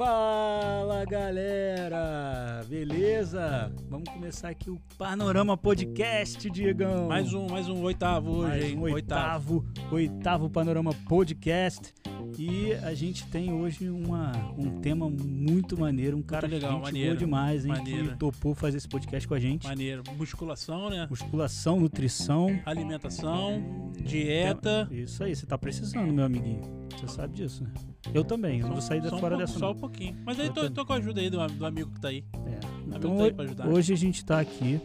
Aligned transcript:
Fala 0.00 1.04
galera, 1.04 2.64
beleza? 2.66 3.70
Vamos 3.86 4.08
começar 4.08 4.48
aqui 4.48 4.70
o 4.70 4.80
Panorama 4.96 5.58
Podcast, 5.58 6.48
Diegão. 6.48 7.06
Mais 7.06 7.34
um, 7.34 7.46
mais 7.46 7.68
um 7.68 7.82
oitavo 7.82 8.30
hoje, 8.38 8.48
Mais 8.48 8.64
hein? 8.64 8.78
um 8.78 8.80
oitavo, 8.80 9.62
oitavo 9.92 10.48
Panorama 10.48 10.92
Podcast. 11.06 11.92
E 12.38 12.72
a 12.74 12.94
gente 12.94 13.26
tem 13.26 13.52
hoje 13.52 13.88
uma, 13.90 14.32
um 14.56 14.80
tema 14.80 15.08
muito 15.08 15.78
maneiro, 15.78 16.16
um 16.16 16.22
cara 16.22 16.46
legal, 16.46 16.72
gente 16.72 16.82
maneiro, 16.82 17.08
boa 17.10 17.18
demais, 17.18 17.64
hein? 17.64 17.72
maneiro. 17.72 18.08
Que 18.10 18.16
topou 18.16 18.54
fazer 18.54 18.78
esse 18.78 18.88
podcast 18.88 19.26
com 19.28 19.34
a 19.34 19.38
gente. 19.38 19.66
Maneiro. 19.66 20.02
Musculação, 20.16 20.90
né? 20.90 21.06
Musculação, 21.08 21.80
nutrição. 21.80 22.60
Alimentação, 22.64 23.90
dieta. 24.00 24.88
Isso 24.90 25.22
aí, 25.22 25.34
você 25.34 25.46
tá 25.46 25.58
precisando, 25.58 26.12
meu 26.12 26.24
amiguinho. 26.24 26.62
Você 26.98 27.08
sabe 27.08 27.34
disso, 27.34 27.64
né? 27.64 27.70
Eu 28.12 28.24
também, 28.24 28.60
eu 28.60 28.66
não 28.66 28.72
vou 28.74 28.82
sair 28.82 29.00
um 29.00 29.04
fora 29.04 29.20
pouco- 29.20 29.36
dessa 29.36 29.58
Só 29.58 29.72
um 29.72 29.76
pouquinho. 29.76 30.16
Mas 30.24 30.40
aí 30.40 30.46
Eu 30.46 30.52
tô, 30.52 30.70
tô 30.70 30.86
com 30.86 30.92
a 30.92 30.96
ajuda 30.96 31.20
aí 31.20 31.30
do, 31.30 31.46
do 31.46 31.66
amigo 31.66 31.90
que 31.90 32.00
tá 32.00 32.08
aí. 32.08 32.24
É. 32.46 32.58
Então 32.96 33.16
tá 33.16 33.42
aí 33.42 33.72
hoje 33.72 33.92
a 33.92 33.96
gente 33.96 34.24
tá 34.24 34.40
aqui 34.40 34.80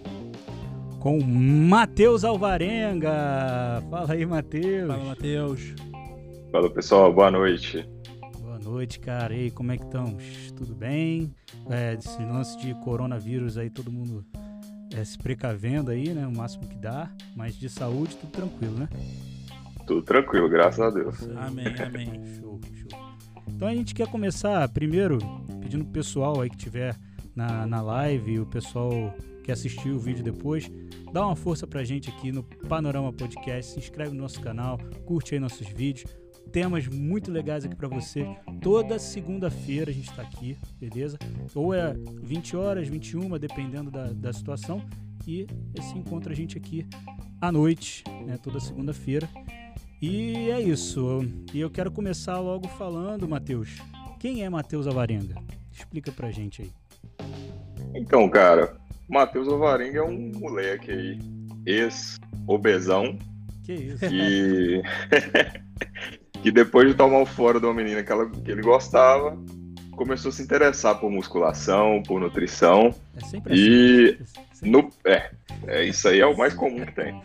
com 1.00 1.20
o 1.20 1.24
Matheus 1.24 2.24
Alvarenga. 2.24 3.84
Fala 3.92 4.14
aí, 4.14 4.26
Matheus. 4.26 4.88
Fala, 4.88 5.06
Matheus. 5.06 5.76
Fala 6.56 6.70
pessoal, 6.70 7.12
boa 7.12 7.30
noite. 7.30 7.86
Boa 8.40 8.58
noite, 8.58 8.98
cara. 8.98 9.34
E 9.36 9.40
aí, 9.42 9.52
como 9.52 9.74
é 9.74 9.78
que 9.78 9.84
estamos? 9.84 10.24
Tudo 10.56 10.74
bem? 10.74 11.36
É, 11.70 11.96
esse 11.96 12.18
lance 12.24 12.58
de 12.58 12.74
coronavírus 12.76 13.58
aí, 13.58 13.70
todo 13.70 13.92
mundo 13.92 14.26
é, 14.96 15.04
se 15.04 15.18
precavendo 15.18 15.92
aí, 15.92 16.14
né? 16.14 16.26
O 16.26 16.34
máximo 16.34 16.66
que 16.66 16.78
dá. 16.78 17.12
Mas 17.36 17.60
de 17.60 17.68
saúde, 17.68 18.16
tudo 18.16 18.32
tranquilo, 18.32 18.74
né? 18.74 18.88
Tudo 19.86 20.02
tranquilo, 20.02 20.48
graças 20.48 20.80
a 20.80 20.90
Deus. 20.90 21.28
Amém, 21.36 21.76
amém. 21.86 22.26
Show, 22.40 22.62
show. 22.74 23.00
Então 23.50 23.68
a 23.68 23.76
gente 23.76 23.94
quer 23.94 24.08
começar 24.08 24.66
primeiro 24.70 25.18
pedindo 25.60 25.84
pro 25.84 25.92
pessoal 25.92 26.40
aí 26.40 26.50
que 26.50 26.56
tiver 26.56 26.96
na, 27.36 27.68
na 27.68 27.82
live, 27.82 28.40
o 28.40 28.46
pessoal 28.46 29.14
que 29.44 29.52
assistiu 29.52 29.96
o 29.96 30.00
vídeo 30.00 30.24
depois, 30.24 30.72
dá 31.12 31.26
uma 31.26 31.36
força 31.36 31.68
pra 31.68 31.84
gente 31.84 32.10
aqui 32.10 32.32
no 32.32 32.44
Panorama 32.44 33.12
Podcast, 33.12 33.74
se 33.74 33.80
inscreve 33.80 34.16
no 34.16 34.22
nosso 34.22 34.40
canal, 34.40 34.80
curte 35.06 35.34
aí 35.34 35.40
nossos 35.40 35.68
vídeos, 35.68 36.10
temas 36.52 36.88
muito 36.88 37.32
legais 37.32 37.66
aqui 37.66 37.76
pra 37.76 37.88
você. 37.88 38.26
Toda 38.62 38.98
segunda-feira 39.00 39.92
a 39.92 39.94
gente 39.94 40.14
tá 40.14 40.22
aqui, 40.22 40.58
beleza? 40.80 41.18
Ou 41.54 41.74
é 41.74 41.94
20 42.22 42.56
horas, 42.56 42.88
21, 42.88 43.38
dependendo 43.38 43.92
da, 43.92 44.06
da 44.06 44.34
situação. 44.34 44.82
E 45.28 45.48
esse 45.78 45.98
encontra 45.98 46.34
a 46.34 46.36
gente 46.36 46.58
aqui 46.58 46.86
à 47.42 47.52
noite, 47.52 48.04
né? 48.26 48.38
Toda 48.42 48.60
segunda-feira. 48.60 49.28
E 50.02 50.50
é 50.52 50.62
isso. 50.62 51.22
E 51.54 51.60
eu 51.60 51.70
quero 51.70 51.92
começar 51.92 52.40
logo 52.40 52.68
falando, 52.68 53.28
Matheus. 53.28 53.78
Quem 54.20 54.44
é 54.44 54.50
Matheus 54.50 54.88
Avarenga? 54.88 55.36
Explica 55.72 56.12
pra 56.12 56.32
gente 56.32 56.62
aí. 56.62 56.72
Então, 57.96 58.30
cara, 58.30 58.78
Matheus 59.08 59.48
Alvarenga 59.48 60.00
é 60.00 60.04
um 60.04 60.32
moleque 60.36 60.92
aí, 60.92 61.20
ex-obesão, 61.66 63.18
Que 63.64 63.74
isso? 63.74 64.00
que... 64.00 64.82
que 66.46 66.52
depois 66.52 66.88
de 66.88 66.94
tomar 66.94 67.18
o 67.22 67.26
fora 67.26 67.60
de 67.60 67.66
uma 67.66 67.74
menina 67.74 68.04
que, 68.04 68.12
ela- 68.12 68.30
que 68.30 68.52
ele 68.52 68.62
gostava, 68.62 69.36
começou 69.94 70.30
a 70.30 70.32
se 70.32 70.44
interessar 70.44 71.00
por 71.00 71.10
musculação, 71.10 72.04
por 72.06 72.20
nutrição. 72.20 72.94
É 73.18 73.26
sempre 73.26 73.56
E 73.56 74.18
assim. 74.22 74.34
Sempre- 74.54 74.70
No... 74.70 74.90
É, 75.04 75.32
é, 75.66 75.84
isso 75.86 76.08
aí 76.08 76.20
é 76.20 76.26
o 76.28 76.38
mais 76.38 76.54
comum 76.54 76.86
que 76.86 76.94
tem. 76.94 77.20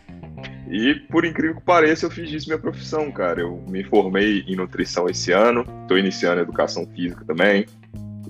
E 0.71 0.95
por 1.11 1.27
incrível 1.27 1.57
que 1.57 1.63
pareça, 1.63 2.07
eu 2.07 2.11
fiz 2.11 2.31
disso 2.31 2.49
minha 2.49 2.59
profissão, 2.59 3.13
cara. 3.13 3.43
Eu 3.43 3.63
me 3.69 3.85
formei 3.85 4.43
em 4.49 4.57
nutrição 4.57 5.07
esse 5.07 5.33
ano, 5.33 5.67
estou 5.83 5.99
iniciando 5.99 6.41
educação 6.41 6.87
física 6.87 7.23
também. 7.27 7.67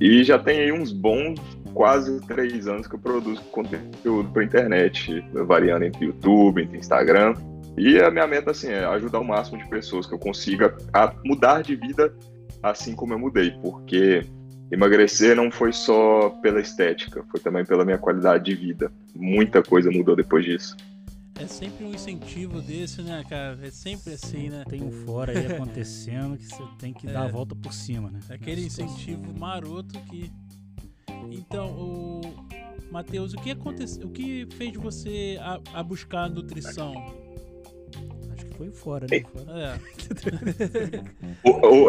E 0.00 0.24
já 0.24 0.40
tem 0.40 0.58
aí 0.58 0.72
uns 0.72 0.90
bons 0.90 1.38
quase 1.72 2.20
três 2.26 2.66
anos 2.66 2.88
que 2.88 2.96
eu 2.96 2.98
produzo 2.98 3.40
conteúdo 3.52 4.28
para 4.32 4.42
internet, 4.42 5.24
variando 5.46 5.84
entre 5.84 6.06
YouTube, 6.06 6.62
entre 6.64 6.78
Instagram. 6.78 7.34
E 7.76 7.98
a 7.98 8.10
minha 8.10 8.26
meta 8.26 8.50
assim 8.50 8.68
é 8.68 8.84
ajudar 8.84 9.20
o 9.20 9.24
máximo 9.24 9.58
de 9.58 9.68
pessoas 9.68 10.06
que 10.06 10.14
eu 10.14 10.18
consiga 10.18 10.76
a 10.92 11.14
mudar 11.24 11.62
de 11.62 11.76
vida 11.76 12.14
assim 12.62 12.94
como 12.94 13.14
eu 13.14 13.18
mudei, 13.18 13.52
porque 13.62 14.22
emagrecer 14.70 15.34
não 15.34 15.50
foi 15.50 15.72
só 15.72 16.30
pela 16.42 16.60
estética, 16.60 17.24
foi 17.30 17.40
também 17.40 17.64
pela 17.64 17.84
minha 17.84 17.98
qualidade 17.98 18.44
de 18.44 18.54
vida. 18.54 18.92
Muita 19.14 19.62
coisa 19.62 19.90
mudou 19.90 20.14
depois 20.14 20.44
disso. 20.44 20.76
É 21.38 21.46
sempre 21.46 21.86
um 21.86 21.94
incentivo 21.94 22.60
desse, 22.60 23.00
né, 23.00 23.24
cara? 23.26 23.58
É 23.62 23.70
sempre 23.70 24.12
assim, 24.12 24.50
né? 24.50 24.62
Tem 24.68 24.82
um 24.82 24.90
fora 24.90 25.32
aí 25.32 25.46
acontecendo 25.46 26.36
que 26.36 26.44
você 26.44 26.62
tem 26.78 26.92
que 26.92 27.06
dar 27.06 27.22
a 27.22 27.28
É. 27.28 27.32
volta 27.32 27.54
por 27.54 27.72
cima, 27.72 28.10
né? 28.10 28.20
É 28.28 28.34
Aquele 28.34 28.66
incentivo 28.66 29.32
maroto 29.38 29.98
que. 30.00 30.30
Então, 31.30 31.68
o. 31.70 32.20
Matheus, 32.90 33.32
o 33.32 33.36
que 33.36 33.52
aconteceu? 33.52 34.06
O 34.06 34.10
que 34.10 34.46
fez 34.56 34.74
você 34.74 35.38
a, 35.40 35.60
a 35.74 35.82
buscar 35.82 36.24
a 36.24 36.28
nutrição? 36.28 36.92
Foi 38.60 38.70
fora, 38.72 39.06
né? 39.10 39.20
Fora. 39.20 39.58
É, 39.58 41.00
O, 41.42 41.86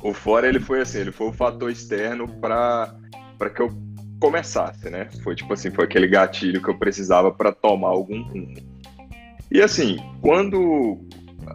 o 0.08 0.14
fora 0.14 0.48
ele 0.48 0.58
foi 0.58 0.80
assim, 0.80 1.00
ele 1.00 1.12
foi 1.12 1.26
o 1.26 1.32
fator 1.34 1.70
externo 1.70 2.26
para 2.40 2.94
para 3.36 3.50
que 3.50 3.60
eu 3.60 3.70
começasse, 4.18 4.88
né? 4.88 5.10
Foi 5.22 5.34
tipo 5.34 5.52
assim, 5.52 5.70
foi 5.70 5.84
aquele 5.84 6.06
gatilho 6.06 6.62
que 6.62 6.70
eu 6.70 6.78
precisava 6.78 7.30
para 7.30 7.52
tomar 7.52 7.88
algum 7.88 8.22
rumo. 8.22 8.54
E 9.50 9.60
assim, 9.60 9.98
quando 10.22 10.98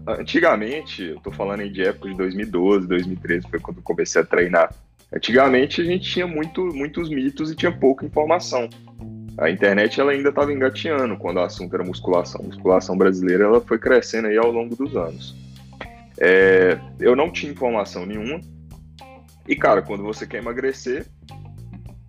antigamente, 0.08 1.06
eu 1.06 1.20
tô 1.20 1.32
falando 1.32 1.62
aí 1.62 1.70
de 1.72 1.82
época 1.82 2.10
de 2.10 2.16
2012, 2.16 2.88
2013, 2.88 3.48
foi 3.50 3.60
quando 3.60 3.78
eu 3.78 3.84
comecei 3.84 4.22
a 4.22 4.26
treinar. 4.26 4.72
Antigamente 5.12 5.82
a 5.82 5.84
gente 5.84 6.08
tinha 6.08 6.28
muito, 6.28 6.64
muitos 6.76 7.10
mitos 7.10 7.50
e 7.50 7.56
tinha 7.56 7.72
pouca 7.72 8.06
informação. 8.06 8.70
A 9.40 9.50
internet 9.50 10.00
ela 10.00 10.12
ainda 10.12 10.30
estava 10.30 10.52
engateando 10.52 11.16
quando 11.18 11.38
o 11.38 11.42
assunto 11.42 11.74
era 11.74 11.84
musculação. 11.84 12.42
A 12.42 12.48
musculação 12.48 12.98
brasileira 12.98 13.46
ela 13.46 13.62
foi 13.62 13.80
crescendo 13.80 14.28
aí 14.28 14.38
ao 14.38 14.52
longo 14.52 14.76
dos 14.76 14.96
anos. 14.96 15.36
É, 16.20 16.78
eu 17.00 17.16
não 17.16 17.32
tinha 17.32 17.52
informação 17.52 18.06
nenhuma. 18.06 18.42
E, 19.48 19.56
cara, 19.56 19.82
quando 19.82 20.04
você 20.04 20.28
quer 20.28 20.40
emagrecer, 20.40 21.06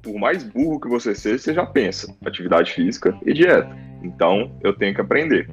por 0.03 0.19
mais 0.19 0.43
burro 0.43 0.81
que 0.81 0.89
você 0.89 1.15
seja, 1.15 1.39
você 1.39 1.55
já 1.55 1.65
pensa 1.65 2.15
atividade 2.27 2.73
física 2.73 3.17
e 3.25 3.33
dieta. 3.33 3.71
Então, 4.03 4.59
eu 4.63 4.73
tenho 4.73 4.95
que 4.95 5.01
aprender. 5.01 5.49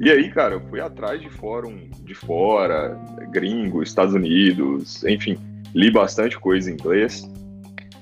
E 0.00 0.10
aí, 0.10 0.30
cara, 0.30 0.54
eu 0.54 0.60
fui 0.68 0.80
atrás 0.80 1.20
de 1.20 1.28
fórum 1.28 1.90
de 2.04 2.14
fora, 2.14 2.96
gringo, 3.32 3.82
Estados 3.82 4.14
Unidos, 4.14 5.04
enfim, 5.04 5.36
li 5.74 5.90
bastante 5.90 6.38
coisa 6.38 6.70
em 6.70 6.74
inglês. 6.74 7.28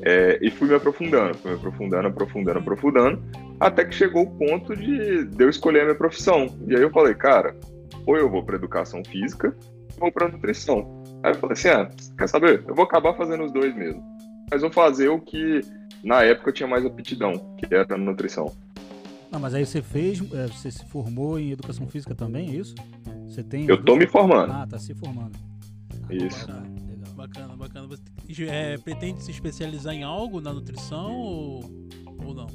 É, 0.00 0.38
e 0.42 0.50
fui 0.50 0.68
me 0.68 0.74
aprofundando, 0.74 1.36
fui 1.38 1.50
me 1.50 1.56
aprofundando, 1.56 2.08
aprofundando, 2.08 2.58
aprofundando, 2.58 3.22
até 3.58 3.84
que 3.84 3.94
chegou 3.94 4.24
o 4.24 4.30
ponto 4.30 4.76
de, 4.76 5.24
de 5.24 5.44
eu 5.44 5.48
escolher 5.48 5.80
a 5.80 5.84
minha 5.84 5.94
profissão. 5.94 6.46
E 6.66 6.74
aí 6.74 6.82
eu 6.82 6.90
falei, 6.90 7.14
cara, 7.14 7.56
ou 8.06 8.16
eu 8.16 8.30
vou 8.30 8.42
para 8.42 8.56
educação 8.56 9.02
física, 9.04 9.56
ou 9.94 10.00
vou 10.00 10.12
para 10.12 10.28
nutrição. 10.28 11.02
Aí 11.22 11.32
eu 11.32 11.36
falei 11.36 11.54
assim, 11.54 11.68
ah, 11.68 11.90
quer 12.18 12.28
saber? 12.28 12.64
Eu 12.66 12.74
vou 12.74 12.84
acabar 12.84 13.14
fazendo 13.14 13.44
os 13.44 13.52
dois 13.52 13.74
mesmo. 13.74 14.02
Mas 14.50 14.60
vou 14.60 14.70
fazer 14.70 15.08
o 15.08 15.20
que 15.20 15.60
na 16.04 16.22
época 16.22 16.50
eu 16.50 16.54
tinha 16.54 16.68
mais 16.68 16.84
aptidão, 16.84 17.32
que 17.56 17.74
era 17.74 17.94
a 17.94 17.98
nutrição. 17.98 18.52
Não, 19.30 19.40
mas 19.40 19.54
aí 19.54 19.66
você 19.66 19.82
fez, 19.82 20.20
é, 20.32 20.46
você 20.46 20.70
se 20.70 20.84
formou 20.86 21.38
em 21.38 21.50
educação 21.50 21.86
física 21.88 22.14
também, 22.14 22.50
é 22.50 22.54
isso? 22.54 22.74
Você 23.26 23.42
tem. 23.42 23.68
Eu 23.68 23.82
tô 23.82 23.96
me 23.96 24.06
formando. 24.06 24.52
Ah, 24.52 24.66
tá 24.66 24.78
se 24.78 24.94
formando. 24.94 25.36
Ah, 26.08 26.14
Isso. 26.14 26.46
bacana, 26.46 26.70
legal. 26.88 27.14
bacana, 27.14 27.56
bacana. 27.56 27.86
Você 27.88 28.02
é, 28.48 28.78
pretende 28.78 29.22
se 29.22 29.30
especializar 29.30 29.94
em 29.94 30.02
algo 30.02 30.40
na 30.40 30.52
nutrição 30.52 31.12
ou, 31.14 31.60
ou 32.24 32.34
não? 32.34 32.46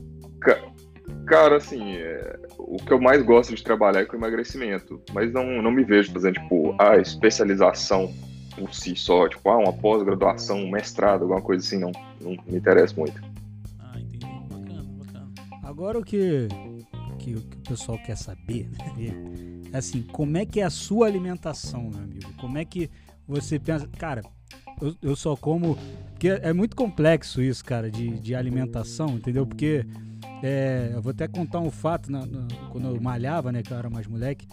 Cara, 1.25 1.57
assim, 1.57 1.93
é, 1.93 2.39
o 2.57 2.77
que 2.77 2.91
eu 2.91 2.99
mais 2.99 3.21
gosto 3.21 3.55
de 3.55 3.63
trabalhar 3.63 4.01
é 4.01 4.05
com 4.05 4.15
emagrecimento, 4.15 5.01
mas 5.13 5.31
não, 5.31 5.61
não 5.61 5.71
me 5.71 5.83
vejo 5.83 6.11
fazendo, 6.11 6.33
tipo, 6.33 6.75
a 6.79 6.97
especialização 6.97 8.13
por 8.55 8.73
si 8.73 8.95
só, 8.95 9.27
tipo, 9.27 9.49
ah, 9.49 9.57
uma 9.57 9.73
pós-graduação, 9.73 10.57
um 10.57 10.71
mestrado, 10.71 11.23
alguma 11.23 11.41
coisa 11.41 11.65
assim, 11.65 11.79
não, 11.79 11.91
não 12.19 12.31
me 12.31 12.57
interessa 12.57 12.93
muito. 12.97 13.21
Ah, 13.79 13.99
entendi. 13.99 14.25
Bacana, 14.49 14.83
bacana. 14.83 15.29
Agora 15.63 15.99
o 15.99 16.03
que, 16.03 16.47
que, 17.19 17.35
o 17.35 17.41
que 17.41 17.57
o 17.57 17.61
pessoal 17.61 17.97
quer 17.99 18.17
saber 18.17 18.69
né, 18.69 19.69
é 19.73 19.77
assim, 19.77 20.01
como 20.01 20.37
é 20.37 20.45
que 20.45 20.59
é 20.59 20.63
a 20.63 20.69
sua 20.69 21.07
alimentação, 21.07 21.89
meu 21.89 22.03
amigo? 22.03 22.33
Como 22.39 22.57
é 22.57 22.65
que 22.65 22.89
você 23.31 23.57
pensa, 23.59 23.87
cara, 23.97 24.21
eu, 24.81 24.95
eu 25.01 25.15
só 25.15 25.35
como. 25.35 25.77
Porque 26.11 26.27
é 26.29 26.53
muito 26.53 26.75
complexo 26.75 27.41
isso, 27.41 27.63
cara, 27.65 27.89
de, 27.89 28.19
de 28.19 28.35
alimentação, 28.35 29.09
entendeu? 29.15 29.45
Porque 29.45 29.85
é, 30.43 30.91
eu 30.93 31.01
vou 31.01 31.11
até 31.11 31.27
contar 31.27 31.59
um 31.59 31.71
fato, 31.71 32.11
na- 32.11 32.25
na- 32.25 32.47
quando 32.71 32.87
eu 32.87 33.01
malhava, 33.01 33.51
né, 33.51 33.63
que 33.63 33.71
eu 33.71 33.77
era 33.77 33.89
mais 33.89 34.05
moleque, 34.05 34.47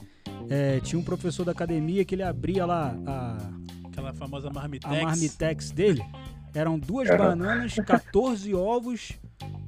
é, 0.48 0.80
tinha 0.80 0.98
um 0.98 1.02
professor 1.04 1.44
da 1.44 1.52
academia 1.52 2.04
que 2.06 2.14
ele 2.14 2.22
abria 2.22 2.64
lá 2.64 2.96
a, 3.06 3.50
Aquela 3.88 4.14
famosa 4.14 4.48
a 4.48 4.52
marmitex. 4.52 5.02
marmitex 5.02 5.70
dele. 5.72 6.02
Eram 6.54 6.78
duas 6.78 7.06
bananas, 7.08 7.74
14 7.74 8.54
ovos 8.54 9.12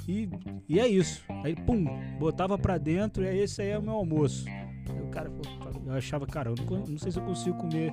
e, 0.09 0.29
e 0.69 0.81
é 0.81 0.89
isso. 0.89 1.23
Aí, 1.45 1.55
pum, 1.55 1.85
botava 2.19 2.57
pra 2.57 2.79
dentro 2.79 3.23
e 3.25 3.27
esse 3.43 3.61
aí 3.61 3.69
é 3.71 3.79
o 3.79 3.83
meu 3.83 3.93
almoço. 3.95 4.47
Aí 4.49 5.03
o 5.03 5.09
cara, 5.09 5.31
eu 5.87 5.93
achava, 5.93 6.27
cara, 6.27 6.51
eu 6.51 6.55
não, 6.71 6.87
não 6.87 6.99
sei 6.99 7.13
se 7.13 7.19
eu 7.19 7.25
consigo 7.25 7.59
comer 7.59 7.93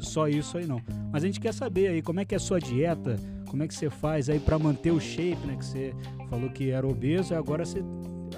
só 0.00 0.28
isso 0.28 0.58
aí 0.58 0.66
não. 0.66 0.80
Mas 1.12 1.22
a 1.22 1.26
gente 1.26 1.40
quer 1.40 1.52
saber 1.52 1.88
aí 1.88 2.02
como 2.02 2.20
é 2.20 2.24
que 2.24 2.34
é 2.34 2.38
a 2.38 2.40
sua 2.40 2.58
dieta, 2.58 3.16
como 3.48 3.62
é 3.62 3.68
que 3.68 3.74
você 3.74 3.88
faz 3.88 4.28
aí 4.28 4.38
para 4.38 4.58
manter 4.58 4.90
o 4.90 5.00
shape, 5.00 5.46
né? 5.46 5.56
Que 5.56 5.64
você 5.64 5.94
falou 6.28 6.50
que 6.50 6.70
era 6.70 6.86
obeso 6.86 7.32
e 7.32 7.36
agora 7.36 7.64
você, 7.64 7.82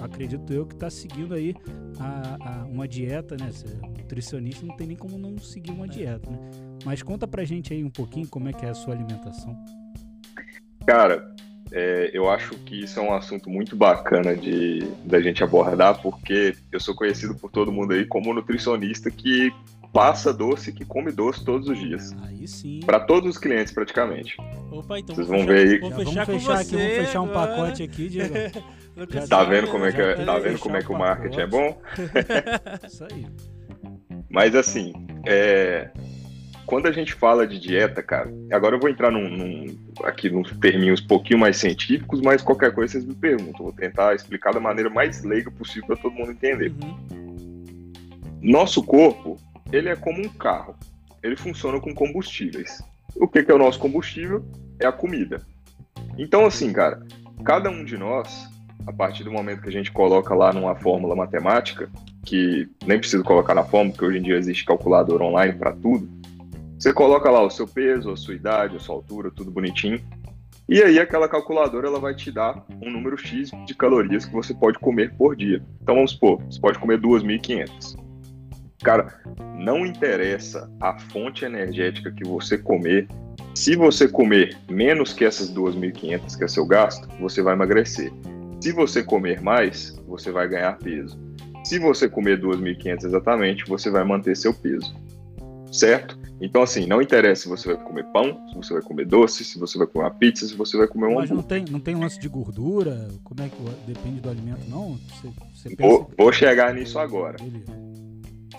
acredito 0.01 0.51
eu, 0.53 0.65
que 0.65 0.75
está 0.75 0.89
seguindo 0.89 1.33
aí 1.33 1.55
a, 1.99 2.61
a, 2.61 2.65
uma 2.65 2.87
dieta, 2.87 3.35
né? 3.39 3.51
Você 3.51 3.65
é 3.67 3.87
nutricionista, 3.87 4.65
não 4.65 4.75
tem 4.75 4.87
nem 4.87 4.97
como 4.97 5.17
não 5.17 5.37
seguir 5.37 5.71
uma 5.71 5.87
dieta, 5.87 6.29
né? 6.29 6.37
Mas 6.85 7.03
conta 7.03 7.27
pra 7.27 7.43
gente 7.43 7.73
aí 7.73 7.83
um 7.83 7.89
pouquinho 7.89 8.27
como 8.27 8.47
é 8.47 8.53
que 8.53 8.65
é 8.65 8.69
a 8.69 8.73
sua 8.73 8.93
alimentação. 8.93 9.57
Cara, 10.85 11.35
é, 11.71 12.09
eu 12.13 12.29
acho 12.29 12.55
que 12.59 12.83
isso 12.83 12.99
é 12.99 13.03
um 13.03 13.13
assunto 13.13 13.49
muito 13.49 13.75
bacana 13.75 14.35
de 14.35 14.79
da 15.05 15.21
gente 15.21 15.43
abordar, 15.43 16.01
porque 16.01 16.55
eu 16.71 16.79
sou 16.79 16.95
conhecido 16.95 17.35
por 17.35 17.51
todo 17.51 17.71
mundo 17.71 17.93
aí 17.93 18.05
como 18.05 18.33
nutricionista 18.33 19.11
que 19.11 19.51
passa 19.93 20.31
doce, 20.33 20.71
que 20.71 20.85
come 20.85 21.11
doce 21.11 21.43
todos 21.43 21.67
os 21.67 21.77
dias. 21.79 22.13
Aí 22.23 22.47
sim. 22.47 22.79
Para 22.85 22.99
todos 22.99 23.29
os 23.31 23.37
clientes, 23.37 23.73
praticamente. 23.73 24.35
Opa, 24.71 24.99
então 24.99 25.15
Vocês 25.15 25.27
vão 25.27 25.39
fechar- 25.39 25.53
ver 25.53 25.67
aí. 25.69 25.79
Vou 25.79 25.89
Já 25.89 25.95
fechar, 25.97 26.25
vamos 26.25 26.43
fechar 26.43 26.57
você 26.63 26.75
aqui, 26.75 26.83
vamos 26.85 27.05
fechar 27.07 27.21
um 27.21 27.27
pacote 27.29 27.83
aqui, 27.83 28.09
Diego. 28.09 28.33
Tá 29.29 29.43
vendo 29.43 29.67
como 29.69 29.85
é 29.85 29.91
que, 29.91 30.01
é- 30.01 30.25
tá 30.25 30.37
vendo 30.39 30.59
como 30.59 30.75
é 30.77 30.81
que 30.81 30.91
o 30.91 30.97
marketing 30.97 31.39
é 31.39 31.47
bom? 31.47 31.81
Isso 32.87 33.03
aí. 33.11 33.25
Mas 34.29 34.53
assim, 34.55 34.93
é, 35.25 35.89
quando 36.65 36.85
a 36.87 36.91
gente 36.91 37.13
fala 37.13 37.47
de 37.47 37.57
dieta, 37.59 38.03
cara, 38.03 38.31
agora 38.51 38.75
eu 38.75 38.79
vou 38.79 38.89
entrar 38.89 39.09
num, 39.09 39.27
num- 39.27 39.75
aqui 40.03 40.29
nos 40.29 40.51
terminhos 40.59 41.01
um 41.01 41.07
pouquinho 41.07 41.39
mais 41.39 41.57
científicos, 41.57 42.21
mas 42.21 42.41
qualquer 42.43 42.71
coisa 42.73 42.91
vocês 42.93 43.05
me 43.05 43.15
perguntam. 43.15 43.63
Vou 43.65 43.73
tentar 43.73 44.13
explicar 44.13 44.53
da 44.53 44.59
maneira 44.59 44.89
mais 44.89 45.23
leiga 45.23 45.49
possível 45.49 45.87
para 45.87 45.95
todo 45.97 46.13
mundo 46.13 46.31
entender. 46.31 46.71
Uhum. 46.83 47.91
Nosso 48.41 48.83
corpo, 48.83 49.37
ele 49.71 49.89
é 49.89 49.95
como 49.95 50.21
um 50.21 50.29
carro. 50.29 50.75
Ele 51.21 51.35
funciona 51.35 51.79
com 51.79 51.93
combustíveis. 51.93 52.81
O 53.15 53.27
que, 53.27 53.43
que 53.43 53.51
é 53.51 53.53
o 53.55 53.59
nosso 53.59 53.79
combustível? 53.79 54.45
É 54.79 54.87
a 54.87 54.91
comida. 54.91 55.45
Então, 56.17 56.45
assim, 56.45 56.71
cara, 56.71 57.05
cada 57.43 57.69
um 57.69 57.83
de 57.83 57.97
nós, 57.97 58.49
a 58.87 58.93
partir 58.93 59.23
do 59.23 59.31
momento 59.31 59.61
que 59.61 59.69
a 59.69 59.71
gente 59.71 59.91
coloca 59.91 60.33
lá 60.33 60.53
numa 60.53 60.75
fórmula 60.75 61.15
matemática, 61.15 61.89
que 62.25 62.69
nem 62.85 62.99
precisa 62.99 63.23
colocar 63.23 63.53
na 63.53 63.63
fórmula, 63.63 63.91
porque 63.91 64.05
hoje 64.05 64.19
em 64.19 64.23
dia 64.23 64.37
existe 64.37 64.65
calculador 64.65 65.21
online 65.21 65.53
para 65.53 65.71
tudo, 65.71 66.09
você 66.77 66.93
coloca 66.93 67.29
lá 67.29 67.41
o 67.41 67.49
seu 67.49 67.67
peso, 67.67 68.11
a 68.11 68.15
sua 68.15 68.35
idade, 68.35 68.77
a 68.77 68.79
sua 68.79 68.95
altura, 68.95 69.29
tudo 69.29 69.51
bonitinho. 69.51 70.01
E 70.67 70.81
aí 70.81 70.99
aquela 70.99 71.27
calculadora 71.27 71.87
ela 71.87 71.99
vai 71.99 72.15
te 72.15 72.31
dar 72.31 72.63
um 72.81 72.89
número 72.89 73.17
X 73.17 73.51
de 73.65 73.75
calorias 73.75 74.23
que 74.23 74.31
você 74.31 74.53
pode 74.53 74.79
comer 74.79 75.13
por 75.15 75.35
dia. 75.35 75.61
Então 75.81 75.95
vamos 75.95 76.11
supor, 76.11 76.41
você 76.43 76.59
pode 76.59 76.79
comer 76.79 77.01
2.500. 77.01 78.08
Cara, 78.83 79.13
não 79.55 79.85
interessa 79.85 80.69
a 80.79 80.97
fonte 80.97 81.43
energética 81.43 82.11
que 82.11 82.23
você 82.23 82.57
comer. 82.57 83.07
Se 83.53 83.75
você 83.75 84.07
comer 84.07 84.57
menos 84.69 85.11
que 85.11 85.25
essas 85.25 85.53
2.500 85.53 86.37
que 86.37 86.43
é 86.43 86.47
seu 86.47 86.65
gasto, 86.65 87.07
você 87.19 87.41
vai 87.41 87.53
emagrecer. 87.53 88.11
Se 88.61 88.71
você 88.71 89.03
comer 89.03 89.41
mais, 89.41 89.99
você 90.07 90.31
vai 90.31 90.47
ganhar 90.47 90.77
peso. 90.77 91.19
Se 91.63 91.77
você 91.77 92.07
comer 92.07 92.41
2.500 92.41 93.05
exatamente, 93.05 93.65
você 93.65 93.89
vai 93.89 94.03
manter 94.03 94.35
seu 94.35 94.53
peso. 94.53 94.95
Certo? 95.71 96.17
Então, 96.41 96.63
assim, 96.63 96.85
não 96.85 97.01
interessa 97.01 97.43
se 97.43 97.49
você 97.49 97.73
vai 97.73 97.83
comer 97.83 98.03
pão, 98.13 98.47
se 98.49 98.55
você 98.55 98.73
vai 98.73 98.81
comer 98.81 99.05
doce, 99.05 99.43
se 99.43 99.59
você 99.59 99.77
vai 99.77 99.87
comer 99.87 100.05
uma 100.05 100.11
pizza, 100.11 100.47
se 100.47 100.55
você 100.55 100.77
vai 100.77 100.87
comer 100.87 101.07
um 101.07 101.15
Mas 101.15 101.29
não 101.29 101.43
tem, 101.43 101.65
não 101.69 101.81
tem 101.81 101.95
lance 101.95 102.17
de 102.17 102.29
gordura? 102.29 103.09
Como 103.25 103.41
é 103.41 103.49
que 103.49 103.57
depende 103.85 104.21
do 104.21 104.29
alimento, 104.29 104.61
não? 104.69 104.97
Você, 104.97 105.29
você 105.53 105.75
pensa... 105.75 105.89
Vou, 105.89 106.11
vou 106.17 106.31
chegar 106.31 106.73
nisso 106.73 106.97
agora. 106.97 107.37
Beleza. 107.37 107.88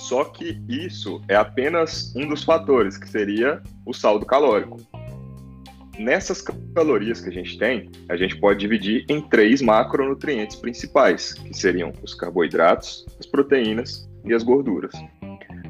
Só 0.01 0.25
que 0.25 0.61
isso 0.67 1.21
é 1.29 1.37
apenas 1.37 2.13
um 2.17 2.27
dos 2.27 2.43
fatores, 2.43 2.97
que 2.97 3.09
seria 3.09 3.63
o 3.85 3.93
saldo 3.93 4.25
calórico. 4.25 4.81
Nessas 5.99 6.43
calorias 6.75 7.21
que 7.21 7.29
a 7.29 7.33
gente 7.33 7.59
tem, 7.59 7.91
a 8.09 8.17
gente 8.17 8.37
pode 8.41 8.59
dividir 8.59 9.05
em 9.09 9.21
três 9.21 9.61
macronutrientes 9.61 10.57
principais, 10.57 11.35
que 11.35 11.55
seriam 11.55 11.93
os 12.03 12.15
carboidratos, 12.15 13.07
as 13.21 13.27
proteínas 13.27 14.11
e 14.25 14.33
as 14.33 14.43
gorduras. 14.43 14.93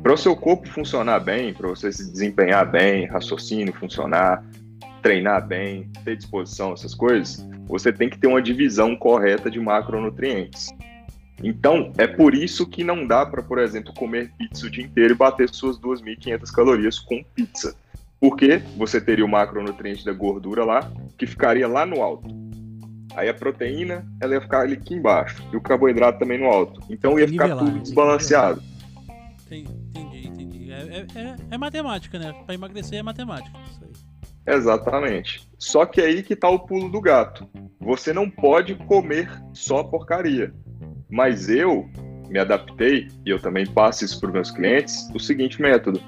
Para 0.00 0.14
o 0.14 0.16
seu 0.16 0.36
corpo 0.36 0.68
funcionar 0.68 1.18
bem, 1.20 1.52
para 1.52 1.68
você 1.68 1.90
se 1.90 2.10
desempenhar 2.10 2.70
bem, 2.70 3.06
raciocínio 3.06 3.74
funcionar, 3.74 4.46
treinar 5.02 5.46
bem, 5.46 5.90
ter 6.04 6.16
disposição, 6.16 6.72
essas 6.72 6.94
coisas, 6.94 7.46
você 7.66 7.92
tem 7.92 8.08
que 8.08 8.18
ter 8.18 8.28
uma 8.28 8.40
divisão 8.40 8.94
correta 8.94 9.50
de 9.50 9.58
macronutrientes. 9.58 10.68
Então, 11.42 11.92
é 11.96 12.06
por 12.06 12.34
isso 12.34 12.66
que 12.66 12.84
não 12.84 13.06
dá 13.06 13.24
para, 13.24 13.42
por 13.42 13.58
exemplo, 13.58 13.94
comer 13.94 14.30
pizza 14.36 14.66
o 14.66 14.70
dia 14.70 14.84
inteiro 14.84 15.14
e 15.14 15.16
bater 15.16 15.48
suas 15.48 15.78
2.500 15.78 16.50
calorias 16.52 16.98
com 16.98 17.22
pizza. 17.34 17.74
Porque 18.20 18.58
você 18.76 19.00
teria 19.00 19.24
o 19.24 19.28
macronutriente 19.28 20.04
da 20.04 20.12
gordura 20.12 20.64
lá, 20.64 20.92
que 21.16 21.26
ficaria 21.26 21.66
lá 21.66 21.86
no 21.86 22.02
alto. 22.02 22.28
Aí 23.16 23.28
a 23.28 23.34
proteína, 23.34 24.06
ela 24.20 24.34
ia 24.34 24.40
ficar 24.40 24.60
ali 24.60 24.74
aqui 24.74 24.94
embaixo. 24.94 25.42
E 25.52 25.56
o 25.56 25.60
carboidrato 25.60 26.18
também 26.18 26.38
no 26.38 26.46
alto. 26.46 26.80
Então 26.90 27.18
ia 27.18 27.26
ficar 27.26 27.48
Nivelar, 27.48 27.64
tudo 27.64 27.80
desbalanceado. 27.80 28.62
Entendi, 29.46 29.72
entendi. 29.88 30.28
entendi. 30.28 30.72
É, 30.72 30.76
é- 30.76 31.20
é- 31.20 31.36
é 31.50 31.58
matemática, 31.58 32.18
né? 32.18 32.32
Pra 32.44 32.54
emagrecer 32.54 32.98
é 32.98 33.02
matemática. 33.02 33.58
Isso 33.70 33.80
aí. 33.82 34.54
Exatamente. 34.54 35.48
Só 35.58 35.84
que 35.86 36.00
aí 36.00 36.22
que 36.22 36.36
tá 36.36 36.48
o 36.48 36.60
pulo 36.60 36.88
do 36.88 37.00
gato. 37.00 37.48
Você 37.80 38.12
não 38.12 38.28
pode 38.30 38.74
comer 38.74 39.28
só 39.52 39.82
porcaria. 39.82 40.52
Mas 41.10 41.48
eu 41.48 41.88
me 42.28 42.38
adaptei, 42.38 43.08
e 43.26 43.30
eu 43.30 43.40
também 43.40 43.66
passo 43.66 44.04
isso 44.04 44.18
para 44.20 44.28
os 44.28 44.32
meus 44.32 44.50
clientes, 44.50 45.08
o 45.14 45.18
seguinte 45.18 45.60
método: 45.60 46.00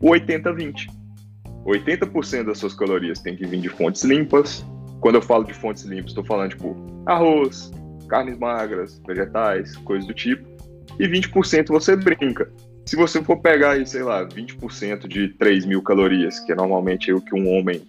o 0.00 0.10
80-20. 0.10 0.86
80% 1.64 2.44
das 2.44 2.58
suas 2.58 2.74
calorias 2.74 3.20
tem 3.20 3.36
que 3.36 3.46
vir 3.46 3.60
de 3.60 3.68
fontes 3.68 4.02
limpas. 4.04 4.64
Quando 5.00 5.16
eu 5.16 5.22
falo 5.22 5.44
de 5.44 5.54
fontes 5.54 5.84
limpas, 5.84 6.10
estou 6.10 6.24
falando 6.24 6.50
tipo 6.50 6.76
arroz, 7.06 7.70
carnes 8.08 8.38
magras, 8.38 9.00
vegetais, 9.06 9.76
coisas 9.78 10.06
do 10.06 10.14
tipo. 10.14 10.48
E 10.98 11.06
20% 11.06 11.68
você 11.68 11.96
brinca. 11.96 12.50
Se 12.84 12.96
você 12.96 13.22
for 13.22 13.36
pegar 13.38 13.72
aí, 13.72 13.86
sei 13.86 14.02
lá, 14.02 14.26
20% 14.26 15.06
de 15.06 15.28
3 15.28 15.64
mil 15.64 15.82
calorias, 15.82 16.40
que 16.40 16.52
é 16.52 16.54
normalmente 16.54 17.12
o 17.12 17.20
que 17.20 17.34
um 17.34 17.48
homem 17.48 17.82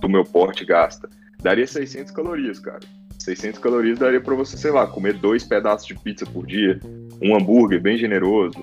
do 0.00 0.08
meu 0.08 0.24
porte 0.24 0.64
gasta, 0.64 1.08
daria 1.42 1.66
600 1.66 2.12
calorias, 2.12 2.58
cara. 2.58 2.80
600 3.26 3.60
calorias 3.60 3.98
daria 3.98 4.20
para 4.20 4.34
você, 4.34 4.56
sei 4.56 4.70
lá, 4.70 4.86
comer 4.86 5.14
dois 5.18 5.44
pedaços 5.44 5.86
de 5.86 5.94
pizza 5.94 6.24
por 6.24 6.46
dia, 6.46 6.80
um 7.22 7.36
hambúrguer 7.36 7.80
bem 7.82 7.98
generoso. 7.98 8.56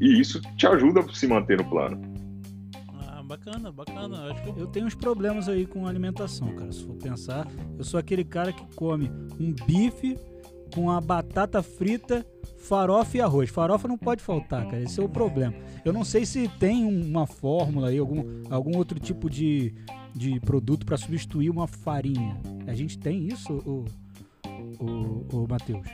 E 0.00 0.20
isso 0.20 0.40
te 0.56 0.66
ajuda 0.66 1.00
a 1.00 1.14
se 1.14 1.26
manter 1.26 1.58
no 1.58 1.64
plano. 1.64 2.00
Ah, 3.08 3.22
bacana, 3.22 3.70
bacana. 3.70 4.32
Acho 4.32 4.42
que 4.42 4.60
eu... 4.60 4.66
Tenho 4.66 4.86
uns 4.86 4.94
problemas 4.94 5.48
aí 5.48 5.64
com 5.66 5.86
alimentação, 5.86 6.52
cara. 6.56 6.72
Se 6.72 6.84
for 6.84 6.94
pensar, 6.96 7.46
eu 7.78 7.84
sou 7.84 7.98
aquele 8.00 8.24
cara 8.24 8.52
que 8.52 8.64
come 8.74 9.10
um 9.38 9.54
bife 9.66 10.18
com 10.74 10.90
a 10.90 11.00
batata 11.00 11.62
frita, 11.62 12.26
farofa 12.58 13.16
e 13.16 13.20
arroz. 13.20 13.50
Farofa 13.50 13.86
não 13.86 13.98
pode 13.98 14.22
faltar, 14.22 14.64
cara. 14.64 14.82
Esse 14.82 14.98
é 15.00 15.04
o 15.04 15.08
problema. 15.08 15.54
Eu 15.84 15.92
não 15.92 16.04
sei 16.04 16.24
se 16.26 16.48
tem 16.58 16.84
um- 16.84 17.04
uma 17.06 17.26
fórmula 17.26 17.88
aí, 17.88 17.98
algum, 17.98 18.24
algum 18.50 18.76
outro 18.76 18.98
tipo 18.98 19.28
de, 19.30 19.74
de 20.14 20.38
produto 20.40 20.84
para 20.84 20.96
substituir 20.96 21.50
uma 21.50 21.66
farinha. 21.66 22.40
A 22.66 22.74
gente 22.74 22.98
tem 22.98 23.26
isso, 23.26 23.52
o, 23.52 23.84
o, 24.80 25.26
o 25.32 25.46
Matheus? 25.48 25.86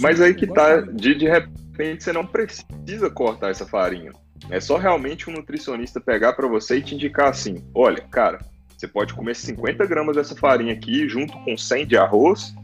Mas 0.00 0.20
aí 0.20 0.34
que 0.34 0.46
tá, 0.46 0.80
de, 0.80 1.14
de 1.14 1.28
repente 1.28 2.04
você 2.04 2.12
não 2.12 2.26
precisa 2.26 3.08
cortar 3.10 3.50
essa 3.50 3.66
farinha. 3.66 4.12
É 4.50 4.60
só 4.60 4.76
realmente 4.76 5.30
um 5.30 5.32
nutricionista 5.32 6.00
pegar 6.00 6.32
para 6.32 6.48
você 6.48 6.78
e 6.78 6.82
te 6.82 6.94
indicar 6.94 7.28
assim: 7.28 7.64
olha, 7.74 8.02
cara, 8.02 8.38
você 8.76 8.88
pode 8.88 9.14
comer 9.14 9.34
50 9.34 9.86
gramas 9.86 10.16
dessa 10.16 10.34
farinha 10.34 10.72
aqui, 10.72 11.08
junto 11.08 11.32
com 11.44 11.56
100 11.56 11.86
de 11.86 11.96
arroz, 11.96 12.54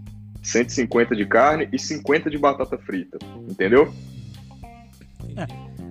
150 0.42 1.14
de 1.14 1.26
carne 1.26 1.68
e 1.72 1.78
50 1.78 2.28
de 2.28 2.38
batata 2.38 2.76
frita. 2.76 3.18
Entendeu? 3.48 3.92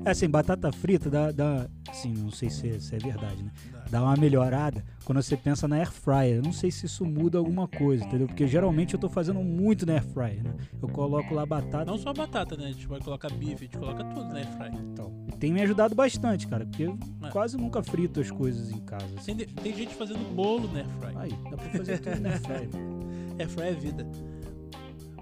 É 0.06 0.12
assim, 0.12 0.30
batata 0.30 0.72
frita 0.72 1.10
dá, 1.10 1.32
dá 1.32 1.68
assim, 1.90 2.14
não 2.14 2.32
sei 2.32 2.50
se 2.50 2.70
é, 2.70 2.80
se 2.80 2.96
é 2.96 3.00
verdade, 3.00 3.44
né? 3.44 3.52
Dá 3.90 4.04
uma 4.04 4.16
melhorada 4.16 4.84
quando 5.04 5.22
você 5.22 5.36
pensa 5.36 5.68
na 5.68 5.78
air 5.78 5.92
fryer. 5.92 6.38
Eu 6.38 6.44
não 6.44 6.54
sei 6.54 6.70
se 6.70 6.86
isso 6.86 7.04
muda 7.04 7.40
alguma 7.40 7.68
coisa, 7.68 8.06
entendeu? 8.06 8.28
Porque 8.28 8.46
geralmente 8.48 8.94
eu 8.94 9.00
tô 9.00 9.10
fazendo 9.10 9.40
muito 9.42 9.86
na 9.86 9.94
air 9.94 10.04
fryer, 10.04 10.44
né? 10.44 10.54
Eu 10.80 10.88
coloco 10.90 11.34
lá 11.34 11.46
batata 11.46 11.86
Não 11.86 11.98
só 11.98 12.14
batata, 12.14 12.56
né? 12.56 12.66
A 12.66 12.72
gente 12.72 12.88
pode 12.88 13.04
colocar 13.04 13.32
bife, 13.32 13.54
a 13.56 13.58
gente 13.58 13.78
coloca 13.78 14.04
tudo 14.04 14.28
na 14.30 14.38
airfry. 14.38 14.78
e 14.78 14.96
tal. 14.96 15.12
E 15.28 15.32
tem 15.38 15.52
me 15.52 15.62
ajudado 15.62 15.96
bastante, 15.96 16.48
cara, 16.48 16.66
porque 16.66 16.84
eu 16.84 16.98
quase 17.32 17.58
nunca 17.58 17.82
frito 17.82 18.20
as 18.20 18.30
coisas 18.30 18.70
em 18.72 18.80
casa. 18.82 19.08
assim. 19.18 19.36
Tem, 19.36 19.48
tem 19.48 19.74
gente 19.74 19.96
fazendo 19.96 20.24
bolo 20.36 20.70
na 20.72 20.80
airfry. 20.80 21.16
Aí, 21.16 21.50
dá 21.50 21.58
pra 21.58 21.70
fazer 21.70 22.00
tudo 22.00 22.20
na 22.20 22.30
air 22.30 22.42
fryer. 22.42 22.70
Airfry 23.40 23.64
é 23.64 23.72
vida. 23.72 24.08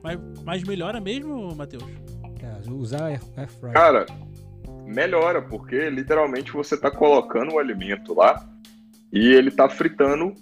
Mas, 0.02 0.20
mas 0.44 0.64
melhora 0.64 1.00
mesmo, 1.00 1.56
Matheus? 1.56 1.84
É, 2.42 2.72
usar 2.72 3.06
air, 3.06 3.22
air 3.38 3.48
fryer. 3.48 3.74
Cara, 3.74 4.06
melhora, 4.86 5.42
porque 5.42 5.90
literalmente 5.90 6.52
você 6.52 6.76
tá 6.76 6.90
colocando 6.90 7.54
o 7.54 7.60
alimento 7.60 8.14
lá 8.14 8.48
e 9.12 9.34
ele 9.34 9.52
tá 9.52 9.70
fritando, 9.70 10.34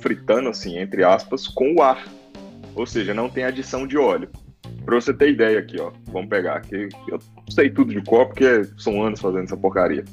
fritando 0.00 0.48
assim, 0.48 0.78
entre 0.78 1.04
aspas, 1.04 1.46
com 1.46 1.74
o 1.74 1.82
ar. 1.82 2.04
Ou 2.74 2.86
seja, 2.86 3.12
não 3.12 3.28
tem 3.28 3.44
adição 3.44 3.86
de 3.86 3.96
óleo. 3.96 4.30
Pra 4.84 4.94
você 4.94 5.12
ter 5.12 5.30
ideia 5.30 5.58
aqui, 5.58 5.80
ó, 5.80 5.92
vamos 6.06 6.28
pegar 6.28 6.56
aqui. 6.56 6.88
Eu 7.08 7.18
sei 7.48 7.70
tudo 7.70 7.92
de 7.92 8.02
copo, 8.02 8.34
porque 8.34 8.64
são 8.78 9.02
anos 9.02 9.20
fazendo 9.20 9.44
essa 9.44 9.56
porcaria. 9.56 10.04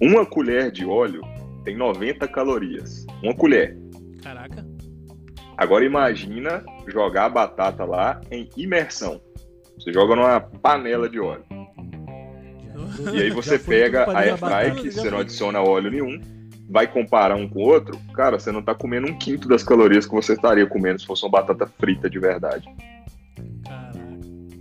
uma 0.00 0.24
colher 0.24 0.70
de 0.70 0.84
óleo 0.84 1.22
tem 1.64 1.76
90 1.76 2.26
calorias. 2.28 3.06
Uma 3.22 3.34
colher. 3.34 3.76
Caraca. 4.22 4.66
Agora 5.56 5.84
imagina 5.84 6.64
jogar 6.88 7.26
a 7.26 7.28
batata 7.28 7.84
lá 7.84 8.20
em 8.30 8.48
imersão. 8.56 9.20
Você 9.78 9.92
joga 9.92 10.16
numa 10.16 10.40
panela 10.40 11.08
de 11.08 11.20
óleo. 11.20 11.44
E 13.12 13.22
aí 13.22 13.30
você 13.30 13.58
pega 13.58 14.02
a 14.02 14.04
pra 14.06 14.18
air 14.18 14.30
dentro 14.30 14.40
da 14.40 14.48
fry, 14.48 14.68
batata. 14.68 14.82
que 14.82 14.90
você 14.90 15.10
não 15.10 15.18
adiciona 15.18 15.60
óleo 15.60 15.90
nenhum, 15.90 16.20
vai 16.70 16.86
comparar 16.90 17.34
um 17.36 17.48
com 17.48 17.58
o 17.58 17.62
outro, 17.62 17.98
cara, 18.14 18.38
você 18.38 18.52
não 18.52 18.62
tá 18.62 18.74
comendo 18.74 19.08
um 19.08 19.18
quinto 19.18 19.48
das 19.48 19.62
calorias 19.64 20.06
que 20.06 20.12
você 20.14 20.34
estaria 20.34 20.66
comendo 20.66 21.00
se 21.00 21.06
fosse 21.06 21.24
uma 21.24 21.30
batata 21.32 21.66
frita 21.66 22.08
de 22.08 22.18
verdade. 22.18 22.64
Caraca. 23.64 23.98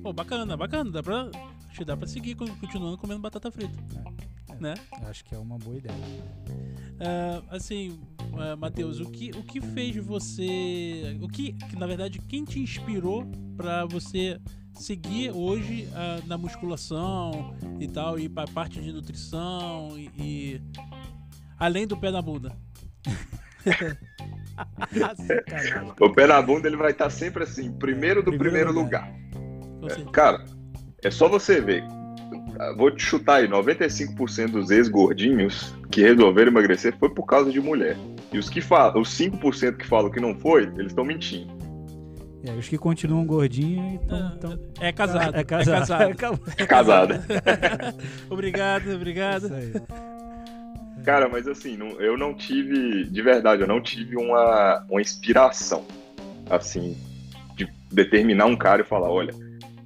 Pô, 0.01 0.11
bacana, 0.11 0.57
bacana. 0.57 0.89
Dá 0.91 1.03
pra, 1.03 1.29
acho 1.69 1.77
que 1.77 1.85
dá 1.85 1.95
pra 1.95 2.07
seguir 2.07 2.35
con- 2.35 2.47
continuando 2.59 2.97
comendo 2.97 3.21
batata 3.21 3.51
frita. 3.51 3.77
Né? 4.59 4.73
Acho 5.07 5.23
que 5.23 5.33
é 5.35 5.37
uma 5.37 5.57
boa 5.57 5.77
ideia. 5.77 5.95
Ah, 6.99 7.41
assim, 7.51 7.97
ah, 8.37 8.55
Matheus, 8.57 8.99
o 8.99 9.05
que, 9.05 9.29
o 9.31 9.43
que 9.43 9.61
fez 9.61 9.95
você. 9.95 11.17
O 11.21 11.27
que, 11.29 11.53
que, 11.53 11.75
na 11.77 11.85
verdade, 11.87 12.19
quem 12.27 12.43
te 12.43 12.59
inspirou 12.59 13.25
pra 13.55 13.85
você 13.85 14.37
seguir 14.73 15.31
hoje 15.31 15.87
ah, 15.93 16.19
na 16.25 16.37
musculação 16.37 17.55
e 17.79 17.87
tal, 17.87 18.19
e 18.19 18.27
pra 18.27 18.45
parte 18.47 18.81
de 18.81 18.91
nutrição 18.91 19.93
e. 19.97 20.09
e- 20.17 20.61
além 21.59 21.85
do 21.85 21.97
pé 21.97 22.11
na 22.11 22.21
bunda? 22.21 22.55
O 25.99 26.09
pé 26.09 26.27
na 26.27 26.41
bunda 26.41 26.67
ele 26.67 26.75
vai 26.75 26.91
estar 26.91 27.09
sempre 27.09 27.43
assim, 27.43 27.71
primeiro 27.71 28.21
do 28.21 28.31
Primeiro 28.31 28.67
primeiro, 28.67 28.73
lugar. 28.73 29.09
lugar. 29.09 29.89
Certeza. 29.89 30.09
Cara, 30.11 30.45
é 31.01 31.09
só 31.09 31.29
você 31.29 31.61
ver. 31.61 31.83
Vou 32.75 32.91
te 32.91 33.01
chutar 33.01 33.35
aí, 33.35 33.47
95% 33.47 34.51
dos 34.51 34.69
ex-gordinhos 34.69 35.73
que 35.89 36.01
resolveram 36.01 36.51
emagrecer 36.51 36.93
foi 36.99 37.09
por 37.09 37.25
causa 37.25 37.51
de 37.51 37.61
mulher. 37.61 37.95
E 38.33 38.37
os 38.37 38.49
que 38.49 38.59
falam, 38.59 39.01
os 39.01 39.09
5% 39.17 39.77
que 39.77 39.87
falam 39.87 40.11
que 40.11 40.19
não 40.19 40.37
foi, 40.37 40.63
eles 40.63 40.87
estão 40.87 41.05
mentindo. 41.05 41.57
É, 42.45 42.51
os 42.51 42.67
que 42.67 42.77
continuam 42.77 43.25
gordinhos 43.25 43.93
então, 44.01 44.33
então 44.37 44.59
É 44.79 44.91
casado. 44.91 45.35
É 45.35 45.43
casado. 45.43 46.09
É 46.09 46.13
casado. 46.13 46.41
É 46.57 46.65
casada. 46.65 47.25
obrigado, 48.29 48.89
obrigado. 48.93 49.49
Cara, 51.09 51.27
mas 51.27 51.47
assim, 51.47 51.75
não- 51.75 51.99
eu 51.99 52.15
não 52.15 52.35
tive, 52.35 53.03
de 53.03 53.21
verdade, 53.23 53.63
eu 53.63 53.67
não 53.67 53.81
tive 53.81 54.15
uma, 54.15 54.85
uma 54.87 55.01
inspiração, 55.01 55.83
assim, 56.47 56.95
de 57.55 57.67
determinar 57.91 58.45
um 58.45 58.55
cara 58.55 58.83
e 58.83 58.85
falar, 58.85 59.09
olha, 59.09 59.33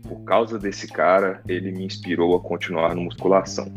por 0.06 0.22
causa 0.26 0.60
desse 0.60 0.86
cara, 0.86 1.42
ele 1.48 1.72
me 1.72 1.86
inspirou 1.86 2.36
a 2.36 2.42
continuar 2.42 2.94
no 2.94 3.04
musculação. 3.04 3.72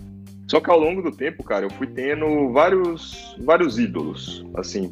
Só 0.50 0.58
que 0.58 0.68
ao 0.68 0.76
longo 0.76 1.00
do 1.00 1.12
tempo, 1.12 1.44
cara, 1.44 1.64
eu 1.64 1.70
fui 1.70 1.86
tendo 1.86 2.50
vários, 2.52 3.36
vários 3.38 3.78
ídolos, 3.78 4.44
assim, 4.56 4.88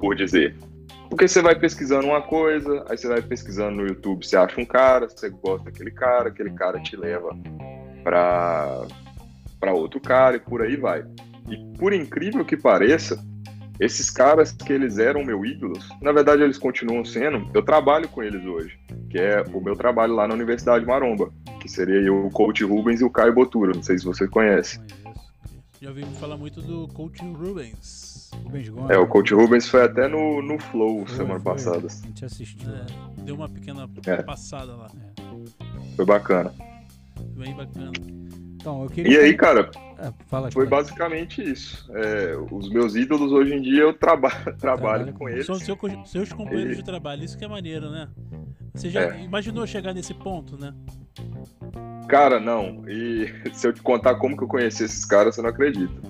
por 0.00 0.16
dizer. 0.16 0.56
Porque 1.10 1.28
você 1.28 1.42
vai 1.42 1.56
pesquisando 1.56 2.06
uma 2.06 2.22
coisa, 2.22 2.86
aí 2.88 2.96
você 2.96 3.06
vai 3.06 3.20
pesquisando 3.20 3.76
no 3.82 3.86
YouTube, 3.86 4.26
você 4.26 4.34
acha 4.38 4.58
um 4.58 4.64
cara, 4.64 5.10
você 5.10 5.28
gosta 5.28 5.66
daquele 5.70 5.90
cara, 5.90 6.30
aquele 6.30 6.52
cara 6.52 6.80
te 6.80 6.96
leva 6.96 7.36
pra, 8.02 8.86
pra 9.60 9.74
outro 9.74 10.00
cara 10.00 10.36
e 10.36 10.40
por 10.40 10.62
aí 10.62 10.74
vai. 10.74 11.04
E 11.50 11.78
por 11.78 11.92
incrível 11.92 12.44
que 12.44 12.56
pareça, 12.56 13.22
esses 13.80 14.10
caras 14.10 14.52
que 14.52 14.72
eles 14.72 14.98
eram 14.98 15.24
meu 15.24 15.44
ídolos, 15.44 15.88
na 16.02 16.10
verdade 16.12 16.42
eles 16.42 16.58
continuam 16.58 17.04
sendo, 17.04 17.48
eu 17.54 17.62
trabalho 17.62 18.08
com 18.08 18.22
eles 18.22 18.44
hoje, 18.44 18.78
que 19.08 19.18
é 19.18 19.42
o 19.52 19.60
meu 19.60 19.76
trabalho 19.76 20.14
lá 20.14 20.26
na 20.26 20.34
Universidade 20.34 20.84
Maromba, 20.84 21.32
que 21.60 21.68
seria 21.68 22.00
eu, 22.00 22.26
o 22.26 22.30
coach 22.30 22.64
Rubens 22.64 23.00
e 23.00 23.04
o 23.04 23.10
Caio 23.10 23.32
Botura, 23.34 23.72
não 23.74 23.82
sei 23.82 23.98
se 23.98 24.04
você 24.04 24.26
conhece. 24.26 24.80
Já 25.80 25.90
ouvi 25.90 26.04
falar 26.18 26.36
muito 26.36 26.60
do 26.60 26.88
Coach 26.88 27.22
Rubens. 27.22 28.30
Rubens 28.42 28.68
Gomes. 28.68 28.90
É, 28.90 28.98
o 28.98 29.06
coach 29.06 29.32
Rubens 29.32 29.68
foi 29.68 29.84
até 29.84 30.08
no, 30.08 30.42
no 30.42 30.58
Flow 30.58 31.06
Foi, 31.06 31.16
semana 31.16 31.40
foi. 31.40 31.52
passada. 31.52 31.86
A 31.86 32.06
gente 32.06 32.24
assistiu. 32.24 32.68
É, 32.68 33.22
deu 33.22 33.36
uma 33.36 33.48
pequena 33.48 33.88
É. 34.04 34.20
passada 34.22 34.74
lá. 34.74 34.90
Foi 35.94 36.04
bacana. 36.04 36.52
Bem 37.36 37.54
bacana. 37.54 37.92
Então, 38.56 38.82
eu 38.82 38.90
queria. 38.90 39.12
E 39.12 39.24
aí, 39.24 39.34
cara, 39.34 39.70
Ah, 40.00 40.12
fala 40.28 40.50
foi 40.52 40.64
fala. 40.66 40.76
basicamente 40.82 41.42
isso. 41.42 41.90
É, 41.92 42.36
os 42.52 42.68
meus 42.70 42.94
ídolos 42.94 43.32
hoje 43.32 43.52
em 43.54 43.60
dia 43.60 43.82
eu 43.82 43.92
traba 43.92 44.30
trabalho 44.58 44.58
Trabalha 44.58 45.12
com 45.12 45.28
eles. 45.28 45.44
São 45.46 45.56
seu, 45.56 45.76
co- 45.76 45.88
seus 46.06 46.32
companheiros 46.32 46.74
E- 46.74 46.76
de 46.76 46.84
trabalho, 46.84 47.24
isso 47.24 47.36
que 47.36 47.44
é 47.44 47.48
maneiro, 47.48 47.90
né? 47.90 48.08
Você 48.74 48.88
já 48.90 49.02
É. 49.02 49.22
imaginou 49.24 49.66
chegar 49.66 49.92
nesse 49.92 50.14
ponto, 50.14 50.56
né? 50.56 50.72
Cara, 52.08 52.38
não. 52.38 52.88
E 52.88 53.26
se 53.52 53.66
eu 53.66 53.72
te 53.72 53.82
contar 53.82 54.14
como 54.16 54.36
que 54.36 54.44
eu 54.44 54.48
conheci 54.48 54.84
esses 54.84 55.04
caras, 55.04 55.34
você 55.34 55.42
não 55.42 55.50
acredita. 55.50 56.00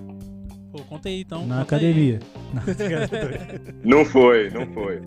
Pô, 0.71 0.83
conta 0.85 1.09
aí 1.09 1.23
então. 1.23 1.47
Na 1.47 1.62
academia. 1.62 2.18
Não 3.83 4.04
foi, 4.04 4.50
não 4.50 4.66
foi. 4.73 5.00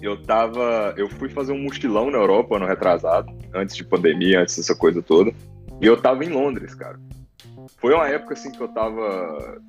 Eu 0.00 0.20
tava. 0.22 0.94
Eu 0.96 1.08
fui 1.08 1.28
fazer 1.28 1.52
um 1.52 1.62
mochilão 1.62 2.10
na 2.10 2.18
Europa 2.18 2.56
ano 2.56 2.66
retrasado, 2.66 3.30
antes 3.54 3.76
de 3.76 3.84
pandemia, 3.84 4.40
antes 4.40 4.56
dessa 4.56 4.74
coisa 4.74 5.02
toda. 5.02 5.32
E 5.80 5.86
eu 5.86 6.00
tava 6.00 6.24
em 6.24 6.28
Londres, 6.30 6.74
cara. 6.74 6.98
Foi 7.78 7.94
uma 7.94 8.08
época 8.08 8.34
assim 8.34 8.50
que 8.50 8.60
eu 8.60 8.68
tava 8.68 9.60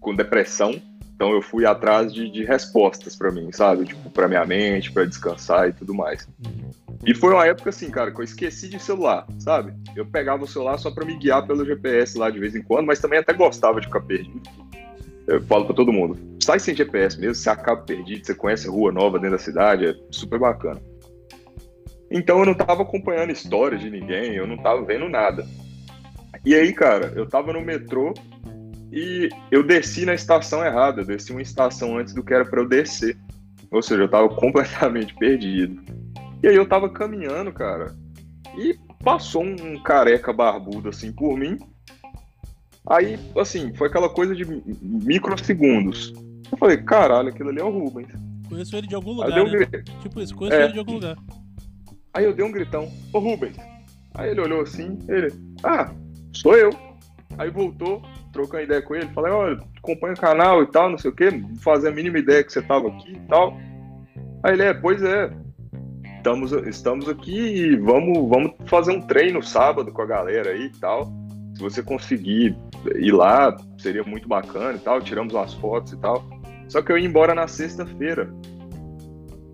com 0.00 0.14
depressão, 0.14 0.80
então 1.14 1.32
eu 1.32 1.40
fui 1.40 1.64
atrás 1.64 2.12
de, 2.12 2.28
de 2.30 2.44
respostas 2.44 3.14
pra 3.14 3.30
mim, 3.30 3.52
sabe? 3.52 3.84
Tipo, 3.84 4.10
pra 4.10 4.26
minha 4.26 4.44
mente, 4.44 4.90
pra 4.90 5.04
descansar 5.04 5.68
e 5.68 5.72
tudo 5.72 5.94
mais. 5.94 6.26
Uhum. 6.44 6.70
E 7.04 7.14
foi 7.14 7.32
uma 7.32 7.46
época 7.46 7.70
assim, 7.70 7.90
cara, 7.90 8.10
que 8.10 8.20
eu 8.20 8.24
esqueci 8.24 8.68
de 8.68 8.78
celular, 8.78 9.26
sabe? 9.38 9.72
Eu 9.94 10.06
pegava 10.06 10.44
o 10.44 10.48
celular 10.48 10.78
só 10.78 10.90
pra 10.90 11.04
me 11.04 11.16
guiar 11.16 11.46
pelo 11.46 11.64
GPS 11.64 12.18
lá 12.18 12.30
de 12.30 12.38
vez 12.38 12.54
em 12.54 12.62
quando, 12.62 12.86
mas 12.86 13.00
também 13.00 13.18
até 13.18 13.32
gostava 13.32 13.80
de 13.80 13.86
ficar 13.86 14.00
perdido. 14.00 14.42
Eu 15.26 15.40
falo 15.42 15.64
pra 15.64 15.74
todo 15.74 15.92
mundo, 15.92 16.18
sai 16.40 16.58
sem 16.58 16.74
GPS 16.74 17.18
mesmo, 17.18 17.34
você 17.34 17.50
acaba 17.50 17.82
perdido, 17.82 18.26
você 18.26 18.34
conhece 18.34 18.68
rua 18.68 18.90
nova 18.90 19.18
dentro 19.18 19.36
da 19.36 19.42
cidade, 19.42 19.86
é 19.86 19.94
super 20.10 20.38
bacana. 20.38 20.80
Então 22.10 22.40
eu 22.40 22.46
não 22.46 22.54
tava 22.54 22.82
acompanhando 22.82 23.30
histórias 23.30 23.80
de 23.80 23.88
ninguém, 23.88 24.34
eu 24.34 24.46
não 24.46 24.56
tava 24.56 24.84
vendo 24.84 25.08
nada. 25.08 25.46
E 26.44 26.54
aí, 26.54 26.72
cara, 26.72 27.12
eu 27.14 27.28
tava 27.28 27.52
no 27.52 27.60
metrô 27.60 28.12
e 28.92 29.28
eu 29.50 29.62
desci 29.62 30.04
na 30.04 30.14
estação 30.14 30.64
errada, 30.64 31.00
eu 31.02 31.06
desci 31.06 31.32
uma 31.32 31.42
estação 31.42 31.96
antes 31.98 32.12
do 32.14 32.22
que 32.22 32.34
era 32.34 32.44
pra 32.44 32.60
eu 32.60 32.68
descer. 32.68 33.16
Ou 33.70 33.80
seja, 33.82 34.02
eu 34.02 34.08
tava 34.08 34.28
completamente 34.34 35.14
perdido. 35.14 35.80
E 36.42 36.48
aí 36.48 36.56
eu 36.56 36.66
tava 36.68 36.90
caminhando, 36.90 37.52
cara, 37.52 37.94
e 38.58 38.76
passou 39.02 39.44
um 39.44 39.80
careca 39.82 40.32
barbudo 40.32 40.88
assim 40.88 41.12
por 41.12 41.36
mim. 41.38 41.56
Aí, 42.88 43.16
assim, 43.38 43.72
foi 43.74 43.88
aquela 43.88 44.08
coisa 44.08 44.34
de 44.34 44.44
mi- 44.44 44.62
microsegundos. 44.82 46.12
Eu 46.50 46.58
falei, 46.58 46.76
caralho, 46.78 47.28
aquilo 47.28 47.48
ali 47.50 47.60
é 47.60 47.64
o 47.64 47.70
Rubens. 47.70 48.08
Conheço 48.48 48.76
ele 48.76 48.86
de 48.88 48.94
algum 48.94 49.12
lugar, 49.12 49.40
um 49.40 49.50
né? 49.50 49.66
Tipo 50.02 50.20
isso, 50.20 50.34
conheço 50.34 50.56
É. 50.58 50.64
ele 50.64 50.72
de 50.74 50.78
algum 50.80 50.94
lugar. 50.94 51.16
aí 52.12 52.24
eu 52.24 52.34
dei 52.34 52.44
um 52.44 52.50
gritão, 52.52 52.90
ô 53.12 53.18
Rubens. 53.20 53.56
Aí 54.14 54.30
ele 54.30 54.40
olhou 54.40 54.60
assim, 54.60 54.98
ele, 55.08 55.28
ah, 55.62 55.90
sou 56.32 56.56
eu. 56.56 56.70
Aí 57.38 57.50
voltou, 57.50 58.02
trocando 58.32 58.64
ideia 58.64 58.82
com 58.82 58.94
ele, 58.94 59.06
falei, 59.08 59.32
olha, 59.32 59.58
acompanha 59.78 60.14
o 60.14 60.20
canal 60.20 60.62
e 60.62 60.66
tal, 60.66 60.90
não 60.90 60.98
sei 60.98 61.10
o 61.10 61.14
quê, 61.14 61.30
não 61.30 61.56
fazia 61.56 61.88
a 61.88 61.92
mínima 61.92 62.18
ideia 62.18 62.44
que 62.44 62.52
você 62.52 62.60
tava 62.60 62.88
aqui 62.88 63.12
e 63.12 63.20
tal. 63.28 63.56
Aí 64.42 64.52
ele, 64.52 64.62
é, 64.64 64.74
pois 64.74 65.02
é, 65.02 65.32
estamos, 66.16 66.52
estamos 66.52 67.08
aqui 67.08 67.38
e 67.38 67.76
vamos, 67.76 68.28
vamos 68.28 68.52
fazer 68.66 68.92
um 68.92 69.00
treino 69.00 69.42
sábado 69.42 69.90
com 69.92 70.02
a 70.02 70.06
galera 70.06 70.50
aí 70.50 70.64
e 70.66 70.78
tal. 70.78 71.10
Se 71.54 71.62
você 71.62 71.82
conseguir 71.82 72.56
ir 72.96 73.12
lá, 73.12 73.56
seria 73.78 74.02
muito 74.04 74.28
bacana 74.28 74.74
e 74.74 74.78
tal, 74.80 75.00
tiramos 75.00 75.32
umas 75.34 75.54
fotos 75.54 75.92
e 75.92 75.96
tal. 75.98 76.24
Só 76.68 76.80
que 76.82 76.90
eu 76.92 76.98
ia 76.98 77.06
embora 77.06 77.34
na 77.34 77.46
sexta-feira. 77.48 78.32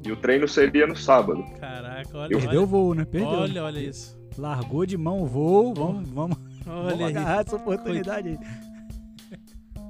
E 0.07 0.13
o 0.13 0.17
treino 0.17 0.47
seria 0.49 0.87
no 0.87 0.97
sábado. 0.97 1.45
Caraca, 1.61 2.09
olha, 2.19 2.33
Eu- 2.33 2.39
Perdeu 2.41 2.63
o 2.63 2.67
voo, 2.67 2.95
né? 2.95 3.05
Perdeu. 3.05 3.29
olha, 3.31 3.65
olha 3.65 3.79
isso. 3.81 4.19
Largou 4.39 4.87
de 4.87 4.97
mão 4.97 5.21
o 5.23 5.27
voo. 5.27 5.75
Vamos, 5.75 6.09
vamos 6.11 6.39
Olha 6.69 7.07
aí. 7.07 7.17
agarrar 7.17 7.41
essa 7.47 7.57
oportunidade 7.57 8.29
aí. 8.29 8.39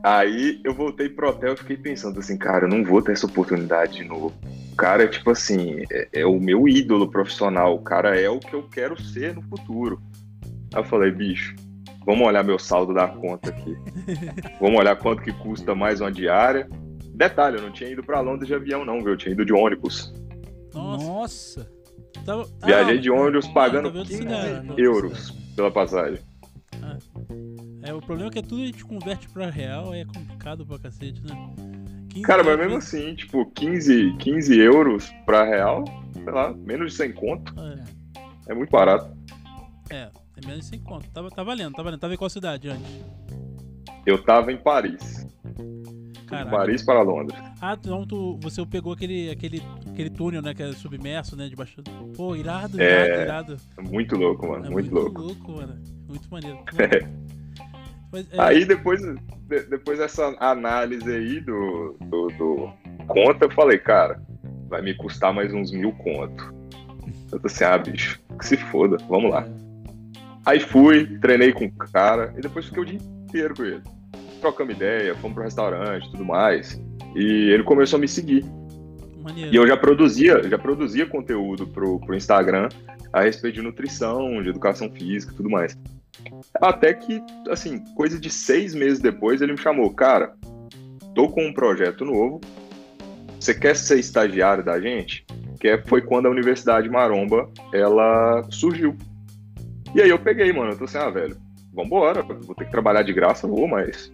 Aí 0.03 0.61
eu 0.65 0.73
voltei 0.73 1.09
pro 1.09 1.29
hotel 1.29 1.55
e 1.55 1.57
fiquei 1.57 1.77
pensando 1.77 2.21
assim, 2.21 2.37
cara, 2.39 2.67
eu 2.67 2.69
não 2.69 2.85
vou 2.85 3.03
ter 3.03 3.13
essa 3.13 3.27
oportunidade 3.27 3.95
de 3.97 4.05
novo. 4.05 4.33
O 4.73 4.77
cara 4.77 5.03
é 5.03 5.09
tipo 5.09 5.31
assim, 5.31 5.83
é, 5.91 6.09
é 6.21 6.27
o 6.27 6.39
meu 6.39 6.69
ídolo 6.69 7.11
profissional, 7.11 7.75
o 7.75 7.83
cara 7.83 8.19
é 8.19 8.29
o 8.29 8.39
que 8.39 8.55
eu 8.55 8.63
quero 8.69 9.01
ser 9.01 9.35
no 9.35 9.43
futuro. 9.43 10.01
Aí 10.73 10.81
eu 10.81 10.85
falei, 10.85 11.11
bicho, 11.11 11.57
vamos 12.07 12.27
olhar 12.27 12.45
meu 12.45 12.59
saldo 12.61 12.95
da 12.95 13.09
conta 13.09 13.51
aqui. 13.51 13.77
vamos 14.61 14.79
olhar 14.79 14.95
quanto 14.97 15.23
que 15.23 15.33
custa 15.33 15.75
mais 15.75 16.01
uma 16.01 16.13
diária. 16.13 16.69
Detalhe, 17.15 17.57
eu 17.57 17.63
não 17.63 17.73
tinha 17.73 17.91
ido 17.91 18.05
pra 18.05 18.21
Londres 18.21 18.47
de 18.47 18.55
avião 18.55 18.85
não, 18.85 18.99
viu? 18.99 19.09
Eu 19.09 19.17
tinha 19.17 19.33
ido 19.33 19.45
de 19.45 19.53
ônibus. 19.53 20.15
Nossa. 20.73 21.69
Tava... 22.25 22.47
Viajei 22.65 22.99
Ah, 22.99 23.01
de 23.01 23.11
ônibus 23.11 23.49
pagando 23.49 23.89
tá 23.91 23.99
vendo 23.99 24.07
15 24.07 24.23
cidade, 24.23 24.67
né? 24.69 24.75
euros 24.79 25.31
pela 25.57 25.73
passagem. 25.73 26.21
É, 27.83 27.93
o 27.95 28.01
problema 28.01 28.31
é 28.31 28.33
que 28.33 28.43
tudo 28.43 28.63
a 28.63 28.67
gente 28.67 28.85
converte 28.85 29.29
pra 29.29 29.49
real, 29.51 29.95
é 29.95 30.05
complicado 30.05 30.67
pra 30.67 30.79
cacete, 30.79 31.23
né? 31.23 31.35
15 32.11 32.23
Cara, 32.23 32.43
mas 32.43 32.59
mesmo 32.59 32.77
assim, 32.79 33.15
tipo, 33.15 33.47
15, 33.53 34.15
15 34.19 34.59
euros 34.59 35.11
pra 35.25 35.45
real, 35.45 35.85
sei 36.13 36.33
lá, 36.33 36.53
menos 36.53 36.93
de 36.93 36.99
100 36.99 37.13
conto, 37.13 37.55
É, 37.61 38.53
é 38.53 38.55
muito 38.55 38.71
barato. 38.71 39.17
é, 39.91 40.09
é 40.37 40.47
menos 40.47 40.61
de 40.61 40.67
100 40.67 40.81
conto. 40.81 41.09
Tá, 41.11 41.23
tá 41.31 41.43
valendo, 41.43 41.75
tá 41.75 41.83
valendo. 41.83 42.01
Tava 42.01 42.15
em 42.15 42.17
qual 42.17 42.31
cidade 42.31 42.69
antes? 42.69 43.05
Eu 44.07 44.23
tava 44.23 44.51
em 44.53 44.57
Paris. 44.57 45.27
Caraca. 46.29 46.51
Paris 46.51 46.83
para 46.83 47.03
Londres. 47.03 47.39
Ah, 47.61 47.77
então 47.79 48.07
tu, 48.07 48.39
você 48.43 48.65
pegou 48.67 48.93
aquele, 48.93 49.31
aquele, 49.31 49.63
aquele 49.91 50.11
túnel, 50.11 50.43
né? 50.43 50.53
Que 50.55 50.63
é 50.63 50.73
submerso, 50.73 51.37
né? 51.37 51.49
Debaixo. 51.49 51.83
Pô, 52.17 52.37
irado, 52.37 52.77
irado, 52.81 53.11
É. 53.11 53.23
irado. 53.23 53.57
Muito 53.81 54.17
louco, 54.17 54.47
mano. 54.49 54.67
É 54.67 54.71
muito, 54.71 54.95
louco. 54.95 55.53
mano. 55.53 55.75
Muito 56.07 56.29
maneiro. 56.31 56.59
Mas, 58.13 58.27
é, 58.33 58.41
Aí 58.41 58.65
depois, 58.65 59.01
de- 59.03 59.67
depois 59.69 59.99
dessa 59.99 60.35
análise 60.41 61.11
aí 61.11 61.41
do, 61.41 61.97
do, 62.01 62.29
do 62.39 62.73
conta, 63.07 63.45
eu 63.45 63.51
falei, 63.51 63.79
cara, 63.79 64.23
vai 64.69 64.81
me 64.81 64.95
custar 64.95 65.33
mais 65.33 65.53
uns 65.53 65.71
mil 65.73 65.93
conto. 65.93 66.55
Eu 67.31 67.39
tô 67.39 67.47
assim, 67.47 67.65
ah, 67.65 67.77
bicho, 67.77 68.19
que 68.39 68.47
se 68.47 68.57
foda, 68.57 68.97
vamos 69.09 69.31
lá. 69.31 69.47
Aí 70.47 70.59
fui, 70.61 71.19
treinei 71.19 71.53
com 71.53 71.67
o 71.67 71.71
cara 71.73 72.33
e 72.39 72.41
depois 72.41 72.65
fiquei 72.67 72.83
o 72.83 72.87
dia 72.87 72.99
inteiro 72.99 73.55
com 73.55 73.65
ele. 73.65 73.83
Trocamos 74.41 74.75
ideia, 74.75 75.15
fomos 75.17 75.35
pro 75.35 75.45
restaurante 75.45 76.07
e 76.07 76.11
tudo 76.13 76.25
mais. 76.25 76.81
E 77.15 77.51
ele 77.51 77.63
começou 77.63 77.97
a 77.97 78.01
me 78.01 78.09
seguir. 78.09 78.45
maneiro. 79.23 79.53
E 79.53 79.57
eu 79.57 79.67
já 79.67 79.77
produzia, 79.77 80.43
já 80.49 80.59
produzia 80.59 81.07
conteúdo 81.07 81.67
pro, 81.67 81.99
pro 82.01 82.15
Instagram 82.15 82.69
a 83.13 83.23
respeito 83.23 83.57
de 83.57 83.63
nutrição, 83.63 84.43
de 84.43 84.49
educação 84.51 84.91
física 84.91 85.33
e 85.33 85.37
tudo 85.37 85.51
mais. 85.51 85.77
Até 86.61 86.93
que, 86.93 87.23
assim, 87.51 87.79
coisa 87.95 88.19
de 88.19 88.31
seis 88.31 88.75
meses 88.75 88.99
depois, 89.01 89.41
ele 89.41 89.53
me 89.53 89.59
chamou, 89.59 89.93
cara, 89.93 90.35
tô 91.15 91.29
com 91.29 91.47
um 91.47 91.53
projeto 91.53 92.05
novo. 92.05 92.41
Você 93.41 93.55
quer 93.55 93.75
ser 93.77 93.99
estagiário 93.99 94.65
da 94.65 94.81
gente? 94.81 95.25
Que 95.61 95.69
é- 95.69 95.83
foi 95.87 96.03
quando 96.03 96.27
a 96.27 96.31
Universidade 96.31 96.89
Maromba 96.89 97.49
ela 97.73 98.45
surgiu. 98.51 98.97
E 99.95 100.03
aí 100.03 100.11
eu 100.11 100.19
peguei, 100.19 100.53
mano. 100.53 100.73
Eu 100.73 100.79
tô 100.79 100.85
assim, 100.85 100.99
ah, 100.99 101.09
velho, 101.09 101.37
vambora, 101.83 102.23
vou 102.23 102.55
ter 102.55 102.65
que 102.67 102.71
trabalhar 102.71 103.03
de 103.03 103.13
graça, 103.13 103.47
vou, 103.47 103.67
mas. 103.69 104.11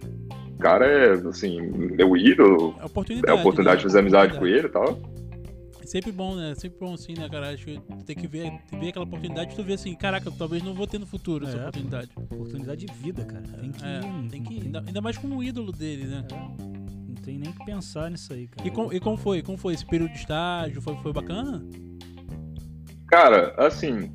O 0.53 0.57
cara 0.57 0.85
é, 0.85 1.11
assim, 1.27 1.59
meu 1.61 2.15
ídolo, 2.15 2.75
É 2.79 2.85
oportunidade. 2.85 3.29
é 3.33 3.37
a 3.37 3.39
oportunidade 3.39 3.75
né? 3.77 3.81
de 3.81 3.83
fazer 3.83 3.99
amizade 3.99 4.37
com 4.39 4.47
ele 4.47 4.67
e 4.67 4.69
tal. 4.69 4.99
É 5.81 5.85
sempre 5.85 6.11
bom, 6.11 6.33
né? 6.35 6.55
Sempre 6.55 6.79
bom 6.79 6.93
assim, 6.93 7.13
né, 7.13 7.27
cara? 7.29 7.49
Acho 7.53 7.65
que 7.65 7.79
tem 8.05 8.15
que 8.15 8.25
ver, 8.25 8.43
tem 8.43 8.59
que 8.71 8.77
ver 8.77 8.89
aquela 8.89 9.05
oportunidade 9.05 9.51
e 9.53 9.55
tu 9.55 9.63
vê 9.63 9.73
assim, 9.73 9.93
caraca, 9.95 10.31
talvez 10.31 10.63
não 10.63 10.73
vou 10.73 10.87
ter 10.87 10.97
no 10.97 11.05
futuro 11.05 11.45
essa 11.45 11.57
É, 11.57 11.61
oportunidade. 11.61 12.09
Oportunidade 12.15 12.85
de 12.85 12.93
vida, 12.93 13.23
cara. 13.25 13.43
Tem 13.43 13.71
que 13.71 13.85
É, 13.85 13.99
ir. 13.99 14.29
tem 14.29 14.43
que 14.43 14.61
Ainda, 14.61 14.83
ainda 14.87 15.01
mais 15.01 15.17
como 15.17 15.43
ídolo 15.43 15.71
dele, 15.71 16.05
né? 16.05 16.25
É, 16.31 16.35
não 16.35 17.15
tem 17.23 17.37
nem 17.37 17.51
que 17.51 17.65
pensar 17.65 18.09
nisso 18.09 18.31
aí, 18.33 18.47
cara. 18.47 18.67
E, 18.67 18.71
com, 18.71 18.91
e 18.93 18.99
como 18.99 19.17
foi? 19.17 19.41
Como 19.43 19.57
foi 19.57 19.73
esse 19.73 19.85
período 19.85 20.11
de 20.13 20.19
estágio? 20.19 20.81
Foi, 20.81 20.95
foi 21.03 21.11
bacana? 21.13 21.63
Cara, 23.07 23.53
assim, 23.57 24.11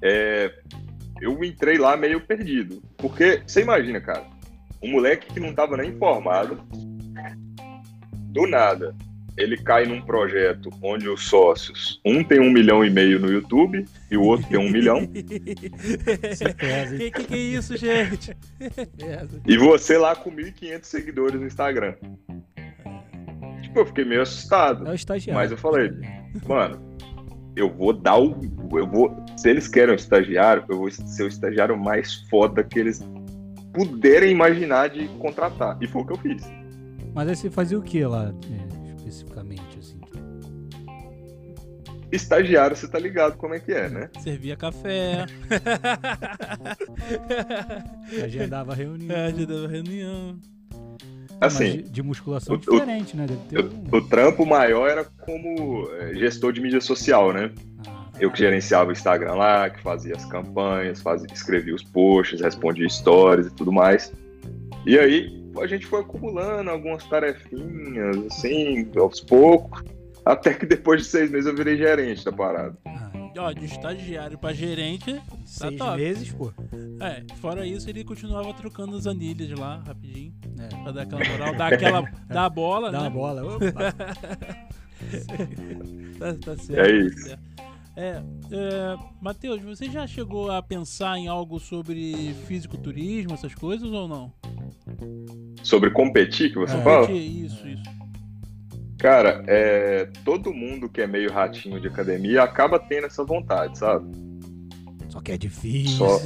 é, 0.00 0.50
eu 1.22 1.42
entrei 1.44 1.78
lá 1.78 1.96
meio 1.96 2.20
perdido. 2.20 2.82
Porque, 2.98 3.40
você 3.46 3.62
imagina, 3.62 4.00
cara, 4.00 4.24
um 4.82 4.90
moleque 4.90 5.32
que 5.32 5.38
não 5.38 5.54
tava 5.54 5.76
nem 5.76 5.90
informado, 5.90 6.60
do 8.32 8.44
nada, 8.48 8.92
ele 9.36 9.56
cai 9.56 9.86
num 9.86 10.02
projeto 10.02 10.68
onde 10.82 11.08
os 11.08 11.28
sócios, 11.28 12.00
um 12.04 12.24
tem 12.24 12.40
um 12.40 12.50
milhão 12.50 12.84
e 12.84 12.90
meio 12.90 13.20
no 13.20 13.30
YouTube 13.30 13.84
e 14.10 14.16
o 14.16 14.22
outro 14.22 14.48
tem 14.48 14.58
um 14.58 14.68
milhão, 14.68 14.98
hein? 15.14 15.26
que, 16.98 17.10
que 17.12 17.24
que 17.24 17.34
é 17.34 17.38
isso, 17.38 17.76
gente? 17.76 18.36
E 19.46 19.56
você 19.56 19.96
lá 19.96 20.16
com 20.16 20.32
1.500 20.32 20.84
seguidores 20.84 21.40
no 21.40 21.46
Instagram. 21.46 21.94
Tipo, 23.62 23.78
eu 23.78 23.86
fiquei 23.86 24.04
meio 24.04 24.22
assustado. 24.22 24.88
É 24.88 24.90
o 24.90 24.94
estagiário. 24.94 25.40
Mas 25.40 25.52
eu 25.52 25.56
falei, 25.56 25.92
mano, 26.46 26.82
eu 27.56 27.70
vou 27.70 27.92
dar 27.92 28.18
o. 28.18 28.38
Eu 28.72 28.86
vou. 28.86 29.21
Se 29.36 29.48
eles 29.50 29.66
querem 29.68 29.92
um 29.92 29.96
estagiário, 29.96 30.64
eu 30.68 30.78
vou 30.78 30.90
ser 30.90 31.24
o 31.24 31.28
estagiário 31.28 31.76
mais 31.76 32.14
foda 32.30 32.62
que 32.62 32.78
eles 32.78 33.02
puderem 33.72 34.30
imaginar 34.30 34.88
de 34.90 35.08
contratar. 35.18 35.76
E 35.80 35.86
foi 35.88 36.02
o 36.02 36.06
que 36.06 36.12
eu 36.12 36.18
fiz. 36.18 36.42
Mas 37.14 37.28
aí 37.28 37.36
você 37.36 37.50
fazia 37.50 37.78
o 37.78 37.82
que 37.82 38.04
lá, 38.04 38.32
é, 38.50 38.94
especificamente, 38.96 39.78
assim? 39.78 40.00
Estagiário, 42.10 42.76
você 42.76 42.86
tá 42.86 42.98
ligado 42.98 43.38
como 43.38 43.54
é 43.54 43.60
que 43.60 43.72
é, 43.72 43.88
né? 43.88 44.10
Servia 44.20 44.54
café, 44.54 45.24
Agendava 48.22 48.74
reunião. 48.74 49.16
é, 49.16 49.32
já 49.32 49.44
dava 49.46 49.68
reunião. 49.68 50.38
Mas 51.40 51.56
Assim, 51.56 51.78
de, 51.78 51.82
de 51.84 52.02
musculação 52.02 52.54
o- 52.54 52.58
diferente, 52.58 53.16
né? 53.16 53.26
Deve 53.26 53.40
ter 53.48 53.64
o, 53.64 53.72
um... 53.74 53.96
o 53.98 54.08
trampo 54.08 54.46
maior 54.46 54.88
era 54.88 55.04
como 55.04 55.88
é, 56.00 56.14
gestor 56.14 56.52
de 56.52 56.60
mídia 56.60 56.80
social, 56.80 57.32
né? 57.32 57.50
Ah, 57.88 58.01
Eu 58.20 58.30
que 58.30 58.38
gerenciava 58.38 58.90
o 58.90 58.92
Instagram 58.92 59.34
lá, 59.34 59.70
que 59.70 59.80
fazia 59.82 60.14
as 60.14 60.24
campanhas, 60.26 61.00
fazia, 61.00 61.26
escrevia 61.32 61.74
os 61.74 61.82
posts, 61.82 62.40
respondia 62.40 62.88
stories 62.88 63.46
e 63.46 63.50
tudo 63.50 63.72
mais. 63.72 64.12
E 64.86 64.98
aí 64.98 65.42
a 65.60 65.66
gente 65.66 65.86
foi 65.86 66.00
acumulando 66.00 66.70
algumas 66.70 67.04
tarefinhas, 67.06 68.16
assim, 68.26 68.88
aos 68.96 69.20
poucos, 69.20 69.82
até 70.24 70.54
que 70.54 70.66
depois 70.66 71.02
de 71.02 71.06
seis 71.08 71.30
meses 71.30 71.46
eu 71.46 71.54
virei 71.56 71.76
gerente 71.76 72.24
da 72.24 72.32
parada. 72.32 72.76
ah, 72.86 73.10
Ó, 73.38 73.50
de 73.52 73.64
estagiário 73.64 74.36
pra 74.38 74.52
gerente, 74.52 75.18
seis 75.46 75.76
top. 75.78 75.96
meses, 75.96 76.30
pô. 76.32 76.52
é, 77.00 77.22
fora 77.40 77.66
isso 77.66 77.88
ele 77.88 78.04
continuava 78.04 78.52
trocando 78.52 78.94
as 78.96 79.06
anilhas 79.06 79.58
lá, 79.58 79.82
rapidinho, 79.86 80.34
É. 80.58 80.68
pra 80.82 80.92
dar 80.92 81.02
aquela 81.02 81.24
moral, 81.24 81.54
dar 81.56 81.72
aquela, 81.72 82.02
dar 82.28 82.44
a 82.44 82.50
bola, 82.50 82.90
Dá 82.92 82.98
né? 83.00 83.04
uma 83.08 83.10
bola. 83.10 83.42
Opa. 83.56 83.94
Tá, 86.18 86.34
tá 86.44 86.56
certo. 86.56 86.80
É 86.80 86.90
isso. 86.92 87.16
tá 87.16 87.24
certo. 87.28 87.51
É, 87.96 88.22
é, 88.50 88.96
Matheus, 89.20 89.60
você 89.62 89.90
já 89.90 90.06
chegou 90.06 90.50
a 90.50 90.62
pensar 90.62 91.18
em 91.18 91.28
algo 91.28 91.60
sobre 91.60 92.34
fisiculturismo, 92.46 93.34
essas 93.34 93.54
coisas 93.54 93.90
ou 93.90 94.08
não? 94.08 94.32
Sobre 95.62 95.90
competir, 95.90 96.50
que 96.50 96.58
você 96.58 96.76
É. 96.76 96.82
fala? 96.82 97.10
Isso, 97.10 97.68
isso. 97.68 97.82
Cara, 98.98 99.42
é, 99.46 100.08
todo 100.24 100.54
mundo 100.54 100.88
que 100.88 101.00
é 101.02 101.06
meio 101.06 101.30
ratinho 101.32 101.80
de 101.80 101.88
academia 101.88 102.42
acaba 102.42 102.78
tendo 102.78 103.06
essa 103.08 103.24
vontade, 103.24 103.76
sabe? 103.78 104.06
Só 105.08 105.20
que 105.20 105.32
é 105.32 105.36
difícil. 105.36 105.96
Só 106.06 106.20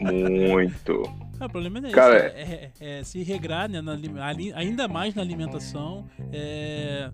muito. 0.00 1.02
Ah, 1.42 1.46
o 1.46 1.50
problema 1.50 1.78
é 1.86 1.90
Cara, 1.90 2.16
esse, 2.28 2.36
é, 2.36 2.70
é- 2.80 2.98
é 3.00 3.04
se 3.04 3.20
regrar, 3.24 3.68
né, 3.68 3.80
na 3.80 3.98
ainda 4.54 4.86
mais 4.86 5.12
na 5.14 5.22
alimentação, 5.22 6.06
é, 6.32 7.10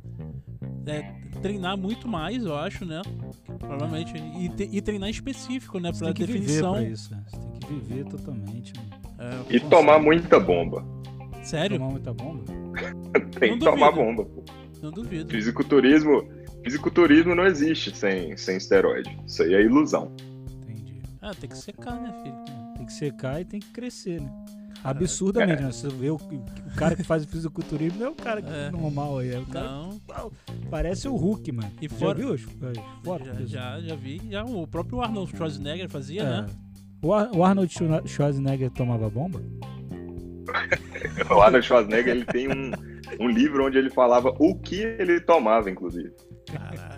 é 0.87 1.13
treinar 1.41 1.79
muito 1.79 2.07
mais, 2.07 2.45
eu 2.45 2.55
acho, 2.55 2.85
né? 2.85 3.01
Provavelmente. 3.59 4.13
E, 4.39 4.49
te- 4.51 4.69
e 4.71 4.83
treinar 4.83 5.09
específico, 5.09 5.79
né? 5.81 5.93
Você 5.93 6.05
Pra 6.05 6.13
tem 6.13 6.27
que 6.27 6.33
definição. 6.33 6.75
viver 6.75 6.85
pra 6.85 6.93
isso. 6.93 7.11
né? 7.11 7.25
Você 7.27 7.39
tem 7.39 7.61
que 7.61 7.75
viver 7.75 8.05
totalmente. 8.05 8.73
mano. 8.77 9.45
É, 9.51 9.57
E 9.57 9.61
tomar 9.61 9.99
muita 9.99 10.39
bomba. 10.39 10.85
sério? 11.43 11.79
Tomar 11.79 11.91
muita 11.93 12.13
bomba. 12.13 12.45
Tem 13.41 13.51
Não 13.53 13.59
que 13.59 13.65
tomar 13.65 13.93
bomba. 13.93 14.25
pô. 14.27 14.45
Não 14.83 14.91
duvido. 14.91 15.31
Fisiculturismo, 15.31 16.29
fisiculturismo 16.63 17.35
não 17.35 17.47
existe 17.47 17.97
sem, 17.97 18.37
sem 18.37 18.59
esteroide. 18.59 19.19
Isso 19.27 19.43
aí 19.43 19.55
é 19.55 19.63
ilusão. 19.63 20.13
Entendi. 20.63 21.01
Ah, 21.23 21.33
tem 21.35 21.49
que 21.49 21.57
secar, 21.57 21.95
né, 22.01 22.13
filho? 22.23 22.68
Tem 22.89 22.89
que 22.89 22.93
secar 22.95 23.41
e 23.41 23.45
tem 23.45 23.61
que 23.61 23.69
crescer, 23.71 24.21
né? 24.21 24.31
Absurdamente, 24.83 25.63
né? 25.63 25.71
Você 25.73 25.89
vê 25.89 26.09
o, 26.09 26.15
o 26.15 26.75
cara 26.77 26.95
que 26.97 27.03
faz 27.03 27.25
o 27.25 27.29
fisiculturismo 27.29 28.03
é 28.05 28.09
o 28.09 28.15
cara 28.15 28.41
que 28.41 28.49
É. 28.51 28.71
normal 28.71 29.19
aí. 29.19 29.35
É 29.35 29.39
o 29.39 29.45
cara 29.47 29.67
Não. 29.69 30.01
Uau, 30.09 30.33
parece 30.71 31.07
o 31.09 31.15
Hulk, 31.17 31.51
mano. 31.53 31.71
E 31.83 31.89
Já 31.89 31.95
fora- 31.97 32.15
viu 32.19 32.33
as, 32.33 32.41
as 32.43 33.05
fotos? 33.05 33.51
Já, 33.51 33.79
já, 33.79 33.81
já 33.81 33.95
vi. 33.97 34.23
Já, 34.31 34.45
o 34.45 34.67
próprio 34.67 35.01
Arnold 35.03 35.31
Schwarzenegger 35.37 35.89
fazia, 35.91 36.23
É. 36.23 36.25
né? 36.43 36.47
O, 37.03 37.13
Ar- 37.13 37.31
o 37.35 37.45
Arnold 37.45 37.73
Schwa- 37.73 38.03
Schwarzenegger 38.07 38.71
tomava 38.71 39.11
bomba? 39.11 39.41
O 41.31 41.41
Arnold 41.43 41.67
Schwarzenegger 41.67 42.15
ele 42.17 42.25
tem 42.25 42.49
um, 42.49 42.71
um 43.21 43.29
livro 43.29 43.67
onde 43.67 43.77
ele 43.77 43.91
falava 43.91 44.35
o 44.39 44.55
que 44.59 44.77
ele 44.81 45.21
tomava, 45.21 45.71
inclusive. 45.71 46.11
Caraca, 46.51 46.89
mano. 46.89 46.98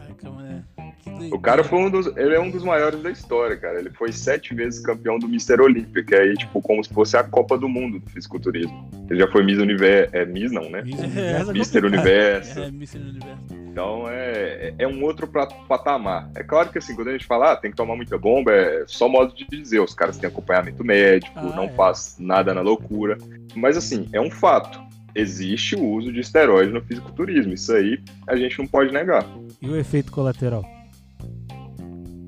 O 1.33 1.39
cara 1.39 1.63
foi 1.65 1.79
um 1.79 1.91
dos. 1.91 2.07
Ele 2.17 2.35
é 2.35 2.41
um 2.41 2.51
dos 2.51 2.63
maiores 2.65 3.03
da 3.03 3.11
história, 3.11 3.57
cara. 3.57 3.79
Ele 3.79 3.91
foi 3.91 4.13
sete 4.13 4.55
vezes 4.55 4.81
campeão 4.81 5.19
do 5.19 5.27
Mr. 5.27 5.61
Olímpia, 5.61 6.03
que 6.05 6.15
é 6.15 6.21
aí, 6.23 6.35
tipo, 6.35 6.61
como 6.63 6.83
se 6.83 6.93
fosse 6.93 7.17
a 7.17 7.25
Copa 7.25 7.57
do 7.59 7.69
Mundo 7.69 7.99
do 7.99 8.11
fisiculturismo. 8.11 8.89
Ele 9.09 9.19
já 9.21 9.29
foi 9.29 9.43
Miss 9.45 9.59
Universo. 9.59 10.17
É 10.17 10.25
Miss, 10.25 10.53
não, 10.53 10.69
né? 10.71 10.83
Miss 10.83 11.01
É, 11.01 11.05
Universo 11.05 11.51
é 11.51 11.55
Mr. 11.55 11.81
complicado. 11.81 11.85
Universo. 11.85 12.61
É, 12.61 12.67
Mr. 12.69 12.99
Universo. 12.99 13.61
Então 13.71 14.05
é, 14.09 14.75
é 14.79 14.87
um 14.89 15.03
outro 15.05 15.29
patamar. 15.69 16.29
É 16.35 16.43
claro 16.43 16.71
que 16.71 16.79
assim, 16.79 16.95
quando 16.95 17.09
a 17.09 17.13
gente 17.13 17.27
fala, 17.27 17.53
ah, 17.53 17.57
tem 17.57 17.71
que 17.71 17.77
tomar 17.77 17.95
muita 17.97 18.19
bomba, 18.19 18.53
é 18.53 18.85
só 18.87 19.09
modo 19.09 19.35
de 19.35 19.47
dizer. 19.47 19.79
Os 19.81 19.95
caras 19.95 20.17
têm 20.19 20.29
acompanhamento 20.29 20.85
médico, 20.85 21.33
Ah, 21.39 21.43
não 21.57 21.65
é. 21.65 21.69
faz 21.71 22.17
nada 22.19 22.53
na 22.53 22.61
loucura. 22.63 23.17
Mas 23.55 23.77
assim, 23.77 24.09
é 24.13 24.21
um 24.21 24.31
fato. 24.31 24.81
Existe 25.15 25.75
o 25.75 25.85
uso 25.85 26.13
de 26.13 26.21
esteroide 26.21 26.73
no 26.73 26.81
fisiculturismo. 26.83 27.53
Isso 27.53 27.73
aí 27.73 27.99
a 28.29 28.37
gente 28.37 28.59
não 28.59 28.67
pode 28.67 28.93
negar. 28.93 29.25
E 29.61 29.69
o 29.69 29.77
efeito 29.77 30.11
colateral? 30.13 30.65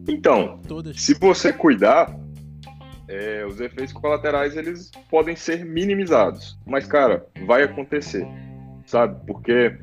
Então, 0.09 0.59
Todas. 0.67 1.01
se 1.01 1.15
você 1.15 1.53
cuidar, 1.53 2.15
é, 3.09 3.45
os 3.47 3.61
efeitos 3.61 3.93
colaterais 3.93 4.57
eles 4.57 4.91
podem 5.11 5.37
ser 5.37 5.65
minimizados. 5.65 6.59
Mas, 6.67 6.87
cara, 6.87 7.27
vai 7.47 7.63
acontecer, 7.63 8.27
sabe? 8.87 9.25
Porque 9.27 9.77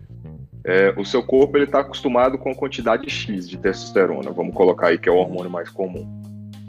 é, 0.63 0.93
o 0.97 1.05
seu 1.05 1.23
corpo 1.23 1.57
ele 1.57 1.65
está 1.65 1.79
acostumado 1.79 2.37
com 2.37 2.51
a 2.51 2.55
quantidade 2.55 3.09
X 3.09 3.47
de 3.47 3.57
testosterona, 3.57 4.31
vamos 4.31 4.53
colocar 4.53 4.87
aí 4.87 4.97
que 4.97 5.07
é 5.07 5.11
o 5.11 5.15
hormônio 5.15 5.49
mais 5.49 5.69
comum. 5.69 6.07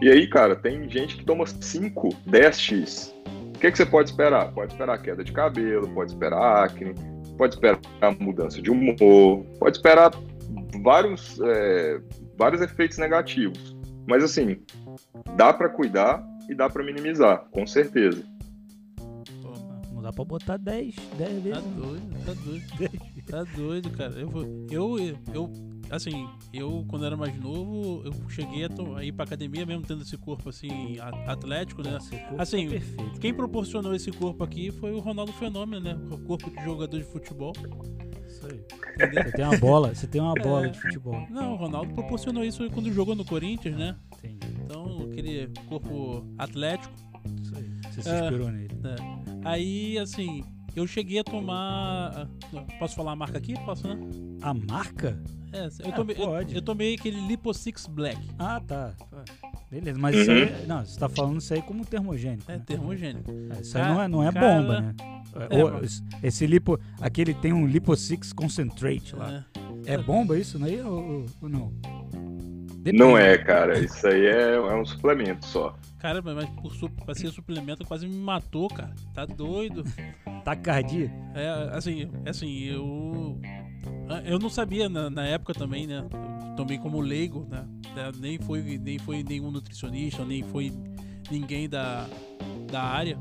E 0.00 0.08
aí, 0.08 0.26
cara, 0.26 0.56
tem 0.56 0.88
gente 0.88 1.16
que 1.16 1.24
toma 1.24 1.44
5, 1.46 2.08
10x. 2.26 3.12
que, 3.60 3.70
que 3.70 3.76
você 3.76 3.84
pode 3.84 4.08
esperar? 4.08 4.50
Pode 4.52 4.72
esperar 4.72 5.00
queda 5.02 5.22
de 5.22 5.30
cabelo, 5.30 5.86
pode 5.88 6.12
esperar 6.12 6.64
acne, 6.64 6.94
pode 7.36 7.54
esperar 7.54 7.78
mudança 8.18 8.62
de 8.62 8.70
humor, 8.70 9.44
pode 9.58 9.76
esperar 9.76 10.10
vários, 10.82 11.38
é, 11.42 12.00
vários 12.40 12.62
efeitos 12.62 12.96
negativos. 12.96 13.76
Mas 14.08 14.24
assim, 14.24 14.56
dá 15.36 15.52
para 15.52 15.68
cuidar 15.68 16.26
e 16.48 16.54
dá 16.54 16.70
para 16.70 16.82
minimizar, 16.82 17.44
com 17.50 17.66
certeza. 17.66 18.24
Não 19.92 20.00
dá 20.00 20.10
pra 20.10 20.24
botar 20.24 20.56
10, 20.56 20.94
10 21.18 21.42
vezes. 21.42 21.62
Tá 21.62 21.70
doido, 21.76 22.24
tá 22.24 22.32
doido. 22.42 23.26
tá 23.26 23.44
doido, 23.54 23.90
cara. 23.90 24.12
Eu, 24.18 24.28
vou- 24.30 24.66
eu, 24.70 24.96
eu, 25.34 25.52
assim, 25.90 26.26
eu 26.54 26.82
quando 26.88 27.04
era 27.04 27.14
mais 27.18 27.38
novo, 27.38 28.02
eu 28.06 28.12
cheguei 28.30 28.64
a, 28.64 29.04
ir 29.04 29.12
pra 29.12 29.26
academia 29.26 29.66
mesmo 29.66 29.84
tendo 29.86 30.00
esse 30.00 30.16
corpo 30.16 30.48
assim, 30.48 30.96
atlético, 31.26 31.82
né? 31.82 31.98
Assim, 31.98 32.16
tá 32.16 32.70
perfeito. 32.70 33.20
Quem 33.20 33.34
proporcionou 33.34 33.94
esse 33.94 34.10
corpo 34.10 34.42
aqui 34.42 34.70
foi 34.72 34.92
o 34.92 34.98
Ronaldo 34.98 35.34
Fenômeno, 35.34 35.84
né? 35.84 35.98
O 36.10 36.16
corpo 36.20 36.50
de 36.50 36.64
jogador 36.64 36.96
de 36.98 37.04
futebol. 37.04 37.52
Isso 38.40 38.46
aí. 38.46 39.22
Você 39.24 39.32
tem 39.32 39.44
uma 39.44 39.58
bola, 39.58 39.94
você 39.94 40.06
tem 40.06 40.20
uma 40.20 40.34
bola 40.34 40.66
É. 40.66 40.70
de 40.70 40.80
futebol. 40.80 41.26
Não, 41.30 41.52
o 41.52 41.56
Ronaldo 41.56 41.92
proporcionou 41.94 42.42
isso 42.44 42.68
quando 42.70 42.90
jogou 42.92 43.14
no 43.14 43.24
Corinthians, 43.24 43.76
né? 43.76 43.96
Entendi. 44.18 44.38
Então, 44.64 45.08
aquele 45.10 45.50
corpo 45.68 46.24
atlético. 46.38 46.92
Isso 47.42 47.54
aí. 47.56 47.70
Você 47.92 48.02
se 48.02 48.08
É. 48.08 48.20
inspirou 48.24 48.50
nele. 48.50 48.70
Aí, 49.44 49.98
assim, 49.98 50.42
eu 50.76 50.86
cheguei 50.86 51.18
a 51.18 51.24
tomar. 51.24 52.28
Posso 52.78 52.94
falar 52.96 53.12
a 53.12 53.16
marca 53.16 53.38
aqui? 53.38 53.54
Posso, 53.64 53.86
né? 53.88 53.98
A 54.42 54.54
marca? 54.54 55.18
É, 55.52 55.66
eu 55.66 55.70
Ah, 55.88 55.92
tomei, 55.92 56.16
eu, 56.16 56.26
pode. 56.26 56.54
eu 56.54 56.62
tomei 56.62 56.94
aquele 56.94 57.20
Lipo 57.26 57.52
Six 57.52 57.86
Black. 57.86 58.18
Ah, 58.38 58.60
tá. 58.64 58.92
Beleza, 59.70 59.98
mas 59.98 60.16
isso 60.16 60.30
aí. 60.30 60.66
Não, 60.66 60.84
você 60.84 60.98
tá 60.98 61.08
falando 61.08 61.38
isso 61.40 61.52
aí 61.52 61.62
como 61.62 61.84
termogênico. 61.84 62.50
É 62.50 62.56
né? 62.56 62.62
termogênico. 62.64 63.30
É, 63.56 63.60
isso 63.60 63.76
aí 63.76 63.82
Cara- 63.84 63.94
não 63.94 64.02
é, 64.02 64.08
não 64.08 64.28
é 64.28 64.32
cara- 64.32 64.46
bomba, 64.60 64.80
né? 64.80 64.94
É, 65.50 65.62
Ou- 65.64 65.72
mas- 65.72 66.02
esse 66.22 66.46
lipo. 66.46 66.78
Aquele 67.00 67.34
tem 67.34 67.52
um 67.52 67.66
Lipo 67.66 67.94
6 67.96 68.32
Concentrate 68.32 69.14
lá. 69.14 69.44
É. 69.86 69.94
É 69.94 69.98
bomba 69.98 70.38
isso 70.38 70.62
aí 70.64 70.80
ou, 70.82 70.92
ou- 71.20 71.26
ou 71.42 71.48
não? 71.48 71.72
Depende. 72.82 72.98
Não 72.98 73.16
é, 73.16 73.36
cara. 73.38 73.78
Isso 73.78 74.06
aí 74.06 74.26
é, 74.26 74.54
é 74.54 74.74
um 74.74 74.84
suplemento 74.84 75.44
só. 75.46 75.76
Cara, 76.00 76.22
mas 76.22 76.48
por, 76.50 76.74
su- 76.74 76.90
ser 77.14 77.30
suplemento 77.30 77.84
quase 77.86 78.08
me 78.08 78.16
matou, 78.16 78.68
cara. 78.68 78.94
Tá 79.12 79.26
doido. 79.26 79.84
Taquicardia? 80.44 81.10
É, 81.34 81.76
assim, 81.76 82.08
é 82.24 82.30
assim, 82.30 82.62
eu. 82.64 83.38
Eu 84.24 84.38
não 84.38 84.48
sabia 84.50 84.88
na, 84.88 85.08
na 85.10 85.24
época 85.26 85.54
também, 85.54 85.86
né? 85.86 86.04
Eu 86.50 86.56
tomei 86.56 86.78
como 86.78 87.00
leigo, 87.00 87.46
né? 87.50 87.64
É, 87.96 88.10
Nem 88.18 88.38
foi, 88.38 88.62
nem 88.78 88.98
foi 88.98 89.22
nenhum 89.22 89.50
nutricionista, 89.50 90.24
nem 90.24 90.42
foi 90.42 90.72
ninguém 91.30 91.68
da, 91.68 92.06
da 92.70 92.82
área. 92.82 93.18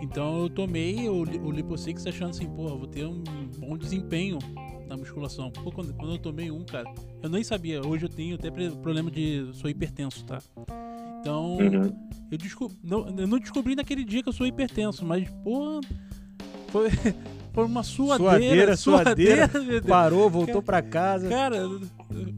Então 0.00 0.42
eu 0.42 0.50
tomei 0.50 1.08
o, 1.08 1.22
o 1.22 1.50
Liposix 1.50 2.06
achando 2.06 2.30
assim, 2.30 2.46
porra, 2.46 2.76
vou 2.76 2.86
ter 2.86 3.04
um 3.06 3.22
bom 3.58 3.76
desempenho 3.76 4.38
na 4.86 4.96
musculação. 4.96 5.50
Pô, 5.50 5.72
quando, 5.72 5.92
quando 5.94 6.12
eu 6.12 6.18
tomei 6.18 6.50
um, 6.50 6.64
cara, 6.64 6.92
eu 7.22 7.28
nem 7.28 7.42
sabia. 7.42 7.84
Hoje 7.84 8.04
eu 8.04 8.08
tenho 8.08 8.36
até 8.36 8.50
problema 8.50 9.10
de. 9.10 9.48
sou 9.54 9.68
hipertenso, 9.68 10.24
tá? 10.24 10.40
Então. 11.20 11.56
Uhum. 11.56 12.08
Eu, 12.30 12.70
não, 12.82 13.08
eu 13.18 13.26
não 13.26 13.38
descobri 13.38 13.74
naquele 13.74 14.04
dia 14.04 14.22
que 14.22 14.28
eu 14.28 14.32
sou 14.32 14.46
hipertenso, 14.46 15.04
mas, 15.04 15.28
pô, 15.42 15.80
foi, 16.68 16.90
foi 17.54 17.64
uma 17.64 17.82
Suadeira, 17.82 18.76
suadeira. 18.76 19.48
suadeira. 19.48 19.48
Deus. 19.48 19.86
Parou, 19.86 20.28
voltou 20.28 20.62
pra 20.62 20.82
casa. 20.82 21.28
Cara, 21.28 21.56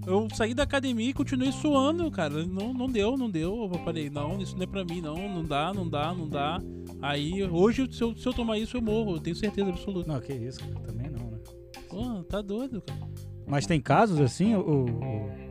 eu 0.06 0.28
saí 0.34 0.54
da 0.54 0.62
academia 0.62 1.10
e 1.10 1.12
continuei 1.12 1.50
suando, 1.50 2.08
cara. 2.10 2.46
Não, 2.46 2.72
não 2.72 2.88
deu, 2.88 3.16
não 3.16 3.28
deu. 3.28 3.68
Eu 3.72 3.78
falei, 3.80 4.08
não, 4.08 4.40
isso 4.40 4.54
não 4.56 4.62
é 4.62 4.66
pra 4.66 4.84
mim, 4.84 5.00
não. 5.00 5.16
Não 5.28 5.44
dá, 5.44 5.72
não 5.74 5.88
dá, 5.88 6.14
não 6.14 6.28
dá. 6.28 6.60
Aí, 7.02 7.42
hoje, 7.44 7.88
se 7.90 8.02
eu, 8.02 8.16
se 8.16 8.26
eu 8.26 8.32
tomar 8.32 8.58
isso, 8.58 8.76
eu 8.76 8.82
morro. 8.82 9.16
Eu 9.16 9.20
tenho 9.20 9.34
certeza 9.34 9.70
absoluta. 9.70 10.12
Não, 10.12 10.20
que 10.20 10.32
isso, 10.32 10.60
cara. 10.60 10.74
Também 10.86 11.10
não, 11.10 11.30
né? 11.30 11.38
Pô, 11.88 12.22
tá 12.24 12.40
doido, 12.40 12.80
cara. 12.80 13.00
Mas 13.46 13.66
tem 13.66 13.80
casos 13.80 14.20
assim, 14.20 14.54
o, 14.54 14.60
o, 14.60 15.49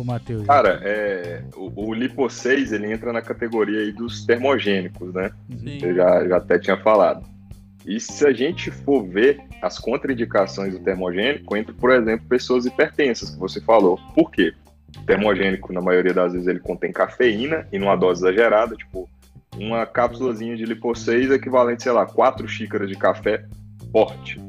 o 0.00 0.04
Matheus? 0.04 0.46
Cara, 0.46 0.80
é, 0.82 1.42
o, 1.54 1.88
o 1.88 1.94
Lipo 1.94 2.28
6, 2.28 2.72
ele 2.72 2.92
entra 2.92 3.12
na 3.12 3.22
categoria 3.22 3.80
aí 3.80 3.92
dos 3.92 4.24
termogênicos, 4.24 5.12
né? 5.12 5.30
Sim. 5.58 5.78
Eu 5.82 5.94
já, 5.94 6.28
já 6.28 6.36
até 6.36 6.58
tinha 6.58 6.76
falado. 6.76 7.24
E 7.86 7.98
se 7.98 8.26
a 8.26 8.32
gente 8.32 8.70
for 8.70 9.02
ver 9.02 9.40
as 9.62 9.78
contraindicações 9.78 10.72
do 10.72 10.80
termogênico, 10.80 11.56
entra, 11.56 11.72
por 11.72 11.90
exemplo, 11.90 12.26
pessoas 12.28 12.66
hipertensas, 12.66 13.30
que 13.30 13.38
você 13.38 13.60
falou. 13.60 13.98
Por 14.14 14.30
quê? 14.30 14.52
O 14.96 15.02
termogênico, 15.04 15.72
na 15.72 15.80
maioria 15.80 16.12
das 16.12 16.32
vezes, 16.32 16.46
ele 16.48 16.60
contém 16.60 16.92
cafeína 16.92 17.66
e 17.72 17.78
numa 17.78 17.96
dose 17.96 18.20
exagerada, 18.20 18.76
tipo, 18.76 19.08
uma 19.56 19.86
cápsulazinha 19.86 20.56
de 20.56 20.64
Lipo 20.64 20.94
6 20.94 21.30
equivalente, 21.30 21.82
sei 21.82 21.92
lá, 21.92 22.06
4 22.06 22.46
xícaras 22.48 22.88
de 22.88 22.96
café 22.96 23.44
forte. 23.90 24.40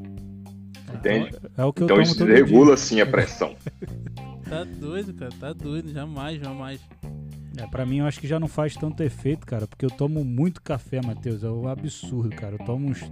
Entende? 0.94 1.32
É 1.58 1.64
o 1.64 1.72
que 1.72 1.82
eu 1.82 1.86
Então 1.86 2.02
isso 2.02 2.26
regula, 2.26 2.76
sim, 2.76 3.00
a 3.00 3.06
pressão. 3.06 3.56
Tá 4.50 4.64
doido, 4.64 5.14
cara. 5.14 5.32
Tá 5.40 5.54
doido. 5.54 5.92
Jamais, 5.92 6.42
jamais. 6.42 6.82
É, 7.58 7.68
pra 7.68 7.86
mim, 7.86 7.98
eu 7.98 8.06
acho 8.06 8.20
que 8.20 8.28
já 8.28 8.40
não 8.40 8.48
faz 8.48 8.76
tanto 8.76 9.04
efeito, 9.04 9.46
cara, 9.46 9.68
porque 9.68 9.86
eu 9.86 9.92
tomo 9.92 10.24
muito 10.24 10.62
café, 10.62 11.02
Matheus. 11.06 11.44
É 11.44 11.50
um 11.50 11.68
absurdo, 11.68 12.36
cara. 12.36 12.56
Eu 12.56 12.66
tomo 12.66 12.90
uns 12.90 13.04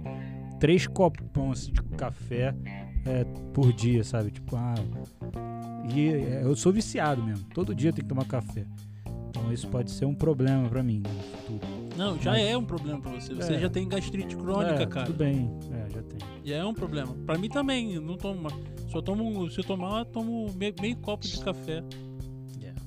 três 0.58 0.86
copão 0.86 1.52
assim, 1.52 1.72
de 1.72 1.82
café 1.96 2.54
é, 3.06 3.24
por 3.52 3.72
dia, 3.72 4.02
sabe? 4.02 4.30
Tipo, 4.30 4.56
ah. 4.56 4.74
E 5.94 6.08
é, 6.08 6.42
eu 6.42 6.56
sou 6.56 6.72
viciado 6.72 7.22
mesmo. 7.22 7.46
Todo 7.54 7.74
dia 7.74 7.90
eu 7.90 7.92
tenho 7.92 8.04
que 8.04 8.14
tomar 8.14 8.26
café. 8.26 8.66
Então 9.28 9.52
isso 9.52 9.68
pode 9.68 9.90
ser 9.90 10.06
um 10.06 10.14
problema 10.14 10.68
pra 10.68 10.82
mim 10.82 11.00
no 11.00 11.08
futuro. 11.08 11.77
Não, 11.98 12.18
já 12.20 12.30
Mas- 12.30 12.42
é 12.46 12.56
um 12.56 12.64
problema 12.64 13.00
pra 13.00 13.10
você. 13.10 13.34
Você 13.34 13.54
É. 13.54 13.58
já 13.58 13.68
tem 13.68 13.88
gastrite 13.88 14.36
crônica, 14.36 14.82
é, 14.82 14.86
cara. 14.86 15.06
Tudo 15.06 15.18
bem, 15.18 15.50
é, 15.72 15.90
já 15.92 16.02
tem. 16.02 16.18
Já 16.44 16.56
é 16.56 16.64
um 16.64 16.72
problema. 16.72 17.12
Pra 17.26 17.36
mim 17.36 17.48
também, 17.48 17.94
eu 17.94 18.00
não 18.00 18.16
tomo. 18.16 18.40
mais. 18.40 18.54
Só 18.90 19.02
tomo. 19.02 19.50
Se 19.50 19.58
eu 19.60 19.64
tomar, 19.64 19.98
eu 19.98 20.04
tomo 20.06 20.46
meio, 20.56 20.74
meio 20.80 20.96
copo 20.96 21.26
de 21.26 21.38
café. 21.40 21.82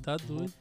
Tá 0.01 0.17
doido. 0.27 0.51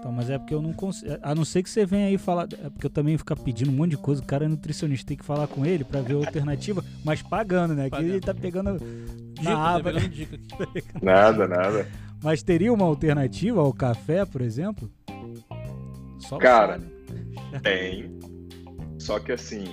Então, 0.00 0.10
mas 0.10 0.28
é 0.30 0.36
porque 0.36 0.52
eu 0.52 0.60
não 0.60 0.72
consigo. 0.72 1.12
A 1.22 1.32
não 1.32 1.44
ser 1.44 1.62
que 1.62 1.70
você 1.70 1.86
venha 1.86 2.08
aí 2.08 2.18
falar. 2.18 2.48
É 2.60 2.68
porque 2.70 2.86
eu 2.86 2.90
também 2.90 3.16
ficar 3.16 3.36
pedindo 3.36 3.70
um 3.70 3.74
monte 3.74 3.90
de 3.92 3.96
coisa. 3.98 4.20
O 4.20 4.24
cara 4.26 4.46
é 4.46 4.48
nutricionista, 4.48 5.06
tem 5.06 5.16
que 5.16 5.24
falar 5.24 5.46
com 5.46 5.64
ele 5.64 5.84
pra 5.84 6.00
ver 6.00 6.14
a 6.14 6.16
alternativa, 6.16 6.84
mas 7.04 7.22
pagando, 7.22 7.72
né? 7.72 7.88
Que 7.88 7.96
ele 8.02 8.18
tá 8.18 8.34
pegando 8.34 8.78
Dica, 8.80 9.42
na 9.44 9.50
tá 9.54 9.74
aba. 9.76 9.84
pegando 9.92 10.08
dica 10.08 10.34
aqui. 10.34 10.82
Nada, 11.00 11.46
nada. 11.46 11.86
Mas 12.20 12.42
teria 12.42 12.72
uma 12.72 12.84
alternativa 12.84 13.60
ao 13.60 13.72
café, 13.72 14.24
por 14.24 14.40
exemplo? 14.40 14.90
Só 16.18 16.36
Cara, 16.38 16.78
né? 16.78 16.86
Tem. 17.62 18.10
Só 18.98 19.18
que 19.18 19.32
assim, 19.32 19.64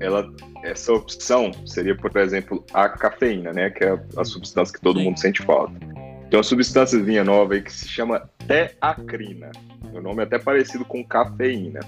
ela, 0.00 0.26
essa 0.62 0.92
opção 0.92 1.50
seria, 1.66 1.96
por 1.96 2.14
exemplo, 2.16 2.64
a 2.72 2.88
cafeína, 2.88 3.52
né? 3.52 3.70
Que 3.70 3.84
é 3.84 3.98
a, 4.16 4.24
substância 4.24 4.74
que 4.74 4.80
todo 4.80 4.98
Sim. 4.98 5.04
mundo 5.06 5.18
sente 5.18 5.42
falta. 5.42 5.74
Tem 5.78 6.38
uma 6.38 6.42
substância 6.42 7.02
vinha 7.02 7.24
nova 7.24 7.54
aí 7.54 7.62
que 7.62 7.72
se 7.72 7.88
chama 7.88 8.28
teacrina. 8.46 9.50
O 9.92 10.00
nome 10.00 10.22
é 10.22 10.24
até 10.24 10.38
parecido 10.38 10.84
com 10.84 11.04
cafeína. 11.04 11.80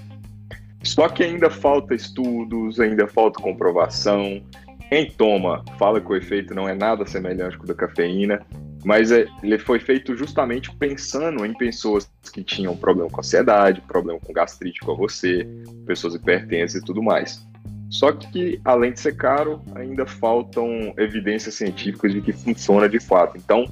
Só 0.83 1.07
que 1.07 1.23
ainda 1.23 1.49
falta 1.49 1.95
estudos, 1.95 2.79
ainda 2.79 3.07
falta 3.07 3.41
comprovação. 3.41 4.43
Quem 4.89 5.09
toma 5.09 5.63
fala 5.79 6.01
que 6.01 6.11
o 6.11 6.15
efeito 6.15 6.53
não 6.53 6.67
é 6.67 6.75
nada 6.75 7.05
semelhante 7.05 7.57
com 7.57 7.63
o 7.63 7.67
da 7.67 7.73
cafeína, 7.73 8.45
mas 8.83 9.11
é- 9.11 9.27
ele 9.41 9.57
foi 9.57 9.79
feito 9.79 10.15
justamente 10.15 10.73
pensando 10.75 11.45
em 11.45 11.53
pessoas 11.53 12.09
que 12.33 12.43
tinham 12.43 12.75
problema 12.75 13.09
com 13.09 13.21
ansiedade, 13.21 13.81
problema 13.81 14.19
com 14.19 14.33
gastrite 14.33 14.79
com 14.81 14.95
você, 14.95 15.47
pessoas 15.85 16.15
hipertensas 16.15 16.81
e 16.81 16.85
tudo 16.85 17.01
mais. 17.01 17.45
Só 17.89 18.11
que, 18.11 18.59
além 18.65 18.91
de 18.91 18.99
ser 18.99 19.15
caro, 19.15 19.61
ainda 19.75 20.05
faltam 20.05 20.93
evidências 20.97 21.53
científicas 21.53 22.11
de 22.11 22.21
que 22.21 22.33
funciona 22.33 22.89
de 22.89 22.99
fato. 22.99 23.37
Então, 23.37 23.65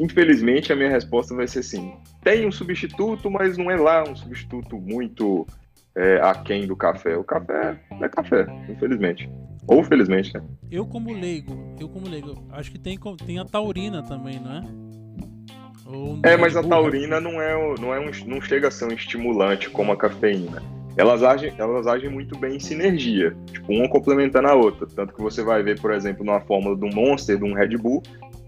infelizmente, 0.00 0.72
a 0.72 0.76
minha 0.76 0.90
resposta 0.90 1.34
vai 1.34 1.46
ser 1.46 1.62
sim. 1.62 1.94
Tem 2.24 2.44
um 2.44 2.50
substituto, 2.50 3.30
mas 3.30 3.56
não 3.56 3.70
é 3.70 3.76
lá 3.76 4.02
um 4.02 4.16
substituto 4.16 4.76
muito 4.76 5.46
é, 5.94 6.20
aquém 6.22 6.66
do 6.66 6.74
café. 6.74 7.16
O 7.16 7.22
café 7.22 7.78
é 8.02 8.08
café, 8.08 8.46
infelizmente. 8.68 9.30
Ou 9.68 9.82
felizmente, 9.82 10.32
né? 10.34 10.42
Eu 10.70 10.86
como 10.86 11.12
leigo, 11.12 11.74
eu 11.80 11.88
como 11.88 12.08
leigo, 12.08 12.46
acho 12.52 12.70
que 12.70 12.78
tem, 12.78 12.98
tem 13.26 13.38
a 13.38 13.44
taurina 13.44 14.02
também, 14.02 14.38
não 14.38 14.52
é? 14.52 14.62
Ou 15.86 16.18
É, 16.24 16.30
Red 16.30 16.36
mas 16.36 16.56
a 16.56 16.62
taurina 16.62 17.20
não 17.20 17.40
é, 17.40 17.74
não 17.80 17.94
é 17.94 18.00
um, 18.00 18.10
não 18.26 18.40
chega 18.40 18.68
a 18.68 18.70
ser 18.70 18.86
um 18.86 18.92
estimulante 18.92 19.70
como 19.70 19.92
a 19.92 19.96
cafeína. 19.96 20.62
Elas 20.96 21.22
agem, 21.22 21.52
elas 21.58 21.86
agem 21.86 22.08
muito 22.08 22.38
bem 22.38 22.56
em 22.56 22.60
sinergia, 22.60 23.36
tipo, 23.52 23.70
uma 23.70 23.88
complementando 23.88 24.48
a 24.48 24.54
outra. 24.54 24.86
Tanto 24.86 25.12
que 25.12 25.20
você 25.20 25.44
vai 25.44 25.62
ver, 25.62 25.78
por 25.78 25.92
exemplo, 25.92 26.24
numa 26.24 26.40
fórmula 26.40 26.74
de 26.74 26.86
um 26.86 26.90
Monster, 26.90 27.36
de 27.36 27.44
um 27.44 27.52
Red 27.52 27.76
Bull, 27.76 28.02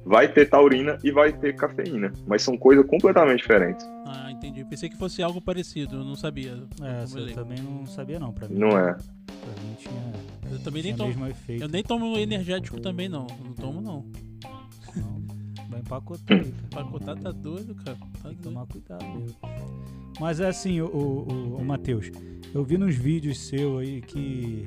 vai 0.09 0.27
ter 0.27 0.49
taurina 0.49 0.99
e 1.05 1.11
vai 1.13 1.33
ter 1.33 1.55
cafeína, 1.55 2.13
mas 2.27 2.43
são 2.43 2.57
coisas 2.57 2.85
completamente 2.87 3.41
diferentes. 3.41 3.87
Ah, 4.07 4.31
entendi. 4.33 4.65
Pensei 4.65 4.89
que 4.89 4.97
fosse 4.97 5.23
algo 5.23 5.41
parecido, 5.41 5.97
eu 5.97 6.05
não 6.05 6.17
sabia. 6.17 6.63
É, 6.83 7.03
essa 7.03 7.19
eu 7.21 7.35
também 7.35 7.59
não 7.61 7.87
sabia, 7.87 8.19
não. 8.19 8.33
Pra 8.33 8.49
mim, 8.49 8.59
Não 8.59 8.69
é. 8.71 8.95
Pra 8.95 9.63
mim 9.63 9.75
tinha, 9.79 10.13
Eu 10.51 10.59
também 10.61 10.83
nem 10.83 10.97
tomo. 10.97 11.09
mesmo 11.11 11.27
efeito. 11.27 11.63
Eu 11.63 11.69
nem 11.69 11.83
tomo 11.83 12.17
energético 12.19 12.81
também, 12.81 13.09
não. 13.09 13.27
Não 13.45 13.53
tomo, 13.53 13.81
não. 13.83 14.07
Não, 14.97 15.67
vai 15.69 15.81
empacotar 15.81 16.39
aí, 16.39 16.53
cara. 16.71 16.85
Pacotar 16.85 17.17
tá 17.19 17.31
doido, 17.31 17.75
cara. 17.75 17.97
Tá 17.99 18.07
Tem 18.29 18.37
que 18.37 18.43
doido. 18.43 18.43
tomar 18.43 18.67
cuidado 18.67 19.05
mesmo. 19.05 19.37
Mas 20.19 20.41
é 20.41 20.49
assim, 20.49 20.81
o, 20.81 20.87
o, 20.87 21.57
o 21.61 21.65
Matheus, 21.65 22.11
eu 22.55 22.65
vi 22.65 22.77
nos 22.79 22.97
vídeos 22.97 23.39
seu 23.39 23.79
aí 23.79 24.01
que 24.01 24.67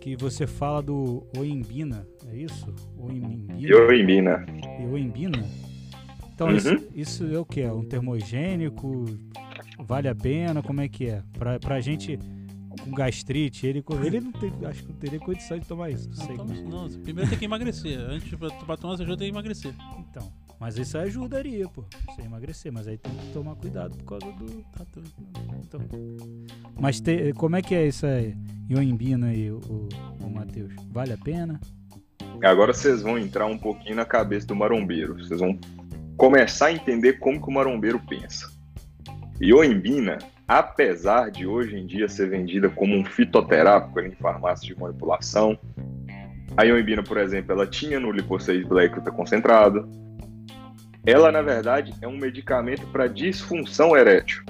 que 0.00 0.16
você 0.16 0.48
fala 0.48 0.82
do 0.82 1.22
Oimbina, 1.38 2.04
é 2.32 2.36
isso? 2.36 2.74
Oimbina. 2.98 3.76
Oimbina. 3.86 4.46
Oimbina? 4.90 5.44
Então 6.34 6.48
uhum. 6.48 6.56
isso, 6.56 6.88
isso 6.94 7.26
é 7.26 7.38
o 7.38 7.44
que? 7.44 7.60
É 7.60 7.72
um 7.72 7.84
termogênico? 7.84 9.04
Vale 9.78 10.08
a 10.08 10.14
pena? 10.14 10.62
Como 10.62 10.80
é 10.80 10.88
que 10.88 11.06
é? 11.06 11.22
Pra, 11.38 11.58
pra 11.58 11.80
gente 11.80 12.18
com 12.82 12.90
gastrite, 12.90 13.66
ele, 13.66 13.84
ele 14.04 14.20
não 14.20 14.32
tem, 14.32 14.52
acho 14.66 14.82
que 14.82 14.88
não 14.88 14.98
teria 14.98 15.20
condição 15.20 15.58
de 15.58 15.66
tomar 15.66 15.90
isso. 15.90 16.08
Não, 16.08 16.16
sei 16.16 16.36
toma, 16.36 16.54
não, 16.54 16.88
primeiro 17.02 17.30
tem 17.30 17.38
que 17.38 17.44
emagrecer. 17.44 17.98
Antes 17.98 18.34
pra, 18.34 18.50
pra 18.50 18.76
tomar 18.76 18.94
essa 18.94 19.02
ajuda 19.02 19.18
tem 19.18 19.28
que 19.28 19.34
emagrecer. 19.34 19.74
Então. 19.98 20.32
Mas 20.58 20.78
isso 20.78 20.96
ajudaria, 20.96 21.68
pô. 21.68 21.84
Você 22.06 22.22
emagrecer, 22.22 22.72
mas 22.72 22.86
aí 22.86 22.96
tem 22.96 23.12
que 23.12 23.32
tomar 23.32 23.56
cuidado 23.56 23.96
por 23.96 24.04
causa 24.04 24.36
do. 24.36 24.46
Tá 24.72 24.86
então. 25.60 25.80
Mas 26.80 27.00
te, 27.00 27.32
como 27.34 27.56
é 27.56 27.62
que 27.62 27.74
é 27.74 27.86
isso 27.86 28.06
aí? 28.06 28.36
Ioimbina 28.70 29.26
aí, 29.26 29.50
o, 29.50 29.58
o, 29.58 29.88
o 30.24 30.30
Matheus? 30.30 30.72
Vale 30.90 31.12
a 31.12 31.18
pena? 31.18 31.60
Agora 32.42 32.72
vocês 32.72 33.02
vão 33.02 33.18
entrar 33.18 33.46
um 33.46 33.58
pouquinho 33.58 33.96
na 33.96 34.04
cabeça 34.04 34.46
do 34.46 34.56
marombeiro. 34.56 35.14
Vocês 35.14 35.40
vão 35.40 35.58
começar 36.16 36.66
a 36.66 36.72
entender 36.72 37.14
como 37.14 37.40
que 37.40 37.48
o 37.48 37.52
marombeiro 37.52 38.00
pensa. 38.08 38.50
Ioimbina, 39.40 40.18
apesar 40.46 41.30
de 41.30 41.46
hoje 41.46 41.76
em 41.76 41.86
dia 41.86 42.08
ser 42.08 42.30
vendida 42.30 42.68
como 42.68 42.94
um 42.96 43.04
fitoterápico 43.04 44.00
em 44.00 44.12
farmácias 44.12 44.66
de 44.66 44.78
manipulação, 44.78 45.58
a 46.56 46.64
ioimbina, 46.64 47.02
por 47.02 47.16
exemplo, 47.16 47.52
ela 47.52 47.66
tinha 47.66 47.98
no 47.98 48.12
liposseis 48.12 48.66
black 48.66 49.00
concentrado. 49.12 49.88
Ela, 51.04 51.32
na 51.32 51.42
verdade, 51.42 51.94
é 52.00 52.06
um 52.06 52.16
medicamento 52.16 52.86
para 52.88 53.06
disfunção 53.06 53.96
erétil. 53.96 54.44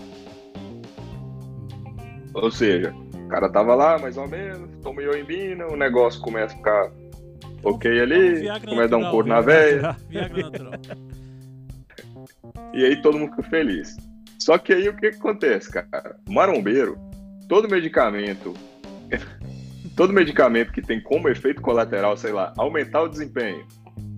Ou 2.35 2.51
seja, 2.51 2.93
o 3.15 3.29
cara 3.29 3.49
tava 3.49 3.75
lá, 3.75 3.99
mais 3.99 4.17
ou 4.17 4.27
menos, 4.27 4.69
toma 4.83 5.03
ioimbina, 5.03 5.67
o 5.69 5.77
negócio 5.77 6.21
começa 6.21 6.55
a 6.55 6.57
ficar 6.57 6.91
ok 7.63 8.01
ali, 8.01 8.47
começa 8.61 8.85
a 8.85 8.87
dar 8.87 8.97
um 8.97 9.11
couro 9.11 9.29
na 9.29 9.41
veia. 9.41 9.97
e 12.73 12.85
aí 12.85 13.01
todo 13.03 13.19
mundo 13.19 13.31
fica 13.31 13.43
feliz. 13.45 13.97
Só 14.39 14.59
que 14.59 14.73
aí 14.73 14.89
o 14.89 14.97
que, 14.97 15.11
que 15.11 15.17
acontece, 15.17 15.71
cara? 15.71 16.17
Marombeiro, 16.29 16.99
todo 17.49 17.69
medicamento, 17.69 18.55
todo 19.97 20.13
medicamento 20.13 20.73
que 20.73 20.83
tem 20.83 21.01
como 21.01 21.29
efeito 21.29 21.63
colateral, 21.63 22.17
sei 22.17 22.33
lá, 22.33 22.53
aumentar 22.57 23.03
o 23.03 23.09
desempenho, 23.09 23.65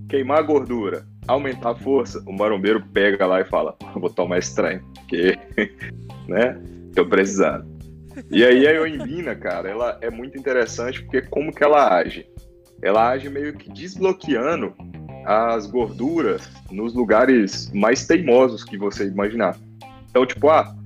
queimar 0.08 0.38
a 0.38 0.42
gordura, 0.42 1.06
aumentar 1.28 1.72
a 1.72 1.74
força, 1.74 2.22
o 2.26 2.32
marombeiro 2.32 2.82
pega 2.92 3.26
lá 3.26 3.40
e 3.40 3.44
fala: 3.44 3.76
vou 3.94 4.08
tomar 4.08 4.38
estranho, 4.38 4.82
porque, 4.94 5.38
né, 6.26 6.58
tô 6.94 7.04
precisando. 7.06 7.74
E 8.30 8.44
aí 8.44 8.66
a 8.66 8.70
ioimbina, 8.70 9.34
cara, 9.34 9.68
ela 9.68 9.98
é 10.00 10.08
muito 10.08 10.38
interessante 10.38 11.02
porque 11.02 11.22
como 11.22 11.52
que 11.52 11.64
ela 11.64 11.98
age? 11.98 12.26
Ela 12.84 13.08
age 13.08 13.30
meio 13.30 13.54
que 13.54 13.72
desbloqueando 13.72 14.74
as 15.24 15.66
gorduras 15.66 16.50
nos 16.70 16.92
lugares 16.92 17.72
mais 17.72 18.06
teimosos 18.06 18.62
que 18.62 18.76
você 18.76 19.06
imaginar. 19.06 19.56
Então, 20.10 20.26
tipo, 20.26 20.50
ah, 20.50 20.76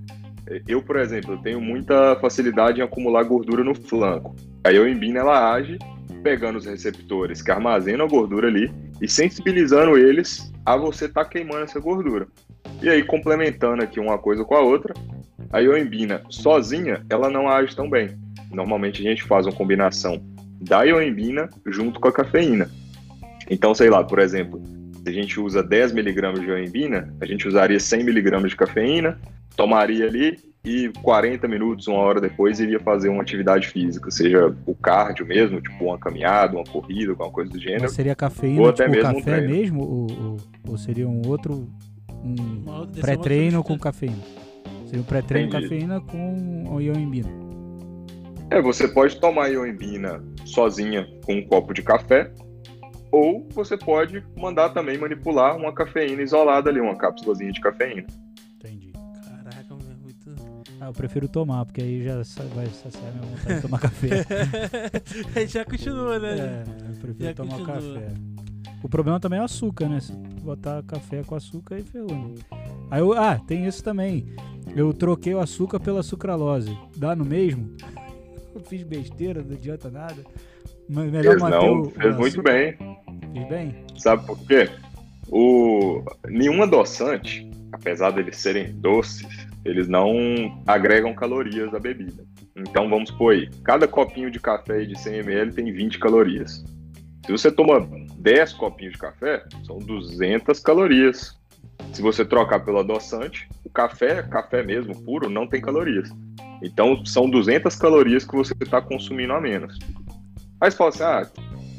eu, 0.68 0.80
por 0.80 0.96
exemplo, 0.96 1.42
tenho 1.42 1.60
muita 1.60 2.14
facilidade 2.20 2.80
em 2.80 2.84
acumular 2.84 3.24
gordura 3.24 3.64
no 3.64 3.74
flanco. 3.74 4.36
A 4.62 4.70
ioimbina, 4.70 5.18
ela 5.18 5.52
age 5.52 5.76
pegando 6.22 6.56
os 6.58 6.66
receptores 6.66 7.42
que 7.42 7.50
armazenam 7.50 8.06
a 8.06 8.08
gordura 8.08 8.46
ali 8.46 8.72
e 9.02 9.08
sensibilizando 9.08 9.98
eles 9.98 10.52
a 10.64 10.76
você 10.76 11.06
estar 11.06 11.24
tá 11.24 11.30
queimando 11.30 11.64
essa 11.64 11.80
gordura. 11.80 12.28
E 12.80 12.88
aí, 12.88 13.02
complementando 13.02 13.82
aqui 13.82 13.98
uma 13.98 14.18
coisa 14.18 14.44
com 14.44 14.54
a 14.54 14.60
outra, 14.60 14.94
a 15.52 15.58
ioimbina 15.58 16.22
sozinha, 16.30 17.04
ela 17.10 17.28
não 17.28 17.48
age 17.48 17.74
tão 17.74 17.90
bem. 17.90 18.16
Normalmente 18.52 19.04
a 19.04 19.10
gente 19.10 19.24
faz 19.24 19.46
uma 19.46 19.54
combinação 19.54 20.22
da 20.60 20.82
ioimbina 20.82 21.48
junto 21.66 22.00
com 22.00 22.08
a 22.08 22.12
cafeína. 22.12 22.70
Então, 23.50 23.74
sei 23.74 23.88
lá, 23.88 24.04
por 24.04 24.18
exemplo, 24.18 24.62
se 25.02 25.08
a 25.08 25.12
gente 25.12 25.40
usa 25.40 25.62
10 25.62 25.92
miligramas 25.92 26.40
de 26.40 26.46
ioimbina, 26.46 27.14
a 27.20 27.26
gente 27.26 27.48
usaria 27.48 27.80
100 27.80 28.04
miligramas 28.04 28.50
de 28.50 28.56
cafeína, 28.56 29.18
tomaria 29.56 30.06
ali 30.06 30.38
e 30.64 30.90
40 31.02 31.48
minutos, 31.48 31.86
uma 31.86 31.98
hora 31.98 32.20
depois, 32.20 32.60
iria 32.60 32.78
fazer 32.80 33.08
uma 33.08 33.22
atividade 33.22 33.68
física, 33.68 34.10
seja 34.10 34.54
o 34.66 34.74
cardio 34.74 35.24
mesmo, 35.26 35.60
tipo 35.60 35.84
uma 35.84 35.98
caminhada, 35.98 36.56
uma 36.56 36.64
corrida, 36.64 37.12
alguma 37.12 37.30
coisa 37.30 37.50
do 37.50 37.58
gênero. 37.58 37.82
Mas 37.82 37.92
seria 37.92 38.14
cafeína, 38.14 38.60
ou 38.60 38.68
até 38.68 38.84
tipo 38.84 38.96
mesmo 38.96 39.14
café 39.14 39.38
um 39.38 39.48
mesmo, 39.48 39.82
ou, 39.82 40.36
ou, 40.68 40.76
seria 40.76 41.08
um 41.08 41.22
outro 41.26 41.68
um 42.22 43.00
pré-treino 43.00 43.62
com 43.62 43.78
cafeína? 43.78 44.22
Seria 44.84 45.00
um 45.00 45.04
pré-treino 45.04 45.50
cafeína 45.50 46.00
com 46.00 46.78
ioimbina. 46.80 47.47
É, 48.50 48.62
você 48.62 48.88
pode 48.88 49.20
tomar 49.20 49.48
ioimbina 49.48 50.24
sozinha 50.46 51.06
com 51.24 51.34
um 51.34 51.46
copo 51.46 51.74
de 51.74 51.82
café, 51.82 52.32
ou 53.12 53.46
você 53.50 53.76
pode 53.76 54.24
mandar 54.38 54.70
também 54.70 54.96
manipular 54.96 55.56
uma 55.56 55.72
cafeína 55.72 56.22
isolada 56.22 56.70
ali, 56.70 56.80
uma 56.80 56.96
cápsulazinha 56.96 57.52
de 57.52 57.60
cafeína. 57.60 58.06
Entendi. 58.56 58.92
Caraca, 58.92 59.74
é 59.74 60.02
muito. 60.02 60.34
Ah, 60.80 60.86
eu 60.86 60.92
prefiro 60.94 61.28
tomar, 61.28 61.66
porque 61.66 61.82
aí 61.82 62.02
já 62.02 62.14
vai 62.54 62.66
saciar 62.66 63.12
minha 63.12 63.26
vontade 63.26 63.54
de 63.56 63.62
tomar 63.62 63.80
café. 63.80 64.24
já 65.46 65.64
continua, 65.64 66.18
né? 66.18 66.38
É, 66.38 66.64
eu 66.90 67.00
prefiro 67.00 67.28
já 67.28 67.34
tomar 67.34 67.58
continua. 67.58 67.74
café. 67.74 68.14
O 68.82 68.88
problema 68.88 69.20
também 69.20 69.38
é 69.38 69.42
o 69.42 69.44
açúcar, 69.44 69.88
né? 69.88 70.00
Se 70.00 70.12
botar 70.12 70.82
café 70.84 71.22
com 71.22 71.34
açúcar 71.34 71.74
aí 71.74 71.82
ferrou. 71.82 72.14
Né? 72.14 72.34
Aí 72.90 73.00
eu, 73.00 73.12
ah, 73.12 73.38
tem 73.38 73.66
isso 73.66 73.82
também. 73.84 74.26
Eu 74.74 74.94
troquei 74.94 75.34
o 75.34 75.40
açúcar 75.40 75.80
pela 75.80 76.02
sucralose. 76.02 76.78
Dá 76.96 77.14
no 77.16 77.24
mesmo? 77.24 77.74
Eu 78.58 78.64
fiz 78.64 78.82
besteira, 78.82 79.40
não 79.40 79.54
adianta 79.54 79.88
nada. 79.88 80.16
Melhor 80.88 81.38
fez 81.38 81.42
não, 81.42 81.82
o, 81.82 81.90
fez 81.90 82.16
muito 82.16 82.42
bem. 82.42 82.76
Fez 83.32 83.48
bem? 83.48 83.84
Sabe 83.96 84.26
por 84.26 84.36
quê? 84.46 84.68
O, 85.28 86.02
nenhum 86.26 86.60
adoçante, 86.60 87.48
apesar 87.70 88.10
deles 88.10 88.36
serem 88.36 88.72
doces, 88.72 89.24
eles 89.64 89.86
não 89.86 90.60
agregam 90.66 91.14
calorias 91.14 91.72
à 91.72 91.78
bebida. 91.78 92.24
Então 92.56 92.90
vamos 92.90 93.10
supor 93.10 93.34
aí, 93.34 93.48
cada 93.62 93.86
copinho 93.86 94.28
de 94.28 94.40
café 94.40 94.84
de 94.84 94.98
100 94.98 95.18
ml 95.18 95.52
tem 95.52 95.72
20 95.72 96.00
calorias. 96.00 96.64
Se 97.24 97.30
você 97.30 97.52
toma 97.52 97.88
10 98.18 98.54
copinhos 98.54 98.94
de 98.94 98.98
café, 98.98 99.44
são 99.64 99.78
200 99.78 100.58
calorias. 100.58 101.37
Se 101.92 102.02
você 102.02 102.24
trocar 102.24 102.60
pelo 102.60 102.78
adoçante, 102.78 103.48
o 103.64 103.70
café, 103.70 104.22
café 104.22 104.62
mesmo, 104.62 104.94
puro, 105.02 105.28
não 105.28 105.46
tem 105.46 105.60
calorias. 105.60 106.10
Então 106.62 107.04
são 107.04 107.28
200 107.28 107.74
calorias 107.76 108.24
que 108.24 108.36
você 108.36 108.54
está 108.60 108.80
consumindo 108.80 109.32
a 109.32 109.40
menos. 109.40 109.78
Aí 110.60 110.70
você 110.70 110.76
fala 110.76 110.90
assim, 110.90 111.02
ah, 111.02 111.26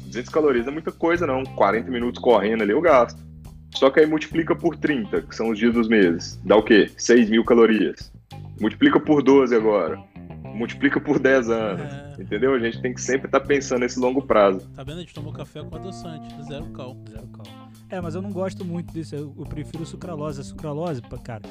200 0.06 0.30
calorias 0.30 0.66
é 0.66 0.70
muita 0.70 0.90
coisa 0.90 1.26
não, 1.26 1.44
40 1.44 1.90
minutos 1.90 2.20
correndo 2.20 2.62
ali 2.62 2.72
eu 2.72 2.80
gasto. 2.80 3.20
Só 3.74 3.90
que 3.90 4.00
aí 4.00 4.06
multiplica 4.06 4.54
por 4.54 4.76
30, 4.76 5.22
que 5.22 5.34
são 5.34 5.50
os 5.50 5.58
dias 5.58 5.72
dos 5.72 5.88
meses. 5.88 6.40
Dá 6.44 6.56
o 6.56 6.62
quê? 6.62 6.90
6 6.96 7.30
mil 7.30 7.44
calorias. 7.44 8.12
Multiplica 8.60 8.98
por 8.98 9.22
12 9.22 9.54
agora. 9.54 9.98
Multiplica 10.42 11.00
por 11.00 11.18
10 11.18 11.50
anos. 11.50 11.82
É... 11.82 12.22
Entendeu? 12.22 12.54
A 12.54 12.58
gente 12.58 12.82
tem 12.82 12.92
que 12.92 13.00
sempre 13.00 13.28
estar 13.28 13.40
tá 13.40 13.46
pensando 13.46 13.80
nesse 13.80 13.98
longo 13.98 14.22
prazo. 14.22 14.68
Tá 14.74 14.82
vendo? 14.82 14.98
A 14.98 15.00
gente 15.00 15.14
tomou 15.14 15.32
café 15.32 15.62
com 15.62 15.74
adoçante, 15.74 16.34
zero 16.44 16.66
cal. 16.72 16.96
Zero 17.08 17.26
cal. 17.28 17.69
É, 17.90 18.00
mas 18.00 18.14
eu 18.14 18.22
não 18.22 18.30
gosto 18.30 18.64
muito 18.64 18.92
disso. 18.92 19.16
Eu, 19.16 19.34
eu 19.36 19.44
prefiro 19.44 19.84
sucralose. 19.84 20.40
A 20.40 20.44
sucralose, 20.44 21.02
cara, 21.24 21.42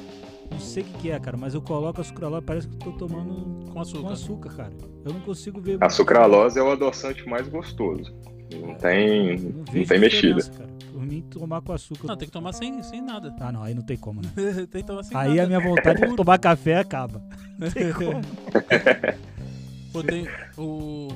não 0.50 0.58
sei 0.58 0.82
o 0.82 0.86
que, 0.86 0.92
que, 0.98 1.10
é, 1.10 1.20
cara, 1.20 1.36
mas 1.36 1.54
eu 1.54 1.60
coloco 1.60 2.00
a 2.00 2.04
sucralose, 2.04 2.44
parece 2.44 2.68
que 2.68 2.74
eu 2.74 2.92
tô 2.92 3.06
tomando 3.06 3.70
com 3.70 3.80
açúcar. 3.80 4.00
com 4.00 4.08
açúcar, 4.08 4.56
cara. 4.56 4.72
Eu 5.04 5.12
não 5.12 5.20
consigo 5.20 5.60
ver. 5.60 5.78
A 5.80 5.90
sucralose 5.90 6.58
é 6.58 6.62
o 6.62 6.70
adoçante 6.70 7.28
mais 7.28 7.46
gostoso. 7.46 8.12
Não 8.52 8.74
tem, 8.74 9.38
não, 9.38 9.64
não 9.72 9.84
tem 9.84 9.98
mexida. 9.98 10.42
Cara. 10.42 10.70
Por 10.92 11.02
mim, 11.02 11.20
tomar 11.22 11.60
com 11.60 11.72
açúcar. 11.72 12.08
Não, 12.08 12.16
tem 12.16 12.26
que 12.26 12.32
tomar 12.32 12.52
sem, 12.52 12.82
sem 12.82 13.00
nada. 13.00 13.34
Ah, 13.38 13.52
não, 13.52 13.62
aí 13.62 13.74
não 13.74 13.82
tem 13.82 13.96
como, 13.96 14.22
né? 14.22 14.30
tem 14.70 14.80
que 14.80 14.86
tomar 14.86 15.02
sem 15.04 15.16
aí 15.16 15.36
nada. 15.36 15.42
a 15.42 15.46
minha 15.46 15.60
vontade 15.60 16.00
de 16.00 16.16
tomar 16.16 16.38
café 16.38 16.78
acaba. 16.78 17.22
Não 17.60 17.70
tem 17.70 17.92
como. 17.92 18.22
Pô, 19.92 20.02
tem 20.02 20.26
o, 20.56 21.08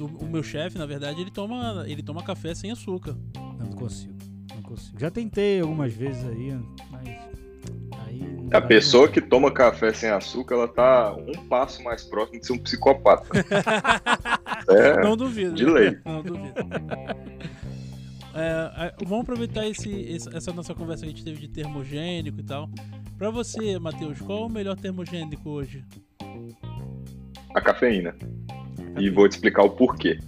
o, 0.00 0.06
o 0.06 0.28
meu 0.28 0.42
chefe, 0.42 0.78
na 0.78 0.86
verdade, 0.86 1.20
ele 1.20 1.30
toma, 1.30 1.84
ele 1.86 2.02
toma 2.02 2.22
café 2.22 2.54
sem 2.54 2.70
açúcar. 2.70 3.16
Não, 3.34 3.52
não 3.52 3.72
consigo, 3.72 4.14
não 4.54 4.62
consigo. 4.62 4.98
Já 4.98 5.10
tentei 5.10 5.60
algumas 5.60 5.92
vezes 5.92 6.24
aí, 6.24 6.58
mas 6.90 7.08
aí 8.06 8.38
a 8.52 8.60
pessoa 8.60 9.08
que 9.08 9.20
toma 9.20 9.52
café 9.52 9.92
sem 9.92 10.08
açúcar, 10.08 10.54
ela 10.54 10.68
tá 10.68 11.14
um 11.14 11.46
passo 11.48 11.82
mais 11.82 12.02
próximo 12.04 12.40
de 12.40 12.46
ser 12.46 12.52
um 12.54 12.58
psicopata. 12.58 13.28
é, 14.68 15.02
não 15.02 15.16
duvido. 15.16 15.54
De 15.54 15.66
lei. 15.66 15.98
Não 16.04 16.22
duvido. 16.22 16.54
É, 18.34 18.86
é, 18.86 19.04
vamos 19.04 19.22
aproveitar 19.22 19.66
esse, 19.66 20.16
essa 20.32 20.52
nossa 20.52 20.74
conversa 20.74 21.02
que 21.02 21.10
a 21.10 21.14
gente 21.14 21.24
teve 21.24 21.40
de 21.40 21.48
termogênico 21.48 22.40
e 22.40 22.42
tal. 22.42 22.70
Para 23.18 23.30
você, 23.30 23.78
Matheus, 23.78 24.20
qual 24.20 24.44
é 24.44 24.46
o 24.46 24.48
melhor 24.48 24.76
termogênico 24.76 25.50
hoje? 25.50 25.84
A 27.54 27.60
cafeína. 27.60 28.14
E 28.96 29.10
vou 29.10 29.28
te 29.28 29.32
explicar 29.32 29.62
o 29.62 29.70
porquê. 29.70 30.18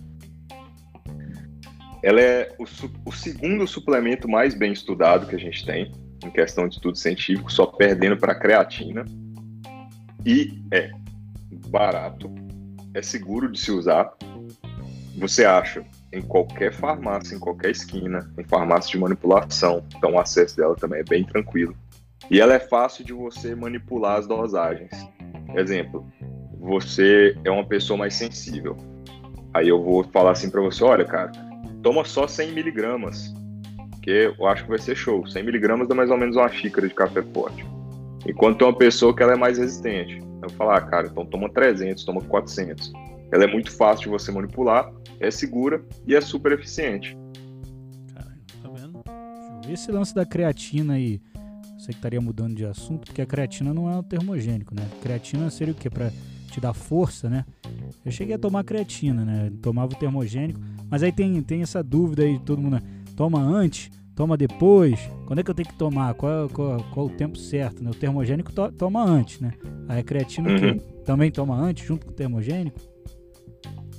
Ela 2.03 2.21
é 2.21 2.55
o, 2.59 2.65
o 3.07 3.13
segundo 3.13 3.67
suplemento 3.67 4.29
mais 4.29 4.55
bem 4.55 4.73
estudado 4.73 5.27
que 5.27 5.37
a 5.37 5.39
gente 5.39 5.65
tem. 5.65 5.93
em 6.25 6.31
questão 6.31 6.69
de 6.69 6.75
estudo 6.75 6.97
científico, 6.97 7.53
só 7.53 7.67
perdendo 7.67 8.17
para 8.17 8.35
creatina. 8.35 9.05
E 10.25 10.63
é 10.71 10.91
barato, 11.69 12.31
é 12.95 13.03
seguro 13.03 13.51
de 13.51 13.59
se 13.59 13.71
usar. 13.71 14.13
Você 15.17 15.45
acha 15.45 15.85
em 16.13 16.21
qualquer 16.21 16.73
farmácia, 16.73 17.35
em 17.35 17.39
qualquer 17.39 17.71
esquina, 17.71 18.33
em 18.39 18.45
farmácia 18.45 18.91
de 18.91 18.99
manipulação. 18.99 19.85
Então 19.97 20.13
o 20.13 20.21
acesso 20.21 20.57
dela 20.57 20.75
também 20.77 21.01
é 21.01 21.05
bem 21.05 21.25
tranquilo. 21.25 21.75
E 22.31 22.41
ela 22.41 22.55
é 22.55 22.61
fácil 22.61 23.05
de 23.05 23.13
você 23.13 23.55
manipular 23.55 24.19
as 24.19 24.27
dosagens. 24.27 24.93
Exemplo, 25.55 26.07
você 26.61 27.35
é 27.43 27.51
uma 27.51 27.65
pessoa 27.65 27.97
mais 27.97 28.15
sensível. 28.15 28.77
Aí 29.55 29.69
eu 29.69 29.83
vou 29.83 30.05
falar 30.05 30.33
assim 30.33 30.51
para 30.51 30.61
você, 30.61 30.85
olha, 30.85 31.05
cara, 31.05 31.33
toma 31.83 32.05
só 32.05 32.29
100 32.29 32.53
miligramas, 32.53 33.35
que 34.03 34.11
eu 34.39 34.47
acho 34.47 34.65
que 34.65 34.69
vai 34.69 34.79
ser 34.79 34.95
show. 34.95 35.27
100 35.27 35.43
miligramas 35.43 35.89
dá 35.89 35.95
mais 35.95 36.11
ou 36.11 36.19
menos 36.19 36.37
uma 36.37 36.49
xícara 36.49 36.87
de 36.87 36.95
café 36.95 37.23
forte. 37.23 37.65
Enquanto 38.27 38.59
tem 38.59 38.69
uma 38.69 38.77
pessoa 38.77 39.17
que 39.17 39.23
ela 39.23 39.33
é 39.33 39.37
mais 39.37 39.59
resistente. 39.59 40.19
Eu 40.19 40.49
vou 40.49 40.51
falar, 40.51 40.79
ah, 40.79 40.81
cara, 40.83 41.09
então 41.09 41.25
toma 41.27 41.51
300, 41.51 42.05
toma 42.05 42.21
400. 42.21 42.93
Ela 43.33 43.45
é 43.45 43.47
muito 43.47 43.75
fácil 43.75 44.05
de 44.05 44.09
você 44.11 44.31
manipular, 44.31 44.93
é 45.19 45.31
segura 45.31 45.83
e 46.07 46.15
é 46.15 46.21
super 46.21 46.53
eficiente. 46.53 47.17
Caralho, 48.15 48.41
tá 48.63 48.69
vendo? 48.69 49.73
Esse 49.73 49.91
lance 49.91 50.15
da 50.15 50.27
creatina 50.27 50.95
aí, 50.95 51.21
você 51.79 51.93
que 51.93 51.99
estaria 51.99 52.21
mudando 52.21 52.55
de 52.55 52.67
assunto, 52.67 53.07
porque 53.07 53.23
a 53.23 53.27
creatina 53.27 53.73
não 53.73 53.91
é 53.91 53.97
um 53.97 54.03
termogênico, 54.03 54.75
né? 54.75 54.83
Creatina 55.03 55.49
seria 55.51 55.73
o 55.73 55.77
quê? 55.77 55.89
Pra 55.89 56.11
te 56.51 56.61
dar 56.61 56.75
força, 56.75 57.29
né? 57.29 57.45
Eu 58.05 58.11
cheguei 58.13 58.35
a 58.35 58.39
tomar 58.39 58.65
creatina, 58.65 59.25
né? 59.25 59.51
Tomava 59.63 59.93
o 59.93 59.97
termogênico, 59.97 60.61
mas 60.91 61.03
aí 61.03 61.13
tem, 61.13 61.41
tem 61.43 61.63
essa 61.63 61.83
dúvida 61.83 62.23
aí 62.23 62.39
de 62.39 62.45
todo 62.45 62.61
mundo, 62.61 62.75
né? 62.75 62.83
toma 63.17 63.39
antes, 63.41 63.91
toma 64.17 64.35
depois, 64.37 64.99
quando 65.27 65.41
é 65.41 65.43
que 65.43 65.51
eu 65.51 65.55
tenho 65.55 65.69
que 65.69 65.75
tomar, 65.77 66.15
qual, 66.15 66.49
qual, 66.49 66.83
qual 66.93 67.07
o 67.07 67.11
tempo 67.11 67.37
certo, 67.37 67.85
né? 67.85 67.91
O 67.91 67.95
termogênico 67.95 68.51
to, 68.53 68.73
toma 68.73 69.03
antes, 69.05 69.41
né? 69.41 69.53
Aí 69.89 70.01
a 70.01 70.03
creatina 70.03 70.49
Uhum. 70.51 70.79
também 71.05 71.31
toma 71.31 71.55
antes, 71.55 71.87
junto 71.87 72.07
com 72.07 72.13
o 72.13 72.15
termogênico? 72.15 72.79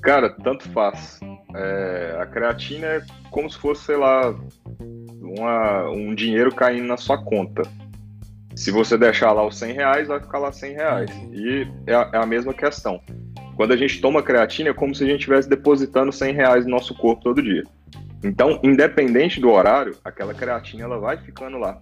Cara, 0.02 0.30
tanto 0.32 0.68
faz. 0.70 1.20
É, 1.54 2.18
a 2.20 2.26
creatina 2.26 2.88
é 2.88 3.06
como 3.30 3.48
se 3.50 3.58
fosse, 3.60 3.86
sei 3.86 3.98
lá, 3.98 4.34
uma- 5.22 5.90
um 5.92 6.16
dinheiro 6.16 6.54
caindo 6.56 6.88
na 6.88 6.98
sua 6.98 7.18
conta. 7.24 7.62
Se 8.56 8.72
você 8.72 8.98
deixar 8.98 9.32
lá 9.32 9.46
os 9.46 9.58
100 9.58 9.74
reais, 9.74 10.08
vai 10.08 10.20
ficar 10.20 10.40
lá 10.40 10.52
100 10.52 10.74
reais. 10.74 11.12
E 11.32 11.68
é 11.88 11.96
a, 11.96 12.10
é 12.14 12.18
a 12.18 12.26
mesma 12.26 12.54
questão. 12.54 13.02
Quando 13.56 13.74
a 13.74 13.78
gente 13.78 14.02
toma 14.02 14.24
creatina, 14.24 14.70
é 14.70 14.74
como 14.74 14.94
se 14.94 15.04
a 15.04 15.08
gente 15.08 15.20
estivesse 15.20 15.50
depositando 15.50 16.12
100 16.12 16.34
reais 16.34 16.66
no 16.66 16.72
nosso 16.72 16.96
corpo 16.96 17.24
todo 17.24 17.42
dia. 17.42 17.64
Então, 18.24 18.60
independente 18.64 19.40
do 19.40 19.50
horário, 19.50 19.96
aquela 20.04 20.34
creatina 20.34 20.84
ela 20.84 21.00
vai 21.00 21.18
ficando 21.18 21.58
lá. 21.58 21.80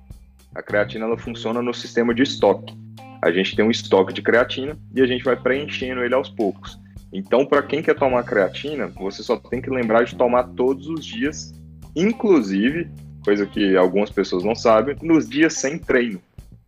A 0.56 0.62
creatina 0.62 1.06
ela 1.06 1.18
funciona 1.18 1.62
no 1.62 1.74
sistema 1.74 2.14
de 2.14 2.24
estoque. 2.24 2.74
A 3.22 3.32
gente 3.32 3.56
tem 3.56 3.66
um 3.66 3.72
estoque 3.72 4.14
de 4.14 4.22
creatina 4.22 4.78
e 4.96 5.02
a 5.02 5.06
gente 5.06 5.24
vai 5.24 5.36
preenchendo 5.36 6.04
ele 6.04 6.14
aos 6.14 6.30
poucos. 6.30 6.80
Então, 7.12 7.46
para 7.46 7.64
quem 7.64 7.82
quer 7.82 7.96
tomar 7.96 8.24
creatina, 8.24 8.88
você 8.88 9.24
só 9.24 9.36
tem 9.36 9.62
que 9.62 9.70
lembrar 9.70 10.04
de 10.04 10.16
tomar 10.16 10.44
todos 10.44 10.88
os 10.88 11.04
dias, 11.04 11.54
inclusive, 11.96 12.90
coisa 13.24 13.46
que 13.46 13.76
algumas 13.76 14.10
pessoas 14.10 14.44
não 14.44 14.56
sabem, 14.56 14.96
nos 15.02 15.28
dias 15.28 15.56
sem 15.56 15.78
treino. 15.78 16.22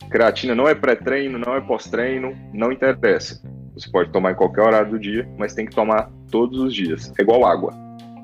Creatina 0.09 0.53
não 0.55 0.67
é 0.67 0.75
pré-treino, 0.75 1.37
não 1.37 1.55
é 1.55 1.61
pós-treino, 1.61 2.33
não 2.53 2.71
interessa. 2.71 3.41
Você 3.73 3.89
pode 3.89 4.11
tomar 4.11 4.31
em 4.31 4.35
qualquer 4.35 4.61
horário 4.61 4.91
do 4.91 4.99
dia, 4.99 5.27
mas 5.37 5.53
tem 5.53 5.65
que 5.65 5.73
tomar 5.73 6.09
todos 6.29 6.59
os 6.59 6.73
dias. 6.75 7.11
É 7.17 7.21
igual 7.21 7.45
água. 7.45 7.73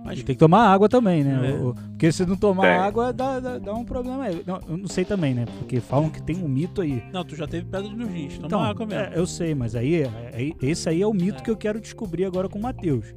Mas 0.04 0.24
tem 0.24 0.36
que 0.36 0.40
tomar 0.40 0.68
água 0.72 0.88
também, 0.88 1.22
né? 1.24 1.50
É. 1.52 1.58
Porque 1.90 2.12
se 2.14 2.26
não 2.26 2.38
tomar 2.38 2.62
Tem. 2.64 2.72
água, 2.72 3.12
dá, 3.12 3.40
dá, 3.42 3.58
dá 3.58 3.74
um 3.74 3.84
problema 3.84 4.24
aí. 4.24 4.42
Não, 4.46 4.60
eu 4.70 4.78
não 4.78 4.88
sei 4.88 5.04
também, 5.04 5.34
né? 5.34 5.46
Porque 5.60 5.82
falam 5.82 6.10
que 6.10 6.22
tem 6.22 6.38
um 6.38 6.48
mito 6.48 6.82
aí. 6.82 7.04
Não, 7.12 7.26
tu 7.26 7.36
já 7.36 7.46
teve 7.46 7.66
pedra 7.66 7.90
nos 7.90 8.08
rins. 8.10 8.36
Toma 8.36 8.48
Então, 8.48 8.64
água 8.64 8.86
mesmo. 8.86 9.02
é, 9.04 9.12
eu 9.16 9.26
sei, 9.28 9.54
mas 9.54 9.76
aí, 9.76 10.04
é- 10.04 10.10
é- 10.34 10.52
esse 10.66 10.88
aí 10.88 11.02
é 11.02 11.08
o 11.08 11.14
mito 11.14 11.40
É. 11.40 11.42
que 11.44 11.52
eu 11.52 11.58
quero 11.58 11.82
descobrir 11.82 12.24
agora 12.24 12.48
com 12.48 12.58
o 12.58 12.62
Matheus. 12.62 13.14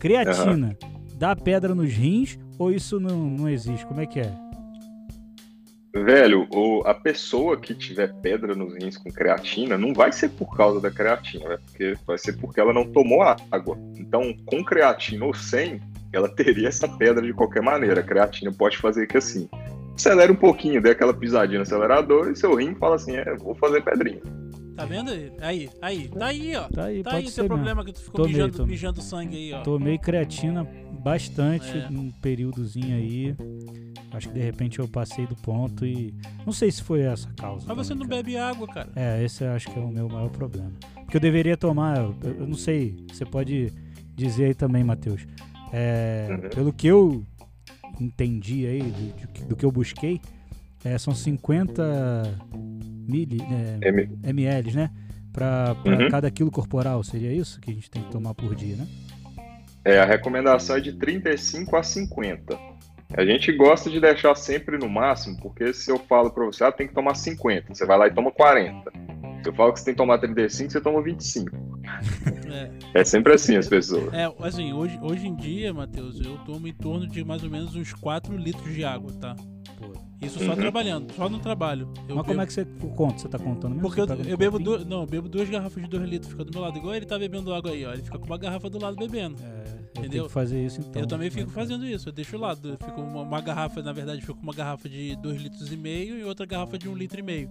Creatina, 0.00 0.76
dá 1.16 1.34
pedra 1.36 1.74
nos 1.74 1.92
rins 1.92 2.36
ou 2.58 2.72
isso 2.72 2.98
não, 2.98 3.18
não 3.30 3.48
existe? 3.48 3.86
Como 3.86 4.00
é 4.00 4.06
que 4.06 4.18
é? 4.20 4.32
Velho, 6.04 6.46
o- 6.52 6.82
a 6.84 6.92
pessoa 6.92 7.56
que 7.56 7.74
tiver 7.74 8.12
pedra 8.20 8.54
nos 8.54 8.74
rins 8.74 8.96
com 8.98 9.10
creatina 9.10 9.78
não 9.78 9.94
vai 9.94 10.12
ser 10.12 10.28
por 10.30 10.54
causa 10.54 10.80
da 10.80 10.90
creatina, 10.90 11.48
né? 11.48 11.58
porque 11.64 11.94
vai 12.06 12.18
ser 12.18 12.34
porque 12.36 12.60
ela 12.60 12.72
não 12.72 12.84
tomou 12.84 13.22
água. 13.22 13.78
Então, 13.96 14.34
com 14.44 14.62
creatina 14.62 15.24
ou 15.24 15.34
sem, 15.34 15.80
ela 16.12 16.28
teria 16.28 16.68
essa 16.68 16.86
pedra 16.86 17.24
de 17.24 17.32
qualquer 17.32 17.62
maneira. 17.62 18.00
A 18.00 18.04
creatina 18.04 18.52
pode 18.52 18.76
fazer 18.76 19.06
que 19.06 19.16
assim, 19.16 19.48
acelera 19.96 20.30
um 20.30 20.36
pouquinho, 20.36 20.82
dê 20.82 20.90
aquela 20.90 21.14
pisadinha 21.14 21.58
no 21.58 21.62
acelerador 21.62 22.30
e 22.30 22.36
seu 22.36 22.54
rim 22.54 22.74
fala 22.74 22.96
assim, 22.96 23.16
é, 23.16 23.34
vou 23.36 23.54
fazer 23.54 23.82
pedrinha. 23.82 24.20
Tá 24.76 24.84
vendo 24.84 25.10
aí? 25.10 25.32
Aí, 25.40 25.70
aí. 25.80 26.08
Tá 26.08 26.26
aí, 26.26 26.56
ó. 26.56 26.68
Tá 26.68 26.84
aí, 26.84 27.02
Tá 27.02 27.10
pode 27.10 27.22
aí 27.22 27.26
o 27.26 27.28
ser 27.30 27.34
teu 27.36 27.42
mesmo. 27.44 27.54
problema 27.56 27.84
que 27.84 27.92
tu 27.92 28.00
ficou 28.00 28.16
Tomei, 28.16 28.32
mijando, 28.32 28.52
tomei. 28.56 28.70
mijando 28.70 29.02
sangue 29.02 29.36
aí, 29.36 29.52
ó. 29.54 29.62
Tomei 29.62 29.98
creatina 29.98 30.64
bastante 31.02 31.70
É. 31.76 31.88
num 31.90 32.10
períodozinho 32.10 32.94
aí. 32.96 33.34
Acho 34.12 34.28
que 34.28 34.34
de 34.34 34.40
repente 34.40 34.78
eu 34.78 34.86
passei 34.88 35.26
do 35.26 35.34
ponto 35.36 35.84
e. 35.86 36.14
Não 36.44 36.52
sei 36.52 36.70
se 36.70 36.82
foi 36.82 37.00
essa 37.00 37.28
a 37.28 37.32
causa. 37.32 37.64
Mas 37.66 37.76
você 37.86 37.94
não 37.94 38.06
cara. 38.06 38.16
bebe 38.22 38.36
água, 38.36 38.66
cara. 38.68 38.88
É, 38.94 39.22
esse 39.24 39.42
eu 39.44 39.50
acho 39.52 39.70
que 39.70 39.78
é 39.78 39.82
o 39.82 39.88
meu 39.88 40.08
maior 40.08 40.30
problema. 40.30 40.70
Porque 40.94 41.16
eu 41.16 41.20
deveria 41.20 41.56
tomar, 41.56 41.98
eu, 41.98 42.14
eu 42.22 42.46
não 42.46 42.56
sei, 42.56 42.96
você 43.12 43.24
pode 43.24 43.72
dizer 44.14 44.46
aí 44.46 44.54
também, 44.54 44.82
Matheus. 44.84 45.26
É, 45.72 46.28
Uhum. 46.30 46.48
Pelo 46.50 46.72
que 46.72 46.86
eu 46.86 47.24
entendi 48.00 48.66
aí, 48.66 48.82
do, 48.82 49.48
do 49.48 49.56
que 49.56 49.64
eu 49.64 49.70
busquei, 49.72 50.20
é, 50.84 50.96
são 50.98 51.14
50 51.14 52.22
mili, 53.06 53.40
é, 53.82 53.88
M- 53.88 54.08
ml, 54.24 54.72
né? 54.74 54.90
Pra, 55.32 55.74
pra 55.76 55.92
Uhum. 56.04 56.08
cada 56.10 56.30
quilo 56.30 56.50
corporal, 56.50 57.02
seria 57.04 57.32
isso 57.32 57.60
que 57.60 57.70
a 57.70 57.74
gente 57.74 57.90
tem 57.90 58.02
que 58.02 58.10
tomar 58.10 58.34
por 58.34 58.54
dia, 58.54 58.76
né? 58.76 58.86
É, 59.84 60.00
a 60.00 60.04
recomendação 60.04 60.76
é 60.76 60.80
de 60.80 60.92
35 60.94 61.76
a 61.76 61.82
50. 61.82 62.58
A 63.16 63.24
gente 63.24 63.52
gosta 63.52 63.88
de 63.88 64.00
deixar 64.00 64.34
sempre 64.34 64.76
no 64.78 64.88
máximo, 64.88 65.36
porque 65.40 65.72
se 65.72 65.90
eu 65.90 65.98
falo 65.98 66.30
pra 66.30 66.44
você, 66.44 66.64
ah, 66.64 66.72
tem 66.72 66.88
que 66.88 66.94
tomar 66.94 67.14
50, 67.14 67.72
você 67.74 67.86
vai 67.86 67.96
lá 67.98 68.06
e 68.08 68.10
toma 68.14 68.32
40. 68.32 68.90
Se 69.42 69.48
eu 69.50 69.54
falo 69.54 69.72
que 69.72 69.78
você 69.78 69.84
tem 69.84 69.94
que 69.94 69.98
tomar 69.98 70.18
35, 70.18 70.72
você 70.72 70.80
toma 70.80 71.00
25. 71.02 71.50
É, 72.50 73.00
É 73.00 73.04
sempre 73.04 73.32
assim 73.34 73.56
as 73.56 73.68
pessoas. 73.68 74.12
é 74.12 74.28
assim, 74.40 74.72
hoje, 74.72 74.98
hoje 75.00 75.26
em 75.28 75.36
dia, 75.36 75.72
Matheus, 75.72 76.18
eu 76.20 76.36
tomo 76.38 76.66
em 76.66 76.72
torno 76.74 77.06
de 77.06 77.22
mais 77.24 77.44
ou 77.44 77.50
menos 77.50 77.76
uns 77.76 77.92
4 77.92 78.36
litros 78.36 78.74
de 78.74 78.84
água, 78.84 79.12
tá? 79.20 79.36
Isso 80.20 80.38
só 80.42 80.50
Uhum. 80.52 80.56
trabalhando, 80.56 81.12
só 81.14 81.28
no 81.28 81.38
trabalho. 81.38 81.88
Eu 82.08 82.16
Mas 82.16 82.24
como 82.26 82.38
bebo- 82.38 82.40
é 82.42 82.46
que 82.46 82.52
você 82.52 82.64
conta? 82.96 83.18
Você 83.18 83.28
tá 83.28 83.38
contando 83.38 83.74
mesmo? 83.74 83.82
Porque 83.88 84.00
eu, 84.00 84.06
eu 84.30 84.36
bebo 84.36 84.58
duas. 84.58 84.84
Não, 84.86 85.02
eu 85.02 85.06
bebo 85.06 85.28
duas 85.28 85.48
garrafas 85.48 85.82
de 85.82 85.88
2 85.90 86.08
litros, 86.08 86.30
fica 86.32 86.44
do 86.44 86.52
meu 86.52 86.62
lado. 86.62 86.78
Igual 86.78 86.94
ele 86.94 87.04
tá 87.06 87.18
bebendo 87.18 87.52
água 87.52 87.70
aí, 87.70 87.84
ó. 87.84 87.92
Ele 87.92 88.02
fica 88.02 88.18
com 88.18 88.24
uma 88.26 88.38
garrafa 88.38 88.70
do 88.70 88.80
lado 88.82 88.96
bebendo. 88.96 89.36
É, 89.42 89.46
eu 89.46 89.90
Entendeu? 89.90 90.10
tenho 90.10 90.24
que 90.26 90.32
fazer 90.32 90.64
isso 90.64 90.80
então. 90.80 91.02
eu 91.02 91.06
também 91.06 91.30
fico 91.30 91.50
fazendo 91.50 91.84
isso, 91.86 92.08
eu 92.08 92.12
deixo 92.12 92.36
lá. 92.38 92.56
eu 92.64 92.76
Fico 92.82 93.00
uma, 93.00 93.22
uma 93.22 93.40
garrafa, 93.42 93.82
na 93.82 93.92
verdade, 93.92 94.20
fico 94.22 94.34
com 94.34 94.42
uma 94.42 94.54
garrafa 94.54 94.88
de 94.88 95.14
2 95.16 95.40
litros 95.42 95.70
e 95.70 95.76
meio 95.76 96.18
e 96.18 96.24
outra 96.24 96.46
garrafa 96.46 96.78
de 96.78 96.88
1 96.88 96.92
um 96.92 96.96
litro 96.96 97.20
e 97.20 97.22
meio. 97.22 97.50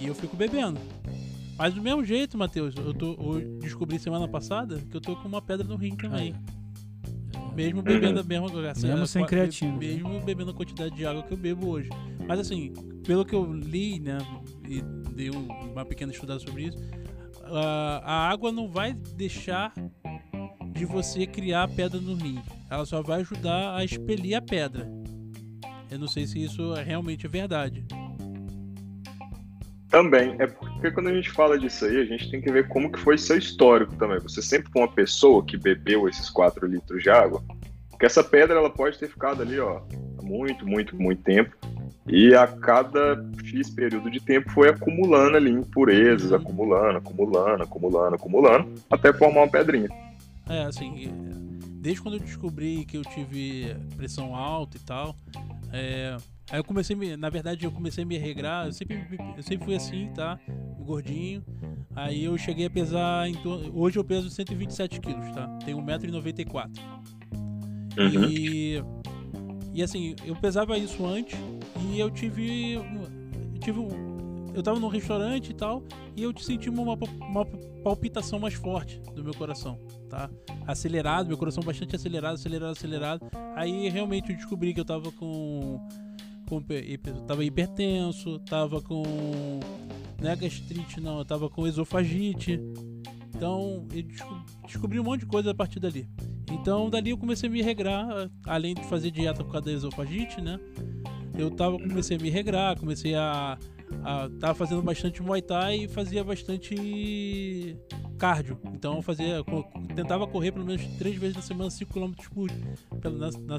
E 0.00 0.06
eu 0.08 0.14
fico 0.14 0.36
bebendo. 0.36 0.80
Mas 1.56 1.72
do 1.72 1.80
mesmo 1.80 2.04
jeito, 2.04 2.36
Matheus, 2.36 2.74
eu, 2.76 2.92
tô, 2.92 3.12
eu 3.12 3.58
descobri 3.60 3.96
semana 4.00 4.26
passada 4.26 4.80
que 4.90 4.96
eu 4.96 5.00
tô 5.00 5.14
com 5.14 5.28
uma 5.28 5.40
pedra 5.40 5.64
no 5.66 5.76
rim 5.76 5.94
também. 5.94 6.34
Mesmo 7.54 7.82
bebendo 7.82 8.20
a 8.20 8.22
mesma 8.22 8.70
assim, 8.70 8.86
Mesmo 8.88 9.02
a- 9.02 9.06
sem 9.06 9.22
a- 9.22 9.26
creatina, 9.26 9.72
né? 9.72 9.78
Mesmo 9.78 10.20
bebendo 10.20 10.50
a 10.50 10.54
quantidade 10.54 10.94
de 10.94 11.06
água 11.06 11.22
que 11.22 11.32
eu 11.32 11.36
bebo 11.36 11.68
hoje. 11.68 11.88
Mas 12.26 12.40
assim, 12.40 12.72
pelo 13.06 13.24
que 13.24 13.34
eu 13.34 13.52
li, 13.52 14.00
né, 14.00 14.18
e 14.68 14.82
dei 15.14 15.30
um- 15.30 15.46
uma 15.72 15.84
pequena 15.84 16.10
estudada 16.12 16.40
sobre 16.40 16.64
isso, 16.64 16.78
a, 17.44 18.00
a 18.04 18.28
água 18.30 18.50
não 18.50 18.68
vai 18.68 18.92
deixar 18.94 19.72
de 20.72 20.84
você 20.84 21.26
criar 21.26 21.68
pedra 21.68 22.00
no 22.00 22.14
rim. 22.14 22.40
Ela 22.70 22.84
só 22.84 23.02
vai 23.02 23.20
ajudar 23.20 23.76
a 23.76 23.84
expelir 23.84 24.34
a 24.34 24.42
pedra. 24.42 24.90
Eu 25.90 25.98
não 25.98 26.08
sei 26.08 26.26
se 26.26 26.42
isso 26.42 26.74
é- 26.74 26.82
realmente 26.82 27.26
é 27.26 27.28
verdade. 27.28 27.84
Também, 29.94 30.34
é 30.40 30.48
porque 30.48 30.90
quando 30.90 31.08
a 31.08 31.14
gente 31.14 31.30
fala 31.30 31.56
disso 31.56 31.84
aí, 31.84 32.00
a 32.00 32.04
gente 32.04 32.28
tem 32.28 32.40
que 32.40 32.50
ver 32.50 32.66
como 32.66 32.90
que 32.90 32.98
foi 32.98 33.16
seu 33.16 33.38
histórico 33.38 33.94
também. 33.94 34.18
Você 34.18 34.42
sempre 34.42 34.68
foi 34.72 34.82
uma 34.82 34.90
pessoa 34.90 35.44
que 35.44 35.56
bebeu 35.56 36.08
esses 36.08 36.28
4 36.30 36.66
litros 36.66 37.00
de 37.00 37.08
água, 37.10 37.40
porque 37.88 38.04
essa 38.04 38.24
pedra 38.24 38.58
ela 38.58 38.68
pode 38.68 38.98
ter 38.98 39.08
ficado 39.08 39.40
ali, 39.40 39.60
ó, 39.60 39.82
há 40.18 40.22
muito, 40.22 40.66
muito, 40.66 40.96
muito 41.00 41.22
tempo. 41.22 41.56
E 42.08 42.34
a 42.34 42.44
cada 42.44 43.24
X 43.44 43.70
período 43.70 44.10
de 44.10 44.18
tempo 44.18 44.50
foi 44.50 44.68
acumulando 44.68 45.36
ali 45.36 45.52
impurezas, 45.52 46.32
Uhum. 46.32 46.38
acumulando, 46.38 46.98
acumulando, 46.98 47.62
acumulando, 47.62 48.14
acumulando, 48.16 48.74
até 48.90 49.12
formar 49.12 49.42
uma 49.42 49.48
pedrinha. 49.48 49.88
É, 50.48 50.64
assim, 50.64 51.08
desde 51.80 52.02
quando 52.02 52.14
eu 52.16 52.20
descobri 52.20 52.84
que 52.84 52.96
eu 52.96 53.02
tive 53.02 53.76
pressão 53.96 54.34
alta 54.34 54.76
e 54.76 54.80
tal, 54.80 55.14
é, 55.72 56.16
aí 56.50 56.58
eu 56.58 56.64
comecei, 56.64 56.94
me, 56.96 57.16
na 57.16 57.28
verdade, 57.30 57.64
eu 57.64 57.70
comecei 57.72 58.04
a 58.04 58.06
me 58.06 58.16
regrar, 58.18 58.66
eu 58.66 58.72
sempre, 58.72 58.98
eu 59.36 59.42
sempre 59.42 59.64
fui 59.64 59.74
assim, 59.74 60.10
tá? 60.14 60.38
Gordinho. 60.80 61.42
Aí 61.96 62.24
eu 62.24 62.36
cheguei 62.36 62.66
a 62.66 62.70
pesar, 62.70 63.28
em 63.28 63.34
torno, 63.34 63.70
hoje 63.78 63.98
eu 63.98 64.04
peso 64.04 64.28
127 64.30 65.00
quilos, 65.00 65.30
tá? 65.32 65.46
Tenho 65.64 65.78
1,94m. 65.78 66.70
Uhum. 67.96 68.28
E, 68.28 68.82
E 69.72 69.82
assim, 69.82 70.14
eu 70.24 70.36
pesava 70.36 70.76
isso 70.78 71.04
antes 71.04 71.36
e 71.90 71.98
eu 71.98 72.08
tive. 72.10 72.78
tive 73.60 73.80
um- 73.80 74.52
eu 74.54 74.62
tava 74.62 74.78
num 74.78 74.86
restaurante 74.86 75.50
e 75.50 75.54
tal, 75.54 75.82
e 76.16 76.22
eu 76.22 76.32
senti 76.38 76.70
uma, 76.70 76.94
uma 76.94 77.44
palpitação 77.82 78.38
mais 78.38 78.54
forte 78.54 79.00
do 79.16 79.24
meu 79.24 79.34
coração, 79.34 79.80
tá? 80.08 80.30
Acelerado, 80.64 81.26
meu 81.26 81.36
coração 81.36 81.60
bastante 81.62 81.96
acelerado, 81.96 82.34
acelerado, 82.34 82.70
acelerado. 82.70 83.26
Aí 83.56 83.88
realmente 83.88 84.30
eu 84.30 84.36
descobri 84.36 84.72
que 84.72 84.78
eu 84.80 84.84
tava 84.84 85.10
com. 85.10 85.80
Com 86.44 86.60
tava 87.26 87.44
hipertenso, 87.44 88.38
tava 88.40 88.80
com. 88.80 89.02
Não 90.20 90.30
é 90.30 90.36
gastrite, 90.36 91.00
não, 91.00 91.18
eu 91.18 91.24
tava 91.24 91.48
com 91.50 91.66
esofagite. 91.66 92.60
Então, 93.34 93.86
eu 93.92 94.02
desco- 94.02 94.44
descobri 94.64 95.00
um 95.00 95.04
monte 95.04 95.20
de 95.20 95.26
coisa 95.26 95.50
a 95.50 95.54
partir 95.54 95.80
dali. 95.80 96.08
Então, 96.50 96.88
dali 96.88 97.10
eu 97.10 97.18
comecei 97.18 97.48
a 97.48 97.52
me 97.52 97.60
regrar, 97.62 98.06
além 98.46 98.74
de 98.74 98.84
fazer 98.84 99.10
dieta 99.10 99.42
por 99.42 99.50
causa 99.52 99.66
da 99.66 99.72
esofagite, 99.72 100.40
né? 100.40 100.58
Eu 101.36 101.50
tava, 101.50 101.76
comecei 101.78 102.16
a 102.16 102.20
me 102.20 102.30
regrar, 102.30 102.78
comecei 102.78 103.14
a, 103.16 103.58
a 104.04 104.28
tava 104.38 104.54
fazendo 104.54 104.80
bastante 104.82 105.20
Muay 105.20 105.42
Thai 105.42 105.84
e 105.84 105.88
fazia 105.88 106.22
bastante 106.22 107.76
cardio. 108.18 108.56
Então, 108.72 108.96
eu 108.96 109.02
fazia, 109.02 109.42
tentava 109.96 110.26
correr 110.28 110.52
pelo 110.52 110.64
menos 110.64 110.84
três 110.96 111.16
vezes 111.16 111.34
na 111.36 111.42
semana, 111.42 111.70
5 111.70 111.92
km 111.92 112.12
por 112.32 112.48
na, 113.10 113.30
na 113.40 113.58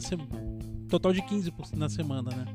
total 0.90 1.12
de 1.12 1.22
15 1.22 1.52
por- 1.52 1.68
na 1.76 1.90
semana, 1.90 2.32
né? 2.34 2.46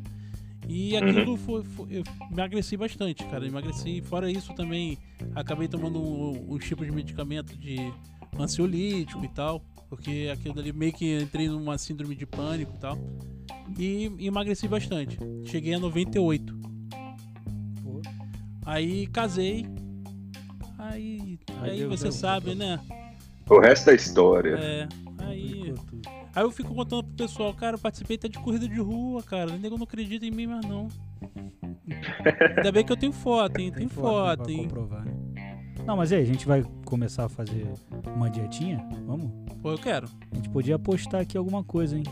E 0.72 0.96
aquilo 0.96 1.36
foi, 1.36 1.64
foi- 1.64 1.86
eu 1.90 2.02
emagreci 2.30 2.76
bastante, 2.76 3.24
cara. 3.24 3.44
Emagreci. 3.44 4.00
Fora 4.02 4.30
isso 4.30 4.54
também, 4.54 4.96
acabei 5.34 5.66
tomando 5.66 6.00
um, 6.00 6.54
um 6.54 6.58
tipo 6.58 6.84
de 6.84 6.92
medicamento 6.92 7.56
de 7.58 7.76
ansiolítico 8.38 9.24
e 9.24 9.28
tal. 9.28 9.60
Porque 9.88 10.30
aquilo 10.32 10.54
dali 10.54 10.72
meio 10.72 10.92
que 10.92 11.18
entrei 11.20 11.48
numa 11.48 11.76
síndrome 11.76 12.14
de 12.14 12.24
pânico 12.24 12.72
e 12.76 12.78
tal. 12.78 12.96
E 13.76 14.12
emagreci 14.20 14.68
bastante. 14.68 15.18
Cheguei 15.44 15.74
a 15.74 15.80
98. 15.80 16.56
Pô. 17.82 18.00
Aí 18.64 19.08
casei. 19.08 19.66
Aí, 20.78 21.38
Aí 21.62 21.84
você 21.84 22.04
deu- 22.04 22.12
sabe, 22.12 22.54
né? 22.54 22.78
O 23.48 23.58
resto 23.58 23.90
é 23.90 23.96
história. 23.96 24.54
É. 24.54 24.88
Aí, 26.34 26.42
eu 26.42 26.50
fico 26.50 26.74
contando 26.74 27.04
pro 27.04 27.12
pessoal, 27.26 27.52
cara, 27.54 27.74
eu 27.76 27.80
participei 27.80 28.16
até 28.16 28.28
de 28.28 28.38
corrida 28.38 28.68
de 28.68 28.80
rua, 28.80 29.22
cara. 29.22 29.50
O 29.52 29.58
nego 29.58 29.76
não 29.76 29.84
acredita 29.84 30.24
em 30.24 30.30
mim 30.30 30.46
mais 30.46 30.64
não. 30.64 30.88
Ainda 32.56 32.72
bem 32.72 32.84
que 32.84 32.92
eu 32.92 32.96
tenho 32.96 33.12
foto, 33.12 33.58
hein? 33.58 33.72
Tem, 33.72 33.88
foto, 33.88 34.44
pra 34.44 34.52
hein? 34.52 34.62
comprovar, 34.64 35.04
né? 35.04 35.12
Não, 35.86 35.96
mas 35.96 36.12
aí, 36.12 36.22
a 36.22 36.26
gente 36.26 36.46
vai 36.46 36.64
começar 36.84 37.24
a 37.24 37.28
fazer 37.28 37.66
uma 38.14 38.30
dietinha? 38.30 38.86
Vamos? 39.06 39.30
Pô, 39.62 39.72
eu 39.72 39.78
quero. 39.78 40.08
A 40.30 40.36
gente 40.36 40.48
podia 40.50 40.78
postar 40.78 41.20
aqui 41.20 41.36
alguma 41.36 41.64
coisa, 41.64 41.96
hein? 41.96 42.04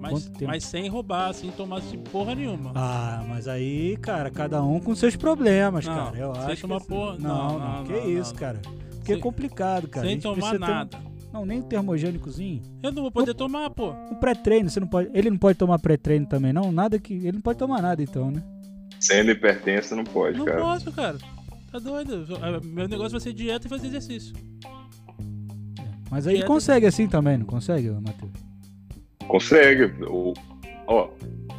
Mas, 0.00 0.30
mas 0.46 0.64
sem 0.64 0.88
roubar, 0.88 1.32
sem 1.34 1.50
tomar 1.50 1.78
assim, 1.78 1.98
porra 1.98 2.34
nenhuma. 2.34 2.72
Ah, 2.74 3.24
mas 3.28 3.48
aí, 3.48 3.96
cara, 3.98 4.30
cada 4.30 4.62
um 4.62 4.78
com 4.80 4.94
seus 4.94 5.16
problemas, 5.16 5.84
Não, 5.86 5.94
cara. 5.94 6.16
Eu 6.18 6.34
sem 6.34 6.44
acho. 6.52 6.62
tomar 6.62 6.80
que... 6.80 6.86
porra- 6.86 7.16
Não, 7.18 7.28
não, 7.28 7.58
não, 7.58 7.76
não, 7.78 7.84
que 7.84 7.92
não, 7.92 8.10
isso, 8.10 8.34
cara. 8.34 8.60
Porque 8.96 9.12
é 9.12 9.14
Sem- 9.16 9.22
complicado, 9.22 9.88
cara. 9.88 10.06
Sem 10.06 10.18
tomar 10.20 10.34
precisa 10.36 10.52
ter 10.52 10.72
nada. 10.72 10.98
Não, 11.34 11.44
nem 11.44 11.58
um 11.58 11.62
termogênicozinho. 11.62 12.62
Eu 12.80 12.92
não 12.92 13.02
vou 13.02 13.10
poder 13.10 13.34
tomar, 13.34 13.68
pô. 13.68 13.90
Um 13.90 14.14
pré-treino, 14.14 14.70
você 14.70 14.78
não 14.78 14.86
pode. 14.86 15.10
Ele 15.12 15.30
não 15.30 15.36
pode 15.36 15.58
tomar 15.58 15.80
pré-treino 15.80 16.24
também, 16.26 16.52
não? 16.52 16.70
Nada 16.70 16.96
que. 16.96 17.12
Ele 17.12 17.32
não 17.32 17.40
pode 17.40 17.58
tomar 17.58 17.82
nada, 17.82 18.00
então, 18.00 18.30
né? 18.30 18.40
Sendo 19.00 19.32
hipertenso, 19.32 19.96
não 19.96 20.04
pode, 20.04 20.38
Não 20.38 20.44
cara. 20.44 20.60
posso, 20.60 20.92
cara. 20.92 21.18
Tá 21.72 21.80
doido. 21.80 22.24
Ah, 22.40 22.60
Meu 22.64 22.86
negócio 22.86 23.10
vai 23.10 23.20
ser 23.20 23.32
dieta 23.32 23.66
e 23.66 23.68
fazer 23.68 23.88
exercício. 23.88 24.32
Mas 26.08 26.28
aí 26.28 26.34
Dieta- 26.34 26.46
consegue 26.46 26.86
assim 26.86 27.08
também, 27.08 27.36
não 27.36 27.46
consegue, 27.46 27.90
Matheus? 27.90 28.30
Consegue. 29.26 29.92
O, 30.08 30.34
ó, 30.86 31.08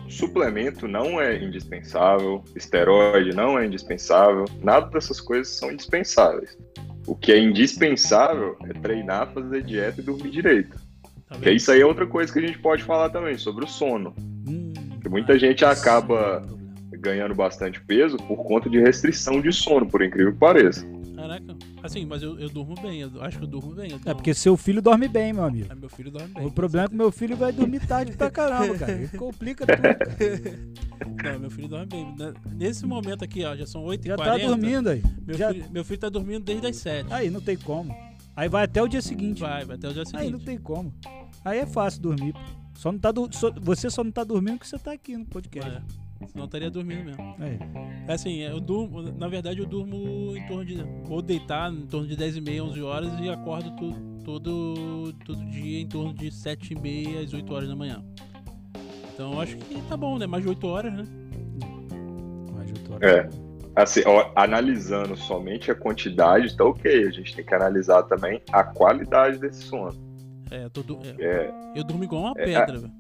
suplemento 0.08 0.88
não 0.88 1.20
é 1.20 1.44
indispensável, 1.44 2.42
esteroide 2.56 3.36
não 3.36 3.60
é 3.60 3.66
indispensável, 3.66 4.46
nada 4.64 4.86
dessas 4.88 5.20
coisas 5.20 5.50
são 5.50 5.70
indispensáveis. 5.70 6.58
O 7.08 7.16
que 7.16 7.32
é 7.32 7.40
indispensável 7.40 8.58
é 8.64 8.74
treinar, 8.74 9.32
fazer 9.34 9.64
dieta 9.64 10.02
e 10.02 10.04
dormir 10.04 10.32
direito. 10.32 10.76
Tá 11.28 11.52
isso 11.52 11.72
aí 11.72 11.82
é 11.82 11.86
outra 11.86 12.06
coisa 12.06 12.32
que 12.32 12.40
a 12.40 12.46
gente 12.46 12.60
pode 12.60 12.84
falar 12.84 13.10
também, 13.10 13.38
sobre 13.38 13.66
o 13.66 13.68
sono. 13.68 14.14
Hum, 14.48 14.74
Porque 14.94 15.10
muita 15.10 15.38
gente 15.38 15.64
isso 15.64 15.66
acaba 15.66 16.44
ganhando 17.00 17.36
bastante 17.36 17.80
peso 17.82 18.18
por 18.18 18.44
conta 18.44 18.70
de 18.70 18.80
restrição 18.80 19.42
de 19.42 19.52
sono, 19.52 19.86
por 19.86 20.02
incrível 20.02 20.34
que 20.34 20.40
pareça. 20.40 20.86
Caraca. 21.16 21.56
Assim, 21.84 22.06
mas 22.06 22.22
eu, 22.22 22.38
eu 22.40 22.50
durmo 22.50 22.76
bem. 22.82 23.02
Eu 23.02 23.22
acho 23.24 23.38
que 23.38 23.44
eu 23.44 23.48
durmo 23.48 23.74
bem. 23.74 23.90
eu 23.92 23.96
É 23.98 24.00
durmo- 24.00 24.16
porque 24.16 24.34
seu 24.34 24.56
filho 24.58 24.82
dorme 24.82 25.08
bem, 25.08 25.34
meu 25.34 25.44
amigo. 25.44 25.68
Ah, 25.72 25.76
meu 25.76 25.90
filho 25.90 26.12
dorme 26.12 26.28
bem. 26.34 26.46
O 26.46 26.52
problema 26.52 26.86
é 26.86 26.90
que 26.90 26.96
meu 26.96 27.12
filho 27.12 27.36
vai 27.38 27.52
dormir 27.52 27.86
tarde 27.88 28.12
pra 28.18 28.30
caramba, 28.30 28.78
cara. 28.78 28.92
Ele 28.92 29.08
complica 29.18 29.66
tudo. 29.66 29.82
cara. 31.18 31.34
Não, 31.34 31.40
meu 31.40 31.50
filho 31.52 31.68
dorme 31.68 31.86
bem. 31.88 32.16
Na- 32.18 32.34
Nesse 32.54 32.86
momento 32.86 33.24
aqui, 33.24 33.44
ó, 33.44 33.56
já 33.56 33.66
são 33.66 33.84
8h40. 33.86 34.06
Já 34.08 34.18
tá 34.18 34.38
dormindo 34.38 34.90
aí. 34.90 35.04
Meu, 35.26 35.38
Já- 35.38 35.52
filho, 35.54 35.66
meu 35.72 35.84
filho 35.86 36.00
tá 36.00 36.10
dormindo 36.10 36.44
desde 36.44 36.68
as 36.68 36.76
7 36.78 37.12
Aí 37.14 37.30
não 37.30 37.42
tem 37.42 37.58
como. 37.58 37.96
Aí 38.36 38.50
vai 38.50 38.64
até 38.66 38.82
o 38.82 38.88
dia 38.88 39.02
seguinte. 39.02 39.40
Vai, 39.42 39.64
vai 39.66 39.76
até 39.78 39.88
o 39.90 39.94
dia 39.94 40.04
Aí 40.14 40.26
não 40.26 40.40
seguinte. 40.40 40.46
tem 40.46 40.58
como. 40.58 40.94
Aí 41.44 41.60
é 41.60 41.66
fácil 41.66 42.02
dormir. 42.02 42.34
Só 42.74 42.92
não 42.92 43.00
tá 43.00 43.12
du- 43.12 43.30
só- 43.32 43.52
você 43.62 43.90
só 43.90 44.04
não 44.04 44.12
tá 44.12 44.24
dormindo 44.24 44.58
porque 44.58 44.68
você 44.70 44.78
tá 44.78 44.92
aqui 44.92 45.16
no 45.16 45.26
podcast. 45.26 45.72
É, 45.72 45.82
senão 46.28 46.44
eu 46.44 46.46
estaria 46.46 46.70
dormindo 46.72 47.04
mesmo. 47.06 47.36
Aí. 47.40 47.60
É 48.08 48.14
assim, 48.14 48.38
eu 48.40 48.60
durmo, 48.60 49.02
na 49.02 49.28
verdade 49.28 49.60
eu 49.60 49.66
durmo 49.66 50.36
em 50.36 50.46
torno 50.48 50.66
de. 50.66 50.76
Vou 51.06 51.22
deitar 51.22 51.72
em 51.72 51.86
torno 51.88 52.08
de 52.08 52.16
10 52.16 52.38
e 52.38 52.42
meia, 52.42 52.64
11 52.64 52.82
horas 52.82 53.12
e 53.20 53.30
acordo 53.30 53.72
to- 53.76 53.96
todo, 54.24 55.14
todo 55.26 55.46
dia 55.50 55.82
em 55.82 55.88
torno 55.88 56.14
de 56.14 56.32
7 56.32 56.74
e 56.74 56.80
meia 56.80 57.22
às 57.22 57.34
8 57.34 57.54
horas 57.54 57.70
da 57.70 57.76
manhã. 57.76 58.04
Então 59.14 59.34
eu 59.34 59.42
acho 59.42 59.56
que 59.58 59.82
tá 59.88 59.96
bom, 59.96 60.18
né? 60.18 60.26
Mais 60.28 60.44
de 60.44 60.50
8 60.50 60.68
horas, 60.68 60.94
né? 60.94 61.06
Mas 62.54 62.70
eu 62.70 62.76
tô 63.00 63.06
É. 63.06 63.30
Assim, 63.76 64.02
ó, 64.06 64.32
analisando 64.38 65.18
somente 65.18 65.70
a 65.70 65.76
quantidade, 65.76 66.56
tá 66.56 66.64
ok. 66.64 67.08
A 67.08 67.12
gente 67.12 67.36
tem 67.36 67.44
que 67.46 67.54
analisar 67.54 68.04
também 68.04 68.42
a 68.52 68.64
qualidade 68.64 69.38
desse 69.38 69.64
sono. 69.64 69.94
É, 70.50 70.64
eu, 70.64 70.70
tô 70.70 70.82
du- 70.82 71.00
é, 71.20 71.24
É, 71.24 71.54
eu 71.76 71.84
durmo 71.84 72.04
igual 72.04 72.22
uma 72.24 72.34
É, 72.38 72.46
pedra, 72.46 72.80
velho. 72.80 72.94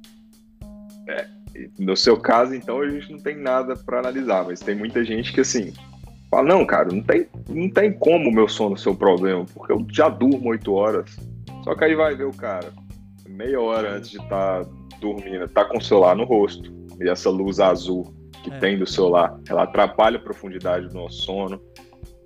No 1.79 1.95
seu 1.95 2.17
caso, 2.17 2.53
então, 2.53 2.81
a 2.81 2.89
gente 2.89 3.11
não 3.11 3.19
tem 3.19 3.37
nada 3.37 3.75
pra 3.75 3.99
analisar, 3.99 4.45
mas 4.45 4.59
tem 4.59 4.75
muita 4.75 5.03
gente 5.03 5.31
que, 5.33 5.41
assim, 5.41 5.73
fala: 6.29 6.47
não, 6.47 6.65
cara, 6.65 6.89
não 6.91 7.01
tem, 7.01 7.27
não 7.49 7.69
tem 7.69 7.93
como 7.93 8.29
o 8.29 8.33
meu 8.33 8.47
sono 8.47 8.77
ser 8.77 8.89
o 8.89 8.95
problema, 8.95 9.45
porque 9.53 9.71
eu 9.71 9.85
já 9.91 10.09
durmo 10.09 10.49
8 10.49 10.73
horas. 10.73 11.17
Só 11.63 11.75
que 11.75 11.83
aí 11.83 11.95
vai 11.95 12.15
ver 12.15 12.25
o 12.25 12.33
cara, 12.33 12.71
meia 13.27 13.59
hora 13.59 13.95
antes 13.95 14.09
de 14.09 14.17
estar 14.17 14.65
dormindo, 14.99 15.47
tá 15.47 15.65
com 15.65 15.77
o 15.77 15.81
celular 15.81 16.15
no 16.15 16.23
rosto, 16.23 16.71
e 16.99 17.09
essa 17.09 17.29
luz 17.29 17.59
azul 17.59 18.13
que 18.43 18.51
É. 18.53 18.59
tem 18.59 18.77
do 18.77 18.85
celular, 18.85 19.39
ela 19.49 19.63
atrapalha 19.63 20.17
a 20.17 20.21
profundidade 20.21 20.87
do 20.87 20.93
nosso 20.93 21.23
sono. 21.23 21.59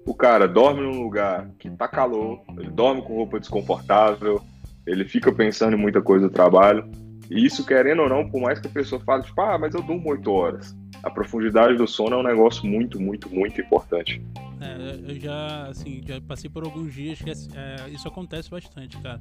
O 0.06 0.14
cara 0.14 0.48
dorme 0.48 0.82
num 0.82 1.04
lugar 1.04 1.50
que 1.58 1.70
tá 1.70 1.88
calor, 1.88 2.42
ele 2.58 2.70
dorme 2.70 3.02
com 3.02 3.16
roupa 3.16 3.40
desconfortável, 3.40 4.42
ele 4.86 5.06
fica 5.06 5.32
pensando 5.32 5.76
em 5.76 5.80
muita 5.80 6.02
coisa 6.02 6.28
do 6.28 6.34
trabalho. 6.34 6.90
E 7.30 7.46
isso, 7.46 7.66
querendo 7.66 8.02
ou 8.02 8.10
não, 8.10 8.30
por 8.30 8.42
mais 8.42 8.60
que 8.60 8.68
a 8.68 8.72
pessoa 8.72 9.02
fale, 9.02 9.24
tipo, 9.24 9.40
ah, 9.42 9.58
mas 9.58 9.74
eu 9.74 9.82
durmo 9.82 10.10
8 10.10 10.32
horas. 10.32 10.76
A 11.04 11.10
profundidade 11.10 11.78
do 11.78 11.88
sono 11.88 12.16
é 12.16 12.20
um 12.20 12.24
negócio 12.24 12.66
muito, 12.66 13.00
muito, 13.00 13.30
muito 13.30 13.62
importante. 13.62 14.22
É, 14.60 15.12
eu 15.12 15.20
já, 15.20 15.68
assim, 15.68 16.02
já 16.06 16.20
passei 16.20 16.50
por 16.50 16.64
alguns 16.64 16.94
dias 16.94 17.22
que 17.22 17.30
é, 17.30 17.90
isso 17.90 18.08
acontece 18.08 18.50
bastante, 18.50 18.98
cara. 18.98 19.20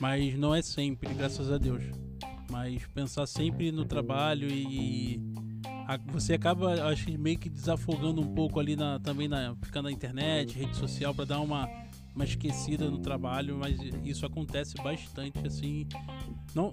Mas 0.00 0.36
não 0.36 0.54
é 0.54 0.60
sempre, 0.60 1.12
graças 1.14 1.50
a 1.50 1.56
Deus. 1.56 1.82
Mas 2.50 2.86
pensar 2.88 3.26
sempre 3.26 3.72
no 3.72 3.84
trabalho 3.84 4.48
e 4.48 5.20
você 6.06 6.34
acaba, 6.34 6.88
acho 6.88 7.10
meio 7.18 7.38
que 7.38 7.48
desafogando 7.48 8.20
um 8.20 8.34
pouco 8.34 8.58
ali 8.58 8.74
na, 8.76 8.98
também 8.98 9.28
na, 9.28 9.54
ficando 9.62 9.84
na 9.84 9.92
internet, 9.92 10.58
rede 10.58 10.76
social 10.76 11.14
para 11.14 11.24
dar 11.24 11.40
uma, 11.40 11.68
uma 12.14 12.24
esquecida 12.24 12.88
no 12.88 12.98
trabalho, 12.98 13.56
mas 13.58 13.78
isso 14.04 14.24
acontece 14.24 14.74
bastante, 14.76 15.44
assim. 15.44 15.86
Não, 16.54 16.72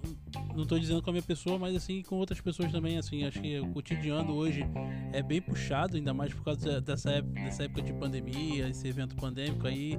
não 0.56 0.66
tô 0.66 0.78
dizendo 0.78 1.02
com 1.02 1.10
a 1.10 1.14
minha 1.14 1.24
pessoa, 1.24 1.58
mas 1.58 1.76
assim 1.76 2.04
com 2.04 2.18
outras 2.18 2.40
pessoas 2.40 2.72
também, 2.72 2.98
assim, 2.98 3.24
acho 3.24 3.42
que 3.42 3.60
o 3.60 3.68
cotidiano 3.72 4.34
hoje 4.34 4.64
é 5.12 5.24
bem 5.24 5.42
puxado, 5.42 5.98
ainda 5.98 6.14
mais 6.14 6.34
por 6.34 6.44
causa 6.44 6.80
dessa 6.80 7.10
época, 7.10 7.42
dessa 7.42 7.64
época 7.64 7.82
de 7.82 7.94
pandemia, 7.94 8.70
esse 8.70 8.88
evento 8.88 9.16
pandêmico 9.16 9.66
aí. 9.66 9.98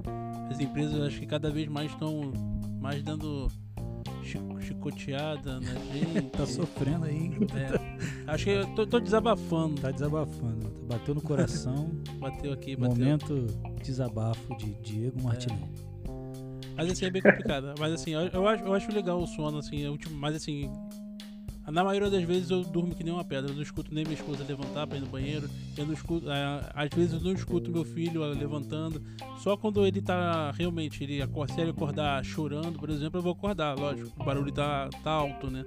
As 0.49 0.61
empresas 0.61 1.01
acho 1.01 1.19
que 1.19 1.27
cada 1.27 1.51
vez 1.51 1.69
mais 1.69 1.91
estão 1.91 2.33
mais 2.81 3.03
dando 3.03 3.49
chicoteada 4.23 5.61
na 5.61 5.75
gente. 5.93 6.31
Tá 6.31 6.47
sofrendo 6.47 7.05
aí. 7.05 7.31
É. 7.55 8.33
Acho 8.33 8.45
que 8.45 8.51
eu 8.51 8.67
tô, 8.75 8.87
tô 8.87 9.01
desabafando. 9.01 9.81
Tá 9.81 9.91
desabafando. 9.91 10.71
Bateu 10.87 11.15
no 11.15 11.21
coração. 11.21 11.91
Bateu 12.19 12.53
aqui, 12.53 12.77
bateu. 12.77 12.97
Momento 12.97 13.47
desabafo 13.83 14.57
de 14.57 14.75
Diego 14.75 15.23
Martinelli. 15.23 15.71
Mas 16.77 16.91
assim, 16.91 17.05
é 17.07 17.11
bem 17.11 17.23
complicado. 17.23 17.75
Mas 17.79 17.93
assim, 17.93 18.13
eu, 18.13 18.23
eu 18.29 18.49
acho, 18.49 18.65
eu 18.65 18.75
acho 18.75 18.93
legal 18.93 19.21
o 19.21 19.27
sono, 19.27 19.59
assim, 19.59 19.85
é 19.85 19.89
o 19.89 19.93
último, 19.93 20.17
mas 20.17 20.35
assim. 20.35 20.71
Na 21.67 21.85
maioria 21.85 22.11
das 22.11 22.23
vezes 22.25 22.51
eu 22.51 22.63
durmo 22.63 22.95
que 22.95 23.05
nem 23.05 23.13
uma 23.13 23.25
pedra. 23.25 23.51
Eu 23.51 23.55
não 23.55 23.63
escuto 23.63 23.95
nem 23.95 24.05
minha 24.05 24.17
esposa 24.17 24.45
levantar 24.45 24.87
pra 24.87 24.97
ir 24.97 25.01
no 25.01 25.07
banheiro. 25.07 25.49
Eu 25.77 25.87
não 25.87 25.93
escuto, 25.93 26.31
é, 26.31 26.61
às 26.75 26.89
vezes 26.95 27.15
eu 27.15 27.21
não 27.21 27.33
escuto 27.33 27.71
meu 27.71 27.85
filho 27.85 28.25
levantando. 28.33 29.03
Só 29.39 29.57
quando 29.57 29.87
ele 29.87 30.03
tá 30.03 30.51
realmente, 30.53 31.03
ele 31.03 31.23
acorda, 31.23 31.55
se 31.55 31.61
ele 31.61 31.71
acordar 31.71 32.25
chorando, 32.25 32.79
por 32.79 32.91
exemplo, 32.91 33.19
eu 33.19 33.23
vou 33.23 33.33
acordar, 33.33 33.79
lógico. 33.79 34.11
O 34.21 34.25
barulho 34.25 34.53
tá, 34.53 34.89
tá 35.03 35.11
alto, 35.11 35.51
né? 35.51 35.65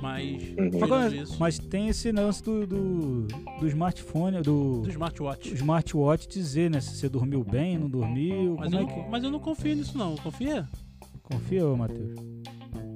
Mas. 0.00 0.42
Uhum. 0.58 0.88
Mas, 0.88 1.12
isso... 1.12 1.36
mas, 1.38 1.58
tem 1.58 1.88
esse 1.88 2.10
lance 2.12 2.42
do, 2.42 2.66
do, 2.66 3.26
do 3.60 3.66
smartphone, 3.66 4.42
do, 4.42 4.80
do 4.82 4.90
smartwatch. 4.90 5.54
smartwatch 5.54 6.28
dizer, 6.28 6.70
né? 6.70 6.80
Se 6.80 6.96
você 6.96 7.08
dormiu 7.08 7.44
bem, 7.44 7.78
não 7.78 7.88
dormiu. 7.88 8.56
Mas, 8.58 8.72
eu, 8.72 8.80
é 8.80 8.84
que... 8.84 9.10
mas 9.10 9.24
eu 9.24 9.30
não 9.30 9.38
confio 9.38 9.76
nisso, 9.76 9.96
não. 9.96 10.16
Confia? 10.16 10.68
Confia, 11.22 11.64
Matheus? 11.74 12.14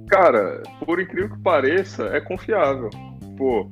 Cara, 0.09 0.63
por 0.85 0.99
incrível 0.99 1.29
que 1.29 1.41
pareça, 1.41 2.05
é 2.05 2.19
confiável. 2.19 2.89
Pô, 3.37 3.69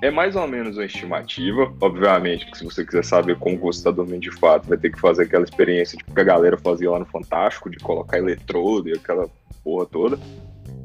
é 0.00 0.10
mais 0.10 0.36
ou 0.36 0.46
menos 0.46 0.76
uma 0.76 0.84
estimativa. 0.84 1.74
Obviamente 1.80 2.50
que 2.50 2.58
se 2.58 2.64
você 2.64 2.84
quiser 2.84 3.04
saber 3.04 3.38
como 3.38 3.58
você 3.58 3.78
está 3.78 3.90
dormindo 3.90 4.20
de 4.20 4.30
fato, 4.30 4.68
vai 4.68 4.78
ter 4.78 4.90
que 4.90 5.00
fazer 5.00 5.24
aquela 5.24 5.44
experiência 5.44 5.98
tipo, 5.98 6.14
que 6.14 6.20
a 6.20 6.24
galera 6.24 6.56
fazia 6.56 6.90
lá 6.90 6.98
no 6.98 7.06
Fantástico, 7.06 7.68
de 7.68 7.78
colocar 7.78 8.18
eletrodo 8.18 8.88
e 8.88 8.92
aquela 8.92 9.28
porra 9.64 9.86
toda. 9.86 10.18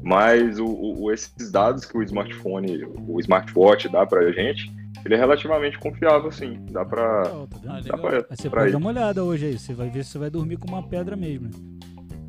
Mas 0.02 0.58
o, 0.58 0.66
o, 0.66 1.12
esses 1.12 1.50
dados 1.50 1.84
que 1.84 1.96
o 1.96 2.02
smartphone, 2.02 2.84
o 3.08 3.20
smartwatch 3.20 3.88
dá 3.88 4.06
pra 4.06 4.30
gente, 4.32 4.70
ele 5.04 5.14
é 5.14 5.16
relativamente 5.16 5.78
confiável, 5.78 6.30
sim. 6.30 6.64
Dá 6.70 6.84
pra. 6.84 7.22
Legal, 7.22 7.46
tá 7.46 7.58
ah, 7.66 7.80
dá 7.80 7.98
pra, 7.98 8.36
você 8.36 8.48
pra 8.50 8.60
pode 8.60 8.70
ir. 8.70 8.72
dar 8.72 8.78
uma 8.78 8.90
olhada 8.90 9.24
hoje 9.24 9.46
aí, 9.46 9.58
você 9.58 9.74
vai 9.74 9.90
ver 9.90 10.04
se 10.04 10.10
você 10.10 10.18
vai 10.18 10.30
dormir 10.30 10.56
com 10.56 10.68
uma 10.68 10.82
pedra 10.88 11.16
mesmo. 11.16 11.50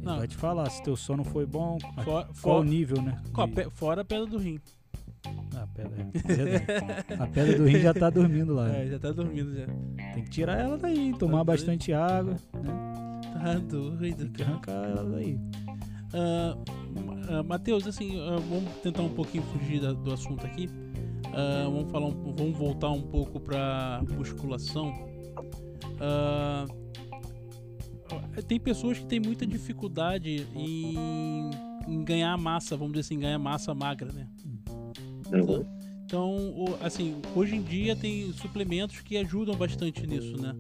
Não. 0.02 0.18
Vai 0.18 0.28
te 0.28 0.36
falar 0.36 0.70
se 0.70 0.82
teu 0.82 0.96
sono 0.96 1.24
foi 1.24 1.46
bom, 1.46 1.78
qual 2.42 2.62
o 2.62 2.64
nível, 2.64 3.02
né? 3.02 3.22
De... 3.24 3.70
Fora 3.72 4.02
a 4.02 4.06
pedra 4.06 4.26
do 4.26 4.38
rim. 4.38 4.60
Ah, 5.56 5.64
a 5.64 5.68
pedra, 5.68 7.24
a 7.24 7.28
pedra 7.28 7.58
do 7.58 7.66
rim 7.66 7.80
já 7.80 7.94
tá 7.94 8.10
dormindo 8.10 8.54
lá. 8.54 8.70
É, 8.74 8.88
já 8.88 9.00
tá 9.00 9.12
dormindo 9.12 9.54
já. 9.54 9.66
Tem 10.14 10.24
que 10.24 10.30
tirar 10.30 10.60
ela 10.60 10.78
daí, 10.78 11.14
tomar 11.18 11.40
tá 11.40 11.44
bastante 11.44 11.92
água, 11.92 12.36
né? 12.54 13.10
Tá 13.34 13.54
doido. 13.56 14.18
Tem 14.18 14.32
que 14.32 14.44
arrancar 14.44 14.86
ela 14.86 15.04
daí. 15.04 15.40
Uh, 16.14 17.40
uh, 17.40 17.44
Matheus, 17.44 17.86
assim, 17.86 18.18
uh, 18.18 18.40
vamos 18.40 18.74
tentar 18.82 19.04
um 19.04 19.10
pouquinho 19.10 19.44
fugir 19.44 19.82
da, 19.82 19.94
do 19.94 20.14
assunto 20.14 20.46
aqui. 20.46 20.70
vamos 21.66 21.92
falar, 21.92 22.08
um, 22.08 22.34
vamos 22.34 22.58
voltar 22.58 22.90
um 22.90 23.02
pouco 23.02 23.40
para 23.40 24.02
musculação. 24.18 24.94
Uh, 26.00 26.79
tem 28.48 28.60
pessoas 28.60 29.00
que 29.00 29.06
têm 29.06 29.20
muita 29.20 29.46
dificuldade 29.46 30.48
em, 30.56 30.96
em, 31.88 32.04
ganhar 32.04 32.38
massa, 32.38 32.76
vamos 32.76 32.94
dizer 32.94 33.02
assim, 33.02 33.20
ganhar 33.20 33.40
massa 33.40 33.74
magra, 33.74 34.12
né? 34.12 34.28
Uhum. 35.32 35.66
Então, 36.06 36.66
assim, 36.82 37.22
hoje 37.36 37.56
em 37.56 37.62
dia 37.62 37.96
tem 37.96 38.32
suplementos 38.34 39.00
que 39.02 39.16
ajudam 39.18 39.56
bastante 39.56 40.06
nisso, 40.08 40.36
né? 40.42 40.56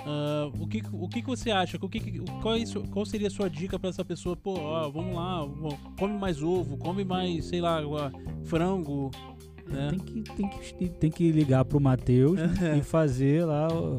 Uh, 0.00 0.62
o 0.62 0.68
que, 0.68 0.82
o 0.92 1.08
que, 1.08 1.22
você 1.22 1.50
acha? 1.50 1.76
O 1.80 1.88
que, 1.88 2.20
qual, 2.40 2.54
é 2.54 2.58
isso, 2.58 2.80
qual 2.92 3.04
seria 3.04 3.26
a 3.26 3.30
sua 3.30 3.50
dica 3.50 3.78
para 3.78 3.90
essa 3.90 4.04
pessoa? 4.04 4.36
Pô, 4.36 4.54
ó, 4.54 4.88
vamos 4.88 5.16
lá, 5.16 5.40
come 5.98 6.16
mais 6.16 6.42
ovo, 6.42 6.76
come 6.76 7.04
mais, 7.04 7.46
sei 7.46 7.60
lá, 7.60 7.80
frango. 8.44 9.10
Né? 9.66 9.90
Tem, 9.90 9.98
que, 9.98 10.22
tem, 10.22 10.48
que, 10.48 10.88
tem 10.88 11.10
que 11.10 11.32
ligar 11.32 11.64
pro 11.64 11.80
Matheus 11.80 12.38
e 12.78 12.82
fazer 12.82 13.44
lá 13.44 13.66
o, 13.66 13.96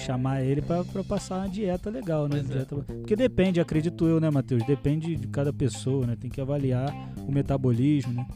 chamar 0.00 0.42
ele 0.42 0.62
para 0.62 0.84
passar 1.04 1.38
uma 1.38 1.48
dieta 1.48 1.90
legal, 1.90 2.28
né? 2.28 2.38
É. 2.38 2.42
Dieta... 2.42 2.76
Porque 2.76 3.14
depende, 3.14 3.60
acredito 3.60 4.06
eu, 4.06 4.20
né, 4.20 4.30
Matheus? 4.30 4.64
Depende 4.64 5.16
de 5.16 5.28
cada 5.28 5.52
pessoa, 5.52 6.06
né? 6.06 6.16
Tem 6.20 6.30
que 6.30 6.40
avaliar 6.40 6.92
o 7.18 7.30
metabolismo, 7.30 8.12
né? 8.14 8.26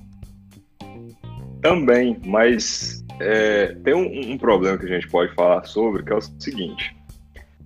Também, 1.61 2.21
mas 2.27 3.03
é, 3.19 3.75
tem 3.83 3.95
um, 3.95 4.33
um, 4.33 4.37
problema 4.37 4.77
que 4.77 4.85
a 4.85 4.89
gente 4.89 5.09
pode 5.09 5.35
falar 5.35 5.65
sobre, 5.65 6.03
que 6.03 6.13
é 6.13 6.17
o 6.17 6.21
seguinte. 6.21 6.95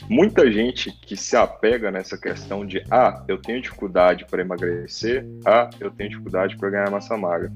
Muita 0.09 0.51
gente 0.51 0.93
que 0.93 1.17
se 1.17 1.37
apega 1.37 1.91
nessa 1.91 2.17
questão 2.17 2.65
de 2.65 2.83
ah, 2.91 3.25
eu 3.27 3.39
tenho 3.39 3.61
dificuldade 3.61 4.25
para 4.25 4.41
emagrecer, 4.41 5.27
ah, 5.45 5.69
eu 5.81 5.91
tenho 5.91 6.11
dificuldade 6.11 6.57
para 6.57 6.71
ganhar 6.71 6.91
massa 6.91 7.17
magra. 7.17 7.53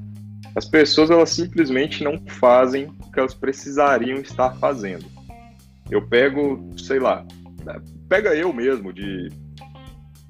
As 0.55 0.67
pessoas 0.67 1.11
elas 1.11 1.31
simplesmente 1.31 2.05
não 2.05 2.21
fazem 2.27 2.87
o 2.87 3.11
que 3.11 3.19
elas 3.21 3.35
precisariam 3.35 4.19
estar 4.19 4.55
fazendo. 4.57 5.07
Eu 5.91 6.07
pego, 6.07 6.71
sei 6.79 6.99
lá, 6.99 7.27
pega 8.09 8.35
eu 8.35 8.53
mesmo 8.53 8.93
de 8.93 9.29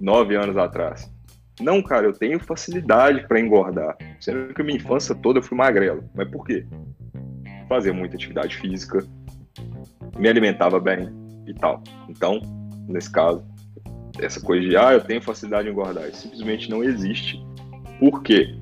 nove 0.00 0.34
anos 0.36 0.56
atrás. 0.56 1.10
Não, 1.60 1.82
cara, 1.82 2.06
eu 2.06 2.12
tenho 2.12 2.40
facilidade 2.40 3.26
para 3.28 3.40
engordar. 3.40 3.96
Sendo 4.20 4.52
que 4.54 4.62
minha 4.62 4.76
infância 4.76 5.14
toda 5.14 5.38
eu 5.38 5.42
fui 5.42 5.56
magrelo. 5.56 6.04
Mas 6.14 6.28
por 6.30 6.44
quê? 6.44 6.66
Fazia 7.68 7.92
muita 7.92 8.16
atividade 8.16 8.56
física, 8.56 9.06
me 10.18 10.28
alimentava 10.28 10.80
bem 10.80 11.08
e 11.46 11.54
tal. 11.54 11.82
Então, 12.08 12.40
nesse 12.88 13.10
caso, 13.10 13.44
essa 14.18 14.40
coisa 14.40 14.68
de, 14.68 14.76
ah, 14.76 14.92
eu 14.92 15.00
tenho 15.00 15.22
facilidade 15.22 15.68
em 15.68 15.72
engordar, 15.72 16.08
isso 16.08 16.22
simplesmente 16.22 16.68
não 16.68 16.82
existe. 16.82 17.42
Por 17.98 18.22
quê? 18.22 18.54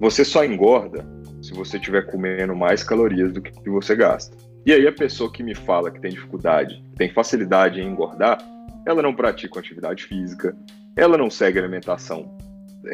Você 0.00 0.24
só 0.24 0.44
engorda 0.44 1.04
se 1.42 1.52
você 1.52 1.76
estiver 1.76 2.10
comendo 2.10 2.54
mais 2.54 2.82
calorias 2.82 3.32
do 3.32 3.42
que 3.42 3.68
você 3.68 3.94
gasta. 3.94 4.36
E 4.64 4.72
aí 4.72 4.86
a 4.86 4.92
pessoa 4.92 5.30
que 5.30 5.42
me 5.42 5.54
fala 5.54 5.90
que 5.90 6.00
tem 6.00 6.12
dificuldade, 6.12 6.84
tem 6.96 7.10
facilidade 7.10 7.80
em 7.80 7.88
engordar, 7.88 8.38
ela 8.86 9.02
não 9.02 9.14
pratica 9.14 9.58
atividade 9.58 10.04
física, 10.04 10.56
ela 10.96 11.18
não 11.18 11.30
segue 11.30 11.58
alimentação 11.58 12.36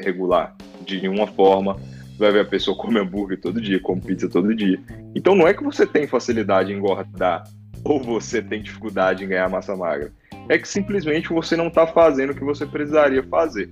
regular 0.02 0.56
de 0.84 1.00
nenhuma 1.00 1.26
forma. 1.26 1.76
Vai 2.18 2.32
ver 2.32 2.40
a 2.40 2.44
pessoa 2.44 2.76
come 2.80 2.98
hambúrguer 2.98 3.40
todo 3.40 3.60
dia, 3.60 3.80
come 3.80 4.00
pizza 4.00 4.28
todo 4.28 4.54
dia. 4.54 4.80
Então 5.14 5.34
não 5.34 5.46
é 5.46 5.54
que 5.54 5.62
você 5.62 5.86
tem 5.86 6.06
facilidade 6.06 6.72
em 6.72 6.76
engordar 6.76 7.44
ou 7.84 8.02
você 8.02 8.42
tem 8.42 8.62
dificuldade 8.62 9.24
em 9.24 9.28
ganhar 9.28 9.48
massa 9.48 9.76
magra. 9.76 10.12
É 10.48 10.58
que 10.58 10.66
simplesmente 10.66 11.28
você 11.28 11.56
não 11.56 11.68
está 11.68 11.86
fazendo 11.86 12.30
o 12.30 12.34
que 12.34 12.44
você 12.44 12.64
precisaria 12.64 13.22
fazer. 13.22 13.70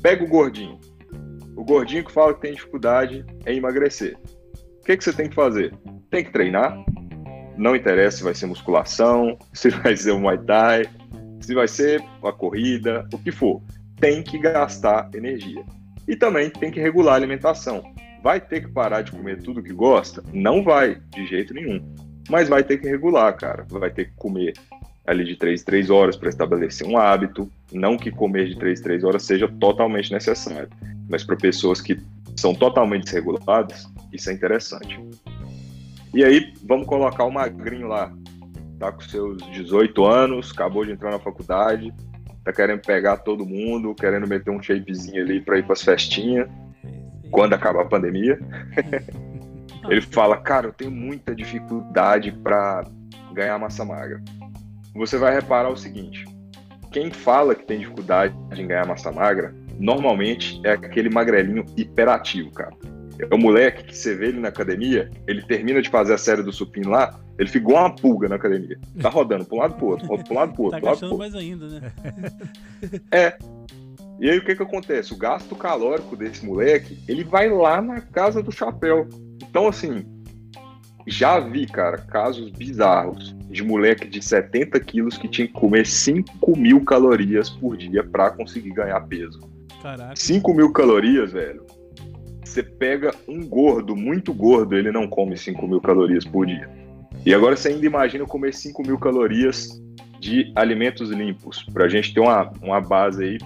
Pega 0.00 0.24
o 0.24 0.28
gordinho. 0.28 0.78
O 1.56 1.64
gordinho 1.64 2.04
que 2.04 2.12
fala 2.12 2.34
que 2.34 2.40
tem 2.40 2.54
dificuldade 2.54 3.24
em 3.46 3.56
emagrecer. 3.56 4.16
O 4.80 4.84
que, 4.84 4.96
que 4.96 5.04
você 5.04 5.12
tem 5.12 5.28
que 5.28 5.34
fazer? 5.34 5.72
Tem 6.10 6.24
que 6.24 6.30
treinar, 6.30 6.76
não 7.56 7.76
interessa 7.76 8.18
se 8.18 8.24
vai 8.24 8.34
ser 8.34 8.46
musculação, 8.46 9.38
se 9.52 9.70
vai 9.70 9.96
ser 9.96 10.12
um 10.12 10.20
Muay 10.20 10.38
Thai, 10.38 10.86
se 11.40 11.54
vai 11.54 11.68
ser 11.68 12.02
uma 12.22 12.32
corrida, 12.32 13.06
o 13.12 13.18
que 13.18 13.30
for. 13.30 13.62
Tem 14.00 14.22
que 14.22 14.38
gastar 14.38 15.08
energia. 15.14 15.64
E 16.06 16.16
também 16.16 16.50
tem 16.50 16.70
que 16.70 16.80
regular 16.80 17.14
a 17.14 17.16
alimentação. 17.16 17.82
Vai 18.22 18.40
ter 18.40 18.62
que 18.62 18.68
parar 18.68 19.02
de 19.02 19.12
comer 19.12 19.42
tudo 19.42 19.62
que 19.62 19.72
gosta? 19.72 20.22
Não 20.32 20.62
vai, 20.62 20.98
de 21.10 21.26
jeito 21.26 21.52
nenhum. 21.52 21.82
Mas 22.28 22.48
vai 22.48 22.64
ter 22.64 22.78
que 22.78 22.88
regular, 22.88 23.36
cara. 23.36 23.66
Vai 23.68 23.90
ter 23.90 24.06
que 24.06 24.16
comer 24.16 24.54
ali 25.06 25.24
de 25.24 25.36
3 25.36 25.62
3 25.62 25.90
horas 25.90 26.16
para 26.16 26.30
estabelecer 26.30 26.86
um 26.86 26.96
hábito. 26.96 27.50
Não 27.72 27.96
que 27.96 28.10
comer 28.10 28.48
de 28.48 28.58
3 28.58 28.80
3 28.80 29.04
horas 29.04 29.22
seja 29.24 29.48
totalmente 29.60 30.10
necessário. 30.10 30.70
Mas 31.08 31.22
para 31.22 31.36
pessoas 31.36 31.80
que 31.80 32.00
são 32.36 32.54
totalmente 32.54 33.04
desreguladas, 33.04 33.86
isso 34.12 34.30
é 34.30 34.32
interessante. 34.32 34.98
E 36.14 36.22
aí, 36.22 36.54
vamos 36.62 36.86
colocar 36.86 37.24
o 37.24 37.30
magrinho 37.30 37.88
lá. 37.88 38.12
Tá 38.78 38.92
com 38.92 39.00
seus 39.00 39.42
18 39.50 40.04
anos, 40.04 40.52
acabou 40.52 40.84
de 40.84 40.92
entrar 40.92 41.10
na 41.10 41.18
faculdade, 41.18 41.92
tá 42.44 42.52
querendo 42.52 42.82
pegar 42.82 43.16
todo 43.16 43.44
mundo, 43.44 43.92
querendo 43.96 44.24
meter 44.24 44.52
um 44.52 44.62
shapezinho 44.62 45.20
ali 45.20 45.40
para 45.40 45.58
ir 45.58 45.64
para 45.64 45.72
as 45.72 45.82
festinhas, 45.82 46.48
quando 47.32 47.54
acabar 47.54 47.82
a 47.82 47.86
pandemia. 47.86 48.38
Ele 49.90 50.00
fala: 50.00 50.36
Cara, 50.36 50.68
eu 50.68 50.72
tenho 50.72 50.92
muita 50.92 51.34
dificuldade 51.34 52.30
para 52.30 52.84
ganhar 53.32 53.58
massa 53.58 53.84
magra. 53.84 54.22
Você 54.94 55.18
vai 55.18 55.34
reparar 55.34 55.70
o 55.70 55.76
seguinte: 55.76 56.24
quem 56.92 57.10
fala 57.10 57.56
que 57.56 57.64
tem 57.64 57.80
dificuldade 57.80 58.32
em 58.56 58.68
ganhar 58.68 58.86
massa 58.86 59.10
magra, 59.10 59.52
normalmente 59.80 60.60
é 60.64 60.70
aquele 60.70 61.10
magrelinho 61.10 61.64
hiperativo, 61.76 62.52
cara 62.52 62.72
é 63.18 63.34
o 63.34 63.38
moleque 63.38 63.84
que 63.84 63.96
você 63.96 64.14
vê 64.14 64.28
ele 64.28 64.40
na 64.40 64.48
academia, 64.48 65.10
ele 65.26 65.42
termina 65.42 65.80
de 65.80 65.88
fazer 65.88 66.14
a 66.14 66.18
série 66.18 66.42
do 66.42 66.52
supino 66.52 66.90
lá, 66.90 67.18
ele 67.38 67.48
ficou 67.48 67.74
uma 67.74 67.94
pulga 67.94 68.28
na 68.28 68.36
academia. 68.36 68.78
Tá 69.00 69.08
rodando 69.08 69.46
um 69.50 69.58
lado 69.58 69.74
pro 69.74 69.86
outro, 69.86 70.06
pra 70.06 70.32
um 70.32 70.36
lado 70.36 70.52
pro 70.52 70.62
outro. 70.64 70.80
tá 70.80 70.90
gastando 70.90 71.18
mais 71.18 71.34
ainda, 71.34 71.68
né? 71.68 71.92
É. 73.10 73.36
E 74.20 74.30
aí 74.30 74.38
o 74.38 74.44
que 74.44 74.54
que 74.54 74.62
acontece? 74.62 75.12
O 75.12 75.16
gasto 75.16 75.56
calórico 75.56 76.16
desse 76.16 76.44
moleque, 76.46 76.98
ele 77.08 77.24
vai 77.24 77.48
lá 77.48 77.82
na 77.82 78.00
casa 78.00 78.42
do 78.42 78.52
chapéu. 78.52 79.08
Então, 79.42 79.66
assim, 79.66 80.04
já 81.06 81.40
vi, 81.40 81.66
cara, 81.66 81.98
casos 81.98 82.50
bizarros 82.50 83.34
de 83.50 83.62
moleque 83.64 84.08
de 84.08 84.22
70 84.22 84.78
quilos 84.80 85.18
que 85.18 85.28
tinha 85.28 85.48
que 85.48 85.52
comer 85.52 85.86
5 85.86 86.56
mil 86.56 86.84
calorias 86.84 87.50
por 87.50 87.76
dia 87.76 88.04
para 88.04 88.30
conseguir 88.30 88.70
ganhar 88.70 89.00
peso. 89.02 89.40
Caraca. 89.82 90.14
5 90.16 90.54
mil 90.54 90.72
calorias, 90.72 91.32
velho 91.32 91.64
você 92.54 92.62
pega 92.62 93.12
um 93.26 93.44
gordo, 93.44 93.96
muito 93.96 94.32
gordo, 94.32 94.76
ele 94.76 94.92
não 94.92 95.08
come 95.08 95.36
5 95.36 95.66
mil 95.66 95.80
calorias 95.80 96.24
por 96.24 96.46
dia. 96.46 96.68
E 97.26 97.34
agora 97.34 97.56
você 97.56 97.68
ainda 97.68 97.84
imagina 97.84 98.24
comer 98.24 98.54
5 98.54 98.82
mil 98.82 98.96
calorias 98.96 99.68
de 100.20 100.52
alimentos 100.54 101.10
limpos. 101.10 101.64
Para 101.72 101.86
a 101.86 101.88
gente 101.88 102.14
ter 102.14 102.20
uma, 102.20 102.52
uma 102.62 102.80
base 102.80 103.24
aí, 103.24 103.38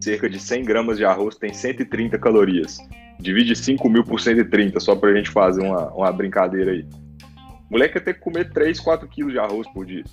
cerca 0.00 0.28
de 0.28 0.40
100 0.40 0.64
gramas 0.64 0.98
de 0.98 1.04
arroz 1.04 1.36
tem 1.36 1.52
130 1.52 2.18
calorias. 2.18 2.78
Divide 3.20 3.54
5 3.54 3.88
mil 3.88 4.02
por 4.02 4.20
130, 4.20 4.80
só 4.80 4.96
pra 4.96 5.14
gente 5.14 5.30
fazer 5.30 5.62
uma, 5.62 5.92
uma 5.92 6.10
brincadeira 6.10 6.72
aí. 6.72 6.84
O 7.70 7.72
moleque 7.72 7.98
ia 7.98 8.04
ter 8.04 8.14
que 8.14 8.20
comer 8.20 8.50
3, 8.52 8.80
4 8.80 9.06
quilos 9.08 9.32
de 9.32 9.38
arroz 9.38 9.68
por 9.68 9.86
dia. 9.86 10.04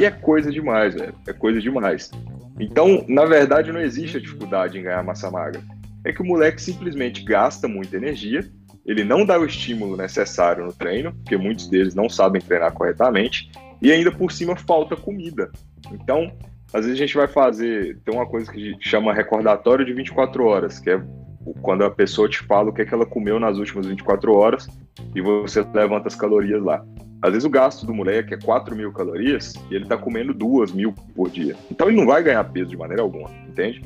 E 0.00 0.04
é 0.04 0.10
coisa 0.10 0.50
demais, 0.50 0.94
velho. 0.94 1.14
É 1.26 1.32
coisa 1.32 1.60
demais. 1.60 2.10
Então, 2.58 3.04
na 3.08 3.24
verdade, 3.24 3.70
não 3.70 3.80
existe 3.80 4.16
a 4.16 4.20
dificuldade 4.20 4.78
em 4.78 4.82
ganhar 4.82 5.02
massa 5.04 5.30
magra. 5.30 5.62
É 6.04 6.12
que 6.12 6.22
o 6.22 6.24
moleque 6.24 6.60
simplesmente 6.60 7.24
gasta 7.24 7.66
muita 7.66 7.96
energia, 7.96 8.44
ele 8.84 9.02
não 9.02 9.24
dá 9.24 9.38
o 9.38 9.46
estímulo 9.46 9.96
necessário 9.96 10.64
no 10.64 10.72
treino, 10.72 11.12
porque 11.14 11.36
muitos 11.36 11.68
deles 11.68 11.94
não 11.94 12.08
sabem 12.08 12.40
treinar 12.40 12.72
corretamente, 12.72 13.50
e 13.80 13.90
ainda 13.90 14.12
por 14.12 14.30
cima 14.30 14.54
falta 14.56 14.94
comida. 14.94 15.50
Então, 15.90 16.32
às 16.72 16.84
vezes 16.84 16.92
a 16.92 17.06
gente 17.06 17.16
vai 17.16 17.28
fazer, 17.28 17.98
tem 18.04 18.14
uma 18.14 18.26
coisa 18.26 18.50
que 18.50 18.76
chama 18.80 19.14
recordatório 19.14 19.84
de 19.84 19.92
24 19.92 20.44
horas, 20.44 20.78
que 20.78 20.90
é 20.90 21.02
quando 21.62 21.84
a 21.84 21.90
pessoa 21.90 22.28
te 22.28 22.38
fala 22.40 22.70
o 22.70 22.72
que, 22.72 22.82
é 22.82 22.84
que 22.84 22.94
ela 22.94 23.06
comeu 23.06 23.38
nas 23.38 23.58
últimas 23.58 23.86
24 23.86 24.32
horas 24.34 24.66
e 25.14 25.20
você 25.20 25.64
levanta 25.74 26.08
as 26.08 26.14
calorias 26.14 26.62
lá. 26.62 26.84
Às 27.20 27.32
vezes 27.32 27.44
o 27.44 27.50
gasto 27.50 27.86
do 27.86 27.94
moleque 27.94 28.34
é 28.34 28.38
4 28.38 28.74
mil 28.74 28.92
calorias 28.92 29.54
e 29.70 29.74
ele 29.74 29.86
tá 29.86 29.96
comendo 29.96 30.34
2 30.34 30.72
mil 30.72 30.92
por 31.14 31.30
dia. 31.30 31.54
Então 31.70 31.88
ele 31.88 31.96
não 31.96 32.06
vai 32.06 32.22
ganhar 32.22 32.44
peso 32.44 32.70
de 32.70 32.76
maneira 32.76 33.02
alguma, 33.02 33.30
entende? 33.48 33.82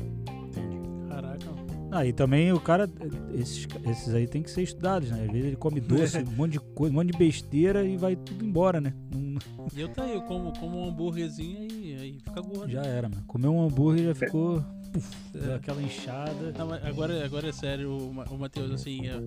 Ah, 1.91 2.05
e 2.05 2.13
também 2.13 2.51
o 2.53 2.59
cara, 2.59 2.87
esses, 3.33 3.67
esses 3.85 4.13
aí 4.13 4.27
tem 4.27 4.43
que 4.43 4.51
ser 4.51 4.61
estudados, 4.61 5.09
né? 5.09 5.23
Às 5.25 5.31
vezes 5.31 5.47
ele 5.47 5.55
come 5.55 5.79
doce, 5.79 6.17
um 6.23 6.31
monte 6.35 6.51
de 6.53 6.59
coisa, 6.59 6.93
um 6.93 6.97
monte 6.97 7.11
de 7.11 7.17
besteira 7.17 7.83
e 7.83 7.97
vai 7.97 8.15
tudo 8.15 8.45
embora, 8.45 8.79
né? 8.79 8.93
Não- 9.11 9.39
eu 9.75 9.87
tá 9.89 10.03
aí, 10.03 10.13
eu 10.13 10.21
como, 10.23 10.51
como 10.59 10.79
um 10.79 10.87
hambúrguerzinho 10.89 11.67
e 11.71 11.95
aí 11.95 12.19
fica 12.19 12.41
gordo. 12.41 12.69
já 12.71 12.83
era, 12.83 13.09
mano. 13.09 13.23
Comeu 13.27 13.51
um 13.53 13.63
hambúrguer 13.65 14.05
já 14.05 14.15
ficou. 14.15 14.63
Puf, 14.91 15.15
É. 15.35 15.53
aquela 15.55 15.81
inchada. 15.81 16.51
Não, 16.57 16.73
agora, 16.73 17.23
agora 17.23 17.47
é 17.49 17.51
sério, 17.51 17.95
o 17.95 18.37
Matheus, 18.37 18.71
assim, 18.71 19.07
é, 19.07 19.19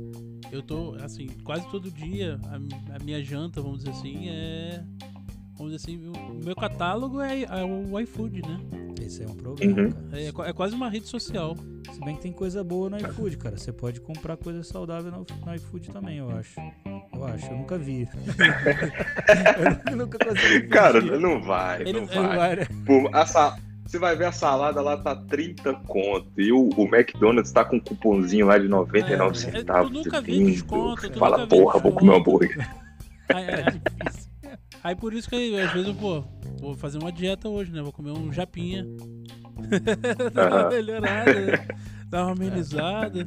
eu 0.50 0.60
tô, 0.62 0.94
assim, 1.02 1.28
quase 1.44 1.68
todo 1.70 1.90
dia, 1.90 2.38
a, 2.44 2.96
a 2.96 2.98
minha 3.04 3.22
janta, 3.24 3.60
vamos 3.62 3.78
dizer 3.78 3.90
assim, 3.90 4.28
é. 4.28 4.84
Vamos 5.56 5.72
dizer 5.72 5.76
assim, 5.76 6.08
o 6.08 6.44
meu 6.44 6.56
catálogo 6.56 7.20
é, 7.20 7.42
é 7.42 7.64
o 7.64 7.98
iFood, 8.00 8.42
né? 8.42 8.58
Esse 9.00 9.22
é 9.22 9.26
um 9.26 9.34
problema, 9.34 9.82
Uhum. 9.82 9.90
cara. 9.90 10.20
É, 10.22 10.32
qua- 10.32 10.48
é 10.48 10.52
quase 10.52 10.74
uma 10.74 10.88
rede 10.88 11.06
social. 11.06 11.56
Se 11.92 12.00
bem 12.00 12.16
que 12.16 12.22
tem 12.22 12.32
coisa 12.32 12.64
boa 12.64 12.88
no 12.88 12.96
iFood, 12.98 13.36
cara. 13.36 13.56
Você 13.58 13.72
pode 13.72 14.00
comprar 14.00 14.36
coisa 14.36 14.62
saudável 14.62 15.10
no, 15.10 15.26
no 15.44 15.54
iFood 15.54 15.90
também, 15.90 16.18
eu 16.18 16.30
acho. 16.30 16.58
Eu 17.14 17.24
acho, 17.26 17.46
eu 17.46 17.56
nunca 17.58 17.76
vi. 17.78 18.08
eu 19.90 19.96
nunca 19.96 20.18
consegui 20.18 20.68
Cara, 20.68 21.00
não 21.00 21.42
vai, 21.42 21.82
Ele- 21.82 21.92
não 21.92 22.06
vai. 22.06 22.36
vai, 22.36 22.56
né? 22.56 22.66
Pô, 22.86 23.08
a 23.12 23.24
Você 23.86 23.98
vai 23.98 24.16
ver 24.16 24.24
a 24.26 24.32
salada 24.32 24.80
lá 24.80 24.96
tá 24.96 25.14
30 25.14 25.74
conto. 25.86 26.28
E 26.38 26.50
o, 26.52 26.70
o 26.76 26.82
McDonald's 26.94 27.52
tá 27.52 27.64
com 27.64 27.76
um 27.76 27.80
cupomzinho 27.80 28.46
lá 28.46 28.56
de 28.58 28.68
99 28.68 29.32
É, 29.32 29.34
centavos. 29.52 29.90
tu 29.90 29.94
nunca 29.98 30.20
20. 30.20 30.46
desconto, 30.52 31.18
Fala, 31.18 31.46
porra, 31.46 31.78
vou 31.78 31.90
desconto." 31.92 31.92
comer 31.98 32.10
um 32.12 32.16
hambúrguer. 32.16 32.70
Aí, 33.28 33.46
aí- 33.46 33.80
aí 34.82 34.94
por 34.94 35.12
isso 35.12 35.28
que 35.28 35.60
às 35.60 35.72
vezes 35.72 35.88
eu, 35.88 35.94
pô, 35.94 36.24
vou 36.58 36.74
fazer 36.74 36.98
uma 36.98 37.12
dieta 37.12 37.48
hoje, 37.48 37.72
né? 37.72 37.82
Vou 37.82 37.92
comer 37.92 38.10
um 38.10 38.32
japinha. 38.32 38.86
Dá 40.32 40.48
uma 40.48 40.68
melhorada, 40.70 41.34
né? 41.34 41.68
Dá 42.08 42.24
uma 42.24 42.32
amenizada. 42.32 43.20
É, 43.20 43.26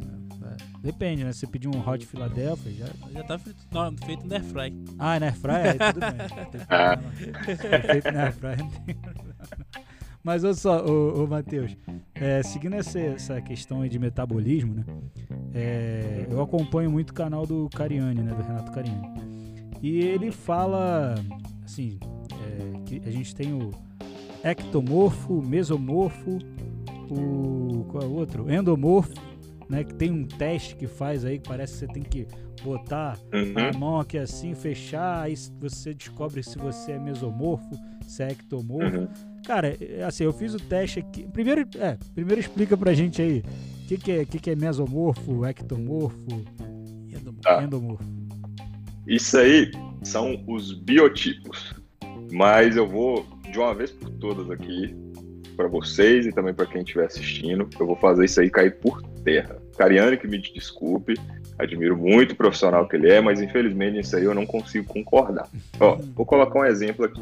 Depende, 0.81 1.23
né? 1.23 1.33
Se 1.33 1.39
você 1.39 1.47
pedir 1.47 1.67
um 1.67 1.87
Hot 1.87 2.05
Philadelphia, 2.05 2.71
já. 2.71 2.85
Já 3.11 3.23
tá 3.23 3.39
frito, 3.39 3.59
não, 3.71 3.95
feito 3.97 4.27
no 4.27 4.33
air 4.33 4.43
fry. 4.43 4.83
Ah, 4.99 5.19
na 5.19 5.27
Airfryer, 5.27 5.67
aí 5.67 5.93
tudo 5.93 5.99
bem. 5.99 6.65
Ah. 6.69 6.97
feito 7.81 8.11
na. 8.11 8.31
Mas 10.23 10.43
olha 10.43 10.53
só, 10.55 10.83
ô, 10.83 11.23
ô 11.23 11.27
Matheus, 11.27 11.77
é, 12.15 12.41
seguindo 12.41 12.73
essa, 12.75 12.99
essa 12.99 13.41
questão 13.41 13.81
aí 13.81 13.89
de 13.89 13.99
metabolismo, 13.99 14.73
né? 14.73 14.83
é, 15.53 16.25
eu 16.29 16.41
acompanho 16.41 16.89
muito 16.89 17.11
o 17.11 17.13
canal 17.13 17.45
do 17.45 17.69
Cariani, 17.69 18.21
né? 18.21 18.33
Do 18.33 18.41
Renato 18.41 18.71
Cariani. 18.71 19.07
E 19.81 19.99
ele 19.99 20.31
fala, 20.31 21.15
assim, 21.65 21.97
é, 22.31 22.79
que 22.85 23.01
a 23.07 23.11
gente 23.11 23.33
tem 23.35 23.53
o 23.53 23.71
ectomorfo, 24.43 25.41
mesomorfo, 25.41 26.37
o. 27.09 27.85
qual 27.89 28.03
é 28.03 28.07
o 28.07 28.11
outro? 28.13 28.51
Endomorfo, 28.51 29.13
né? 29.69 29.83
Que 29.83 29.93
tem 29.93 30.11
um 30.11 30.25
teste 30.25 30.75
que 30.75 30.87
faz 30.87 31.25
aí 31.25 31.39
que 31.39 31.47
parece 31.47 31.73
que 31.73 31.79
você 31.79 31.87
tem 31.87 32.03
que 32.03 32.27
botar 32.63 33.17
a 33.31 33.37
Uhum. 33.73 33.79
mão 33.79 33.99
aqui 33.99 34.17
assim, 34.17 34.55
fechar, 34.55 35.21
aí 35.23 35.35
você 35.59 35.93
descobre 35.93 36.41
se 36.41 36.57
você 36.57 36.93
é 36.93 36.99
mesomorfo, 36.99 37.69
se 38.07 38.23
é 38.23 38.31
ectomorfo. 38.31 38.97
Uhum. 39.01 39.07
Cara, 39.45 39.75
é, 39.79 40.03
assim, 40.03 40.23
eu 40.23 40.33
fiz 40.33 40.53
o 40.55 40.59
teste 40.59 40.99
aqui. 40.99 41.27
Primeiro, 41.31 41.61
é, 41.77 41.97
primeiro 42.15 42.39
explica 42.41 42.75
pra 42.75 42.93
gente 42.93 43.21
aí 43.21 43.43
o 43.83 43.87
que, 43.87 43.97
que, 43.97 44.11
é, 44.11 44.25
que, 44.25 44.39
que 44.39 44.49
é 44.49 44.55
mesomorfo, 44.55 45.45
ectomorfo, 45.45 46.17
E 47.07 47.15
é 47.15 47.19
do- 47.19 47.33
Tá. 47.33 47.61
endomorfo. 47.63 48.03
Isso 49.07 49.37
aí 49.37 49.69
são 50.07 50.43
os 50.47 50.73
biotipos. 50.73 51.73
Mas 52.31 52.75
eu 52.75 52.87
vou, 52.87 53.25
de 53.51 53.57
uma 53.59 53.73
vez 53.73 53.91
por 53.91 54.09
todas 54.11 54.49
aqui, 54.49 54.95
para 55.55 55.67
vocês 55.67 56.25
e 56.25 56.31
também 56.31 56.53
para 56.53 56.65
quem 56.65 56.81
estiver 56.81 57.05
assistindo, 57.05 57.67
eu 57.79 57.85
vou 57.85 57.95
fazer 57.95 58.25
isso 58.25 58.41
aí 58.41 58.49
cair 58.49 58.77
por 58.79 59.01
terra. 59.23 59.57
Cariani, 59.77 60.17
que 60.17 60.27
me 60.27 60.37
desculpe, 60.37 61.13
admiro 61.57 61.95
muito 61.97 62.31
o 62.33 62.35
profissional 62.35 62.87
que 62.87 62.95
ele 62.95 63.09
é, 63.09 63.21
mas 63.21 63.41
infelizmente 63.41 63.99
isso 63.99 64.15
aí 64.17 64.23
eu 64.25 64.33
não 64.35 64.45
consigo 64.45 64.85
concordar. 64.87 65.47
Ó, 65.79 65.97
vou 66.13 66.25
colocar 66.25 66.59
um 66.59 66.65
exemplo 66.65 67.05
aqui. 67.05 67.21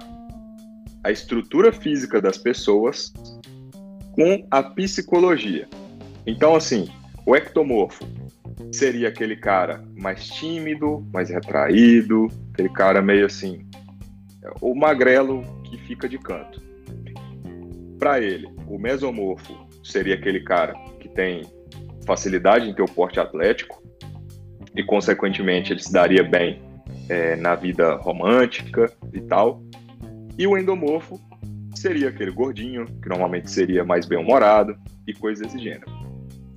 a 1.05 1.11
estrutura 1.13 1.71
física 1.71 2.19
das 2.21 2.39
pessoas 2.39 3.13
com 4.13 4.45
a 4.51 4.63
psicologia. 4.63 5.69
Então, 6.27 6.57
assim, 6.57 6.89
o 7.25 7.37
ectomorfo 7.37 8.05
seria 8.73 9.09
aquele 9.09 9.37
cara 9.37 9.85
mais 9.97 10.27
tímido, 10.27 11.07
mais 11.13 11.31
retraído, 11.31 12.29
aquele 12.53 12.69
cara 12.69 13.03
meio 13.03 13.27
assim, 13.27 13.67
o 14.61 14.75
magrelo 14.75 15.43
que 15.65 15.77
fica 15.79 16.09
de 16.09 16.19
canto. 16.19 16.63
Para 17.99 18.21
ele, 18.21 18.49
o 18.67 18.79
mesomorfo 18.79 19.55
seria 19.83 20.15
aquele 20.15 20.41
cara 20.41 20.75
que 21.01 21.09
tem 21.09 21.43
facilidade 22.07 22.69
em 22.69 22.75
ter 22.75 22.83
o 22.83 22.91
porte 22.91 23.19
atlético 23.19 23.83
e, 24.75 24.83
consequentemente, 24.85 25.73
ele 25.73 25.83
se 25.83 25.93
daria 25.93 26.23
bem 26.23 26.63
é, 27.09 27.37
na 27.37 27.55
vida 27.55 27.97
romântica 27.97 28.93
e 29.13 29.21
tal. 29.23 29.63
E 30.39 30.47
o 30.47 30.57
endomorfo 30.57 31.19
seria 31.75 32.09
aquele 32.09 32.31
gordinho, 32.31 32.87
que 33.03 33.09
normalmente 33.09 33.51
seria 33.51 33.85
mais 33.85 34.07
bem-humorado 34.07 34.77
e 35.07 35.15
coisas 35.15 35.47
desse 35.47 35.59
gênero. 35.59 35.87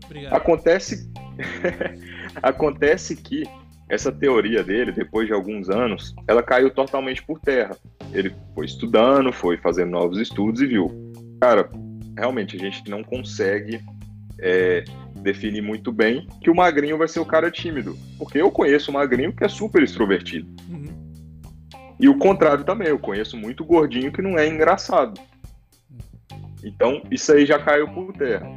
Obrigado. 0.06 0.34
Acontece, 0.34 1.10
acontece 2.42 3.16
que 3.16 3.44
essa 3.90 4.12
teoria 4.12 4.64
dele, 4.64 4.92
depois 4.92 5.28
de 5.28 5.34
alguns 5.34 5.70
anos, 5.70 6.14
ela 6.28 6.44
caiu 6.44 6.70
totalmente 6.70 7.24
por 7.24 7.40
terra. 7.40 7.76
Ele 8.14 8.34
foi 8.54 8.66
estudando, 8.66 9.34
foi 9.34 9.58
fazendo 9.58 9.90
novos 9.90 10.20
estudos 10.20 10.62
e 10.62 10.68
viu, 10.68 11.12
cara, 11.42 11.70
realmente 12.16 12.56
a 12.56 12.60
gente 12.60 12.88
não 12.90 13.04
consegue 13.04 13.82
é, 14.40 14.84
definir 15.16 15.62
muito 15.62 15.92
bem 15.92 16.28
que 16.42 16.50
o 16.50 16.56
magrinho 16.56 16.98
vai 16.98 17.08
ser 17.08 17.20
o 17.20 17.26
cara 17.26 17.50
tímido, 17.50 17.98
porque 18.18 18.40
eu 18.40 18.52
conheço 18.52 18.92
um 18.92 18.94
magrinho 18.94 19.34
que 19.34 19.44
é 19.44 19.48
super 19.48 19.82
extrovertido. 19.82 20.48
Uhum. 20.70 20.88
E 22.00 22.08
o 22.08 22.18
contrário 22.18 22.64
também, 22.64 22.90
eu 22.90 23.00
conheço 23.00 23.36
muito 23.36 23.66
gordinho 23.66 24.12
que 24.12 24.22
não 24.22 24.38
é 24.38 24.48
engraçado. 24.48 25.20
Então, 26.64 27.02
isso 27.10 27.32
aí 27.32 27.46
já 27.46 27.58
caiu 27.58 27.88
por 27.88 28.14
terra. 28.14 28.48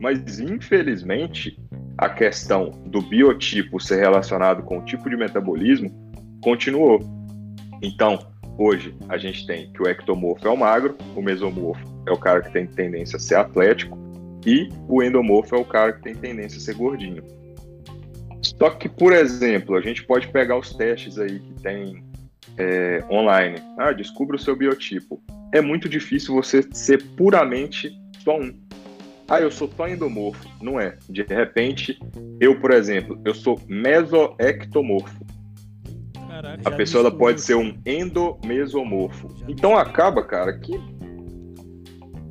Mas, 0.00 0.38
infelizmente, 0.38 1.58
a 1.96 2.08
questão 2.08 2.70
do 2.86 3.02
biotipo 3.02 3.80
ser 3.80 4.00
relacionado 4.00 4.62
com 4.62 4.78
o 4.78 4.84
tipo 4.84 5.10
de 5.10 5.16
metabolismo 5.16 5.90
continuou. 6.42 7.00
Então, 7.82 8.18
hoje, 8.56 8.94
a 9.08 9.18
gente 9.18 9.46
tem 9.46 9.72
que 9.72 9.82
o 9.82 9.88
ectomorfo 9.88 10.46
é 10.46 10.50
o 10.50 10.56
magro, 10.56 10.96
o 11.16 11.22
mesomorfo 11.22 11.82
é 12.06 12.12
o 12.12 12.16
cara 12.16 12.42
que 12.42 12.52
tem 12.52 12.66
tendência 12.66 13.16
a 13.16 13.20
ser 13.20 13.34
atlético, 13.34 13.98
e 14.46 14.68
o 14.88 15.02
endomorfo 15.02 15.54
é 15.54 15.58
o 15.58 15.64
cara 15.64 15.92
que 15.92 16.02
tem 16.02 16.14
tendência 16.14 16.58
a 16.58 16.60
ser 16.60 16.74
gordinho. 16.74 17.22
Só 18.42 18.70
que, 18.70 18.88
por 18.88 19.12
exemplo, 19.12 19.76
a 19.76 19.80
gente 19.80 20.04
pode 20.04 20.28
pegar 20.28 20.56
os 20.56 20.74
testes 20.74 21.18
aí 21.18 21.38
que 21.38 21.52
tem 21.60 22.02
é, 22.56 23.04
online. 23.10 23.60
Ah, 23.76 23.92
descubra 23.92 24.36
o 24.36 24.38
seu 24.38 24.56
biotipo. 24.56 25.20
É 25.52 25.60
muito 25.60 25.88
difícil 25.88 26.34
você 26.34 26.62
ser 26.72 27.02
puramente 27.16 27.92
só 28.24 28.38
um. 28.38 28.54
Ah, 29.28 29.40
eu 29.40 29.50
sou 29.50 29.70
só 29.76 29.86
endomorfo. 29.86 30.48
Não 30.62 30.80
é. 30.80 30.96
De 31.08 31.22
repente, 31.22 31.98
eu, 32.40 32.58
por 32.58 32.70
exemplo, 32.70 33.20
eu 33.26 33.34
sou 33.34 33.60
mesoectomorfo. 33.68 35.24
Caraca. 36.28 36.62
A 36.64 36.70
pessoa 36.72 37.02
ela 37.02 37.16
pode 37.16 37.42
ser 37.42 37.54
um 37.54 37.76
endomesomorfo. 37.84 39.28
Então 39.46 39.76
acaba, 39.76 40.24
cara, 40.24 40.58
que 40.58 40.72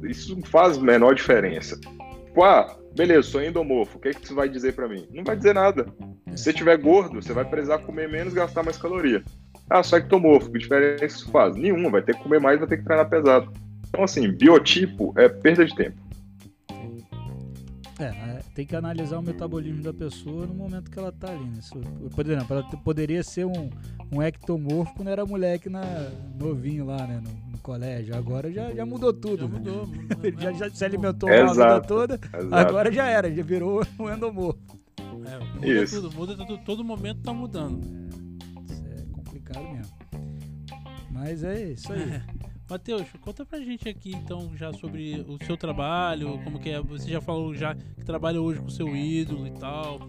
isso 0.10 0.36
não 0.36 0.44
faz 0.44 0.78
a 0.78 0.82
menor 0.82 1.14
diferença. 1.14 1.80
Tipo, 1.80 2.44
ah, 2.44 2.76
beleza, 2.96 3.24
sou 3.24 3.44
endomorfo, 3.44 3.98
o 3.98 4.02
que, 4.02 4.10
é 4.10 4.14
que 4.14 4.28
você 4.28 4.34
vai 4.34 4.50
dizer 4.50 4.74
para 4.74 4.88
mim? 4.88 5.08
Não 5.12 5.24
vai 5.24 5.36
dizer 5.36 5.54
nada. 5.54 5.86
Se 6.36 6.46
você 6.46 6.54
tiver 6.54 6.78
gordo, 6.78 7.22
você 7.22 7.32
vai 7.32 7.46
precisar 7.46 7.80
comer 7.80 8.10
menos 8.10 8.34
gastar 8.34 8.64
mais 8.64 8.78
caloria. 8.78 9.24
Ah, 9.70 9.84
só 9.84 9.98
ectomorfo, 9.98 10.52
que 10.52 10.60
diferença 10.60 11.06
isso 11.06 11.32
faz? 11.32 11.56
Nenhuma, 11.56 11.92
vai 11.92 12.02
ter 12.02 12.16
que 12.16 12.24
comer 12.24 12.40
mais, 12.40 12.58
vai 12.58 12.68
ter 12.68 12.78
que 12.78 12.86
treinar 12.86 13.10
pesado. 13.10 13.52
Então, 13.90 14.04
assim, 14.04 14.32
biotipo 14.32 15.14
é 15.18 15.28
perda 15.28 15.66
de 15.66 15.76
tempo. 15.76 16.07
É, 18.00 18.42
tem 18.54 18.66
que 18.66 18.76
analisar 18.76 19.18
o 19.18 19.24
metabolismo 19.24 19.82
da 19.82 19.92
pessoa 19.92 20.46
no 20.46 20.54
momento 20.54 20.92
que 20.92 21.00
ela 21.00 21.12
tá 21.12 21.32
ali, 21.32 21.46
né? 21.46 21.60
Por 22.14 22.26
exemplo, 22.26 22.58
ela 22.58 22.64
poderia 22.84 23.24
ser 23.24 23.46
um, 23.46 23.72
um 24.12 24.22
ectomorfo 24.22 24.94
quando 24.96 25.08
era 25.08 25.26
moleque 25.26 25.68
na, 25.68 25.82
novinho 26.40 26.86
lá, 26.86 27.08
né? 27.08 27.20
No, 27.24 27.52
no 27.52 27.58
colégio. 27.58 28.16
Agora 28.16 28.52
já, 28.52 28.72
já 28.72 28.86
mudou 28.86 29.12
tudo. 29.12 29.40
Já 29.40 29.48
mudou. 29.50 29.88
mudou 29.88 30.20
Ele 30.24 30.40
já, 30.40 30.52
já 30.52 30.70
se 30.70 30.86
alimentou 30.86 31.28
a 31.28 31.54
vida 31.54 31.82
toda. 31.82 32.16
exato. 32.16 32.56
Agora 32.56 32.92
já 32.92 33.08
era, 33.08 33.34
já 33.34 33.44
virou 33.44 33.82
um 34.00 34.10
endomorfo. 34.14 34.60
É, 35.26 35.56
muda 35.56 35.68
Isso. 35.68 36.02
tudo, 36.02 36.16
muda 36.16 36.38
tudo, 36.38 36.58
todo 36.60 36.84
momento 36.84 37.22
tá 37.22 37.34
mudando. 37.34 37.84
Isso 38.70 38.84
é 38.86 39.12
complicado 39.12 39.64
mesmo. 39.64 39.94
Mas 41.10 41.44
é 41.44 41.72
isso 41.72 41.92
aí. 41.92 42.22
Matheus, 42.70 43.08
conta 43.22 43.46
pra 43.46 43.60
gente 43.60 43.88
aqui 43.88 44.12
então 44.14 44.52
já 44.56 44.74
sobre 44.74 45.26
o 45.28 45.44
seu 45.46 45.56
trabalho, 45.56 46.40
como 46.44 46.60
que 46.60 46.70
é, 46.70 46.82
você 46.82 47.10
já 47.10 47.22
falou 47.22 47.56
já 47.56 47.74
que 47.74 48.04
trabalha 48.06 48.42
hoje 48.42 48.60
com 48.60 48.68
o 48.68 48.72
seu 48.72 48.94
ídolo 48.96 49.48
e 49.48 49.52
tal. 49.52 50.00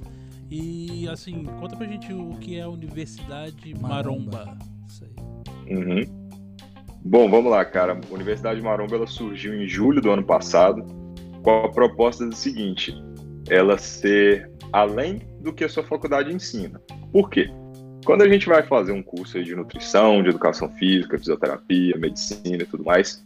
E 0.50 1.08
assim, 1.08 1.44
conta 1.60 1.76
pra 1.76 1.86
gente 1.86 2.12
o 2.12 2.30
que 2.38 2.56
é 2.56 2.62
a 2.62 2.68
Universidade 2.68 3.74
Maromba. 3.80 4.56
Isso 4.88 5.04
aí. 5.04 5.76
Uhum. 5.76 6.18
Bom, 7.04 7.30
vamos 7.30 7.50
lá, 7.50 7.64
cara. 7.64 8.00
A 8.10 8.14
Universidade 8.14 8.60
Maromba 8.60 8.96
ela 8.96 9.06
surgiu 9.06 9.54
em 9.54 9.68
julho 9.68 10.00
do 10.00 10.10
ano 10.10 10.24
passado 10.24 10.84
com 11.42 11.64
a 11.64 11.70
proposta 11.70 12.26
do 12.26 12.34
seguinte: 12.34 12.94
ela 13.48 13.78
ser 13.78 14.50
além 14.72 15.20
do 15.40 15.52
que 15.52 15.64
a 15.64 15.68
sua 15.68 15.84
faculdade 15.84 16.32
ensina. 16.32 16.80
Por 17.12 17.30
quê? 17.30 17.50
Quando 18.04 18.22
a 18.22 18.28
gente 18.28 18.46
vai 18.46 18.62
fazer 18.62 18.92
um 18.92 19.02
curso 19.02 19.42
de 19.42 19.54
nutrição, 19.54 20.22
de 20.22 20.30
educação 20.30 20.68
física, 20.70 21.18
fisioterapia, 21.18 21.96
medicina 21.96 22.62
e 22.62 22.66
tudo 22.66 22.84
mais, 22.84 23.24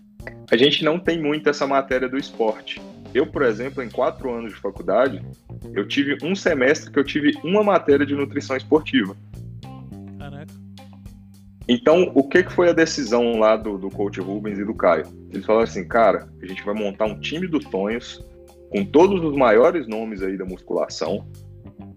a 0.51 0.57
gente 0.57 0.85
não 0.85 0.99
tem 0.99 1.21
muito 1.21 1.49
essa 1.49 1.67
matéria 1.67 2.09
do 2.09 2.17
esporte. 2.17 2.81
Eu, 3.15 3.27
por 3.27 3.43
exemplo, 3.43 3.83
em 3.83 3.91
quatro 3.91 4.33
anos 4.33 4.53
de 4.53 4.59
faculdade, 4.59 5.23
eu 5.75 5.87
tive 5.87 6.17
um 6.23 6.35
semestre 6.35 6.91
que 6.91 6.99
eu 6.99 7.05
tive 7.05 7.33
uma 7.45 7.63
matéria 7.63 8.07
de 8.07 8.15
nutrição 8.15 8.57
esportiva. 8.57 9.17
Caraca. 10.19 10.55
Então, 11.69 12.11
o 12.15 12.27
que, 12.27 12.43
que 12.43 12.53
foi 12.53 12.71
a 12.71 12.73
decisão 12.73 13.39
lá 13.39 13.57
do, 13.57 13.79
do 13.79 13.91
coach 13.91 14.21
Rubens 14.21 14.59
e 14.59 14.65
do 14.65 14.75
Caio? 14.75 15.07
Eles 15.31 15.45
falaram 15.45 15.65
assim, 15.65 15.87
cara, 15.87 16.29
a 16.43 16.47
gente 16.47 16.65
vai 16.65 16.75
montar 16.75 17.05
um 17.05 17.19
time 17.19 17.47
dos 17.47 17.65
sonhos 17.65 18.25
com 18.71 18.85
todos 18.85 19.23
os 19.23 19.37
maiores 19.37 19.87
nomes 19.87 20.23
aí 20.23 20.37
da 20.37 20.45
musculação 20.45 21.27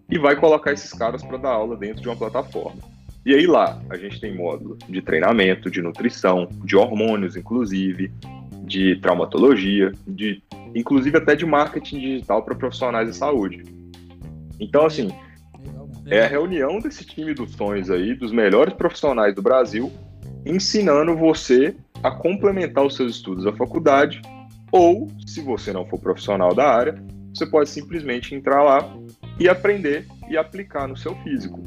e 0.09 0.17
vai 0.17 0.35
colocar 0.35 0.71
esses 0.71 0.91
caras 0.93 1.23
para 1.23 1.37
dar 1.37 1.51
aula 1.51 1.75
dentro 1.75 2.01
de 2.01 2.07
uma 2.07 2.15
plataforma. 2.15 2.81
E 3.25 3.33
aí 3.33 3.47
lá, 3.47 3.81
a 3.89 3.97
gente 3.97 4.21
tem 4.21 4.35
módulo 4.35 4.77
de 4.87 5.01
treinamento, 5.01 5.71
de 5.71 5.81
nutrição, 5.81 6.47
de 6.63 6.75
hormônios, 6.75 7.35
inclusive, 7.35 8.11
de 8.63 8.97
traumatologia, 8.97 9.91
de 10.07 10.43
inclusive 10.75 11.17
até 11.17 11.35
de 11.35 11.45
marketing 11.45 11.99
digital 11.99 12.43
para 12.43 12.53
profissionais 12.53 13.09
de 13.09 13.15
saúde. 13.15 13.63
Então, 14.59 14.85
assim, 14.85 15.09
é 16.07 16.21
a 16.21 16.27
reunião 16.27 16.79
desse 16.79 17.03
time 17.03 17.33
dos 17.33 17.51
sonhos 17.53 17.89
aí, 17.89 18.13
dos 18.13 18.31
melhores 18.31 18.73
profissionais 18.73 19.33
do 19.33 19.41
Brasil, 19.41 19.91
ensinando 20.45 21.15
você 21.15 21.75
a 22.03 22.11
complementar 22.11 22.85
os 22.85 22.95
seus 22.95 23.15
estudos 23.15 23.45
da 23.45 23.53
faculdade, 23.53 24.21
ou, 24.71 25.07
se 25.25 25.41
você 25.41 25.73
não 25.73 25.85
for 25.85 25.99
profissional 25.99 26.53
da 26.53 26.69
área, 26.69 27.03
você 27.33 27.45
pode 27.45 27.69
simplesmente 27.69 28.35
entrar 28.35 28.61
lá 28.61 28.87
e 29.39 29.49
aprender 29.49 30.05
e 30.29 30.37
aplicar 30.37 30.87
no 30.87 30.95
seu 30.95 31.15
físico. 31.17 31.61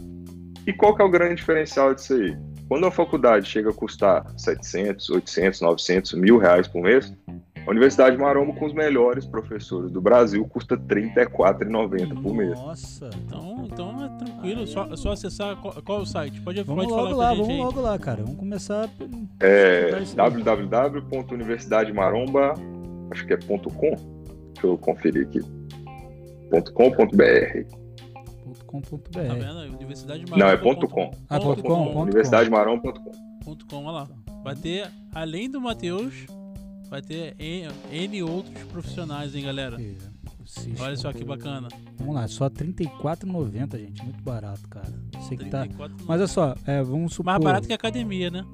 E 0.67 0.73
qual 0.73 0.95
que 0.95 1.03
é 1.03 1.05
o 1.05 1.11
grande 1.11 1.37
diferencial 1.37 1.95
disso 1.95 2.15
aí? 2.15 2.37
Quando 2.69 2.87
a 2.87 2.91
faculdade 2.91 3.49
chega 3.49 3.71
a 3.71 3.73
custar 3.73 4.27
700, 4.37 5.09
800, 5.09 5.61
900, 5.63 6.13
mil 6.15 6.37
reais 6.37 6.69
por 6.69 6.83
mês, 6.83 7.15
a 7.67 7.71
Universidade 7.71 8.19
Maromba, 8.19 8.53
com 8.55 8.67
os 8.67 8.75
melhores 8.75 9.27
professores 9.27 9.91
do 9.91 10.01
Brasil, 10.01 10.45
custa 10.47 10.75
R$ 10.75 10.83
34,90 10.83 12.23
por 12.23 12.35
mês. 12.35 12.59
Nossa. 12.59 13.09
Então, 13.25 13.65
então 13.65 14.05
é 14.05 14.09
tranquilo, 14.25 14.67
só, 14.67 14.95
só 14.97 15.13
acessar 15.13 15.57
qual, 15.57 15.75
qual 15.83 16.01
é 16.01 16.03
o 16.03 16.07
site. 16.07 16.41
Pode, 16.43 16.63
Vamos 16.63 16.87
pode 16.87 16.97
logo 16.97 17.11
falar 17.11 17.31
lá, 17.31 17.35
vamos 17.35 17.51
aí. 17.51 17.59
logo 17.59 17.81
lá, 17.81 17.99
cara. 17.99 18.23
Vamos 18.23 18.39
começar. 18.39 18.89
É 19.41 19.91
www.universidademaromba, 20.15 22.55
acho 23.11 23.27
que 23.27 23.33
é 23.33 23.37
ponto 23.37 23.71
.com. 23.71 23.97
Deixa 24.53 24.67
eu 24.67 24.77
conferir 24.77 25.27
aqui. 25.27 25.41
Ponto 26.51 26.73
.com.br. 26.73 27.79
.com.br. 28.67 29.11
Tá 29.11 29.35
vendo? 29.35 29.75
Universidade 29.75 30.25
Não, 30.31 30.47
é 30.49 30.57
ponto 30.57 30.89
.com. 30.89 31.11
Ah, 31.29 31.39
ponto 31.41 31.63
com, 31.63 31.93
ponto 31.93 33.67
com. 33.67 33.67
Com, 33.69 33.85
olha 33.85 33.91
lá. 33.91 34.09
Vai 34.45 34.55
ter, 34.55 34.91
além 35.15 35.51
do 35.51 35.61
Matheus, 35.61 36.27
vai 36.89 37.03
ter 37.03 37.35
N, 37.39 37.69
N 37.91 38.23
outros 38.23 38.65
profissionais, 38.65 39.35
hein, 39.35 39.45
galera? 39.45 39.77
Olha 40.81 40.97
só 40.97 41.13
que 41.13 41.25
bacana. 41.25 41.69
Vamos 41.99 42.15
lá, 42.15 42.27
só 42.27 42.45
R$ 42.45 42.51
34,90, 42.51 43.79
gente. 43.79 44.03
Muito 44.03 44.23
barato, 44.23 44.67
cara. 44.69 44.93
Sei 45.29 45.37
que 45.37 45.45
tá. 45.47 45.61
34 45.61 45.97
Mas 46.07 46.21
olha 46.21 46.27
só, 46.27 46.55
é, 46.67 46.83
vamos 46.83 47.13
supor. 47.13 47.27
Mais 47.33 47.45
barato 47.45 47.67
que 47.67 47.73
a 47.73 47.77
academia, 47.77 48.31
né? 48.31 48.45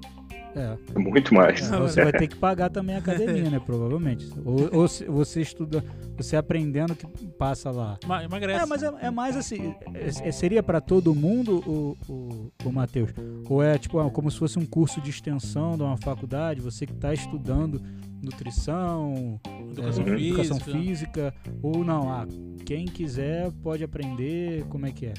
É, 0.56 0.76
Muito 0.98 1.34
mais. 1.34 1.70
é, 1.70 1.76
você 1.78 2.02
vai 2.04 2.12
ter 2.12 2.28
que 2.28 2.36
pagar 2.36 2.70
também 2.70 2.94
a 2.96 2.98
academia, 2.98 3.50
né? 3.50 3.60
Provavelmente. 3.64 4.28
Ou, 4.44 4.80
ou 4.80 4.88
se 4.88 5.04
você 5.04 5.40
estuda, 5.40 5.84
você 6.16 6.36
aprendendo 6.36 6.94
que 6.94 7.06
passa 7.26 7.70
lá. 7.70 7.98
Ma- 8.06 8.22
Emagrece. 8.22 8.62
É, 8.62 8.66
mas 8.66 8.82
é, 8.82 8.92
é 9.02 9.10
mais 9.10 9.36
assim. 9.36 9.74
é- 9.94 10.28
é- 10.28 10.32
seria 10.32 10.62
pra 10.62 10.80
todo 10.80 11.14
mundo 11.14 11.58
o, 11.66 11.96
o, 12.12 12.52
o 12.64 12.72
Matheus? 12.72 13.10
Ou 13.48 13.62
é 13.62 13.76
tipo 13.78 14.00
é 14.00 14.10
como 14.10 14.30
se 14.30 14.38
fosse 14.38 14.58
um 14.58 14.66
curso 14.66 15.00
de 15.00 15.10
extensão 15.10 15.76
de 15.76 15.82
uma 15.82 15.96
faculdade, 15.96 16.60
você 16.60 16.86
que 16.86 16.94
tá 16.94 17.12
estudando 17.12 17.80
nutrição, 18.22 19.40
Educação 19.70 20.02
é, 20.02 20.16
física. 20.16 20.40
educação 20.42 20.60
física, 20.60 21.34
ou 21.62 21.84
não? 21.84 22.10
Ah, 22.12 22.26
quem 22.64 22.86
quiser 22.86 23.50
pode 23.62 23.84
aprender, 23.84 24.64
como 24.68 24.86
é 24.86 24.92
que 24.92 25.06
é? 25.06 25.14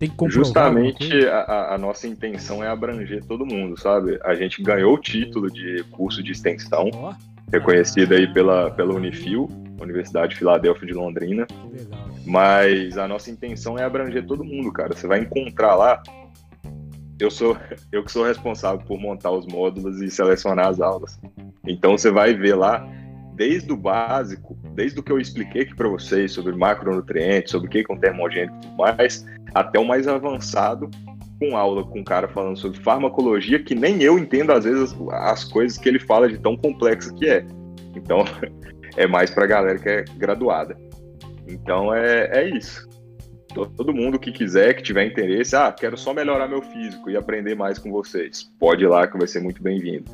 Tem 0.00 0.08
que 0.08 0.16
comprovar 0.16 0.44
Justamente 0.46 1.26
a, 1.28 1.74
a- 1.74 1.78
nossa 1.78 2.08
intenção 2.08 2.64
é 2.64 2.68
abranger 2.68 3.22
todo 3.22 3.44
mundo, 3.44 3.78
sabe? 3.78 4.18
A 4.24 4.34
gente 4.34 4.62
ganhou 4.62 4.94
o 4.94 4.98
título 4.98 5.50
de 5.50 5.84
curso 5.90 6.22
de 6.22 6.32
extensão, 6.32 6.88
reconhecido 7.52 8.14
aí 8.14 8.26
pela, 8.32 8.70
pela 8.70 8.94
Unifil, 8.94 9.46
Universidade 9.78 10.32
de 10.32 10.38
Filadélfia 10.38 10.86
de 10.86 10.94
Londrina. 10.94 11.46
legal. 11.70 12.08
Mas 12.24 12.96
a 12.96 13.06
nossa 13.06 13.30
intenção 13.30 13.78
é 13.78 13.84
abranger 13.84 14.24
todo 14.24 14.42
mundo, 14.42 14.72
cara. 14.72 14.94
Você 14.96 15.06
vai 15.06 15.20
encontrar 15.20 15.74
lá. 15.74 16.02
Eu 17.18 17.30
sou 17.30 17.54
eu 17.92 18.02
que 18.02 18.10
sou 18.10 18.24
responsável 18.24 18.80
por 18.86 18.98
montar 18.98 19.30
os 19.30 19.46
módulos 19.46 20.00
e 20.00 20.10
selecionar 20.10 20.68
as 20.68 20.80
aulas. 20.80 21.20
Então 21.66 21.98
você 21.98 22.10
vai 22.10 22.32
ver 22.32 22.54
lá 22.54 22.88
desde 23.40 23.72
o 23.72 23.76
básico, 23.76 24.54
desde 24.74 25.00
o 25.00 25.02
que 25.02 25.10
eu 25.10 25.18
expliquei 25.18 25.62
aqui 25.62 25.74
para 25.74 25.88
vocês 25.88 26.30
sobre 26.30 26.54
macronutrientes, 26.54 27.50
sobre 27.52 27.68
o 27.68 27.70
que 27.70 27.86
é 27.88 27.92
um 27.94 27.96
termogênico 27.96 28.54
e 28.54 28.60
tudo 28.60 28.76
mais, 28.76 29.26
até 29.54 29.78
o 29.78 29.84
mais 29.84 30.06
avançado 30.06 30.90
com 31.38 31.56
aula 31.56 31.82
com 31.82 32.00
um 32.00 32.04
cara 32.04 32.28
falando 32.28 32.58
sobre 32.58 32.78
farmacologia 32.80 33.58
que 33.58 33.74
nem 33.74 34.02
eu 34.02 34.18
entendo 34.18 34.52
às 34.52 34.64
vezes 34.64 34.92
as, 34.92 35.40
as 35.40 35.44
coisas 35.44 35.78
que 35.78 35.88
ele 35.88 35.98
fala 35.98 36.28
de 36.28 36.36
tão 36.36 36.54
complexa 36.54 37.14
que 37.14 37.30
é. 37.30 37.42
Então 37.96 38.26
é 38.94 39.06
mais 39.06 39.30
para 39.30 39.46
galera 39.46 39.78
que 39.78 39.88
é 39.88 40.04
graduada. 40.18 40.76
Então 41.48 41.94
é, 41.94 42.28
é 42.42 42.50
isso. 42.50 42.86
To- 43.54 43.72
Todo 43.74 43.94
mundo 43.94 44.18
que 44.18 44.32
quiser, 44.32 44.74
que 44.74 44.82
tiver 44.82 45.06
interesse, 45.06 45.56
ah, 45.56 45.72
quero 45.72 45.96
só 45.96 46.12
melhorar 46.12 46.46
meu 46.46 46.60
físico 46.60 47.08
e 47.08 47.16
aprender 47.16 47.54
mais 47.54 47.78
com 47.78 47.90
vocês. 47.90 48.52
Pode 48.58 48.84
ir 48.84 48.88
lá 48.88 49.06
que 49.06 49.16
vai 49.16 49.26
ser 49.26 49.40
muito 49.40 49.62
bem-vindo. 49.62 50.04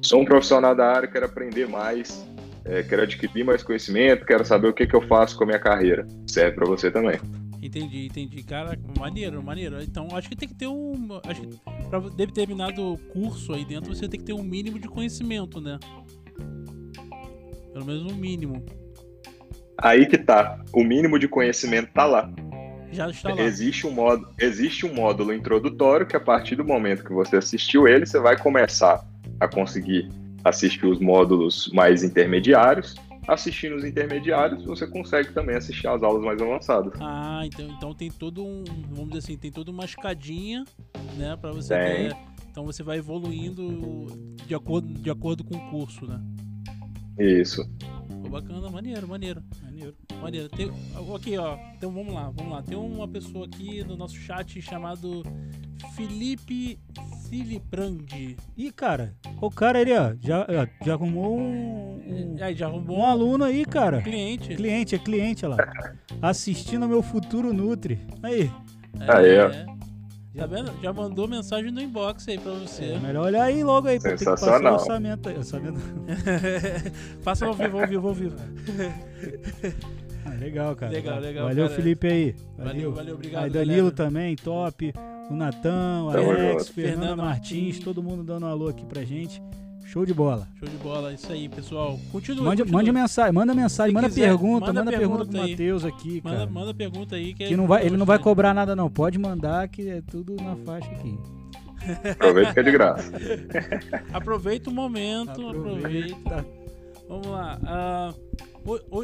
Sou 0.00 0.20
um 0.20 0.24
profissional 0.24 0.72
da 0.72 0.86
área, 0.86 1.08
quero 1.08 1.26
aprender 1.26 1.66
mais 1.66 2.24
é, 2.66 2.82
quero 2.82 3.02
adquirir 3.02 3.44
mais 3.44 3.62
conhecimento, 3.62 4.26
quero 4.26 4.44
saber 4.44 4.68
o 4.68 4.72
que, 4.72 4.86
que 4.86 4.94
eu 4.94 5.02
faço 5.02 5.36
com 5.36 5.44
a 5.44 5.46
minha 5.46 5.58
carreira. 5.58 6.06
Serve 6.26 6.56
para 6.56 6.66
você 6.66 6.90
também. 6.90 7.18
Entendi, 7.62 8.06
entendi. 8.06 8.42
Cara, 8.42 8.78
maneiro, 8.98 9.42
maneiro. 9.42 9.80
Então, 9.82 10.08
acho 10.12 10.28
que 10.28 10.36
tem 10.36 10.48
que 10.48 10.54
ter 10.54 10.66
um. 10.66 11.20
Acho 11.24 11.40
que 11.42 11.58
pra 11.88 12.00
determinado 12.00 12.98
curso 13.12 13.52
aí 13.52 13.64
dentro, 13.64 13.94
você 13.94 14.08
tem 14.08 14.20
que 14.20 14.26
ter 14.26 14.32
um 14.32 14.42
mínimo 14.42 14.78
de 14.78 14.88
conhecimento, 14.88 15.60
né? 15.60 15.78
Pelo 17.72 17.84
menos 17.84 18.04
um 18.04 18.14
mínimo. 18.14 18.64
Aí 19.78 20.06
que 20.06 20.18
tá. 20.18 20.64
O 20.72 20.82
mínimo 20.82 21.18
de 21.18 21.28
conhecimento 21.28 21.92
tá 21.92 22.04
lá. 22.04 22.30
Já 22.92 23.10
está 23.10 23.32
lá. 23.32 23.42
Existe 23.42 23.86
um, 23.86 23.90
módulo, 23.90 24.32
existe 24.40 24.86
um 24.86 24.94
módulo 24.94 25.32
introdutório 25.32 26.06
que, 26.06 26.16
a 26.16 26.20
partir 26.20 26.56
do 26.56 26.64
momento 26.64 27.04
que 27.04 27.12
você 27.12 27.36
assistiu 27.36 27.86
ele, 27.86 28.06
você 28.06 28.18
vai 28.18 28.36
começar 28.38 29.04
a 29.40 29.48
conseguir 29.48 30.08
assistir 30.48 30.86
os 30.86 30.98
módulos 31.00 31.70
mais 31.72 32.02
intermediários. 32.02 32.94
Assistindo 33.28 33.74
os 33.74 33.84
intermediários, 33.84 34.64
você 34.64 34.86
consegue 34.86 35.32
também 35.32 35.56
assistir 35.56 35.88
às 35.88 36.00
aulas 36.00 36.22
mais 36.24 36.40
avançadas. 36.40 36.92
Ah, 37.00 37.42
então, 37.44 37.68
então 37.70 37.92
tem 37.92 38.08
todo 38.08 38.44
um. 38.44 38.62
Vamos 38.90 39.08
dizer 39.08 39.18
assim, 39.18 39.36
tem 39.36 39.50
toda 39.50 39.68
uma 39.72 39.84
escadinha, 39.84 40.64
né? 41.16 41.36
Pra 41.36 41.50
você 41.50 41.74
Tem. 41.76 42.08
ter- 42.10 42.16
Então 42.48 42.64
você 42.64 42.84
vai 42.84 42.98
evoluindo 42.98 44.06
de 44.46 44.54
acordo, 44.54 44.94
de 44.94 45.10
acordo 45.10 45.42
com 45.42 45.56
o 45.56 45.70
curso, 45.70 46.06
né? 46.06 46.22
Isso. 47.18 47.68
Pô, 48.22 48.28
bacana, 48.28 48.70
maneiro, 48.70 49.08
maneiro. 49.08 49.42
Maneiro. 49.60 49.94
Maneiro. 50.22 50.48
Tem, 50.48 50.70
aqui, 51.14 51.36
ó. 51.36 51.58
Então 51.76 51.90
vamos 51.90 52.14
lá, 52.14 52.30
vamos 52.30 52.52
lá. 52.52 52.62
Tem 52.62 52.78
uma 52.78 53.08
pessoa 53.08 53.46
aqui 53.46 53.82
no 53.82 53.96
nosso 53.96 54.14
chat 54.16 54.62
chamado 54.62 55.24
Felipe 55.94 56.78
Siliprandi. 57.20 58.36
Ih, 58.56 58.70
cara, 58.70 59.14
o 59.40 59.50
cara 59.50 59.80
ali, 59.80 59.92
ó, 59.92 60.14
já, 60.20 60.42
ó, 60.42 60.84
já 60.84 60.94
arrumou 60.94 61.38
um, 61.38 61.96
um, 62.06 62.36
Aí 62.40 62.54
já 62.54 62.66
arrumou 62.66 62.98
um 62.98 63.06
aluno 63.06 63.44
aí, 63.44 63.64
cara. 63.64 64.00
cliente. 64.02 64.54
Cliente, 64.54 64.94
é 64.94 64.98
cliente, 64.98 65.44
olha 65.46 65.56
lá. 65.56 65.92
Assistindo 66.22 66.84
ao 66.84 66.88
meu 66.88 67.02
futuro 67.02 67.52
Nutri. 67.52 67.98
Aí. 68.22 68.50
Aí, 69.00 69.38
ó. 69.38 69.48
É. 69.48 69.66
Tá 70.36 70.46
vendo? 70.46 70.70
Já 70.82 70.92
mandou 70.92 71.26
mensagem 71.26 71.70
no 71.70 71.80
inbox 71.80 72.28
aí 72.28 72.38
pra 72.38 72.52
você. 72.52 72.84
É 72.92 72.98
melhor 72.98 73.24
olhar 73.26 73.44
aí 73.44 73.64
logo 73.64 73.88
aí, 73.88 73.98
pra 73.98 74.10
ter 74.10 74.18
que 74.18 74.24
passar 74.26 74.62
o 74.62 74.74
orçamento 74.74 75.28
aí. 75.30 75.38
Orçamento. 75.38 75.80
Passa 77.24 77.46
ao 77.46 77.54
vivo, 77.54 77.80
ao 77.80 77.86
vivo, 77.88 78.08
ao 78.08 78.14
vivo. 78.14 78.36
Ah, 80.26 80.34
legal, 80.38 80.76
cara. 80.76 80.92
Legal, 80.92 81.20
legal, 81.20 81.48
Valeu, 81.48 81.64
cara. 81.68 81.76
Felipe 81.76 82.06
aí. 82.06 82.34
Valeu, 82.58 82.92
valeu, 82.92 83.14
obrigado. 83.14 83.44
Aí, 83.44 83.50
Danilo 83.50 83.90
galera. 83.90 83.96
também, 83.96 84.36
top. 84.36 84.92
O 85.30 85.34
Natão, 85.34 86.10
Tamo 86.12 86.30
Alex, 86.30 86.68
Fernanda 86.68 87.16
Martins, 87.16 87.78
todo 87.78 88.02
mundo 88.02 88.22
dando 88.22 88.46
um 88.46 88.48
alô 88.48 88.68
aqui 88.68 88.84
pra 88.84 89.04
gente. 89.04 89.42
Show 89.86 90.04
de 90.04 90.12
bola. 90.12 90.48
Show 90.58 90.68
de 90.68 90.76
bola, 90.78 91.12
isso 91.12 91.32
aí, 91.32 91.48
pessoal. 91.48 91.98
Continua. 92.10 92.44
Mande, 92.44 92.62
continua. 92.62 92.80
mande 92.80 92.92
mensagem, 92.92 93.32
manda 93.32 93.54
mensagem, 93.54 93.90
Se 93.90 93.94
manda 93.94 94.08
quiser, 94.08 94.26
pergunta, 94.26 94.66
manda 94.66 94.84
manda, 94.84 94.98
pergunta, 94.98 95.18
pergunta 95.24 95.38
pro. 95.38 95.50
Matheus 95.50 95.84
aqui, 95.84 96.20
cara. 96.20 96.38
Manda, 96.40 96.52
manda 96.52 96.74
pergunta 96.74 97.16
aí. 97.16 97.34
Que, 97.34 97.46
que 97.46 97.56
não 97.56 97.66
vai, 97.66 97.86
ele 97.86 97.96
não 97.96 98.04
vai 98.06 98.18
cobrar. 98.18 98.52
nada 98.52 98.74
não, 98.74 98.90
pode 98.90 99.18
mandar 99.18 99.68
que 99.68 99.88
é 99.88 100.02
tudo 100.02 100.36
na 100.36 100.56
faixa 100.56 100.90
aqui. 100.90 101.16
Aproveita 102.10 102.52
que 102.52 102.60
é 102.60 102.62
de 102.64 102.72
graça. 102.72 103.12
Aproveita 104.12 104.70
o 104.70 104.72
momento, 104.74 105.48
aproveita. 105.48 106.16
Aproveita. 106.16 106.46
Vamos 107.08 107.26
lá. 107.28 107.58
ah, 107.64 108.14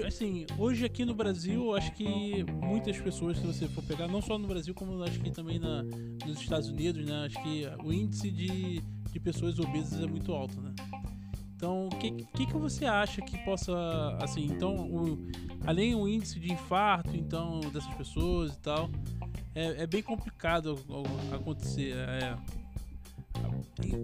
assim, 0.06 0.46
hoje 0.58 0.84
aqui 0.84 1.04
no 1.04 1.14
Brasil, 1.14 1.74
acho 1.74 1.92
que 1.92 2.44
muitas 2.62 2.98
pessoas, 2.98 3.38
se 3.38 3.46
você 3.46 3.68
for 3.68 3.82
pegar, 3.84 4.08
não 4.08 4.20
só 4.20 4.38
no 4.38 4.48
Brasil, 4.48 4.74
como 4.74 5.02
acho 5.02 5.20
que 5.20 5.30
também 5.30 5.58
na, 5.58 5.82
nos 5.82 6.40
Estados 6.40 6.68
Unidos, 6.68 7.04
né? 7.06 7.26
Acho 7.26 7.42
que 7.42 7.64
o 7.84 7.92
índice 7.92 8.30
de, 8.30 8.80
de 9.12 9.20
pessoas 9.20 9.58
obesas 9.58 10.00
é 10.02 10.06
muito 10.06 10.32
alto, 10.32 10.60
né? 10.60 10.72
Então, 11.54 11.86
o 11.86 11.90
que, 11.90 12.10
que, 12.10 12.46
que 12.46 12.56
você 12.56 12.84
acha 12.86 13.22
que 13.22 13.38
possa, 13.44 13.72
assim, 14.20 14.46
então, 14.46 14.74
o, 14.90 15.16
além 15.64 15.94
do 15.94 16.08
índice 16.08 16.40
de 16.40 16.52
infarto, 16.52 17.16
então, 17.16 17.60
dessas 17.72 17.94
pessoas 17.94 18.52
e 18.54 18.58
tal, 18.58 18.90
é, 19.54 19.82
é 19.82 19.86
bem 19.86 20.02
complicado 20.02 20.76
o- 20.88 21.34
acontecer. 21.34 21.94
é. 21.96 22.36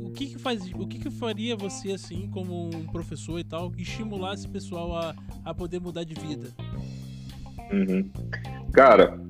O 0.04 0.10
que 0.10 0.26
que 0.26 0.38
faz, 0.38 0.62
o 0.72 0.86
que 0.86 0.98
que 0.98 1.10
faria 1.10 1.56
você 1.56 1.92
assim 1.92 2.28
como 2.30 2.70
um 2.74 2.86
professor 2.86 3.38
e 3.38 3.44
tal 3.44 3.72
estimular 3.76 4.34
esse 4.34 4.48
pessoal 4.48 4.96
a, 4.96 5.14
a 5.44 5.54
poder 5.54 5.80
mudar 5.80 6.04
de 6.04 6.14
vida? 6.14 6.48
Uhum. 7.72 8.10
Cara, 8.72 9.20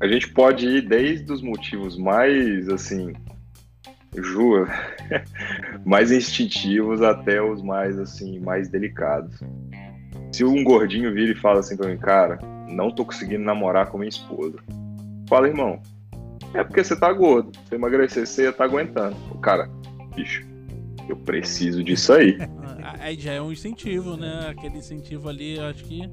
a 0.00 0.06
gente 0.06 0.28
pode 0.32 0.66
ir 0.66 0.88
desde 0.88 1.30
os 1.32 1.42
motivos 1.42 1.96
mais, 1.96 2.68
assim, 2.68 3.12
Ju, 4.14 4.66
mais 5.84 6.10
instintivos 6.10 7.02
até 7.02 7.42
os 7.42 7.62
mais, 7.62 7.98
assim, 7.98 8.38
mais 8.40 8.68
delicados. 8.68 9.40
Se 10.32 10.44
um 10.44 10.64
gordinho 10.64 11.12
vira 11.12 11.32
e 11.32 11.36
fala 11.36 11.60
assim 11.60 11.76
pra 11.76 11.88
mim, 11.88 11.98
cara, 11.98 12.38
não 12.68 12.90
tô 12.90 13.04
conseguindo 13.04 13.44
namorar 13.44 13.86
com 13.88 13.98
minha 13.98 14.08
esposa. 14.08 14.58
Fala, 15.28 15.48
irmão, 15.48 15.80
é 16.54 16.64
porque 16.64 16.82
você 16.82 16.96
tá 16.96 17.12
gordo. 17.12 17.52
Se 17.68 17.74
emagrecer, 17.74 18.26
você 18.26 18.44
ia 18.44 18.52
tá 18.52 18.64
aguentando. 18.64 19.16
O 19.30 19.38
cara, 19.38 19.68
bicho, 20.14 20.44
eu 21.08 21.16
preciso 21.16 21.82
disso 21.82 22.12
aí. 22.12 22.36
Aí 23.00 23.18
já 23.18 23.32
é 23.32 23.40
um 23.40 23.50
incentivo, 23.50 24.16
né? 24.16 24.48
Aquele 24.48 24.78
incentivo 24.78 25.28
ali, 25.28 25.56
eu 25.56 25.64
acho 25.64 25.82
que 25.84 26.08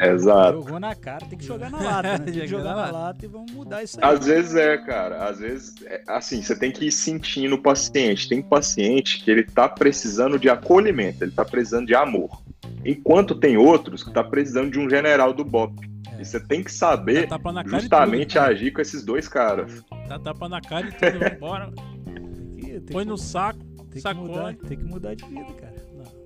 Exato. 0.00 0.58
Jogou 0.58 0.80
na 0.80 0.94
cara, 0.94 1.24
tem 1.26 1.38
que 1.38 1.44
jogar 1.44 1.70
na 1.70 1.78
lata, 1.78 2.02
né? 2.02 2.18
Tem 2.24 2.34
que 2.34 2.46
jogar 2.46 2.74
na 2.74 2.90
lata 2.90 3.24
e 3.24 3.28
vamos 3.28 3.52
mudar 3.52 3.82
isso 3.82 3.98
aí. 4.00 4.14
Às 4.14 4.26
vezes 4.26 4.54
é, 4.56 4.76
cara. 4.78 5.28
Às 5.28 5.38
vezes, 5.38 5.74
é, 5.84 6.02
assim, 6.08 6.42
você 6.42 6.58
tem 6.58 6.72
que 6.72 6.86
ir 6.86 6.92
sentindo 6.92 7.54
o 7.54 7.62
paciente. 7.62 8.28
Tem 8.28 8.42
paciente 8.42 9.22
que 9.22 9.30
ele 9.30 9.44
tá 9.44 9.68
precisando 9.68 10.38
de 10.38 10.48
acolhimento, 10.48 11.22
ele 11.22 11.30
tá 11.30 11.44
precisando 11.44 11.86
de 11.86 11.94
amor. 11.94 12.42
Enquanto 12.84 13.34
tem 13.34 13.56
outros 13.56 14.02
que 14.02 14.12
tá 14.12 14.24
precisando 14.24 14.70
de 14.70 14.78
um 14.78 14.90
general 14.90 15.32
do 15.32 15.44
BOP. 15.44 15.91
É. 16.22 16.24
E 16.24 16.24
você 16.26 16.40
tem 16.40 16.62
que 16.62 16.72
saber 16.72 17.28
e 17.28 17.68
justamente 17.70 18.34
tudo, 18.34 18.42
agir 18.44 18.70
com 18.72 18.80
esses 18.80 19.04
dois 19.04 19.28
caras. 19.28 19.82
Dá 20.08 20.18
tapa 20.18 20.48
na 20.48 20.60
cara 20.60 20.88
e 20.88 20.92
tudo, 20.92 21.38
bora. 21.38 21.70
Põe 22.90 23.04
no 23.04 23.18
saco, 23.18 23.58
tem 23.90 24.02
que 24.02 24.14
mudar, 24.14 24.54
tem 24.56 24.78
que 24.78 24.84
mudar 24.84 25.14
de 25.14 25.24
vida, 25.26 25.52
cara. 25.54 25.82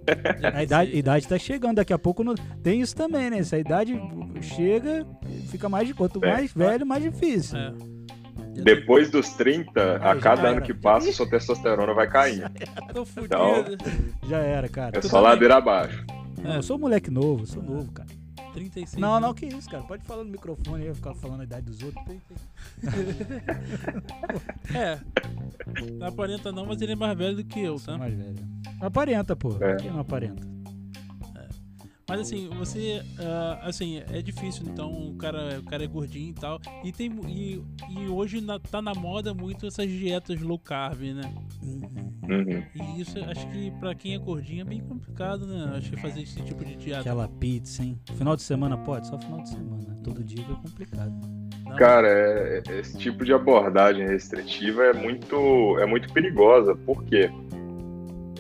A 0.56 0.62
idade, 0.62 0.92
a 0.92 0.96
idade 0.96 1.26
tá 1.26 1.36
chegando, 1.36 1.76
daqui 1.76 1.92
a 1.92 1.98
pouco 1.98 2.22
não- 2.22 2.36
tem 2.62 2.80
isso 2.80 2.94
também, 2.94 3.28
né? 3.28 3.42
Se 3.42 3.56
a 3.56 3.58
idade 3.58 4.00
chega, 4.40 5.04
fica 5.48 5.68
mais. 5.68 5.92
Quanto 5.92 6.24
É. 6.24 6.30
mais 6.32 6.52
velho, 6.52 6.86
mais 6.86 7.02
difícil. 7.02 7.58
É. 7.58 7.72
Depois 8.62 9.10
dos 9.10 9.30
30, 9.30 9.96
a 9.96 10.14
cada 10.16 10.48
ano 10.50 10.62
que 10.62 10.72
passa, 10.72 11.10
sua 11.12 11.28
testosterona 11.28 11.92
vai 11.92 12.08
caindo. 12.08 12.48
Tô 12.94 13.04
fudido. 13.04 13.34
Então- 13.34 14.28
Já 14.28 14.38
era, 14.38 14.68
cara. 14.68 14.96
É 14.96 15.00
Tu 15.00 15.08
só 15.08 15.16
também? 15.16 15.30
ladeira 15.32 15.56
abaixo. 15.56 16.04
Eu 16.44 16.62
sou 16.62 16.78
moleque 16.78 17.10
novo, 17.10 17.42
eu 17.42 17.46
sou 17.46 17.62
novo, 17.62 17.90
cara. 17.90 18.08
36 18.56 19.00
Não, 19.00 19.20
não, 19.20 19.34
que 19.34 19.44
isso, 19.44 19.68
cara. 19.68 19.82
Pode 19.84 20.02
falar 20.04 20.24
no 20.24 20.30
microfone 20.30 20.82
aí, 20.82 20.88
eu 20.88 20.94
ficar 20.94 21.14
falando 21.14 21.42
a 21.42 21.44
idade 21.44 21.66
dos 21.66 21.82
outros. 21.82 22.04
É. 24.74 24.98
Não 25.92 26.06
aparenta 26.06 26.50
não, 26.50 26.64
mas 26.64 26.80
ele 26.80 26.92
é 26.92 26.96
mais 26.96 27.16
velho 27.16 27.36
do 27.36 27.44
que 27.44 27.60
eu, 27.60 27.78
tá? 27.78 27.98
mais 27.98 28.14
velho. 28.14 28.36
Aparenta, 28.80 29.36
pô. 29.36 29.56
É. 29.62 29.76
Quem 29.76 29.90
não 29.90 30.00
aparenta? 30.00 30.55
Mas 32.08 32.20
assim, 32.20 32.48
você. 32.56 33.02
ah, 33.18 33.58
assim, 33.62 34.00
é 34.12 34.22
difícil, 34.22 34.64
então 34.66 34.90
o 35.08 35.14
cara, 35.16 35.58
o 35.58 35.64
cara 35.64 35.82
é 35.82 35.86
gordinho 35.88 36.30
e 36.30 36.34
tal. 36.34 36.60
E 36.84 36.92
tem. 36.92 37.10
E, 37.28 37.60
e 37.90 38.06
hoje 38.08 38.40
na- 38.40 38.60
tá 38.60 38.80
na 38.80 38.94
moda 38.94 39.34
muito 39.34 39.66
essas 39.66 39.88
dietas 39.90 40.40
low 40.40 40.56
carb, 40.58 41.00
né? 41.02 41.34
Uhum. 41.64 42.62
E 42.96 43.00
isso 43.00 43.18
acho 43.24 43.48
que 43.50 43.72
pra 43.80 43.92
quem 43.94 44.14
é 44.14 44.18
gordinho 44.18 44.60
é 44.60 44.64
bem 44.64 44.80
complicado, 44.80 45.46
né? 45.46 45.74
Acho 45.76 45.90
que 45.90 45.96
fazer 46.00 46.22
esse 46.22 46.40
tipo 46.42 46.64
de 46.64 46.76
dieta. 46.76 47.00
Aquela 47.00 47.26
pizza, 47.26 47.82
hein? 47.82 47.98
Final 48.16 48.36
de 48.36 48.42
semana 48.42 48.76
pode? 48.78 49.08
Só 49.08 49.18
final 49.18 49.42
de 49.42 49.48
semana. 49.48 49.96
Todo 50.04 50.22
dia 50.22 50.44
é 50.44 50.54
complicado. 50.62 51.12
Não, 51.64 51.76
Cara, 51.76 52.06
é- 52.06 52.62
é- 52.68 52.78
esse 52.78 52.96
tipo 52.98 53.24
de 53.24 53.32
abordagem 53.32 54.06
restritiva 54.06 54.84
é 54.84 54.92
muito, 54.92 55.76
é 55.80 55.86
muito 55.86 56.12
perigosa. 56.12 56.76
Por 56.76 57.02
quê? 57.04 57.28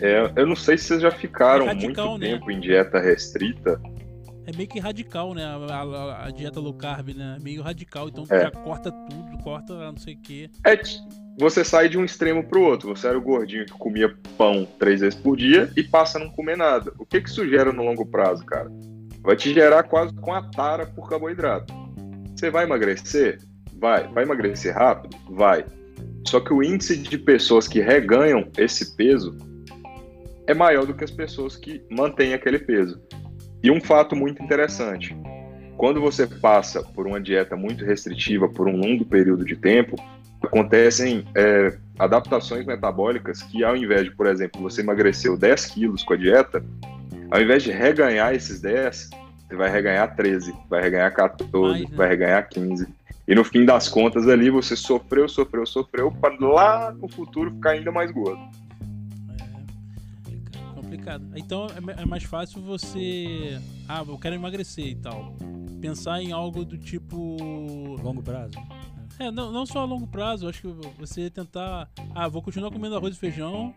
É, 0.00 0.30
eu 0.36 0.46
não 0.46 0.56
sei 0.56 0.76
se 0.76 0.84
vocês 0.84 1.02
já 1.02 1.10
ficaram 1.10 1.64
É 1.64 1.68
radical, 1.68 2.10
muito 2.10 2.20
né? 2.22 2.30
tempo 2.32 2.50
em 2.50 2.60
dieta 2.60 3.00
restrita. 3.00 3.80
É 4.46 4.56
meio 4.56 4.68
que 4.68 4.78
radical, 4.78 5.34
né? 5.34 5.44
A, 5.44 5.56
a- 5.74 6.26
a 6.26 6.30
dieta 6.30 6.60
low 6.60 6.74
carb, 6.74 7.08
né? 7.14 7.36
Meio 7.42 7.62
radical. 7.62 8.08
Então 8.08 8.24
É. 8.30 8.42
já 8.42 8.50
corta 8.50 8.92
tudo, 8.92 9.38
corta 9.42 9.74
não 9.74 9.96
sei 9.96 10.14
o 10.14 10.20
quê. 10.20 10.50
É, 10.64 10.80
você 11.38 11.64
sai 11.64 11.88
de 11.88 11.98
um 11.98 12.04
extremo 12.04 12.44
pro 12.44 12.62
outro. 12.62 12.94
Você 12.94 13.08
era 13.08 13.18
o 13.18 13.22
gordinho 13.22 13.66
que 13.66 13.72
comia 13.72 14.14
pão 14.38 14.66
três 14.78 15.00
vezes 15.00 15.18
por 15.18 15.36
dia 15.36 15.68
e 15.76 15.82
passa 15.82 16.18
a 16.18 16.20
não 16.20 16.30
comer 16.30 16.56
nada. 16.56 16.92
O 16.98 17.04
que, 17.04 17.20
que 17.20 17.28
isso 17.28 17.48
gera 17.48 17.72
no 17.72 17.82
longo 17.82 18.06
prazo, 18.06 18.44
cara? 18.44 18.70
Vai 19.20 19.34
te 19.34 19.52
gerar 19.52 19.82
quase 19.82 20.14
com 20.14 20.32
a 20.32 20.42
tara 20.42 20.86
por 20.86 21.08
carboidrato. 21.08 21.74
Você 22.36 22.48
vai 22.50 22.64
emagrecer? 22.64 23.40
Vai. 23.78 24.06
Vai 24.12 24.22
emagrecer 24.22 24.72
rápido? 24.74 25.16
Vai. 25.28 25.64
Só 26.24 26.38
que 26.38 26.52
o 26.52 26.62
índice 26.62 26.96
de 26.96 27.18
pessoas 27.18 27.66
que 27.66 27.80
reganham 27.80 28.48
esse 28.56 28.94
peso 28.96 29.36
é 30.46 30.54
maior 30.54 30.86
do 30.86 30.94
que 30.94 31.04
as 31.04 31.10
pessoas 31.10 31.56
que 31.56 31.82
mantêm 31.90 32.34
aquele 32.34 32.58
peso. 32.58 33.00
E 33.62 33.70
um 33.70 33.80
fato 33.80 34.14
muito 34.14 34.42
interessante: 34.42 35.16
quando 35.76 36.00
você 36.00 36.26
passa 36.26 36.82
por 36.82 37.06
uma 37.06 37.20
dieta 37.20 37.56
muito 37.56 37.84
restritiva 37.84 38.48
por 38.48 38.68
um 38.68 38.76
longo 38.76 39.04
período 39.04 39.44
de 39.44 39.56
tempo, 39.56 39.96
acontecem 40.42 41.24
é, 41.34 41.76
adaptações 41.98 42.64
metabólicas 42.64 43.42
que, 43.42 43.64
ao 43.64 43.76
invés 43.76 44.04
de, 44.04 44.10
por 44.10 44.26
exemplo, 44.26 44.60
você 44.60 44.80
emagreceu 44.80 45.36
10 45.36 45.66
quilos 45.66 46.02
com 46.02 46.14
a 46.14 46.16
dieta, 46.16 46.62
Ao 47.30 47.40
invés 47.40 47.62
de 47.62 47.72
reganhar 47.72 48.34
esses 48.34 48.60
10, 48.60 49.10
você 49.48 49.56
vai 49.56 49.70
reganhar 49.70 50.14
13, 50.14 50.54
vai 50.68 50.80
reganhar 50.80 51.12
14, 51.12 51.80
Mais, 51.80 51.90
né? 51.90 51.96
vai 51.96 52.08
reganhar 52.08 52.48
15. 52.48 52.86
E 53.26 53.34
no 53.34 53.42
fim 53.42 53.64
das 53.64 53.88
contas 53.88 54.28
ali, 54.28 54.50
você 54.50 54.76
sofreu, 54.76 55.28
sofreu, 55.28 55.66
sofreu, 55.66 56.12
para 56.12 56.36
lá 56.38 56.92
no 56.92 57.08
futuro 57.08 57.50
ficar 57.50 57.70
ainda 57.70 57.90
mais 57.90 58.12
gordo. 58.12 58.40
É 61.06 61.12
complicado. 61.12 61.24
Então 61.36 61.66
é 61.96 62.02
é 62.02 62.04
mais 62.04 62.24
fácil 62.24 62.60
você. 62.62 63.58
Ah, 63.88 64.04
eu 64.06 64.18
quero 64.18 64.34
emagrecer 64.34 64.86
e 64.86 64.94
tal. 64.96 65.34
Pensar 65.80 66.20
em 66.20 66.32
algo 66.32 66.64
do 66.64 66.76
tipo. 66.76 67.36
Longo 68.02 68.22
prazo. 68.22 68.54
É, 69.18 69.30
não, 69.30 69.50
não 69.50 69.64
só 69.64 69.80
a 69.80 69.84
longo 69.84 70.06
prazo, 70.06 70.48
acho 70.48 70.60
que 70.60 70.68
você 70.98 71.30
tentar. 71.30 71.88
Ah, 72.14 72.28
vou 72.28 72.42
continuar 72.42 72.70
comendo 72.70 72.96
arroz 72.96 73.16
e 73.16 73.18
feijão. 73.18 73.72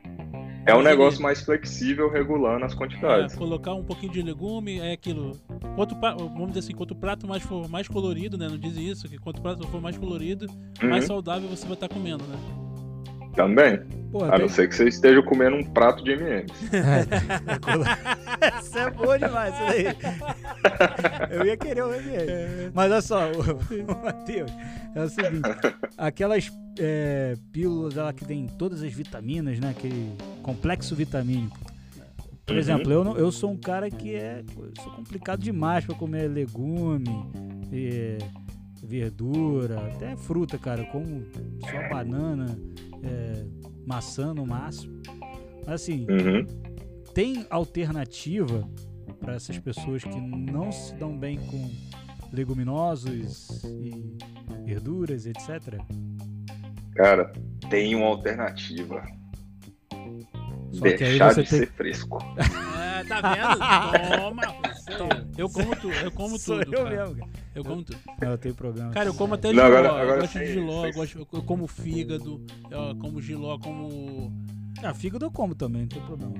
É 0.65 0.73
um 0.75 0.79
ele- 0.79 0.89
negócio 0.89 1.21
mais 1.21 1.41
flexível, 1.41 2.09
regulando 2.11 2.65
as 2.65 2.73
É, 2.73 2.75
quantidades. 2.75 3.35
colocar 3.35 3.73
um 3.73 3.83
pouquinho 3.83 4.11
de 4.11 4.21
legume, 4.21 4.79
é 4.79 4.91
aquilo. 4.91 5.39
Quanto, 5.75 5.95
vamos 5.95 6.47
dizer 6.49 6.59
assim, 6.59 6.73
quanto 6.73 6.91
o 6.91 6.95
prato 6.95 7.25
mais 7.27 7.41
for 7.41 7.67
mais 7.69 7.87
colorido, 7.87 8.37
né? 8.37 8.49
Não 8.49 8.57
dizem 8.57 8.85
isso, 8.87 9.07
que 9.07 9.17
quanto 9.17 9.39
o 9.39 9.41
prato 9.41 9.65
for 9.67 9.81
mais 9.81 9.97
colorido, 9.97 10.47
mais 10.83 11.03
Uhum, 11.03 11.07
saudável 11.07 11.47
você 11.49 11.63
vai 11.65 11.75
estar 11.75 11.87
comendo, 11.87 12.23
né? 12.25 12.35
Também. 13.35 13.79
Pô, 14.11 14.23
A 14.25 14.31
tem- 14.31 14.39
não 14.39 14.49
ser 14.49 14.67
que 14.67 14.75
você 14.75 14.87
esteja 14.87 15.21
comendo 15.21 15.55
um 15.55 15.63
prato 15.63 16.03
de 16.03 16.11
M&M's. 16.17 16.51
Essa 18.41 18.79
é 18.81 18.89
boa 18.91 19.17
demais, 19.19 19.53
isso 19.53 19.65
daí. 19.65 19.85
Eu 21.31 21.45
ia 21.45 21.57
querer 21.57 21.83
o 21.83 21.93
ML. 21.93 22.71
Mas 22.73 22.91
olha 22.91 23.01
só, 23.01 23.19
o, 23.31 24.03
Matheus, 24.03 24.51
é 24.95 25.01
o 25.03 25.09
seguinte: 25.09 25.49
aquelas 25.97 26.51
é, 26.79 27.35
pílulas 27.51 27.95
lá 27.95 28.11
que 28.13 28.25
tem 28.25 28.47
todas 28.47 28.81
as 28.83 28.91
vitaminas, 28.93 29.59
né? 29.59 29.69
Aquele 29.69 30.11
complexo 30.41 30.95
vitamínico. 30.95 31.57
Por 32.45 32.53
Uhum. 32.53 32.59
exemplo, 32.59 32.91
eu, 32.91 33.03
não- 33.03 33.15
eu 33.15 33.31
sou 33.31 33.51
um 33.51 33.57
cara 33.57 33.91
que 33.91 34.15
é. 34.15 34.43
eu 34.57 34.71
sou 34.81 34.91
complicado 34.93 35.39
demais 35.39 35.85
pra 35.85 35.93
comer 35.93 36.27
legume, 36.27 37.05
é, 37.71 38.17
verdura, 38.89 39.87
até 39.87 40.15
fruta, 40.17 40.57
cara. 40.57 40.83
Como 40.85 41.23
só 41.61 41.89
banana, 41.89 42.57
é, 43.03 43.45
maçã 43.85 44.33
no 44.33 44.45
máximo. 44.45 44.99
Mas 45.65 45.81
assim, 45.81 46.07
Uhum. 46.09 46.45
tem 47.13 47.45
alternativa 47.49 48.67
para 49.19 49.35
essas 49.35 49.59
pessoas 49.59 50.03
que 50.03 50.19
não 50.19 50.71
se 50.71 50.95
dão 50.95 51.15
bem 51.17 51.37
com 51.37 51.69
leguminosos 52.33 53.63
e 53.63 54.17
verduras, 54.65 55.25
etc. 55.25 55.79
Cara, 56.95 57.31
tem 57.69 57.93
uma 57.95 58.07
alternativa. 58.07 59.03
Só 60.79 60.83
que 60.97 61.03
aí 61.03 61.09
Deixar 61.09 61.33
você 61.33 61.43
de 61.43 61.49
tem- 61.49 61.59
ser 61.59 61.71
fresco. 61.73 62.17
É, 62.37 63.03
tá 63.03 63.21
vendo? 63.21 64.21
Toma! 64.21 64.41
Toma. 64.97 65.29
Eu 65.37 65.49
como 65.49 65.75
tudo, 65.75 65.93
eu 65.93 66.11
como 66.11 66.37
Sou 66.39 66.59
tudo. 66.63 66.73
eu 66.75 66.83
cara. 66.83 66.97
mesmo. 67.05 67.15
cara. 67.19 67.31
Eu 67.55 67.63
como 67.63 67.83
tudo. 67.83 67.99
Não, 68.21 68.31
eu 68.31 68.37
tenho 68.37 68.55
problema. 68.55 68.91
Cara, 68.91 69.09
eu 69.09 69.13
como 69.13 69.33
até 69.35 69.49
giló. 69.49 69.63
agora- 69.63 69.87
eu 69.89 69.95
agora 69.95 70.21
gosto 70.21 70.33
de 70.39 70.45
sem- 70.45 70.53
giló, 70.53 70.85
eu, 70.85 70.93
gosto, 70.93 71.27
eu 71.31 71.43
como 71.43 71.67
fígado, 71.67 72.41
eu 72.71 72.95
como 72.97 73.21
giló, 73.21 73.57
como. 73.59 74.31
Ah, 74.83 74.93
fígado 74.93 75.25
eu 75.25 75.31
como 75.31 75.53
também, 75.55 75.81
não 75.83 75.89
tem 75.89 76.01
problema. 76.01 76.33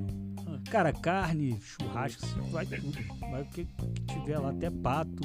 Ah. 0.47 0.59
Cara, 0.71 0.91
carne, 0.93 1.59
churrasco, 1.61 2.25
assim, 2.25 2.41
vai 2.51 2.65
tudo. 2.65 2.97
Vai 3.19 3.41
o 3.41 3.45
que, 3.45 3.65
que 3.65 4.05
tiver 4.13 4.37
lá, 4.39 4.49
até 4.49 4.69
pato. 4.69 5.23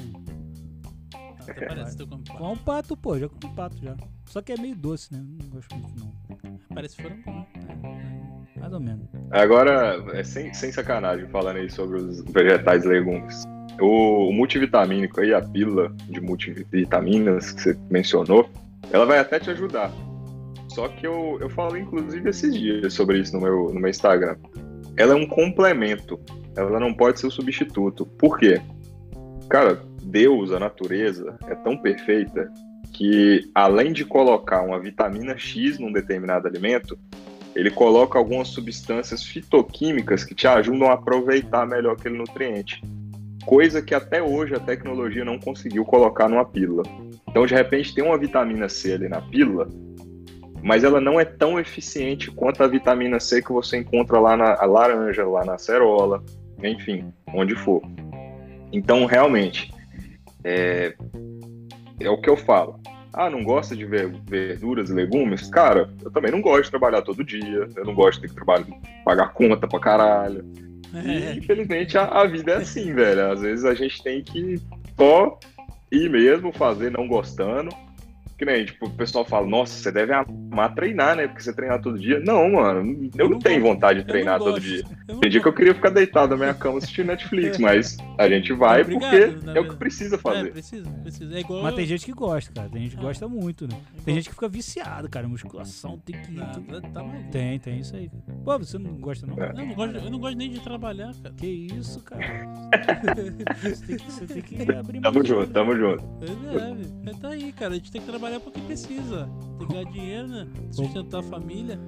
Até 1.41 1.65
parece 1.67 1.95
que 1.95 2.01
eu 2.03 2.07
como 2.07 2.23
pato. 2.23 2.37
Com 2.39 2.53
um 2.53 2.57
pato, 2.57 2.97
pô, 2.97 3.19
já 3.19 3.29
comi 3.29 3.53
pato 3.53 3.77
já. 3.81 3.95
Só 4.25 4.41
que 4.41 4.51
é 4.53 4.57
meio 4.57 4.75
doce, 4.75 5.13
né? 5.13 5.23
Não 5.23 5.49
gosto 5.49 5.75
muito, 5.75 5.99
não. 5.99 6.13
Parece 6.73 6.95
frango, 6.95 7.21
né? 7.31 7.45
Mais 8.59 8.73
ou 8.73 8.79
menos. 8.79 9.05
Agora, 9.31 10.03
é 10.13 10.23
sem, 10.23 10.53
sem 10.53 10.71
sacanagem, 10.71 11.27
falando 11.27 11.57
aí 11.57 11.69
sobre 11.69 11.97
os 11.97 12.21
vegetais 12.25 12.85
e 12.85 12.87
legumes. 12.87 13.43
O, 13.79 14.29
o 14.29 14.33
multivitamínico 14.33 15.19
aí, 15.19 15.33
a 15.33 15.41
pílula 15.41 15.93
de 16.09 16.21
multivitaminas 16.21 17.51
que 17.51 17.61
você 17.61 17.77
mencionou, 17.89 18.49
ela 18.91 19.05
vai 19.05 19.19
até 19.19 19.39
te 19.39 19.49
ajudar. 19.51 19.91
Só 20.69 20.87
que 20.87 21.05
eu, 21.05 21.37
eu 21.41 21.49
falei, 21.49 21.81
inclusive, 21.81 22.29
esses 22.29 22.53
dias 22.53 22.93
sobre 22.93 23.19
isso 23.19 23.33
no 23.33 23.41
meu, 23.41 23.73
no 23.73 23.79
meu 23.79 23.89
Instagram. 23.89 24.37
Ela 24.97 25.13
é 25.13 25.15
um 25.15 25.27
complemento. 25.27 26.19
Ela 26.55 26.79
não 26.79 26.93
pode 26.93 27.19
ser 27.19 27.27
o 27.27 27.31
substituto. 27.31 28.05
Por 28.05 28.37
quê? 28.37 28.61
Cara, 29.49 29.81
Deus, 30.03 30.51
a 30.51 30.59
natureza, 30.59 31.37
é 31.47 31.55
tão 31.55 31.77
perfeita 31.77 32.51
que, 32.93 33.49
além 33.53 33.91
de 33.91 34.05
colocar 34.05 34.61
uma 34.61 34.79
vitamina 34.79 35.37
X 35.37 35.77
num 35.79 35.91
determinado 35.91 36.47
alimento, 36.47 36.97
ele 37.55 37.71
coloca 37.71 38.19
algumas 38.19 38.49
substâncias 38.49 39.23
fitoquímicas 39.23 40.25
que 40.25 40.35
te 40.35 40.45
ajudam 40.45 40.89
a 40.89 40.93
aproveitar 40.93 41.65
melhor 41.65 41.93
aquele 41.93 42.17
nutriente. 42.17 42.83
Coisa 43.45 43.81
que 43.81 43.95
até 43.95 44.21
hoje 44.21 44.53
a 44.53 44.59
tecnologia 44.59 45.23
não 45.23 45.39
conseguiu 45.39 45.85
colocar 45.85 46.27
numa 46.27 46.43
pílula. 46.43 46.83
Então, 47.29 47.45
de 47.45 47.53
repente, 47.53 47.93
tem 47.93 48.03
uma 48.03 48.17
vitamina 48.17 48.67
C 48.67 48.93
ali 48.93 49.07
na 49.07 49.21
pílula, 49.21 49.69
mas 50.61 50.83
ela 50.83 50.99
não 50.99 51.19
é 51.19 51.23
tão 51.23 51.59
eficiente 51.59 52.29
quanto 52.29 52.61
a 52.61 52.67
vitamina 52.67 53.19
C 53.19 53.41
que 53.41 53.53
você 53.53 53.77
encontra 53.77 54.19
lá 54.19 54.35
na 54.35 54.65
laranja, 54.65 55.25
lá 55.25 55.45
na 55.45 55.57
cerola, 55.57 56.23
enfim, 56.61 57.13
onde 57.33 57.55
for. 57.55 57.81
Então, 58.71 59.05
realmente, 59.05 59.71
é, 60.43 60.93
é 61.99 62.09
o 62.09 62.19
que 62.19 62.29
eu 62.29 62.35
falo. 62.35 62.79
Ah, 63.17 63.29
não 63.29 63.43
gosta 63.45 63.73
de 63.73 63.85
ver 63.85 64.13
verduras 64.29 64.89
e 64.89 64.93
legumes? 64.93 65.49
Cara, 65.49 65.89
eu 66.03 66.11
também 66.11 66.31
não 66.31 66.41
gosto 66.41 66.65
de 66.65 66.71
trabalhar 66.71 67.01
todo 67.01 67.23
dia. 67.23 67.69
Eu 67.73 67.85
não 67.85 67.95
gosto 67.95 68.15
de 68.15 68.23
ter 68.23 68.27
que 68.27 68.35
trabalhar, 68.35 68.65
pagar 69.05 69.31
conta 69.31 69.65
pra 69.65 69.79
caralho. 69.79 70.43
E, 70.93 71.37
infelizmente, 71.37 71.97
a, 71.97 72.03
a 72.07 72.27
vida 72.27 72.51
é 72.51 72.57
assim, 72.57 72.93
velho. 72.93 73.31
Às 73.31 73.41
vezes 73.41 73.63
a 73.63 73.73
gente 73.73 74.03
tem 74.03 74.21
que 74.21 74.59
só 74.97 75.39
ir 75.89 76.09
mesmo, 76.09 76.51
fazer 76.51 76.91
não 76.91 77.07
gostando. 77.07 77.69
Que 78.37 78.43
nem, 78.43 78.65
tipo, 78.65 78.87
o 78.87 78.89
pessoal 78.89 79.23
fala, 79.23 79.47
nossa, 79.47 79.73
você 79.81 79.89
deve 79.91 80.11
amar 80.13 80.75
treinar, 80.75 81.15
né? 81.15 81.25
Porque 81.25 81.41
você 81.41 81.53
treinar 81.53 81.81
todo 81.81 81.97
dia. 81.97 82.19
Não, 82.19 82.51
mano, 82.51 82.79
eu, 82.81 83.09
Eu 83.17 83.25
não 83.29 83.31
não 83.35 83.39
tenho 83.39 83.61
gosto. 83.61 83.73
vontade 83.73 83.99
de 83.99 84.05
não 84.05 84.11
treinar 84.11 84.39
todo 84.39 84.59
dia. 84.59 84.83
Eu 85.07 85.13
não 85.15 85.21
Tem 85.21 85.29
dia 85.29 85.41
que 85.41 85.47
eu 85.47 85.53
queria 85.53 85.73
ficar 85.73 85.89
deitado 85.89 86.31
na 86.31 86.37
minha 86.37 86.53
cama 86.53 86.77
assistindo 86.79 87.07
Netflix, 87.07 87.57
mas 87.57 87.95
a 88.17 88.27
gente 88.27 88.51
vai 88.51 88.81
Obrigado, 88.81 89.01
porque 89.35 89.45
na 89.45 89.55
é 89.55 89.59
o 89.61 89.69
que 89.69 89.75
precisa 89.77 90.15
É, 90.15 90.19
fazer. 90.19 90.51
precisa, 90.51 90.89
precisa. 91.01 91.33
É 91.33 91.39
igual. 91.39 91.63
Mas 91.63 91.75
tem 91.75 91.85
gente 91.85 92.05
que 92.05 92.11
gosta, 92.11 92.51
cara. 92.51 92.67
Tem 92.69 92.81
gente 92.81 92.95
que 92.97 93.01
Ah. 93.01 93.05
gosta 93.05 93.27
muito, 93.29 93.67
né? 93.69 93.75
igual- 93.91 94.03
Tem 94.03 94.15
gente 94.15 94.27
que 94.27 94.35
fica 94.35 94.49
viciado, 94.49 95.09
cara. 95.09 95.27
Musculação 95.29 95.97
tem 95.99 96.21
que. 96.21 96.31
Não, 96.33 96.45
tá, 96.45 96.81
tá. 96.81 97.03
Tem, 97.31 97.57
tem 97.57 97.79
isso 97.79 97.95
aí. 97.95 98.11
Pô, 98.43 98.59
você 98.59 98.77
não 98.77 98.95
gosta, 98.95 99.25
não? 99.25 99.41
É. 99.41 99.49
Eu 99.51 99.53
não, 99.65 99.73
gosto, 99.75 99.95
eu 99.95 100.11
não 100.11 100.19
gosto 100.19 100.37
nem 100.37 100.49
de 100.49 100.59
trabalhar, 100.59 101.13
cara. 101.23 101.33
Que 101.37 101.47
isso, 101.47 102.01
cara? 102.03 102.19
você, 103.63 103.85
tem 103.85 103.97
que, 103.97 104.11
você 104.11 104.25
tem 104.27 104.41
que 104.41 104.71
abrir 104.73 104.99
Tamo 104.99 105.25
junto, 105.25 105.47
tamo 105.53 105.75
junto. 105.75 106.03
É, 106.21 106.59
velho. 106.59 106.77
É, 107.05 107.11
tá 107.13 107.29
aí, 107.29 107.51
cara. 107.53 107.71
A 107.71 107.75
gente 107.75 107.91
tem 107.91 108.01
que 108.01 108.07
trabalhar 108.07 108.24
porque 108.39 108.59
precisa. 108.61 109.29
Tem 109.57 109.67
que 109.67 109.73
ganhar 109.73 109.91
dinheiro, 109.91 110.27
né? 110.27 110.47
Sustentar 110.71 111.19
a 111.19 111.23
família. 111.23 111.79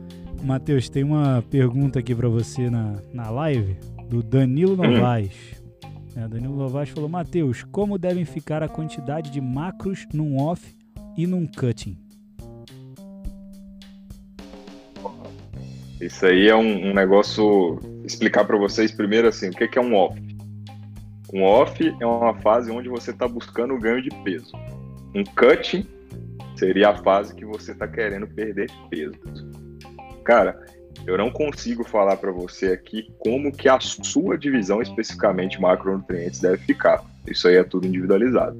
Matheus, 0.43 0.89
tem 0.89 1.03
uma 1.03 1.43
pergunta 1.49 1.99
aqui 1.99 2.13
pra 2.13 2.29
você 2.29 2.69
na, 2.69 2.95
na 3.13 3.29
live 3.29 3.77
do 4.07 4.21
Danilo 4.21 4.75
Novaes. 4.75 5.33
É, 6.15 6.27
Danilo 6.27 6.55
Novaes 6.55 6.89
falou: 6.89 7.09
Matheus, 7.09 7.63
como 7.71 7.97
devem 7.97 8.25
ficar 8.25 8.63
a 8.63 8.69
quantidade 8.69 9.31
de 9.31 9.41
macros 9.41 10.05
num 10.13 10.37
off 10.37 10.75
e 11.17 11.25
num 11.27 11.45
cutting? 11.45 11.97
Isso 15.99 16.25
aí 16.25 16.47
é 16.47 16.55
um, 16.55 16.89
um 16.89 16.93
negócio. 16.93 17.79
Explicar 18.03 18.45
para 18.45 18.57
vocês 18.57 18.91
primeiro 18.91 19.27
assim, 19.27 19.49
o 19.49 19.51
que 19.51 19.67
que 19.67 19.77
é 19.77 19.81
um 19.81 19.95
off? 19.95 20.17
Um 21.33 21.43
off 21.43 21.95
é 21.99 22.05
uma 22.05 22.33
fase 22.35 22.71
onde 22.71 22.87
você 22.87 23.11
está 23.11 23.27
buscando 23.27 23.73
o 23.73 23.79
ganho 23.79 24.01
de 24.01 24.09
peso. 24.23 24.51
Um 25.13 25.23
cutting 25.23 25.85
seria 26.57 26.89
a 26.89 26.95
fase 26.95 27.35
que 27.35 27.45
você 27.45 27.71
está 27.71 27.87
querendo 27.87 28.27
perder 28.27 28.69
peso. 28.89 29.19
Cara, 30.23 30.59
eu 31.05 31.17
não 31.17 31.29
consigo 31.29 31.83
falar 31.83 32.17
para 32.17 32.31
você 32.31 32.73
aqui 32.73 33.07
como 33.19 33.51
que 33.51 33.69
a 33.69 33.79
sua 33.79 34.37
divisão 34.37 34.81
especificamente 34.81 35.61
macronutrientes 35.61 36.39
deve 36.39 36.57
ficar. 36.57 37.03
Isso 37.27 37.47
aí 37.47 37.55
é 37.55 37.63
tudo 37.63 37.87
individualizado. 37.87 38.57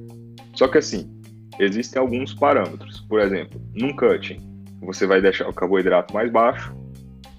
Só 0.54 0.68
que 0.68 0.78
assim, 0.78 1.10
existem 1.58 2.00
alguns 2.00 2.34
parâmetros. 2.34 3.00
Por 3.00 3.20
exemplo, 3.20 3.60
num 3.74 3.94
cutting, 3.94 4.40
você 4.80 5.06
vai 5.06 5.20
deixar 5.20 5.48
o 5.48 5.52
carboidrato 5.52 6.14
mais 6.14 6.30
baixo, 6.30 6.74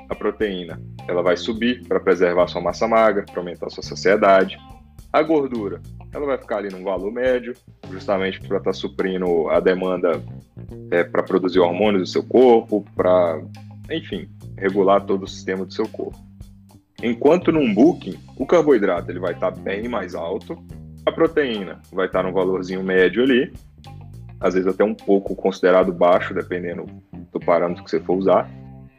a 0.10 0.16
proteína 0.16 0.82
ela 1.07 1.24
vai 1.24 1.36
subir 1.36 1.84
para 1.88 1.99
preservar 1.99 2.47
sua 2.47 2.62
massa 2.62 2.88
magra, 2.88 3.26
para 3.26 3.39
aumentar 3.39 3.70
sua 3.70 3.82
saciedade. 3.82 4.57
A 5.12 5.24
gordura 5.24 5.82
ela 6.14 6.26
vai 6.26 6.38
ficar 6.38 6.57
ali 6.57 6.70
num 6.70 6.84
valor 6.84 7.12
médio, 7.12 7.53
justamente 7.89 8.39
para 8.41 8.57
estar 8.57 8.74
suprindo 8.74 9.49
a 9.49 9.60
demanda 9.60 10.22
é, 10.91 11.03
para 11.03 11.24
produzir 11.24 11.59
hormônios 11.59 12.03
do 12.03 12.07
seu 12.09 12.24
corpo, 12.24 12.86
para, 12.95 13.41
enfim, 13.91 14.28
regular 14.57 15.05
todo 15.05 15.24
o 15.24 15.28
sistema 15.28 15.65
do 15.65 15.74
seu 15.74 15.88
corpo. 15.88 16.17
Enquanto 17.01 17.51
num 17.51 17.74
booking, 17.74 18.17
o 18.38 18.45
carboidrato 18.45 19.09
ele 19.09 19.20
vai 19.20 19.34
estar 19.34 19.51
bem 19.51 19.88
mais 19.88 20.15
alto, 20.15 20.61
a 21.05 21.11
proteína 21.11 21.82
vai 21.91 22.07
estar 22.07 22.24
num 22.24 22.34
valorzinho 22.34 22.84
médio 22.84 23.24
ali, 23.24 23.51
às 24.39 24.53
vezes 24.53 24.67
até 24.67 24.84
um 24.84 24.93
pouco 24.93 25.36
considerado 25.36 25.93
baixo, 25.93 26.34
dependendo 26.34 26.86
do 27.32 27.39
parâmetro 27.39 27.84
que 27.84 27.89
você 27.89 27.99
for 27.99 28.17
usar. 28.17 28.49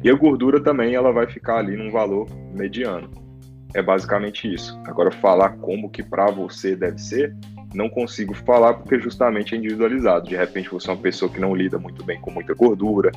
E 0.02 0.08
a 0.08 0.14
gordura 0.14 0.62
também 0.62 0.94
ela 0.94 1.12
vai 1.12 1.26
ficar 1.26 1.58
ali 1.58 1.76
num 1.76 1.90
valor 1.90 2.26
mediano. 2.54 3.10
é 3.74 3.82
basicamente 3.82 4.52
isso. 4.52 4.76
Agora, 4.84 5.10
falar 5.10 5.50
como 5.58 5.90
que 5.90 6.02
para 6.02 6.30
você 6.30 6.74
deve 6.74 6.98
ser, 6.98 7.36
não 7.74 7.88
consigo 7.88 8.34
falar 8.34 8.74
porque 8.74 8.98
justamente 8.98 9.54
é 9.54 9.58
individualizado. 9.58 10.28
De 10.28 10.36
repente, 10.36 10.70
você 10.70 10.90
é 10.90 10.92
uma 10.92 11.00
pessoa 11.00 11.30
que 11.30 11.40
não 11.40 11.54
lida 11.54 11.78
muito 11.78 12.04
bem 12.04 12.20
com 12.20 12.30
muita 12.30 12.54
gordura, 12.54 13.12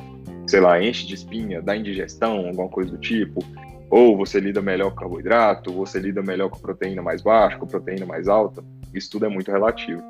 sei 0.46 0.60
lá, 0.60 0.82
enche 0.82 1.06
de 1.06 1.14
espinha, 1.14 1.60
dá 1.60 1.76
indigestão, 1.76 2.46
alguma 2.46 2.68
coisa 2.68 2.90
do 2.90 2.98
tipo. 2.98 3.44
Ou 3.90 4.16
você 4.16 4.40
lida 4.40 4.60
melhor 4.60 4.90
com 4.90 4.96
carboidrato, 4.96 5.72
você 5.72 5.98
lida 5.98 6.22
melhor 6.22 6.48
com 6.48 6.58
proteína 6.58 7.02
mais 7.02 7.22
baixa, 7.22 7.58
com 7.58 7.66
proteína 7.66 8.06
mais 8.06 8.28
alta. 8.28 8.64
Isso 8.92 9.10
tudo 9.10 9.26
é 9.26 9.28
muito 9.28 9.50
relativo. 9.50 10.02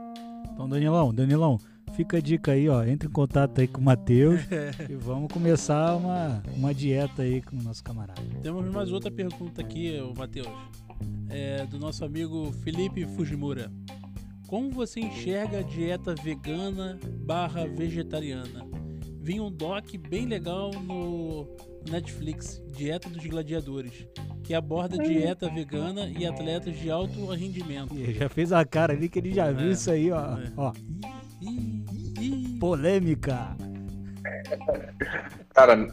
Então, 0.53 0.69
Danilão, 0.69 1.13
Danilão, 1.13 1.59
fica 1.93 2.19
a 2.19 2.21
dica 2.21 2.53
aí, 2.53 2.69
ó. 2.69 2.85
Entre 2.85 3.09
em 3.09 3.13
contato 3.13 3.61
aí 3.61 3.67
com 3.67 3.81
o 3.81 3.85
Matheus 3.85 4.41
e 4.89 4.95
vamos 4.95 5.33
começar 5.33 5.97
uma, 5.97 6.43
uma 6.57 6.73
dieta 6.75 7.23
aí 7.23 7.43
com 7.43 7.57
o 7.57 7.63
nosso 7.63 7.83
camarada. 7.83 8.21
Temos 8.43 8.69
mais 8.73 8.93
outra 8.93 9.11
pergunta 9.11 9.61
aqui, 9.61 9.99
Matheus. 10.17 10.49
É, 11.29 11.67
do 11.67 11.79
nosso 11.79 12.05
amigo 12.05 12.53
Felipe 12.63 13.05
Fujimura. 13.05 13.71
Como 14.55 14.71
você 14.71 15.01
enxerga 15.01 15.59
a 15.59 15.63
dieta 15.63 16.15
vegana 16.15 16.97
barra 17.27 17.67
vegetariana? 17.67 18.65
Vi 19.21 19.41
um 19.41 19.51
doc 19.51 19.97
bem 20.09 20.27
legal 20.27 20.71
no 20.71 21.45
Netflix, 21.91 22.63
Dieta 22.71 23.09
dos 23.11 23.27
Gladiadores, 23.27 24.07
que 24.45 24.55
aborda 24.55 24.97
dieta 24.97 25.51
vegana 25.51 26.09
e 26.09 26.25
atletas 26.25 26.79
de 26.79 26.89
alto 26.89 27.27
rendimento. 27.33 27.97
Ele 27.97 28.15
já 28.15 28.29
fez 28.29 28.53
a 28.53 28.65
cara 28.65 28.93
ali 28.93 29.09
que 29.09 29.19
ele 29.19 29.33
já 29.33 29.51
viu 29.51 29.71
É, 29.71 29.73
isso 29.73 29.91
aí, 29.91 30.13
ó. 30.13 30.39
é. 30.39 30.53
ó. 30.57 30.73
Polêmica. 32.61 33.57
Cara, 35.55 35.91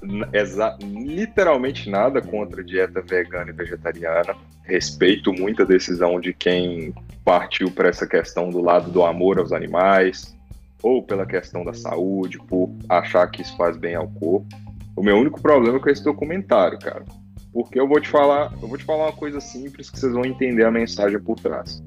literalmente 0.81 1.89
nada 1.89 2.21
contra 2.21 2.61
a 2.61 2.63
dieta 2.63 3.01
vegana 3.01 3.51
e 3.51 3.53
vegetariana. 3.53 4.35
Respeito 4.63 5.33
muito 5.33 5.61
a 5.61 5.65
decisão 5.65 6.19
de 6.19 6.33
quem 6.33 6.93
partiu 7.23 7.69
para 7.71 7.89
essa 7.89 8.07
questão 8.07 8.49
do 8.49 8.61
lado 8.61 8.89
do 8.89 9.03
amor 9.03 9.37
aos 9.37 9.51
animais, 9.51 10.35
ou 10.81 11.03
pela 11.03 11.25
questão 11.25 11.63
da 11.63 11.73
saúde, 11.73 12.39
por 12.39 12.73
achar 12.89 13.27
que 13.29 13.41
isso 13.41 13.55
faz 13.55 13.77
bem 13.77 13.95
ao 13.95 14.07
corpo. 14.07 14.47
O 14.95 15.03
meu 15.03 15.17
único 15.17 15.41
problema 15.41 15.77
é 15.77 15.79
com 15.79 15.89
esse 15.89 16.03
documentário, 16.03 16.79
cara. 16.79 17.05
Porque 17.53 17.79
eu 17.79 17.87
vou 17.87 17.99
te 17.99 18.07
falar, 18.07 18.51
eu 18.61 18.67
vou 18.67 18.77
te 18.77 18.83
falar 18.83 19.05
uma 19.05 19.13
coisa 19.13 19.39
simples 19.39 19.89
que 19.89 19.99
vocês 19.99 20.13
vão 20.13 20.25
entender 20.25 20.65
a 20.65 20.71
mensagem 20.71 21.19
por 21.19 21.39
trás. 21.39 21.83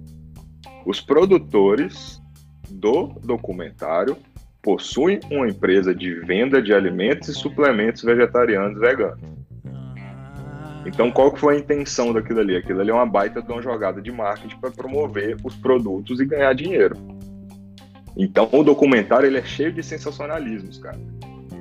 Os 0.85 1.01
produtores 1.01 2.23
do 2.71 3.09
documentário 3.23 4.17
possuem 4.65 5.21
uma 5.31 5.47
empresa 5.47 5.95
de 5.95 6.15
venda 6.21 6.61
de 6.61 6.73
alimentos 6.73 7.29
e 7.29 7.35
suplementos 7.35 8.03
vegetarianos 8.03 8.79
e 8.79 8.81
veganos. 8.81 9.21
Ah, 9.67 10.83
Então, 10.87 11.11
qual 11.11 11.31
que 11.31 11.39
foi 11.39 11.57
a 11.57 11.59
intenção 11.59 12.15
daquilo 12.15 12.41
ali? 12.41 12.57
Aquilo 12.57 12.81
ali 12.81 12.91
é 12.91 12.95
uma 12.95 13.07
baita 13.07 13.43
de 13.43 13.53
uma 13.53 13.61
jogada 13.61 14.01
de 14.01 14.11
marketing 14.11 14.57
para 14.59 14.71
promover 14.71 15.37
os 15.45 15.55
produtos 15.55 16.19
e 16.19 16.25
ganhar 16.25 16.55
dinheiro. 16.55 16.97
Então, 18.17 18.49
o 18.53 18.65
documentário 18.65 19.27
ele 19.27 19.39
é 19.39 19.45
cheio 19.45 19.73
de 19.73 19.83
sensacionalismos, 19.83 20.79
cara. 20.79 20.99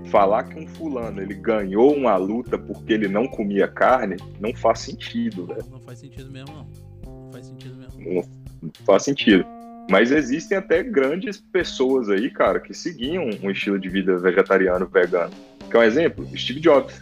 Falar 0.06 0.44
que 0.44 0.58
um 0.58 0.68
fulano 0.68 1.22
ele 1.22 1.34
ganhou 1.34 1.94
uma 1.94 2.16
luta 2.16 2.58
porque 2.58 2.94
ele 2.94 3.08
não 3.08 3.28
comia 3.28 3.68
carne 3.68 4.16
não 4.40 4.54
faz 4.54 4.80
sentido, 4.80 5.48
velho. 5.48 5.66
Não 5.70 5.80
faz 5.82 6.00
sentido 6.00 6.32
mesmo, 6.32 6.56
não. 6.56 7.24
Não 7.26 7.32
faz 7.32 7.48
sentido 7.48 7.76
mesmo. 7.76 8.24
Não 8.62 8.72
faz 8.86 9.04
sentido. 9.04 9.46
Mas 9.90 10.12
existem 10.12 10.58
até 10.58 10.82
grandes 10.82 11.38
pessoas 11.40 12.10
aí, 12.10 12.30
cara, 12.30 12.60
que 12.60 12.74
seguiam 12.74 13.26
um 13.44 13.52
estilo 13.52 13.78
de 13.80 13.90
vida 13.90 14.18
vegetariano, 14.18 14.88
vegano. 14.88 15.34
Quer 15.70 15.78
um 15.78 15.84
exemplo? 15.84 16.28
Steve 16.38 16.60
Jobs. 16.60 17.02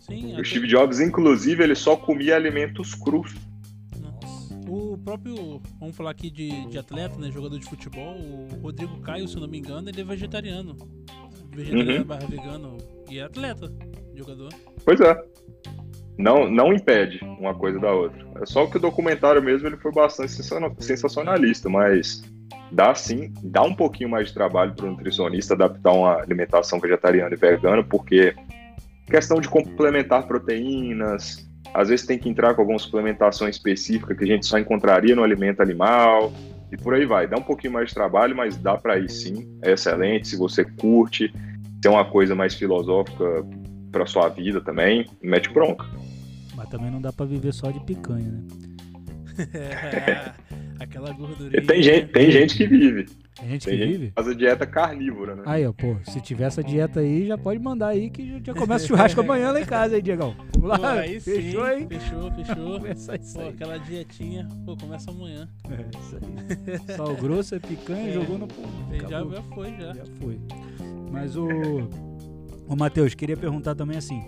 Sim, 0.00 0.38
O 0.40 0.44
Steve 0.44 0.66
Jobs, 0.66 1.00
inclusive, 1.00 1.62
ele 1.62 1.74
só 1.74 1.96
comia 1.96 2.36
alimentos 2.36 2.94
crus. 2.94 3.34
Nossa. 4.00 4.54
O 4.68 4.96
próprio, 4.98 5.60
vamos 5.78 5.96
falar 5.96 6.10
aqui 6.10 6.30
de, 6.30 6.66
de 6.68 6.78
atleta, 6.78 7.18
né? 7.18 7.30
Jogador 7.30 7.58
de 7.58 7.66
futebol, 7.68 8.16
o 8.16 8.48
Rodrigo 8.62 8.98
Caio, 9.00 9.28
se 9.28 9.36
eu 9.36 9.40
não 9.40 9.48
me 9.48 9.58
engano, 9.58 9.88
ele 9.90 10.00
é 10.00 10.04
vegetariano. 10.04 10.76
Vegetariano 11.52 12.00
Uhum. 12.00 12.04
barra 12.04 12.26
vegano. 12.26 12.78
E 13.10 13.18
é 13.18 13.22
atleta, 13.22 13.70
jogador. 14.14 14.52
Pois 14.84 15.00
é. 15.00 15.14
Não, 16.18 16.50
não 16.50 16.72
impede 16.72 17.20
uma 17.38 17.54
coisa 17.54 17.78
da 17.78 17.92
outra. 17.92 18.18
É 18.42 18.46
só 18.46 18.66
que 18.66 18.76
o 18.76 18.80
documentário 18.80 19.40
mesmo 19.40 19.68
ele 19.68 19.76
foi 19.76 19.92
bastante 19.92 20.32
sensa- 20.32 20.72
sensacionalista, 20.80 21.68
mas 21.68 22.24
dá 22.72 22.92
sim, 22.94 23.32
dá 23.42 23.62
um 23.62 23.72
pouquinho 23.72 24.10
mais 24.10 24.28
de 24.28 24.34
trabalho 24.34 24.74
para 24.74 24.86
o 24.86 24.90
nutricionista 24.90 25.54
adaptar 25.54 25.92
uma 25.92 26.16
alimentação 26.16 26.80
vegetariana 26.80 27.32
e 27.32 27.38
vegana, 27.38 27.84
porque 27.84 28.34
questão 29.08 29.40
de 29.40 29.48
complementar 29.48 30.26
proteínas, 30.26 31.48
às 31.72 31.88
vezes 31.88 32.04
tem 32.04 32.18
que 32.18 32.28
entrar 32.28 32.54
com 32.54 32.62
alguma 32.62 32.78
suplementação 32.78 33.48
específica 33.48 34.14
que 34.14 34.24
a 34.24 34.26
gente 34.26 34.44
só 34.44 34.58
encontraria 34.58 35.14
no 35.14 35.22
alimento 35.22 35.62
animal 35.62 36.32
e 36.72 36.76
por 36.76 36.94
aí 36.94 37.06
vai. 37.06 37.28
Dá 37.28 37.36
um 37.36 37.42
pouquinho 37.42 37.74
mais 37.74 37.88
de 37.88 37.94
trabalho, 37.94 38.36
mas 38.36 38.56
dá 38.56 38.76
para 38.76 38.98
ir 38.98 39.08
sim. 39.08 39.48
É 39.62 39.72
excelente 39.72 40.28
se 40.28 40.36
você 40.36 40.64
curte, 40.64 41.32
se 41.80 41.86
é 41.86 41.90
uma 41.90 42.04
coisa 42.04 42.34
mais 42.34 42.54
filosófica 42.54 43.24
para 43.90 44.04
sua 44.06 44.28
vida 44.28 44.60
também, 44.60 45.06
mete 45.22 45.48
bronca. 45.50 45.86
Também 46.70 46.90
não 46.90 47.00
dá 47.00 47.12
pra 47.12 47.24
viver 47.26 47.52
só 47.52 47.70
de 47.70 47.80
picanha, 47.80 48.30
né? 48.30 48.42
Aquela 50.80 51.12
gordurinha. 51.12 51.62
Tem 51.64 51.82
gente, 51.82 52.06
tem 52.08 52.30
gente 52.30 52.56
que 52.56 52.66
vive. 52.66 53.04
Tem 53.38 53.48
gente 53.50 53.64
Tem 53.66 53.78
que 53.78 53.84
gente 53.84 53.98
vive. 53.98 54.12
faz 54.14 54.28
a 54.28 54.34
dieta 54.34 54.66
carnívora, 54.66 55.34
né? 55.36 55.42
Aí, 55.46 55.66
ó, 55.66 55.72
pô, 55.72 55.96
se 56.04 56.20
tiver 56.20 56.44
essa 56.44 56.62
dieta 56.62 57.00
aí, 57.00 57.26
já 57.26 57.36
pode 57.38 57.58
mandar 57.60 57.88
aí 57.88 58.10
que 58.10 58.40
já 58.44 58.54
começa 58.54 58.84
o 58.84 58.88
churrasco 58.88 59.20
amanhã 59.20 59.50
lá 59.52 59.60
em 59.60 59.64
casa, 59.64 59.96
hein, 59.96 60.02
Diegão? 60.02 60.34
Vamos 60.56 60.76
Pô, 60.78 60.82
lá, 60.82 60.92
aí 61.00 61.20
fechou, 61.20 61.64
sim, 61.66 61.72
hein? 61.72 61.86
Fechou, 61.88 62.32
fechou. 62.32 62.78
Começar 62.80 63.16
isso 63.20 63.34
Pô, 63.34 63.40
aí. 63.42 63.48
aquela 63.48 63.76
dietinha, 63.78 64.48
pô, 64.64 64.76
começa 64.76 65.10
amanhã. 65.10 65.48
É, 65.70 65.98
isso 65.98 66.16
aí. 66.88 66.96
Sal 66.96 67.14
grosso 67.16 67.54
é 67.54 67.58
picanha, 67.60 68.08
É. 68.10 68.12
jogou 68.12 68.38
no 68.38 68.46
pão. 68.48 68.64
Já, 69.08 69.24
já 69.24 69.42
foi, 69.54 69.70
já. 69.76 69.94
Já 69.94 70.04
foi. 70.20 70.38
Mas 71.10 71.36
o. 71.36 71.48
Ô, 72.68 72.76
Matheus, 72.76 73.14
queria 73.14 73.36
perguntar 73.36 73.74
também 73.74 73.96
assim. 73.98 74.22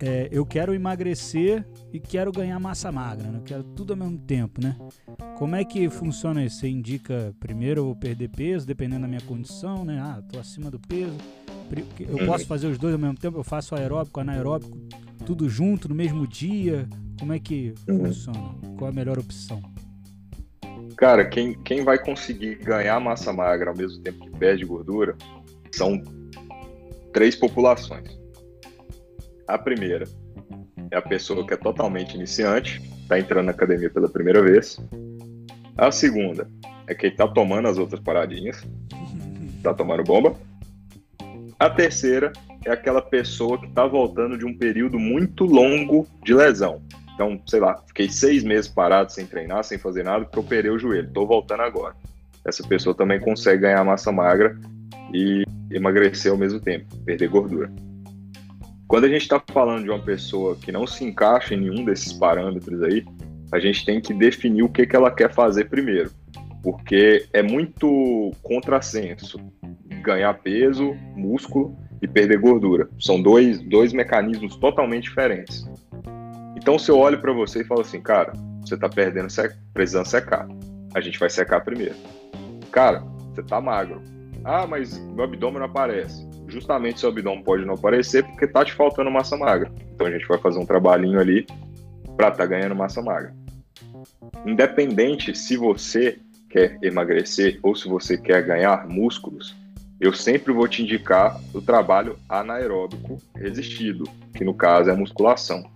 É, 0.00 0.28
eu 0.30 0.44
quero 0.44 0.74
emagrecer 0.74 1.64
e 1.92 1.98
quero 2.00 2.30
ganhar 2.32 2.58
massa 2.60 2.90
magra, 2.92 3.28
né? 3.30 3.38
Eu 3.38 3.42
quero 3.42 3.62
tudo 3.62 3.92
ao 3.92 3.96
mesmo 3.96 4.18
tempo, 4.18 4.60
né? 4.60 4.76
Como 5.38 5.54
é 5.56 5.64
que 5.64 5.88
funciona 5.90 6.44
isso? 6.44 6.56
Você 6.60 6.68
indica 6.68 7.34
primeiro 7.40 7.80
eu 7.80 7.84
vou 7.86 7.96
perder 7.96 8.28
peso, 8.28 8.66
dependendo 8.66 9.02
da 9.02 9.08
minha 9.08 9.20
condição, 9.22 9.84
né? 9.84 9.98
Ah, 10.00 10.22
tô 10.30 10.38
acima 10.38 10.70
do 10.70 10.78
peso. 10.78 11.16
Eu 12.00 12.18
Uhum. 12.18 12.26
posso 12.26 12.46
fazer 12.46 12.68
os 12.68 12.78
dois 12.78 12.94
ao 12.94 13.00
mesmo 13.00 13.16
tempo? 13.18 13.38
Eu 13.38 13.44
faço 13.44 13.74
aeróbico, 13.74 14.20
anaeróbico, 14.20 14.78
tudo 15.24 15.48
junto 15.48 15.88
no 15.88 15.94
mesmo 15.94 16.26
dia? 16.26 16.88
Como 17.18 17.32
é 17.32 17.38
que 17.38 17.74
Uhum. 17.88 18.06
funciona? 18.06 18.54
Qual 18.78 18.88
é 18.88 18.92
a 18.92 18.94
melhor 18.94 19.18
opção? 19.18 19.60
Cara, 20.96 21.24
quem, 21.28 21.54
quem 21.62 21.84
vai 21.84 21.98
conseguir 21.98 22.56
ganhar 22.56 22.98
massa 23.00 23.32
magra 23.32 23.70
ao 23.70 23.76
mesmo 23.76 24.00
tempo 24.02 24.18
que 24.24 24.30
perde 24.30 24.64
gordura 24.64 25.16
são 25.72 26.00
três 27.12 27.34
populações. 27.34 28.16
A 29.46 29.56
primeira 29.56 30.06
é 30.90 30.96
a 30.96 31.02
pessoa 31.02 31.46
que 31.46 31.54
é 31.54 31.56
totalmente 31.56 32.14
iniciante, 32.14 32.82
está 33.02 33.18
entrando 33.18 33.46
na 33.46 33.52
academia 33.52 33.88
pela 33.88 34.08
primeira 34.08 34.42
vez. 34.42 34.80
A 35.76 35.90
segunda 35.92 36.48
é 36.86 36.94
quem 36.94 37.10
está 37.10 37.28
tomando 37.28 37.68
as 37.68 37.78
outras 37.78 38.00
paradinhas, 38.00 38.66
está 39.56 39.72
tomando 39.72 40.02
bomba. 40.02 40.34
A 41.58 41.70
terceira 41.70 42.32
é 42.64 42.70
aquela 42.70 43.00
pessoa 43.00 43.58
que 43.58 43.66
está 43.66 43.86
voltando 43.86 44.36
de 44.36 44.44
um 44.44 44.56
período 44.56 44.98
muito 44.98 45.44
longo 45.44 46.06
de 46.24 46.34
lesão. 46.34 46.82
Então, 47.14 47.40
sei 47.46 47.60
lá, 47.60 47.80
fiquei 47.86 48.10
seis 48.10 48.42
meses 48.42 48.68
parado 48.68 49.12
sem 49.12 49.26
treinar, 49.26 49.64
sem 49.64 49.78
fazer 49.78 50.02
nada, 50.02 50.24
porque 50.24 50.40
operei 50.40 50.70
o 50.70 50.78
joelho. 50.78 51.08
Estou 51.08 51.26
voltando 51.26 51.62
agora. 51.62 51.94
Essa 52.44 52.66
pessoa 52.66 52.94
também 52.94 53.20
consegue 53.20 53.62
ganhar 53.62 53.82
massa 53.84 54.12
magra 54.12 54.58
e 55.14 55.44
emagrecer 55.70 56.30
ao 56.30 56.38
mesmo 56.38 56.60
tempo, 56.60 56.94
perder 57.04 57.28
gordura. 57.28 57.72
Quando 58.96 59.04
a 59.04 59.08
gente 59.10 59.24
está 59.24 59.38
falando 59.52 59.84
de 59.84 59.90
uma 59.90 59.98
pessoa 59.98 60.56
que 60.56 60.72
não 60.72 60.86
se 60.86 61.04
encaixa 61.04 61.52
em 61.52 61.60
nenhum 61.60 61.84
desses 61.84 62.14
parâmetros 62.14 62.82
aí, 62.82 63.04
a 63.52 63.58
gente 63.58 63.84
tem 63.84 64.00
que 64.00 64.14
definir 64.14 64.62
o 64.62 64.70
que, 64.70 64.86
que 64.86 64.96
ela 64.96 65.10
quer 65.10 65.30
fazer 65.34 65.66
primeiro. 65.66 66.10
Porque 66.62 67.26
é 67.34 67.42
muito 67.42 68.32
contrassenso 68.42 69.38
ganhar 70.00 70.32
peso, 70.38 70.94
músculo 71.14 71.76
e 72.00 72.08
perder 72.08 72.38
gordura. 72.38 72.88
São 72.98 73.20
dois, 73.20 73.60
dois 73.60 73.92
mecanismos 73.92 74.56
totalmente 74.56 75.10
diferentes. 75.10 75.68
Então, 76.56 76.78
se 76.78 76.90
eu 76.90 76.96
olho 76.96 77.20
para 77.20 77.34
você 77.34 77.60
e 77.60 77.64
falo 77.66 77.82
assim, 77.82 78.00
cara, 78.00 78.32
você 78.62 78.78
tá 78.78 78.88
perdendo, 78.88 79.28
precisando 79.74 80.06
secar. 80.06 80.48
A 80.94 81.02
gente 81.02 81.18
vai 81.18 81.28
secar 81.28 81.60
primeiro. 81.60 81.96
Cara, 82.72 83.00
você 83.34 83.42
tá 83.42 83.60
magro. 83.60 84.00
Ah, 84.42 84.66
mas 84.66 84.98
meu 84.98 85.24
abdômen 85.24 85.58
não 85.58 85.66
aparece. 85.66 86.25
Justamente 86.48 87.00
seu 87.00 87.08
abdômen 87.08 87.42
pode 87.42 87.64
não 87.64 87.74
aparecer 87.74 88.24
porque 88.24 88.46
tá 88.46 88.64
te 88.64 88.72
faltando 88.72 89.10
massa 89.10 89.36
magra. 89.36 89.70
Então 89.94 90.06
a 90.06 90.10
gente 90.10 90.26
vai 90.26 90.38
fazer 90.38 90.58
um 90.58 90.66
trabalhinho 90.66 91.18
ali 91.18 91.46
para 92.16 92.30
tá 92.30 92.46
ganhando 92.46 92.74
massa 92.74 93.02
magra. 93.02 93.34
Independente 94.44 95.36
se 95.36 95.56
você 95.56 96.18
quer 96.48 96.78
emagrecer 96.82 97.58
ou 97.62 97.74
se 97.74 97.88
você 97.88 98.16
quer 98.16 98.42
ganhar 98.42 98.88
músculos, 98.88 99.56
eu 100.00 100.12
sempre 100.12 100.52
vou 100.52 100.68
te 100.68 100.82
indicar 100.82 101.40
o 101.54 101.60
trabalho 101.60 102.18
anaeróbico 102.28 103.18
resistido, 103.34 104.04
que 104.34 104.44
no 104.44 104.54
caso 104.54 104.90
é 104.90 104.92
a 104.92 104.96
musculação. 104.96 105.68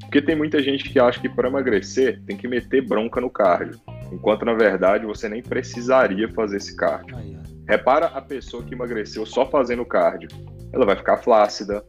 Porque 0.00 0.22
tem 0.22 0.36
muita 0.36 0.62
gente 0.62 0.88
que 0.88 1.00
acha 1.00 1.18
que 1.18 1.28
para 1.28 1.48
emagrecer 1.48 2.22
tem 2.26 2.36
que 2.36 2.46
meter 2.46 2.86
bronca 2.86 3.20
no 3.20 3.30
cardio, 3.30 3.80
enquanto 4.12 4.44
na 4.44 4.54
verdade 4.54 5.06
você 5.06 5.28
nem 5.28 5.42
precisaria 5.42 6.28
fazer 6.28 6.58
esse 6.58 6.76
cardio. 6.76 7.16
Repara 7.66 8.06
a 8.06 8.20
pessoa 8.20 8.62
que 8.62 8.74
emagreceu 8.74 9.24
só 9.24 9.46
fazendo 9.46 9.84
cardio. 9.84 10.28
Ela 10.72 10.84
vai 10.84 10.96
ficar 10.96 11.18
flácida, 11.18 11.84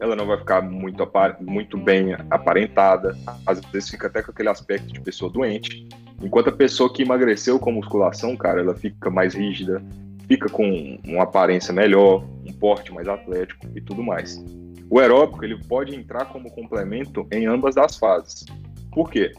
ela 0.00 0.14
não 0.14 0.26
vai 0.26 0.38
ficar 0.38 0.60
muito, 0.60 1.08
muito 1.40 1.78
bem 1.78 2.14
aparentada, 2.30 3.16
às 3.46 3.60
vezes 3.60 3.90
fica 3.90 4.06
até 4.06 4.22
com 4.22 4.32
aquele 4.32 4.48
aspecto 4.48 4.92
de 4.92 5.00
pessoa 5.00 5.30
doente. 5.30 5.88
Enquanto 6.22 6.48
a 6.48 6.52
pessoa 6.52 6.92
que 6.92 7.02
emagreceu 7.02 7.58
com 7.58 7.72
musculação, 7.72 8.36
cara, 8.36 8.60
ela 8.60 8.74
fica 8.74 9.10
mais 9.10 9.34
rígida, 9.34 9.82
fica 10.28 10.48
com 10.48 10.98
uma 11.06 11.22
aparência 11.22 11.72
melhor, 11.72 12.24
um 12.46 12.52
porte 12.52 12.92
mais 12.92 13.08
atlético 13.08 13.66
e 13.74 13.80
tudo 13.80 14.02
mais. 14.02 14.42
O 14.90 14.98
aeróbico 14.98 15.44
ele 15.44 15.58
pode 15.64 15.94
entrar 15.94 16.26
como 16.26 16.50
complemento 16.50 17.26
em 17.32 17.46
ambas 17.46 17.76
as 17.76 17.96
fases. 17.96 18.44
Por 18.92 19.10
quê? 19.10 19.32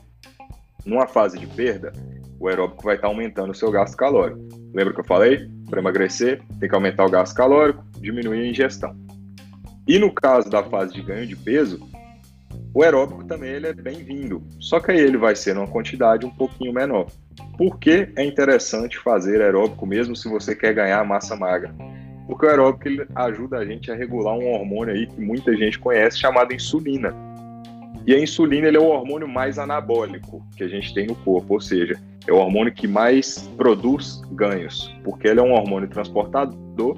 Numa 0.86 1.08
fase 1.08 1.38
de 1.38 1.48
perda, 1.48 1.94
o 2.40 2.48
aeróbico 2.48 2.84
vai 2.84 2.96
estar 2.96 3.08
aumentando 3.08 3.52
o 3.52 3.56
seu 3.56 3.72
gasto 3.72 3.96
calórico. 3.96 4.40
Lembra 4.74 4.94
que 4.94 5.00
eu 5.00 5.06
falei? 5.06 5.50
Para 5.70 5.80
emagrecer, 5.80 6.42
tem 6.60 6.70
que 6.70 6.76
aumentar 6.76 7.06
o 7.06 7.10
gasto 7.10 7.36
calórico, 7.36 7.84
diminuir 8.00 8.42
a 8.42 8.48
ingestão. 8.48 8.96
E 9.88 10.00
no 10.00 10.12
caso 10.12 10.50
da 10.50 10.64
fase 10.64 10.94
de 10.94 11.02
ganho 11.02 11.28
de 11.28 11.36
peso, 11.36 11.80
o 12.74 12.84
aeróbico 12.84 13.24
também 13.24 13.52
ele 13.52 13.68
é 13.68 13.74
bem-vindo, 13.74 14.44
só 14.60 14.80
que 14.80 14.92
aí 14.92 15.00
ele 15.00 15.18
vai 15.18 15.36
ser 15.36 15.56
numa 15.56 15.68
quantidade 15.68 16.26
um 16.26 16.30
pouquinho 16.30 16.74
menor. 16.74 17.08
Por 17.58 17.80
que 17.80 18.10
é 18.16 18.26
interessante 18.26 18.98
fazer 18.98 19.42
aeróbico 19.42 19.86
mesmo 19.86 20.16
se 20.16 20.28
você 20.28 20.56
quer 20.56 20.74
ganhar 20.74 21.06
massa 21.06 21.36
magra? 21.36 21.74
Porque 22.28 22.46
o 22.46 22.50
aeróbico 22.50 22.88
ele 22.88 23.08
ajuda 23.16 23.60
a 23.60 23.66
gente 23.66 23.92
a 23.92 23.96
regular 23.96 24.36
um 24.36 24.52
hormônio 24.52 24.94
aí 24.94 25.08
que 25.08 25.22
muita 25.22 25.56
gente 25.56 25.80
conhece 25.80 26.20
chamado 26.20 26.54
insulina. 26.54 27.16
E 28.08 28.14
a 28.14 28.20
insulina 28.20 28.68
ele 28.68 28.78
é 28.78 28.80
o 28.80 28.88
hormônio 28.88 29.28
mais 29.28 29.58
anabólico 29.58 30.46
que 30.56 30.64
a 30.64 30.68
gente 30.68 30.94
tem 30.94 31.08
no 31.08 31.16
corpo, 31.16 31.56
ou 31.56 31.62
seja, 31.62 32.00
é 32.28 32.32
o 32.32 32.38
hormônio 32.38 32.74
que 32.74 32.88
mais 32.88 33.50
produz 33.58 34.22
ganhos, 34.32 34.94
porque 35.04 35.28
ele 35.28 35.40
é 35.40 35.44
um 35.44 35.54
hormônio 35.54 35.88
transportador 35.88 36.98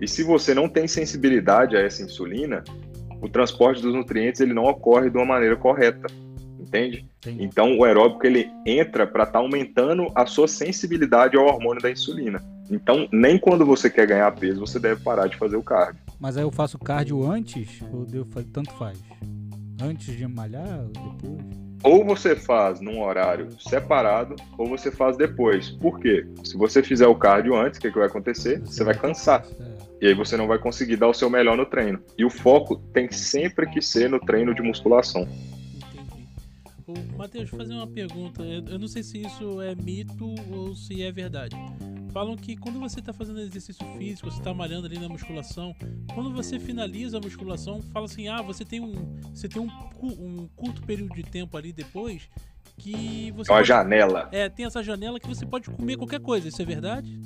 e 0.00 0.06
se 0.06 0.22
você 0.22 0.54
não 0.54 0.68
tem 0.68 0.86
sensibilidade 0.86 1.76
a 1.76 1.80
essa 1.80 2.02
insulina, 2.02 2.62
o 3.20 3.28
transporte 3.28 3.82
dos 3.82 3.92
nutrientes 3.92 4.40
ele 4.40 4.54
não 4.54 4.64
ocorre 4.64 5.10
de 5.10 5.16
uma 5.16 5.26
maneira 5.26 5.56
correta, 5.56 6.06
entende? 6.58 7.04
Entendi. 7.18 7.44
Então 7.44 7.76
o 7.76 7.84
aeróbico 7.84 8.24
ele 8.24 8.48
entra 8.64 9.06
para 9.06 9.24
estar 9.24 9.40
aumentando 9.40 10.06
a 10.14 10.24
sua 10.24 10.46
sensibilidade 10.46 11.36
ao 11.36 11.46
hormônio 11.46 11.82
da 11.82 11.90
insulina. 11.90 12.40
Então 12.70 13.08
nem 13.12 13.38
quando 13.38 13.66
você 13.66 13.90
quer 13.90 14.06
ganhar 14.06 14.30
peso 14.32 14.60
você 14.60 14.78
deve 14.78 15.02
parar 15.02 15.26
de 15.26 15.36
fazer 15.36 15.56
o 15.56 15.62
cardio. 15.62 16.00
Mas 16.20 16.36
aí 16.36 16.44
eu 16.44 16.50
faço 16.52 16.78
cardio 16.78 17.28
antes 17.28 17.82
ou 17.92 18.04
devo 18.04 18.26
tanto 18.44 18.72
faz? 18.74 18.98
Antes 19.80 20.16
de 20.16 20.26
malhar 20.26 20.80
ou 20.80 21.12
depois? 21.12 21.68
Ou 21.84 22.04
você 22.04 22.34
faz 22.34 22.80
num 22.80 23.00
horário 23.00 23.48
separado 23.60 24.34
ou 24.56 24.68
você 24.68 24.90
faz 24.90 25.16
depois. 25.16 25.70
Por 25.70 26.00
quê? 26.00 26.26
Se 26.42 26.56
você 26.56 26.82
fizer 26.82 27.06
o 27.06 27.14
cardio 27.14 27.54
antes, 27.54 27.78
o 27.78 27.80
que, 27.80 27.90
que 27.90 27.98
vai 27.98 28.08
acontecer? 28.08 28.60
Você 28.60 28.82
vai 28.82 28.98
cansar. 28.98 29.46
É. 29.60 29.78
E 30.00 30.06
aí 30.08 30.14
você 30.14 30.36
não 30.36 30.48
vai 30.48 30.58
conseguir 30.58 30.96
dar 30.96 31.08
o 31.08 31.14
seu 31.14 31.30
melhor 31.30 31.56
no 31.56 31.66
treino. 31.66 32.00
E 32.16 32.24
o 32.24 32.30
foco 32.30 32.76
tem 32.92 33.10
sempre 33.12 33.66
que 33.68 33.80
ser 33.80 34.10
no 34.10 34.18
treino 34.18 34.54
de 34.54 34.62
musculação. 34.62 35.28
Matheus, 37.16 37.50
fazer 37.50 37.74
uma 37.74 37.86
pergunta. 37.86 38.42
Eu 38.42 38.78
não 38.78 38.88
sei 38.88 39.02
se 39.02 39.20
isso 39.20 39.60
é 39.60 39.74
mito 39.74 40.34
ou 40.50 40.74
se 40.74 41.02
é 41.02 41.12
verdade. 41.12 41.56
Falam 42.18 42.34
que 42.36 42.56
quando 42.56 42.80
você 42.80 42.98
está 42.98 43.12
fazendo 43.12 43.38
exercício 43.38 43.86
físico, 43.96 44.28
você 44.28 44.40
está 44.40 44.52
malhando 44.52 44.86
ali 44.88 44.98
na 44.98 45.08
musculação, 45.08 45.72
quando 46.12 46.32
você 46.32 46.58
finaliza 46.58 47.18
a 47.18 47.20
musculação, 47.20 47.80
fala 47.92 48.06
assim: 48.06 48.26
ah, 48.26 48.42
você 48.42 48.64
tem 48.64 48.80
um, 48.80 48.92
você 49.32 49.48
tem 49.48 49.62
um, 49.62 49.70
um 50.02 50.48
curto 50.56 50.82
período 50.82 51.14
de 51.14 51.22
tempo 51.22 51.56
ali 51.56 51.72
depois 51.72 52.28
que 52.76 53.30
você 53.36 53.52
É 53.52 53.54
uma 53.54 53.58
pode- 53.60 53.68
janela. 53.68 54.28
é, 54.32 54.48
tem 54.48 54.66
essa 54.66 54.82
janela 54.82 55.20
que 55.20 55.28
você 55.28 55.46
pode 55.46 55.70
comer 55.70 55.96
qualquer 55.96 56.18
coisa. 56.18 56.48
Isso 56.48 56.60
é 56.60 56.64
verdade? 56.64 57.20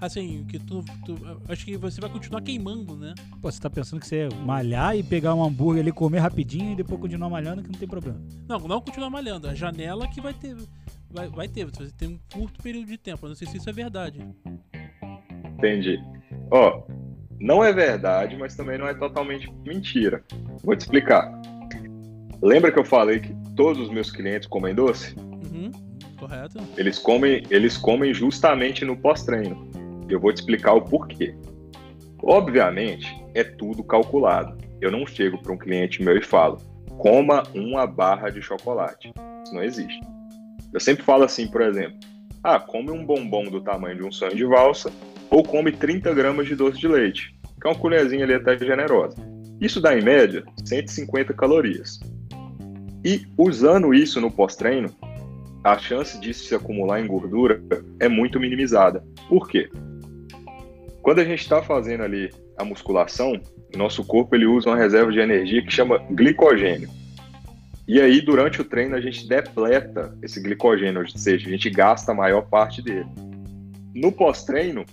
Assim, 0.00 0.42
que 0.46 0.58
tu, 0.58 0.82
tu- 1.04 1.18
acho 1.46 1.62
que 1.66 1.76
você 1.76 2.00
vai 2.00 2.08
continuar 2.08 2.40
queimando, 2.40 2.96
né? 2.96 3.12
Pô, 3.42 3.52
você 3.52 3.60
tá 3.60 3.68
pensando 3.68 4.00
que 4.00 4.06
você 4.06 4.20
é 4.20 4.34
malhar 4.36 4.96
e 4.96 5.02
pegar 5.02 5.34
um 5.34 5.44
hambúrguer 5.44 5.82
ali, 5.82 5.92
comer 5.92 6.20
rapidinho 6.20 6.72
e 6.72 6.76
depois 6.76 6.98
continuar 6.98 7.28
malhando 7.28 7.62
que 7.62 7.70
não 7.70 7.78
tem 7.78 7.86
problema. 7.86 8.18
Não, 8.48 8.58
não 8.60 8.80
continuar 8.80 9.10
malhando. 9.10 9.46
A 9.48 9.54
janela 9.54 10.08
que 10.08 10.18
vai 10.18 10.32
ter. 10.32 10.56
Vai, 11.10 11.28
vai 11.28 11.48
ter, 11.48 11.64
você 11.64 11.90
tem 11.90 12.08
um 12.08 12.18
curto 12.32 12.62
período 12.62 12.86
de 12.86 12.96
tempo. 12.96 13.26
Eu 13.26 13.30
não 13.30 13.36
sei 13.36 13.48
se 13.48 13.56
isso 13.56 13.68
é 13.68 13.72
verdade. 13.72 14.24
Entendi. 15.58 15.98
Ó, 16.50 16.82
não 17.40 17.64
é 17.64 17.72
verdade, 17.72 18.36
mas 18.36 18.54
também 18.54 18.78
não 18.78 18.86
é 18.86 18.94
totalmente 18.94 19.52
mentira. 19.66 20.22
Vou 20.62 20.76
te 20.76 20.82
explicar. 20.82 21.30
Lembra 22.42 22.70
que 22.70 22.78
eu 22.78 22.84
falei 22.84 23.20
que 23.20 23.34
todos 23.56 23.82
os 23.82 23.90
meus 23.90 24.10
clientes 24.10 24.48
comem 24.48 24.74
doce? 24.74 25.14
Uhum, 25.18 25.70
correto? 26.18 26.58
Eles 26.76 26.98
comem, 26.98 27.42
eles 27.50 27.76
comem 27.76 28.14
justamente 28.14 28.84
no 28.84 28.96
pós-treino. 28.96 29.68
Eu 30.08 30.20
vou 30.20 30.32
te 30.32 30.38
explicar 30.38 30.74
o 30.74 30.82
porquê. 30.82 31.34
Obviamente, 32.22 33.06
é 33.34 33.42
tudo 33.42 33.82
calculado. 33.82 34.56
Eu 34.80 34.90
não 34.90 35.06
chego 35.06 35.38
para 35.38 35.52
um 35.52 35.58
cliente 35.58 36.02
meu 36.02 36.16
e 36.16 36.22
falo: 36.22 36.56
coma 36.98 37.42
uma 37.54 37.86
barra 37.86 38.30
de 38.30 38.40
chocolate. 38.40 39.12
Isso 39.44 39.54
não 39.54 39.62
existe. 39.62 40.00
Eu 40.72 40.80
sempre 40.80 41.04
falo 41.04 41.24
assim, 41.24 41.48
por 41.48 41.62
exemplo: 41.62 41.98
ah, 42.42 42.58
come 42.58 42.90
um 42.90 43.04
bombom 43.04 43.44
do 43.44 43.60
tamanho 43.60 43.96
de 43.96 44.02
um 44.02 44.12
sonho 44.12 44.34
de 44.34 44.44
valsa 44.44 44.92
ou 45.30 45.42
come 45.42 45.72
30 45.72 46.12
gramas 46.14 46.46
de 46.46 46.54
doce 46.56 46.78
de 46.78 46.88
leite, 46.88 47.34
que 47.60 47.66
é 47.66 47.70
uma 47.70 47.78
colherzinha 47.78 48.24
ali 48.24 48.34
até 48.34 48.58
generosa. 48.58 49.16
Isso 49.60 49.80
dá, 49.80 49.96
em 49.96 50.02
média, 50.02 50.44
150 50.64 51.34
calorias. 51.34 52.00
E 53.04 53.26
usando 53.36 53.94
isso 53.94 54.20
no 54.20 54.30
pós-treino, 54.30 54.88
a 55.62 55.76
chance 55.78 56.18
disso 56.18 56.44
se 56.44 56.54
acumular 56.54 57.00
em 57.00 57.06
gordura 57.06 57.62
é 57.98 58.08
muito 58.08 58.40
minimizada. 58.40 59.04
Por 59.28 59.48
quê? 59.48 59.70
Quando 61.02 61.20
a 61.20 61.24
gente 61.24 61.40
está 61.40 61.62
fazendo 61.62 62.02
ali 62.02 62.30
a 62.56 62.64
musculação, 62.64 63.40
nosso 63.76 64.04
corpo 64.04 64.34
ele 64.34 64.46
usa 64.46 64.70
uma 64.70 64.76
reserva 64.76 65.12
de 65.12 65.18
energia 65.18 65.62
que 65.62 65.70
chama 65.70 65.98
glicogênio. 66.10 66.88
E 67.86 68.00
aí, 68.00 68.20
durante 68.20 68.60
o 68.60 68.64
treino, 68.64 68.94
a 68.94 69.00
gente 69.00 69.28
depleta 69.28 70.16
esse 70.22 70.40
glicogênio, 70.40 71.00
ou 71.00 71.08
seja, 71.08 71.48
a 71.48 71.50
gente 71.50 71.68
gasta 71.70 72.12
a 72.12 72.14
maior 72.14 72.42
parte 72.42 72.80
dele. 72.80 73.08
No 73.94 74.12
pós-treino, 74.12 74.84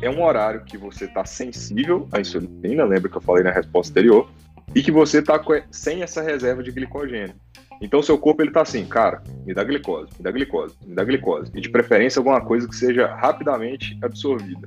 é 0.00 0.10
um 0.10 0.22
horário 0.22 0.64
que 0.64 0.76
você 0.76 1.06
está 1.06 1.24
sensível 1.24 2.08
à 2.12 2.20
insulina, 2.20 2.84
lembra 2.84 3.10
que 3.10 3.16
eu 3.16 3.22
falei 3.22 3.42
na 3.42 3.50
resposta 3.50 3.92
anterior, 3.92 4.30
e 4.74 4.82
que 4.82 4.92
você 4.92 5.18
está 5.18 5.40
sem 5.70 6.02
essa 6.02 6.22
reserva 6.22 6.62
de 6.62 6.70
glicogênio. 6.70 7.34
Então, 7.80 8.02
seu 8.02 8.18
corpo 8.18 8.42
ele 8.42 8.50
tá 8.50 8.62
assim, 8.62 8.84
cara, 8.84 9.22
me 9.46 9.54
dá 9.54 9.62
glicose, 9.62 10.10
me 10.18 10.24
dá 10.24 10.30
glicose, 10.30 10.74
me 10.84 10.94
dá 10.94 11.04
glicose. 11.04 11.50
E 11.54 11.60
de 11.60 11.68
preferência 11.68 12.18
alguma 12.18 12.40
coisa 12.40 12.68
que 12.68 12.74
seja 12.74 13.06
rapidamente 13.06 13.96
absorvida. 14.02 14.66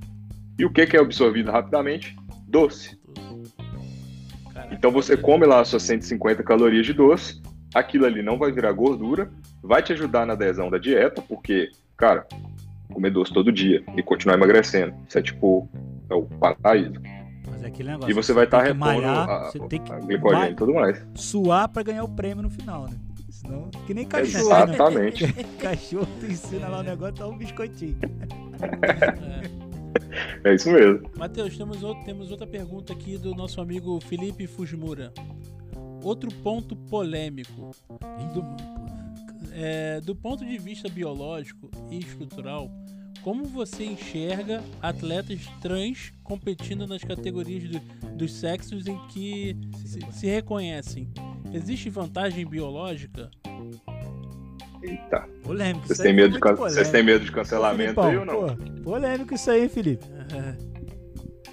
E 0.58 0.66
o 0.66 0.72
que, 0.72 0.86
que 0.86 0.96
é 0.96 1.00
absorvido 1.00 1.52
rapidamente? 1.52 2.16
Doce. 2.48 2.98
Então 4.72 4.92
você 4.92 5.18
come 5.18 5.46
lá 5.46 5.60
as 5.60 5.68
suas 5.68 5.84
150 5.84 6.42
calorias 6.44 6.86
de 6.86 6.94
doce, 6.94 7.41
aquilo 7.74 8.06
ali 8.06 8.22
não 8.22 8.38
vai 8.38 8.52
virar 8.52 8.72
gordura, 8.72 9.32
vai 9.62 9.82
te 9.82 9.94
ajudar 9.94 10.26
na 10.26 10.34
adesão 10.34 10.70
da 10.70 10.78
dieta, 10.78 11.22
porque, 11.22 11.70
cara, 11.96 12.26
comer 12.94 13.12
doce 13.12 13.34
todo 13.34 13.52
dia 13.52 13.84
e 13.96 14.04
continuar 14.04 14.36
emagrecendo, 14.36 14.94
isso 15.08 15.18
é 15.18 15.22
tipo, 15.22 15.70
é 16.10 16.14
o 16.14 16.24
paraíso. 16.24 17.02
Mas 17.50 17.64
é 17.64 17.68
aquele 17.68 17.90
negócio. 17.90 18.12
E 18.12 18.14
você 18.14 18.34
vai 18.34 18.46
estar 18.46 18.62
que 18.62 18.68
repondo 18.68 18.86
malhar, 18.86 19.30
a, 19.30 19.52
você 19.52 19.60
tem 19.60 19.82
que 19.82 19.92
a 19.92 20.00
glicogênio 20.00 20.52
e 20.52 20.56
tudo 20.56 20.74
mais. 20.74 21.06
suar 21.16 21.70
pra 21.70 21.84
ganhar 21.84 22.04
o 22.04 22.10
prêmio 22.10 22.44
no 22.44 22.50
final, 22.50 22.86
né? 22.86 22.96
Senão, 23.30 23.70
que 23.88 23.94
nem 23.94 24.06
cachorro, 24.06 24.50
né? 24.50 24.74
Exatamente. 24.74 25.34
Cachorro, 25.58 26.08
tu 26.20 26.28
ensina 26.28 26.68
lá 26.68 26.80
o 26.80 26.84
negócio, 26.84 27.16
dá 27.16 27.28
um 27.28 27.38
biscoitinho. 27.38 27.98
É. 28.62 29.72
É 30.44 30.56
isso 30.56 30.72
mesmo. 30.72 31.10
Matheus, 31.18 31.58
temos, 31.58 31.84
outro, 31.84 32.04
temos 32.04 32.32
outra 32.32 32.48
pergunta 32.48 32.94
aqui 32.94 33.18
do 33.18 33.36
nosso 33.36 33.62
amigo 33.62 34.00
Felipe 34.02 34.48
Fujimura. 34.48 35.14
Outro 36.04 36.32
ponto 36.44 36.76
polêmico. 36.76 37.72
Do, 38.34 38.44
é, 39.54 40.00
do 40.02 40.16
ponto 40.16 40.46
de 40.46 40.58
vista 40.58 40.88
biológico 40.90 41.70
e 41.90 42.00
estrutural, 42.00 42.70
como 43.22 43.44
você 43.46 43.84
enxerga 43.86 44.64
atletas 44.82 45.42
trans 45.62 46.12
competindo 46.24 46.88
nas 46.88 47.04
categorias 47.04 47.64
do- 47.70 47.80
dos 48.16 48.34
sexos 48.34 48.88
em 48.88 48.98
que 49.08 49.56
se, 49.86 50.00
se 50.12 50.28
reconhecem? 50.28 51.10
Existe 51.54 51.90
vantagem 51.90 52.46
biológica? 52.46 53.30
Eita. 54.82 55.28
Polêmico. 55.44 55.86
Vocês 55.86 56.00
isso 56.00 56.02
aí 56.02 56.08
têm 56.08 56.16
medo, 56.16 56.34
de, 56.40 56.40
vocês 56.56 56.90
têm 56.90 57.04
medo 57.04 57.24
de 57.26 57.32
cancelamento 57.32 58.02
Filipão, 58.02 58.10
aí 58.10 58.18
ou 58.18 58.26
não? 58.26 58.56
pô, 58.56 58.84
polêmico 58.84 59.36
isso 59.36 59.52
aí, 59.52 59.70
Felipe? 59.70 60.06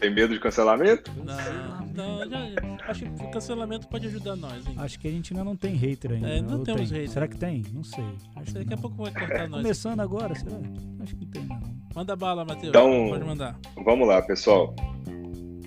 Tem 0.01 0.15
medo 0.15 0.33
de 0.33 0.41
cancelamento? 0.41 1.11
Não, 1.25 1.68
já- 2.31 2.91
acho 2.91 3.05
que 3.05 3.25
o 3.25 3.31
cancelamento 3.31 3.89
pode 3.89 4.07
ajudar 4.07 4.37
nós, 4.37 4.67
hein? 4.67 4.75
Acho 4.79 4.99
que 4.99 5.09
a 5.09 5.11
gente 5.11 5.33
ainda 5.33 5.45
não 5.45 5.57
tem 5.57 5.75
hater 5.75 6.13
ainda. 6.13 6.29
É, 6.29 6.41
né? 6.41 6.47
não 6.49 6.59
Ou 6.59 6.65
temos 6.65 6.89
tem? 6.91 6.99
hater. 7.01 7.11
Será 7.13 7.29
que 7.29 7.37
tem? 7.37 7.65
Não 7.73 7.83
sei. 7.85 8.05
Acho 8.37 8.53
que 8.53 8.59
Daqui 8.59 8.75
a 8.75 8.77
pouco 8.77 9.03
vai 9.03 9.13
cortar 9.13 9.49
nós. 9.49 9.63
Começando 9.63 10.01
agora, 10.01 10.35
será? 10.35 10.57
Acho 11.03 11.17
que 11.17 11.25
não 11.25 11.31
tem 11.31 11.45
não. 11.45 11.61
Manda 11.95 12.15
bala, 12.17 12.45
Matheus. 12.45 12.69
Então- 12.69 13.09
Pode 13.11 13.25
mandar. 13.25 13.59
Vamos 13.85 14.07
lá, 14.09 14.23
pessoal. 14.23 14.75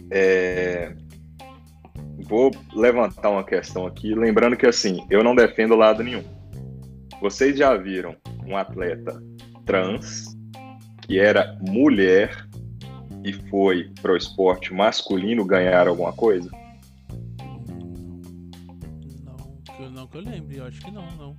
É, 0.09 0.93
vou 2.27 2.51
levantar 2.75 3.29
uma 3.29 3.43
questão 3.43 3.85
aqui, 3.85 4.13
lembrando 4.13 4.57
que 4.57 4.65
assim, 4.65 5.05
eu 5.09 5.23
não 5.23 5.35
defendo 5.35 5.75
lado 5.75 6.03
nenhum. 6.03 6.23
Vocês 7.21 7.57
já 7.57 7.75
viram 7.77 8.15
um 8.45 8.57
atleta 8.57 9.21
trans 9.65 10.35
que 11.01 11.19
era 11.19 11.57
mulher 11.61 12.47
e 13.23 13.33
foi 13.49 13.91
pro 14.01 14.15
esporte 14.17 14.73
masculino 14.73 15.45
ganhar 15.45 15.87
alguma 15.87 16.13
coisa? 16.13 16.49
Não, 19.79 19.89
não 19.91 20.07
que 20.07 20.17
eu 20.17 20.21
lembre, 20.21 20.57
eu 20.57 20.65
acho 20.65 20.81
que 20.81 20.91
não, 20.91 21.05
não. 21.17 21.35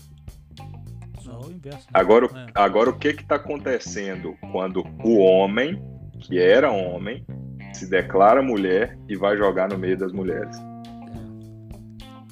Só 1.21 1.41
o 1.41 1.51
inverso. 1.53 1.87
Agora, 1.95 2.27
É. 2.27 2.47
agora 2.55 2.91
o 2.91 2.99
que 2.99 3.13
que 3.15 3.25
tá 3.25 3.37
acontecendo 3.37 4.37
quando 4.51 4.85
o 5.05 5.19
homem, 5.19 5.81
que 6.21 6.39
era 6.39 6.71
homem, 6.71 7.25
se 7.73 7.89
declara 7.89 8.43
mulher 8.43 8.99
e 9.09 9.17
vai 9.17 9.37
jogar 9.37 9.69
no 9.71 9.79
meio 9.79 9.97
das 9.97 10.13
mulheres? 10.13 10.57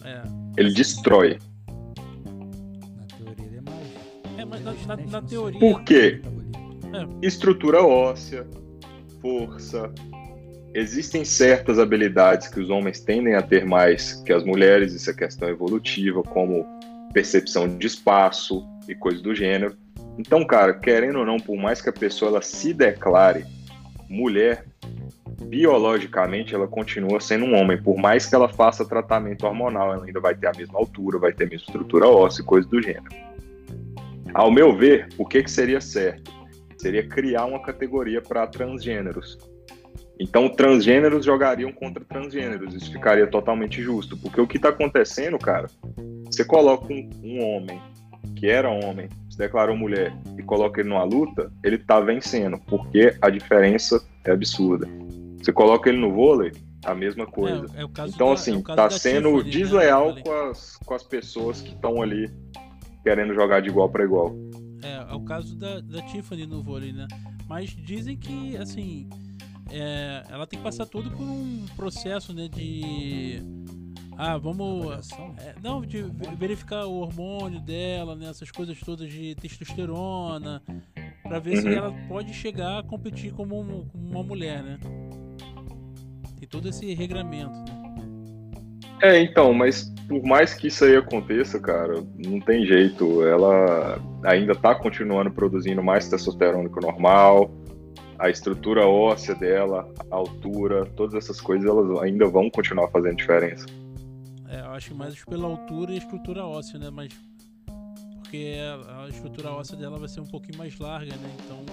É. 0.04 0.22
Ele 0.56 0.72
destrói. 0.74 1.38
Na 2.96 3.06
teoria 3.06 3.46
ele 3.46 3.56
é 3.58 3.60
mais. 3.60 4.38
É, 4.38 4.44
mas 4.44 4.60
na, 4.64 4.72
na- 4.72 4.72
resistente 4.96 5.12
na 5.12 5.22
teoria. 5.22 5.60
Por 5.60 5.82
quê? 5.84 6.20
metabolismo. 6.22 7.18
Estrutura 7.22 7.82
óssea, 7.84 8.44
força. 9.20 9.92
Existem 10.74 11.24
certas 11.24 11.78
habilidades 11.78 12.48
que 12.48 12.60
os 12.60 12.70
homens 12.70 13.00
tendem 13.00 13.34
a 13.34 13.42
ter 13.42 13.64
mais 13.64 14.14
que 14.24 14.32
as 14.32 14.44
mulheres, 14.44 14.92
isso 14.92 15.10
é 15.10 15.14
questão 15.14 15.48
evolutiva, 15.48 16.22
como 16.22 16.64
percepção 17.12 17.68
de 17.76 17.86
espaço 17.86 18.64
e 18.88 18.94
coisas 18.94 19.20
do 19.20 19.34
gênero. 19.34 19.76
Então, 20.16 20.44
cara, 20.44 20.74
querendo 20.74 21.18
ou 21.18 21.26
não, 21.26 21.38
por 21.38 21.56
mais 21.56 21.82
que 21.82 21.88
a 21.88 21.92
pessoa 21.92 22.30
ela 22.30 22.42
se 22.42 22.72
declare 22.72 23.44
mulher, 24.08 24.64
biologicamente 25.42 26.54
ela 26.54 26.68
continua 26.68 27.20
sendo 27.20 27.46
um 27.46 27.54
homem, 27.54 27.80
por 27.80 27.96
mais 27.96 28.26
que 28.26 28.34
ela 28.34 28.48
faça 28.48 28.84
tratamento 28.84 29.46
hormonal, 29.46 29.94
ela 29.94 30.04
ainda 30.04 30.20
vai 30.20 30.34
ter 30.34 30.48
a 30.48 30.52
mesma 30.52 30.78
altura, 30.78 31.18
vai 31.18 31.32
ter 31.32 31.44
a 31.44 31.48
mesma 31.48 31.66
estrutura 31.66 32.06
óssea 32.06 32.42
e 32.42 32.44
coisas 32.44 32.70
do 32.70 32.80
gênero. 32.82 33.08
Ao 34.32 34.50
meu 34.50 34.76
ver, 34.76 35.08
o 35.18 35.24
que, 35.24 35.42
que 35.42 35.50
seria 35.50 35.80
certo? 35.80 36.39
Seria 36.80 37.06
criar 37.06 37.44
uma 37.44 37.60
categoria 37.60 38.22
para 38.22 38.46
transgêneros. 38.46 39.38
Então, 40.18 40.48
transgêneros 40.48 41.24
jogariam 41.24 41.72
contra 41.72 42.04
transgêneros, 42.04 42.74
isso 42.74 42.92
ficaria 42.92 43.26
totalmente 43.26 43.82
justo, 43.82 44.16
porque 44.18 44.40
o 44.40 44.46
que 44.46 44.56
está 44.56 44.68
acontecendo, 44.68 45.38
cara, 45.38 45.68
você 46.26 46.44
coloca 46.44 46.92
um, 46.92 47.08
um 47.22 47.42
homem 47.42 47.80
que 48.36 48.48
era 48.48 48.68
homem, 48.70 49.08
se 49.30 49.36
declarou 49.38 49.76
mulher 49.76 50.12
e 50.38 50.42
coloca 50.42 50.80
ele 50.80 50.88
numa 50.88 51.04
luta, 51.04 51.50
ele 51.62 51.78
tá 51.78 52.00
vencendo, 52.00 52.58
porque 52.66 53.14
a 53.20 53.28
diferença 53.30 54.02
é 54.24 54.30
absurda. 54.30 54.86
Você 55.38 55.52
coloca 55.52 55.88
ele 55.88 55.98
no 55.98 56.12
vôlei, 56.12 56.52
a 56.84 56.94
mesma 56.94 57.26
coisa. 57.26 57.66
É, 57.74 57.82
é 57.82 57.84
Então, 58.06 58.28
da- 58.28 58.32
assim, 58.34 58.54
é 58.54 58.56
o 58.56 58.62
caso 58.62 58.76
tá 58.76 58.88
da 58.88 58.98
sendo 58.98 59.38
né, 59.38 59.50
desleal 59.50 60.16
eu 60.16 60.22
com 60.22 60.32
as, 60.32 60.76
com 60.76 60.94
as 60.94 61.02
pessoas 61.02 61.60
que 61.60 61.72
estão 61.74 62.00
ali 62.00 62.30
querendo 63.02 63.34
jogar 63.34 63.60
de 63.60 63.68
igual 63.68 63.88
para 63.88 64.04
igual. 64.04 64.34
É, 64.82 65.12
é 65.12 65.14
o 65.14 65.20
caso 65.20 65.54
da, 65.56 65.80
da 65.80 66.00
Tiffany 66.02 66.46
no 66.46 66.62
vôlei, 66.62 66.92
né? 66.92 67.06
Mas 67.48 67.70
dizem 67.70 68.16
que, 68.16 68.56
assim, 68.56 69.08
é, 69.70 70.22
ela 70.28 70.46
tem 70.46 70.58
que 70.58 70.64
passar 70.64 70.86
tudo 70.86 71.10
por 71.10 71.22
um 71.24 71.66
processo, 71.76 72.32
né, 72.32 72.48
de... 72.48 73.42
Ah, 74.16 74.36
vamos... 74.36 75.08
É, 75.38 75.54
não, 75.62 75.80
de 75.80 76.02
ve- 76.02 76.34
verificar 76.38 76.84
o 76.86 76.94
hormônio 77.00 77.60
dela, 77.60 78.14
né, 78.14 78.28
essas 78.28 78.50
coisas 78.50 78.78
todas 78.80 79.10
de 79.10 79.34
testosterona, 79.34 80.62
pra 81.22 81.38
ver 81.38 81.56
se 81.56 81.66
Uhum. 81.68 81.72
ela 81.74 81.92
pode 82.08 82.32
chegar 82.34 82.78
a 82.78 82.82
competir 82.82 83.32
como, 83.32 83.58
um- 83.60 83.86
como 83.86 84.08
uma 84.10 84.22
mulher, 84.22 84.62
né? 84.62 84.78
Tem 86.38 86.48
todo 86.48 86.68
esse 86.68 86.92
regramento, 86.94 87.52
né? 87.60 87.89
É, 89.02 89.20
então, 89.20 89.52
mas 89.54 89.92
por 90.08 90.22
mais 90.24 90.52
que 90.52 90.66
isso 90.66 90.84
aí 90.84 90.96
aconteça, 90.96 91.58
cara, 91.58 92.02
não 92.18 92.40
tem 92.40 92.66
jeito. 92.66 93.22
Ela 93.24 93.98
ainda 94.24 94.54
tá 94.54 94.74
continuando 94.74 95.30
produzindo 95.30 95.82
mais 95.82 96.08
testosterona 96.08 96.68
que 96.68 96.78
o 96.78 96.82
normal. 96.82 97.50
A 98.18 98.28
estrutura 98.28 98.86
óssea 98.86 99.34
dela, 99.34 99.88
a 100.10 100.16
altura, 100.16 100.84
todas 100.96 101.14
essas 101.14 101.40
coisas, 101.40 101.66
elas 101.68 102.02
ainda 102.02 102.26
vão 102.26 102.50
continuar 102.50 102.88
fazendo 102.88 103.16
diferença. 103.16 103.64
É, 104.48 104.60
eu 104.60 104.70
acho 104.72 104.94
mais 104.94 105.24
pela 105.24 105.46
altura 105.46 105.92
e 105.92 105.98
estrutura 105.98 106.44
óssea, 106.44 106.78
né? 106.78 106.90
Mas. 106.90 107.08
Porque 108.18 108.56
a 108.88 109.08
estrutura 109.08 109.50
óssea 109.50 109.76
dela 109.76 109.96
vai 109.96 110.08
ser 110.08 110.20
um 110.20 110.26
pouquinho 110.26 110.58
mais 110.58 110.78
larga, 110.78 111.12
né? 111.16 111.30
Então, 111.44 111.64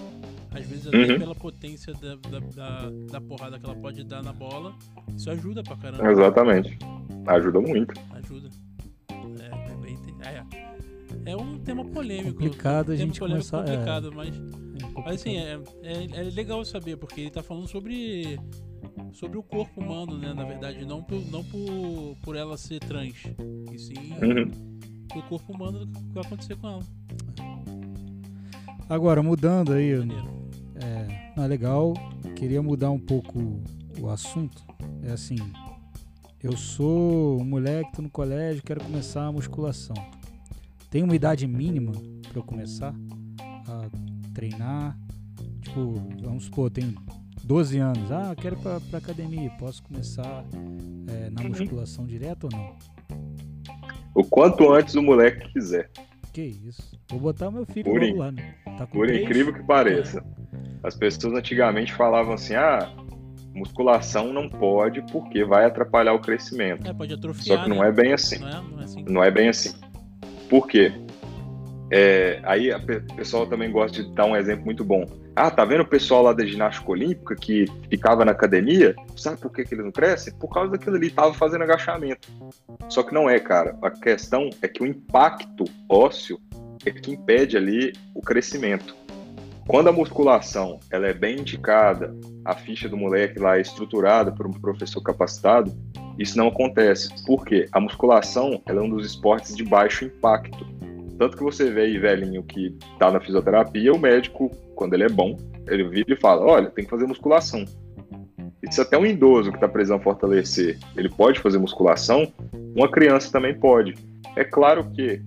às 0.58 0.68
vezes, 0.68 0.88
até 0.88 0.98
Uhum. 1.14 1.20
pela 1.20 1.36
potência 1.36 1.94
da, 1.94 2.16
da, 2.16 2.40
da, 2.40 2.90
da 3.12 3.22
porrada 3.22 3.60
que 3.60 3.66
ela 3.66 3.76
pode 3.76 4.04
dar 4.04 4.24
na 4.24 4.34
bola, 4.34 4.74
isso 5.16 5.30
ajuda 5.30 5.64
pra 5.64 5.76
caramba. 5.78 6.12
Exatamente. 6.12 6.78
Ajuda 7.28 7.60
muito. 7.62 7.94
Ajuda. 8.12 8.50
É, 9.10 9.72
é 9.72 9.76
bem. 9.78 9.98
É, 11.26 11.32
é 11.32 11.38
um 11.38 11.58
tema 11.60 11.86
polêmico. 11.86 12.34
complicado 12.34 12.92
a 12.92 12.94
um 12.94 12.98
tema 12.98 13.08
gente 13.08 13.20
polêmico 13.20 13.50
começar- 13.50 13.68
é. 13.72 13.76
complicado, 13.78 14.12
mas. 14.14 14.36
É 14.36 15.02
Mas 15.06 15.16
assim, 15.22 15.38
é, 15.38 15.60
é, 15.84 16.06
é 16.20 16.24
legal 16.24 16.64
saber, 16.66 16.98
porque 16.98 17.22
ele 17.22 17.30
tá 17.32 17.42
falando 17.44 17.68
sobre. 17.68 18.40
Sobre 19.14 19.38
o 19.38 19.44
corpo 19.44 19.82
humano, 19.82 20.18
né? 20.18 20.34
Na 20.34 20.44
verdade, 20.44 20.86
não 20.86 21.02
por, 21.02 21.20
não 21.32 21.44
por, 21.44 22.16
por 22.24 22.36
ela 22.36 22.58
ser 22.58 22.80
trans. 22.80 23.16
E 23.72 23.80
sim 23.80 23.94
Uhum. 24.22 24.52
o 25.20 25.22
corpo 25.24 25.54
humano 25.54 25.86
do 25.86 26.00
que 26.00 26.14
vai 26.14 26.24
acontecer 26.24 26.56
com 26.58 26.68
ela. 26.68 26.84
Agora, 28.90 29.22
mudando 29.24 29.74
aí, 29.74 29.96
Maneiro. 29.98 30.47
É, 31.38 31.40
não 31.40 31.44
é 31.44 31.48
legal, 31.48 31.94
queria 32.36 32.62
mudar 32.62 32.92
um 32.92 33.00
pouco 33.00 33.62
o 34.00 34.10
assunto. 34.10 34.64
É 35.04 35.12
assim, 35.12 35.38
eu 36.44 36.56
sou 36.58 37.40
um 37.42 37.46
moleque, 37.46 37.92
tô 37.94 38.02
no 38.02 38.10
colégio, 38.10 38.64
quero 38.64 38.84
começar 38.84 39.26
a 39.26 39.32
musculação. 39.32 39.96
Tem 40.90 41.04
uma 41.04 41.16
idade 41.16 41.46
mínima 41.48 41.92
para 42.28 42.40
eu 42.40 42.44
começar 42.44 42.94
a 43.68 43.90
treinar? 44.34 44.98
Tipo, 45.62 45.94
vamos 46.22 46.46
supor, 46.46 46.70
tenho 46.72 46.96
12 47.44 47.78
anos. 47.78 48.12
Ah, 48.12 48.34
quero 48.36 48.56
ir 48.56 48.62
pra, 48.62 48.80
pra 48.80 49.00
academia. 49.00 49.50
Posso 49.60 49.84
começar 49.84 50.46
é, 51.08 51.30
na 51.30 51.42
Uhum. 51.42 51.50
musculação 51.50 52.06
direto 52.06 52.46
ou 52.46 52.50
não? 52.58 52.76
O 54.16 54.24
quanto 54.24 54.72
antes 54.74 54.96
o 54.96 55.02
moleque 55.04 55.52
quiser. 55.52 55.92
Que 56.34 56.42
isso. 56.42 56.98
Vou 57.10 57.20
botar 57.20 57.52
meu 57.52 57.66
filho 57.66 57.84
Por 57.92 58.02
in- 58.02 58.16
lá, 58.16 58.32
né? 58.32 58.56
Tá 58.78 58.86
com 58.88 58.98
Por 59.00 59.08
três? 59.08 59.24
incrível 59.26 59.54
que 59.54 59.64
pareça. 59.64 60.24
As 60.84 60.96
pessoas 60.96 61.34
antigamente 61.34 61.94
falavam 61.94 62.34
assim: 62.34 62.56
ah, 62.56 62.90
musculação 63.54 64.32
não 64.32 64.48
pode 64.48 65.02
porque 65.12 65.44
vai 65.44 65.66
atrapalhar 65.66 66.14
o 66.14 66.20
crescimento. 66.20 66.88
É, 66.88 66.94
pode 66.94 67.14
atrofiar. 67.14 67.58
Só 67.58 67.64
que 67.64 67.70
não 67.70 67.82
né? 67.82 67.90
é 67.90 67.92
bem 67.92 68.14
assim. 68.14 68.40
Não 68.40 68.48
é, 68.48 68.62
não 68.62 68.80
é 68.80 68.84
assim. 68.84 69.06
Não 69.08 69.24
é 69.24 69.32
bem 69.32 69.50
assim. 69.50 69.74
Por 70.50 70.68
quê? 70.68 70.94
É, 71.90 72.42
aí 72.44 72.70
o 72.72 73.16
pessoal 73.16 73.48
também 73.48 73.72
gosta 73.72 74.04
de 74.04 74.14
dar 74.14 74.26
um 74.26 74.36
exemplo 74.36 74.66
muito 74.66 74.84
bom. 74.84 75.06
Ah, 75.36 75.52
tá 75.52 75.64
vendo 75.64 75.82
o 75.82 75.88
pessoal 75.88 76.24
lá 76.24 76.34
da 76.34 76.46
ginástica 76.46 76.90
olímpica 76.90 77.36
que 77.36 77.66
ficava 77.90 78.26
na 78.26 78.32
academia? 78.32 78.96
Sabe 79.16 79.40
por 79.40 79.52
que, 79.52 79.64
que 79.64 79.76
eles 79.76 79.86
não 79.86 79.92
crescem? 79.92 80.34
Por 80.34 80.50
causa 80.50 80.72
daquilo 80.72 80.96
ali, 80.96 81.12
tava 81.12 81.34
fazendo 81.34 81.64
agachamento. 81.64 82.28
Só 82.90 83.04
que 83.04 83.14
não 83.14 83.30
é, 83.30 83.40
cara. 83.40 83.78
A 83.82 83.92
questão 83.92 84.50
é 84.62 84.68
que 84.68 84.82
o 84.82 84.86
impacto 84.86 85.64
ósseo 85.88 86.40
é 86.86 86.92
que 86.92 87.12
impede 87.12 87.56
ali 87.56 87.94
o 88.16 88.22
crescimento. 88.22 88.96
Quando 89.68 89.90
a 89.90 89.92
musculação 89.92 90.80
ela 90.90 91.08
é 91.08 91.14
bem 91.14 91.40
indicada, 91.40 92.16
a 92.46 92.56
ficha 92.56 92.88
do 92.88 92.96
moleque 92.96 93.38
lá 93.38 93.58
é 93.58 93.62
estruturada 93.62 94.32
por 94.32 94.48
um 94.48 94.52
professor 94.52 95.02
capacitado, 95.02 95.76
isso 96.18 96.38
não 96.38 96.48
acontece. 96.48 97.10
Por 97.26 97.46
quê? 97.46 97.68
A 97.74 97.80
musculação 97.80 98.62
ela 98.66 98.80
é 98.80 98.84
um 98.84 98.90
dos 98.90 99.06
esportes 99.06 99.54
de 99.54 99.66
baixo 99.66 100.06
impacto. 100.06 100.66
Tanto 101.20 101.36
que 101.36 101.44
você 101.44 101.70
vê 101.70 101.82
aí 101.82 101.98
velhinho 101.98 102.44
que 102.44 102.78
tá 102.98 103.12
na 103.12 103.20
fisioterapia, 103.20 103.92
o 103.92 104.00
médico, 104.00 104.50
quando 104.74 104.94
ele 104.94 105.04
é 105.04 105.10
bom, 105.10 105.36
ele 105.68 105.84
vira 105.90 106.14
e 106.14 106.16
fala: 106.16 106.46
olha, 106.46 106.70
tem 106.70 106.86
que 106.86 106.90
fazer 106.90 107.06
musculação. 107.06 107.66
E 108.64 108.74
se 108.74 108.80
até 108.80 108.98
um 108.98 109.06
idoso 109.06 109.52
que 109.52 109.58
está 109.58 109.68
precisando 109.68 110.02
fortalecer, 110.02 110.80
ele 110.96 111.10
pode 111.10 111.42
fazer 111.42 111.58
musculação, 111.58 112.32
uma 112.74 112.90
criança 112.90 113.32
também 113.32 113.54
pode. 113.54 113.96
É 114.36 114.46
claro 114.46 114.90
que 114.92 115.22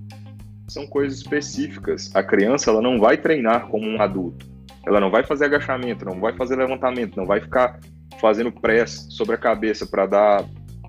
são 0.73 0.87
coisas 0.87 1.19
específicas. 1.19 2.11
A 2.15 2.23
criança 2.23 2.71
ela 2.71 2.81
não 2.81 2.99
vai 2.99 3.17
treinar 3.17 3.67
como 3.67 3.87
um 3.87 4.01
adulto. 4.01 4.47
Ela 4.87 5.01
não 5.01 5.11
vai 5.11 5.25
fazer 5.25 5.47
agachamento, 5.47 6.05
não 6.05 6.21
vai 6.21 6.33
fazer 6.35 6.57
levantamento, 6.57 7.17
não 7.17 7.27
vai 7.27 7.41
ficar 7.41 7.81
fazendo 8.21 8.53
press 8.53 9.07
sobre 9.11 9.35
a 9.35 9.39
cabeça 9.39 9.85
para 9.87 10.07
dar 10.07 10.45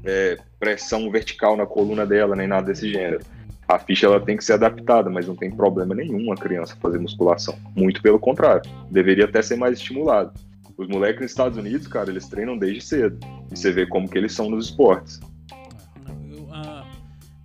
é, 0.05 0.37
pressão 0.59 1.09
vertical 1.11 1.57
na 1.57 1.65
coluna 1.65 2.05
dela, 2.05 2.35
nem 2.35 2.47
nada 2.47 2.67
desse 2.67 2.89
gênero. 2.91 3.25
A 3.67 3.79
ficha 3.79 4.05
ela 4.05 4.19
tem 4.19 4.37
que 4.37 4.43
ser 4.43 4.53
adaptada, 4.53 5.09
mas 5.09 5.27
não 5.27 5.35
tem 5.35 5.49
problema 5.49 5.95
nenhum 5.95 6.31
a 6.31 6.35
criança 6.35 6.77
fazer 6.81 6.99
musculação. 6.99 7.57
Muito 7.75 8.01
pelo 8.01 8.19
contrário, 8.19 8.69
deveria 8.89 9.25
até 9.25 9.41
ser 9.41 9.55
mais 9.55 9.77
estimulado. 9.77 10.31
Os 10.77 10.87
moleques 10.87 11.21
nos 11.21 11.31
Estados 11.31 11.57
Unidos, 11.57 11.87
cara, 11.87 12.09
eles 12.09 12.27
treinam 12.27 12.57
desde 12.57 12.81
cedo. 12.81 13.17
E 13.51 13.57
você 13.57 13.71
vê 13.71 13.85
como 13.85 14.09
que 14.09 14.17
eles 14.17 14.33
são 14.33 14.49
nos 14.49 14.65
esportes. 14.65 15.19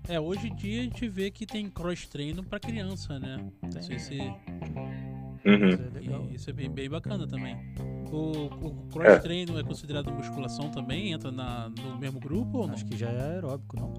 É, 0.08 0.20
hoje 0.20 0.48
em 0.48 0.54
dia 0.54 0.80
a 0.80 0.84
gente 0.84 1.08
vê 1.08 1.30
que 1.30 1.44
tem 1.44 1.68
cross-treino 1.68 2.42
pra 2.44 2.60
criança, 2.60 3.18
né? 3.18 3.44
Não 3.62 3.82
sei 3.82 3.98
se. 3.98 4.18
Uhum. 5.44 5.68
Isso 5.68 5.82
é 5.82 6.34
Isso 6.34 6.50
é 6.50 6.52
bem, 6.52 6.70
bem 6.70 6.88
bacana 6.88 7.26
também. 7.26 7.56
O, 8.12 8.16
O, 8.16 8.66
o 8.68 8.88
cross-treino 8.92 9.56
é. 9.56 9.60
é. 9.60 9.64
considerado 9.64 10.12
musculação 10.12 10.70
também? 10.70 11.12
Entra 11.12 11.30
na, 11.30 11.68
no 11.68 11.98
mesmo 11.98 12.20
grupo 12.20 12.58
ou 12.58 12.66
não? 12.66 12.74
Acho 12.74 12.86
que 12.86 12.96
já 12.96 13.08
é 13.08 13.34
aeróbico, 13.34 13.76
não? 13.78 13.92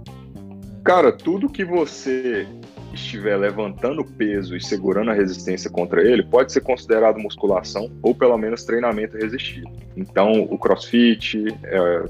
Cara, 0.84 1.12
tudo 1.12 1.50
que 1.50 1.66
você 1.66 2.48
estiver 2.94 3.36
levantando 3.36 4.06
peso 4.06 4.56
e 4.56 4.64
segurando 4.64 5.12
a 5.12 5.14
resistência 5.14 5.70
contra 5.70 6.02
ele 6.02 6.24
pode 6.24 6.54
ser 6.54 6.62
considerado 6.62 7.20
musculação 7.20 7.92
ou 8.02 8.16
pelo 8.16 8.38
menos 8.38 8.64
treinamento 8.64 9.18
resistido. 9.18 9.70
Então, 9.98 10.44
o 10.44 10.58
crossfit, 10.58 11.46
é, 11.66 12.06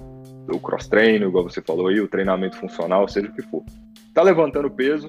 o 0.50 0.60
cross-treino, 0.60 1.28
igual 1.28 1.44
você 1.44 1.62
falou 1.62 1.88
aí, 1.88 2.00
o 2.00 2.08
treinamento 2.08 2.58
funcional, 2.58 3.08
seja 3.08 3.28
o 3.28 3.34
que 3.34 3.42
for. 3.42 3.64
Tá 4.18 4.24
levantando 4.24 4.68
peso, 4.72 5.08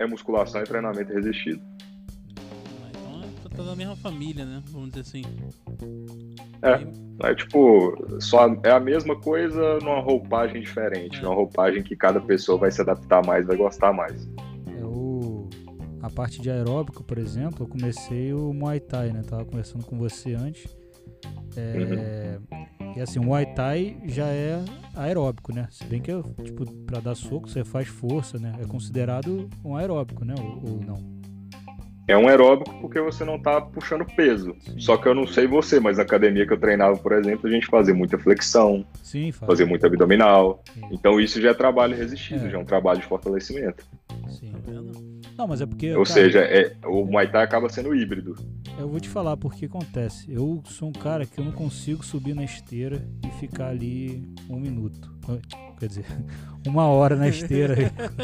é 0.00 0.04
musculação 0.04 0.60
e 0.60 0.64
treinamento 0.64 1.12
resistido. 1.12 1.62
Então, 2.90 3.50
tá 3.56 3.62
da 3.62 3.76
mesma 3.76 3.94
família, 3.94 4.44
né? 4.44 4.60
Vamos 4.72 4.88
dizer 4.88 5.02
assim. 5.02 5.22
É, 6.62 7.28
é 7.28 7.34
tipo, 7.36 8.20
só 8.20 8.52
é 8.64 8.72
a 8.72 8.80
mesma 8.80 9.14
coisa 9.14 9.78
numa 9.78 10.00
roupagem 10.00 10.60
diferente, 10.60 11.20
é. 11.20 11.22
numa 11.22 11.36
roupagem 11.36 11.84
que 11.84 11.94
cada 11.94 12.20
pessoa 12.20 12.58
vai 12.58 12.72
se 12.72 12.80
adaptar 12.80 13.24
mais, 13.24 13.46
vai 13.46 13.56
gostar 13.56 13.92
mais. 13.92 14.28
É 14.76 14.84
o 14.84 15.48
a 16.02 16.10
parte 16.10 16.42
de 16.42 16.50
aeróbico, 16.50 17.04
por 17.04 17.16
exemplo, 17.16 17.64
eu 17.64 17.68
comecei 17.68 18.34
o 18.34 18.52
Muay 18.52 18.80
Thai, 18.80 19.12
né? 19.12 19.22
Tava 19.22 19.44
conversando 19.44 19.84
com 19.84 19.96
você 19.96 20.34
antes. 20.34 20.76
É, 21.56 22.40
uhum. 22.50 22.66
E 22.96 23.00
assim, 23.00 23.18
o 23.18 23.24
Muay 23.24 23.46
Thai 23.54 23.96
já 24.06 24.26
é 24.26 24.64
aeróbico, 24.94 25.54
né? 25.54 25.68
Se 25.70 25.84
bem 25.84 26.00
que, 26.00 26.12
tipo, 26.42 26.66
pra 26.84 27.00
dar 27.00 27.14
soco 27.14 27.48
você 27.48 27.64
faz 27.64 27.88
força, 27.88 28.38
né? 28.38 28.52
É 28.60 28.66
considerado 28.66 29.48
um 29.64 29.76
aeróbico, 29.76 30.24
né? 30.24 30.34
Ou, 30.38 30.72
ou 30.72 30.80
não? 30.80 31.18
é 32.08 32.16
um 32.16 32.26
aeróbico 32.26 32.74
porque 32.80 32.98
você 32.98 33.22
não 33.22 33.36
está 33.36 33.60
puxando 33.60 34.04
peso. 34.16 34.56
Sim. 34.60 34.80
Só 34.80 34.96
que 34.96 35.06
eu 35.06 35.14
não 35.14 35.26
sei 35.26 35.46
você, 35.46 35.78
mas 35.78 35.98
na 35.98 36.04
academia 36.04 36.46
que 36.46 36.52
eu 36.54 36.58
treinava, 36.58 36.96
por 36.96 37.12
exemplo, 37.12 37.46
a 37.46 37.52
gente 37.52 37.66
fazia 37.66 37.94
muita 37.94 38.18
flexão, 38.18 38.84
Sim, 39.02 39.30
fazia 39.30 39.66
muito 39.66 39.86
abdominal. 39.86 40.62
Sim. 40.72 40.88
Então 40.90 41.20
isso 41.20 41.38
já 41.40 41.50
é 41.50 41.54
trabalho 41.54 41.94
resistido, 41.94 42.46
é. 42.46 42.50
já 42.50 42.56
é 42.56 42.60
um 42.60 42.64
trabalho 42.64 42.98
de 42.98 43.06
fortalecimento. 43.06 43.84
Sim. 44.30 44.54
Não, 45.38 45.46
mas 45.46 45.60
é 45.60 45.66
porque. 45.66 45.94
Ou 45.94 46.02
cara, 46.02 46.14
seja, 46.14 46.40
é, 46.40 46.74
o 46.84 47.04
Muay 47.04 47.30
Thai 47.30 47.44
acaba 47.44 47.68
sendo 47.68 47.94
híbrido. 47.94 48.34
Eu 48.76 48.88
vou 48.88 48.98
te 48.98 49.08
falar 49.08 49.36
porque 49.36 49.66
acontece. 49.66 50.26
Eu 50.28 50.60
sou 50.64 50.88
um 50.88 50.92
cara 50.92 51.24
que 51.24 51.38
eu 51.38 51.44
não 51.44 51.52
consigo 51.52 52.04
subir 52.04 52.34
na 52.34 52.42
esteira 52.42 53.08
e 53.24 53.30
ficar 53.38 53.68
ali 53.68 54.28
um 54.50 54.58
minuto. 54.58 55.16
Quer 55.78 55.86
dizer, 55.86 56.06
uma 56.66 56.88
hora 56.88 57.14
na 57.14 57.28
esteira. 57.28 57.76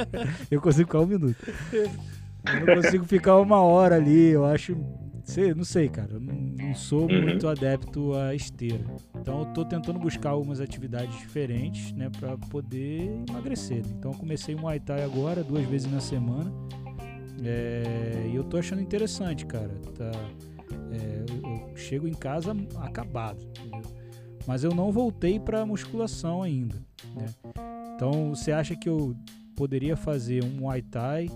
eu 0.50 0.60
consigo 0.60 0.88
ficar 0.88 1.00
um 1.02 1.06
minuto. 1.06 1.36
Eu 1.72 2.66
não 2.66 2.82
consigo 2.82 3.04
ficar 3.04 3.38
uma 3.38 3.62
hora 3.62 3.94
ali, 3.94 4.30
eu 4.30 4.44
acho. 4.44 4.76
Sei, 5.22 5.54
não 5.54 5.64
sei, 5.64 5.88
cara. 5.88 6.14
Eu 6.14 6.20
não, 6.20 6.74
sou 6.74 7.02
uhum. 7.02 7.22
muito 7.22 7.46
adepto 7.46 8.12
à 8.14 8.34
esteira. 8.34 8.84
Então 9.14 9.38
eu 9.38 9.46
tô 9.46 9.64
tentando 9.64 10.00
buscar 10.00 10.30
algumas 10.30 10.60
atividades 10.60 11.16
diferentes, 11.16 11.92
né, 11.92 12.10
para 12.10 12.36
poder 12.36 13.22
emagrecer. 13.28 13.84
Então 13.96 14.10
eu 14.10 14.18
comecei 14.18 14.56
o 14.56 14.60
Muay 14.60 14.80
Thai 14.80 15.04
agora, 15.04 15.44
duas 15.44 15.64
vezes 15.64 15.90
na 15.90 16.00
semana. 16.00 16.52
É, 17.42 18.28
e 18.30 18.34
eu 18.34 18.44
tô 18.44 18.58
achando 18.58 18.80
interessante, 18.82 19.46
cara. 19.46 19.70
Tá, 19.96 20.10
é, 20.92 21.24
eu, 21.28 21.68
eu 21.70 21.76
chego 21.76 22.06
em 22.06 22.14
casa 22.14 22.56
acabado, 22.76 23.42
entendeu? 23.42 23.90
Mas 24.46 24.62
eu 24.62 24.74
não 24.74 24.92
voltei 24.92 25.40
para 25.40 25.64
musculação 25.64 26.42
ainda. 26.42 26.76
Né? 27.16 27.26
Então 27.94 28.34
você 28.34 28.52
acha 28.52 28.76
que 28.76 28.88
eu 28.88 29.16
poderia 29.56 29.96
fazer 29.96 30.44
um 30.44 30.50
Muay 30.50 30.82
Thai 30.82 31.28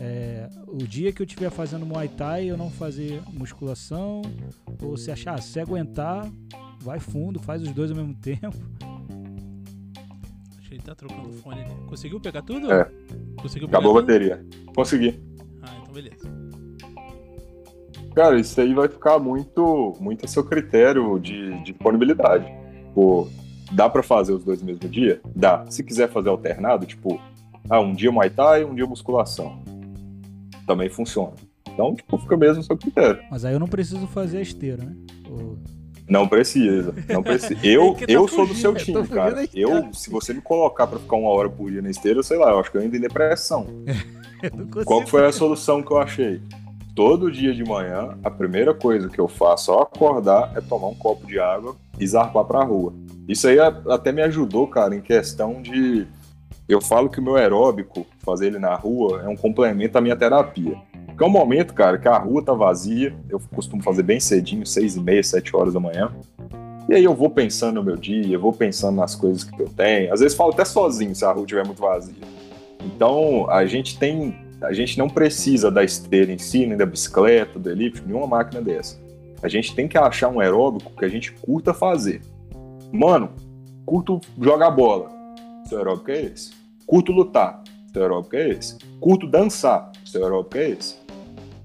é, 0.00 0.48
o 0.66 0.78
dia 0.78 1.12
que 1.12 1.22
eu 1.22 1.26
estiver 1.26 1.50
fazendo 1.50 1.86
Muay 1.86 2.08
Thai, 2.08 2.50
eu 2.50 2.56
não 2.56 2.70
fazer 2.70 3.22
musculação, 3.32 4.22
ou 4.82 4.96
se 4.96 5.10
achar, 5.10 5.40
se 5.40 5.60
aguentar, 5.60 6.28
vai 6.80 6.98
fundo, 6.98 7.38
faz 7.38 7.62
os 7.62 7.70
dois 7.72 7.90
ao 7.90 7.96
mesmo 7.96 8.14
tempo. 8.14 8.56
Acho 10.58 10.68
que 10.68 10.74
ele 10.74 10.82
tá 10.82 10.94
trocando 10.94 11.28
o 11.28 11.32
fone 11.32 11.62
ali. 11.62 11.74
Conseguiu 11.86 12.20
pegar 12.20 12.42
tudo? 12.42 12.72
É. 12.72 12.90
Conseguiu 13.40 13.68
pegar 13.68 13.78
Acabou 13.78 13.94
tudo? 13.94 13.98
a 13.98 14.02
bateria. 14.02 14.44
Consegui. 14.74 15.20
Beleza. 15.94 16.28
Cara, 18.14 18.38
isso 18.38 18.60
aí 18.60 18.74
vai 18.74 18.88
ficar 18.88 19.18
muito, 19.18 19.96
muito 20.00 20.24
a 20.24 20.28
seu 20.28 20.44
critério 20.44 21.18
de, 21.18 21.58
de 21.58 21.72
disponibilidade. 21.72 22.46
Pô, 22.94 23.28
dá 23.72 23.88
para 23.88 24.02
fazer 24.02 24.32
os 24.32 24.44
dois 24.44 24.60
no 24.60 24.66
mesmo 24.66 24.88
dia? 24.88 25.20
Dá. 25.34 25.64
Se 25.68 25.82
quiser 25.82 26.08
fazer 26.08 26.28
alternado, 26.28 26.86
tipo, 26.86 27.20
ah, 27.68 27.80
um 27.80 27.92
dia 27.92 28.12
Muay 28.12 28.30
Thai, 28.30 28.64
um 28.64 28.74
dia 28.74 28.86
musculação 28.86 29.62
também 30.66 30.88
funciona. 30.88 31.32
Então, 31.68 31.94
tipo, 31.94 32.16
fica 32.18 32.36
mesmo 32.36 32.60
o 32.60 32.64
seu 32.64 32.76
critério. 32.76 33.20
Mas 33.30 33.44
aí 33.44 33.52
eu 33.52 33.60
não 33.60 33.66
preciso 33.66 34.06
fazer 34.06 34.38
a 34.38 34.42
esteira, 34.42 34.84
né? 34.84 34.94
Ou... 35.28 35.58
Não 36.08 36.28
precisa, 36.28 36.94
não 37.08 37.22
precisa. 37.22 37.58
Eu, 37.64 37.96
é 38.06 38.12
eu 38.12 38.26
tá 38.26 38.34
sou 38.34 38.46
do 38.46 38.54
seu 38.54 38.74
time, 38.74 39.08
cara. 39.08 39.48
Eu, 39.54 39.92
se 39.94 40.10
você 40.10 40.34
me 40.34 40.42
colocar 40.42 40.86
para 40.86 40.98
ficar 40.98 41.16
uma 41.16 41.30
hora 41.30 41.48
por 41.48 41.70
dia 41.70 41.80
na 41.80 41.88
esteira, 41.88 42.22
sei 42.22 42.36
lá, 42.36 42.50
eu 42.50 42.60
acho 42.60 42.70
que 42.70 42.76
eu 42.76 42.82
ainda 42.82 42.94
em 42.94 43.00
depressão. 43.00 43.66
Qual 44.84 45.06
foi 45.06 45.26
a 45.26 45.32
solução 45.32 45.82
que 45.82 45.90
eu 45.90 45.98
achei? 45.98 46.40
Todo 46.94 47.30
dia 47.30 47.52
de 47.52 47.64
manhã, 47.64 48.16
a 48.22 48.30
primeira 48.30 48.72
coisa 48.72 49.08
que 49.08 49.20
eu 49.20 49.26
faço 49.26 49.72
ao 49.72 49.82
acordar 49.82 50.52
é 50.56 50.60
tomar 50.60 50.88
um 50.88 50.94
copo 50.94 51.26
de 51.26 51.40
água 51.40 51.74
e 51.98 52.06
zarpar 52.06 52.44
pra 52.44 52.62
rua. 52.62 52.92
Isso 53.28 53.48
aí 53.48 53.58
até 53.58 54.12
me 54.12 54.22
ajudou, 54.22 54.66
cara, 54.66 54.94
em 54.94 55.00
questão 55.00 55.60
de 55.60 56.06
eu 56.68 56.80
falo 56.80 57.10
que 57.10 57.20
o 57.20 57.22
meu 57.22 57.36
aeróbico, 57.36 58.06
fazer 58.20 58.46
ele 58.46 58.58
na 58.58 58.74
rua, 58.74 59.22
é 59.22 59.28
um 59.28 59.36
complemento 59.36 59.98
à 59.98 60.00
minha 60.00 60.16
terapia. 60.16 60.76
Porque 61.06 61.22
é 61.22 61.26
um 61.26 61.30
momento, 61.30 61.74
cara, 61.74 61.98
que 61.98 62.08
a 62.08 62.16
rua 62.16 62.42
tá 62.42 62.52
vazia, 62.52 63.14
eu 63.28 63.40
costumo 63.54 63.82
fazer 63.82 64.02
bem 64.02 64.18
cedinho, 64.18 64.66
seis 64.66 64.96
e 64.96 65.00
meia, 65.00 65.22
sete 65.22 65.54
horas 65.54 65.74
da 65.74 65.80
manhã. 65.80 66.12
E 66.88 66.94
aí 66.94 67.04
eu 67.04 67.14
vou 67.14 67.30
pensando 67.30 67.76
no 67.76 67.82
meu 67.82 67.96
dia, 67.96 68.34
eu 68.34 68.40
vou 68.40 68.52
pensando 68.52 68.96
nas 68.96 69.14
coisas 69.14 69.44
que 69.44 69.60
eu 69.60 69.68
tenho. 69.68 70.12
Às 70.12 70.20
vezes 70.20 70.36
falo 70.36 70.52
até 70.52 70.64
sozinho 70.64 71.14
se 71.14 71.24
a 71.24 71.32
rua 71.32 71.42
estiver 71.42 71.64
muito 71.64 71.80
vazia. 71.80 72.14
Então, 72.84 73.48
a 73.50 73.64
gente 73.66 73.98
tem, 73.98 74.36
a 74.62 74.72
gente 74.72 74.98
não 74.98 75.08
precisa 75.08 75.70
da 75.70 75.82
esteira 75.82 76.30
em 76.30 76.38
si, 76.38 76.66
nem 76.66 76.76
da 76.76 76.86
bicicleta, 76.86 77.58
do 77.58 77.70
elíptico, 77.70 78.06
nenhuma 78.06 78.26
máquina 78.26 78.60
dessa. 78.60 79.02
A 79.42 79.48
gente 79.48 79.74
tem 79.74 79.88
que 79.88 79.98
achar 79.98 80.28
um 80.28 80.40
aeróbico 80.40 80.92
que 80.96 81.04
a 81.04 81.08
gente 81.08 81.32
curta 81.32 81.72
fazer. 81.72 82.20
Mano, 82.92 83.30
curto 83.84 84.20
jogar 84.40 84.70
bola 84.70 85.14
seu 85.68 85.78
aeróbico 85.78 86.10
é 86.10 86.22
esse. 86.22 86.52
Curto 86.86 87.12
lutar, 87.12 87.62
seu 87.92 88.02
aeróbico 88.02 88.36
é 88.36 88.48
esse. 88.50 88.76
Curto 89.00 89.26
dançar, 89.26 89.90
seu 90.04 90.22
aeróbico 90.22 90.58
é 90.58 90.70
esse. 90.70 90.96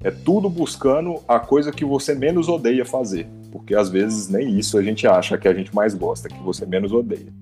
É 0.01 0.09
tudo 0.09 0.49
buscando 0.49 1.21
a 1.27 1.39
coisa 1.39 1.71
que 1.71 1.83
você 1.83 2.15
menos 2.15 2.47
odeia 2.47 2.85
fazer. 2.85 3.27
Porque 3.51 3.75
às 3.75 3.89
vezes 3.89 4.29
nem 4.29 4.57
isso 4.57 4.77
a 4.77 4.83
gente 4.83 5.05
acha 5.05 5.37
que 5.37 5.47
a 5.47 5.53
gente 5.53 5.75
mais 5.75 5.93
gosta, 5.93 6.29
que 6.29 6.41
você 6.41 6.65
menos 6.65 6.91
odeia. 6.93 7.33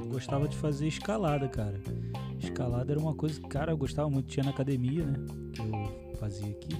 Eu 0.00 0.06
gostava 0.06 0.46
de 0.46 0.56
fazer 0.56 0.86
escalada, 0.86 1.48
cara. 1.48 1.74
Escalada 2.46 2.92
era 2.92 3.00
uma 3.00 3.14
coisa 3.14 3.40
que, 3.40 3.48
cara, 3.48 3.72
eu 3.72 3.76
gostava 3.76 4.08
muito. 4.08 4.28
Tinha 4.28 4.44
na 4.44 4.50
academia, 4.50 5.04
né? 5.04 5.18
Que 5.52 5.62
eu 5.62 6.16
fazia 6.18 6.50
aqui. 6.50 6.74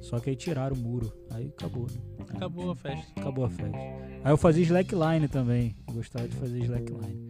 Só 0.00 0.20
que 0.20 0.30
aí 0.30 0.36
tiraram 0.36 0.76
o 0.76 0.78
muro. 0.78 1.12
Aí 1.30 1.48
acabou, 1.48 1.86
né? 1.90 1.98
Acabou 2.34 2.70
a 2.70 2.76
festa. 2.76 3.20
Acabou 3.20 3.44
a 3.44 3.50
festa. 3.50 3.76
Aí 4.24 4.32
eu 4.32 4.36
fazia 4.36 4.62
slackline 4.62 5.28
também. 5.28 5.74
Eu 5.88 5.94
gostava 5.94 6.28
de 6.28 6.36
fazer 6.36 6.58
slackline. 6.58 7.28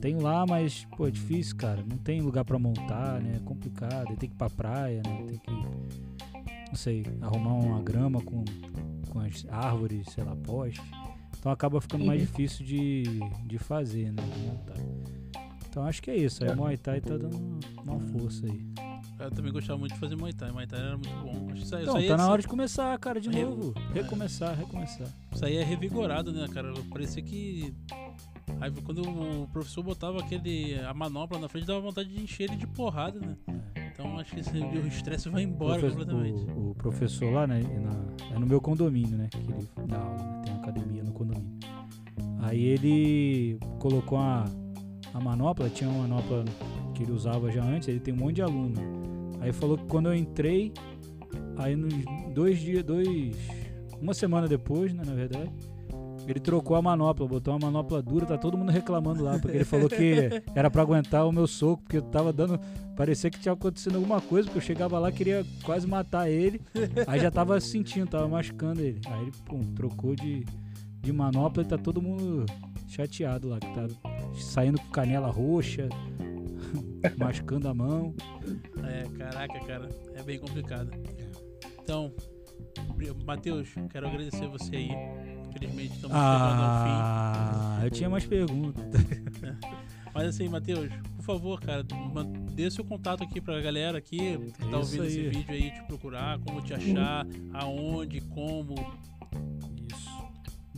Tenho 0.00 0.22
lá, 0.22 0.46
mas, 0.46 0.86
pô, 0.96 1.08
é 1.08 1.10
difícil, 1.10 1.56
cara. 1.56 1.82
Não 1.82 1.98
tem 1.98 2.20
lugar 2.20 2.44
para 2.44 2.58
montar, 2.58 3.20
né? 3.20 3.34
É 3.36 3.38
complicado. 3.40 4.06
Tem 4.16 4.28
que 4.28 4.34
ir 4.34 4.38
pra 4.38 4.48
praia, 4.48 5.02
né? 5.04 5.24
Tem 5.26 5.38
que, 5.38 5.50
não 5.50 6.76
sei, 6.76 7.04
arrumar 7.20 7.54
uma 7.54 7.82
grama 7.82 8.22
com, 8.22 8.44
com 9.10 9.18
as 9.18 9.44
árvores, 9.50 10.06
sei 10.10 10.22
lá, 10.24 10.36
poste. 10.36 10.80
Então 11.38 11.50
acaba 11.50 11.80
ficando 11.80 12.04
mais 12.04 12.20
difícil 12.20 12.64
de, 12.64 13.02
de 13.46 13.58
fazer, 13.58 14.12
né? 14.12 14.22
De 14.22 14.40
montar. 14.40 15.17
Então 15.78 15.86
acho 15.86 16.02
que 16.02 16.10
é 16.10 16.16
isso. 16.16 16.42
Aí 16.42 16.50
o 16.50 16.56
Muay 16.56 16.76
Thai 16.76 17.00
tá 17.00 17.16
dando 17.16 17.60
uma 17.84 18.00
força 18.00 18.44
aí. 18.46 18.66
Eu 19.20 19.30
também 19.30 19.52
gostava 19.52 19.78
muito 19.78 19.94
de 19.94 20.00
fazer 20.00 20.16
Muay 20.16 20.32
Thai. 20.32 20.50
Muay 20.50 20.66
Thai 20.66 20.80
era 20.80 20.96
muito 20.96 21.08
bom. 21.08 21.52
Acho 21.52 21.54
que 21.54 21.62
isso, 21.62 21.76
então, 21.76 21.98
isso 22.00 22.08
tá 22.08 22.16
na 22.16 22.28
hora 22.28 22.42
de 22.42 22.48
começar, 22.48 22.98
cara, 22.98 23.20
de 23.20 23.28
novo. 23.30 23.72
Recomeçar, 23.94 24.56
recomeçar. 24.56 25.06
Isso 25.32 25.44
aí 25.44 25.56
é 25.56 25.62
revigorado, 25.62 26.32
né, 26.32 26.48
cara? 26.52 26.72
Parecia 26.90 27.22
que 27.22 27.72
Aí 28.60 28.72
quando 28.82 29.02
o 29.02 29.46
professor 29.52 29.84
botava 29.84 30.18
aquele, 30.18 30.80
a 30.80 30.92
manopla 30.92 31.38
na 31.38 31.48
frente, 31.48 31.64
dava 31.64 31.78
vontade 31.78 32.08
de 32.08 32.20
encher 32.20 32.50
ele 32.50 32.56
de 32.56 32.66
porrada, 32.66 33.20
né? 33.20 33.36
Então 33.92 34.18
acho 34.18 34.34
que 34.34 34.40
esse, 34.40 34.58
o 34.58 34.86
estresse 34.88 35.28
vai 35.28 35.44
embora 35.44 35.78
Profe 35.78 35.96
completamente. 35.96 36.50
O, 36.50 36.70
o, 36.70 36.74
professor 36.74 37.32
lá, 37.32 37.46
né? 37.46 37.60
Na, 37.60 38.34
é 38.34 38.38
no 38.38 38.46
meu 38.46 38.60
condomínio, 38.60 39.16
né? 39.16 39.28
Que 39.30 39.38
ele 39.38 39.68
dá 39.86 39.98
aula, 39.98 40.16
né, 40.16 40.42
tem 40.44 40.52
uma 40.54 40.62
academia 40.62 41.04
no 41.04 41.12
condomínio. 41.12 41.56
Aí 42.40 42.64
ele 42.64 43.60
colocou 43.78 44.18
a, 44.18 44.44
a 45.14 45.20
manopla, 45.20 45.68
tinha 45.68 45.88
uma 45.88 46.06
manopla 46.06 46.44
que 46.94 47.02
ele 47.02 47.12
usava 47.12 47.50
já 47.50 47.62
antes, 47.62 47.88
ele 47.88 48.00
tem 48.00 48.12
um 48.12 48.16
monte 48.16 48.36
de 48.36 48.42
aluno. 48.42 48.74
Aí 49.40 49.52
falou 49.52 49.78
que 49.78 49.84
quando 49.86 50.06
eu 50.06 50.14
entrei, 50.14 50.72
aí 51.56 51.76
nos 51.76 51.94
dois 52.34 52.58
dias, 52.58 52.82
dois. 52.82 53.36
Uma 54.00 54.14
semana 54.14 54.46
depois, 54.46 54.92
né, 54.92 55.02
na 55.04 55.14
verdade, 55.14 55.50
Ele 56.26 56.38
trocou 56.38 56.76
a 56.76 56.82
manopla, 56.82 57.26
botou 57.26 57.54
uma 57.54 57.66
manopla 57.66 58.02
dura, 58.02 58.26
tá 58.26 58.36
todo 58.36 58.56
mundo 58.56 58.70
reclamando 58.70 59.24
lá, 59.24 59.38
porque 59.38 59.56
ele 59.56 59.64
falou 59.64 59.88
que 59.88 60.42
era 60.54 60.70
pra 60.70 60.82
aguentar 60.82 61.26
o 61.26 61.32
meu 61.32 61.46
soco, 61.46 61.82
porque 61.82 61.96
eu 61.96 62.02
tava 62.02 62.32
dando. 62.32 62.60
Parecia 62.94 63.30
que 63.30 63.40
tinha 63.40 63.52
acontecido 63.54 63.96
alguma 63.96 64.20
coisa, 64.20 64.46
porque 64.46 64.58
eu 64.58 64.62
chegava 64.62 64.98
lá, 64.98 65.10
queria 65.10 65.44
quase 65.64 65.86
matar 65.86 66.28
ele. 66.28 66.60
Aí 67.06 67.18
já 67.18 67.30
tava 67.30 67.58
sentindo, 67.60 68.08
tava 68.08 68.28
machucando 68.28 68.80
ele. 68.80 69.00
Aí 69.06 69.22
ele, 69.22 69.32
pum, 69.46 69.60
trocou 69.74 70.14
de, 70.14 70.44
de 71.00 71.12
manopla 71.12 71.62
e 71.62 71.66
tá 71.66 71.78
todo 71.78 72.02
mundo 72.02 72.44
chateado 72.88 73.48
lá, 73.48 73.58
que 73.58 73.72
tá 73.74 73.86
saindo 74.38 74.80
com 74.80 74.88
canela 74.90 75.28
roxa, 75.28 75.88
machucando 77.16 77.68
a 77.68 77.74
mão. 77.74 78.14
É, 78.84 79.04
caraca, 79.18 79.60
cara, 79.60 79.88
é 80.14 80.22
bem 80.22 80.38
complicado. 80.38 80.90
Então, 81.82 82.12
Matheus, 83.24 83.68
quero 83.90 84.08
agradecer 84.08 84.46
você 84.48 84.76
aí. 84.76 84.90
Infelizmente 85.48 85.94
estamos 85.94 86.16
chegando 86.16 86.62
ao 86.62 86.84
fim. 86.84 86.90
Ah, 86.92 87.80
eu 87.84 87.90
tinha 87.90 88.10
mais 88.10 88.24
perguntas. 88.26 88.84
Mas 90.14 90.28
assim, 90.28 90.48
Matheus, 90.48 90.90
por 91.16 91.24
favor, 91.24 91.60
cara, 91.60 91.84
dê 92.52 92.70
seu 92.70 92.84
contato 92.84 93.22
aqui 93.22 93.40
pra 93.40 93.60
galera 93.60 93.98
aqui 93.98 94.18
que 94.38 94.52
tá 94.58 94.66
Isso 94.66 94.76
ouvindo 94.76 95.04
esse 95.04 95.20
aí. 95.20 95.28
vídeo 95.28 95.54
aí, 95.54 95.70
te 95.70 95.82
procurar, 95.86 96.38
como 96.40 96.60
te 96.62 96.74
achar, 96.74 97.26
aonde, 97.52 98.20
como. 98.22 98.74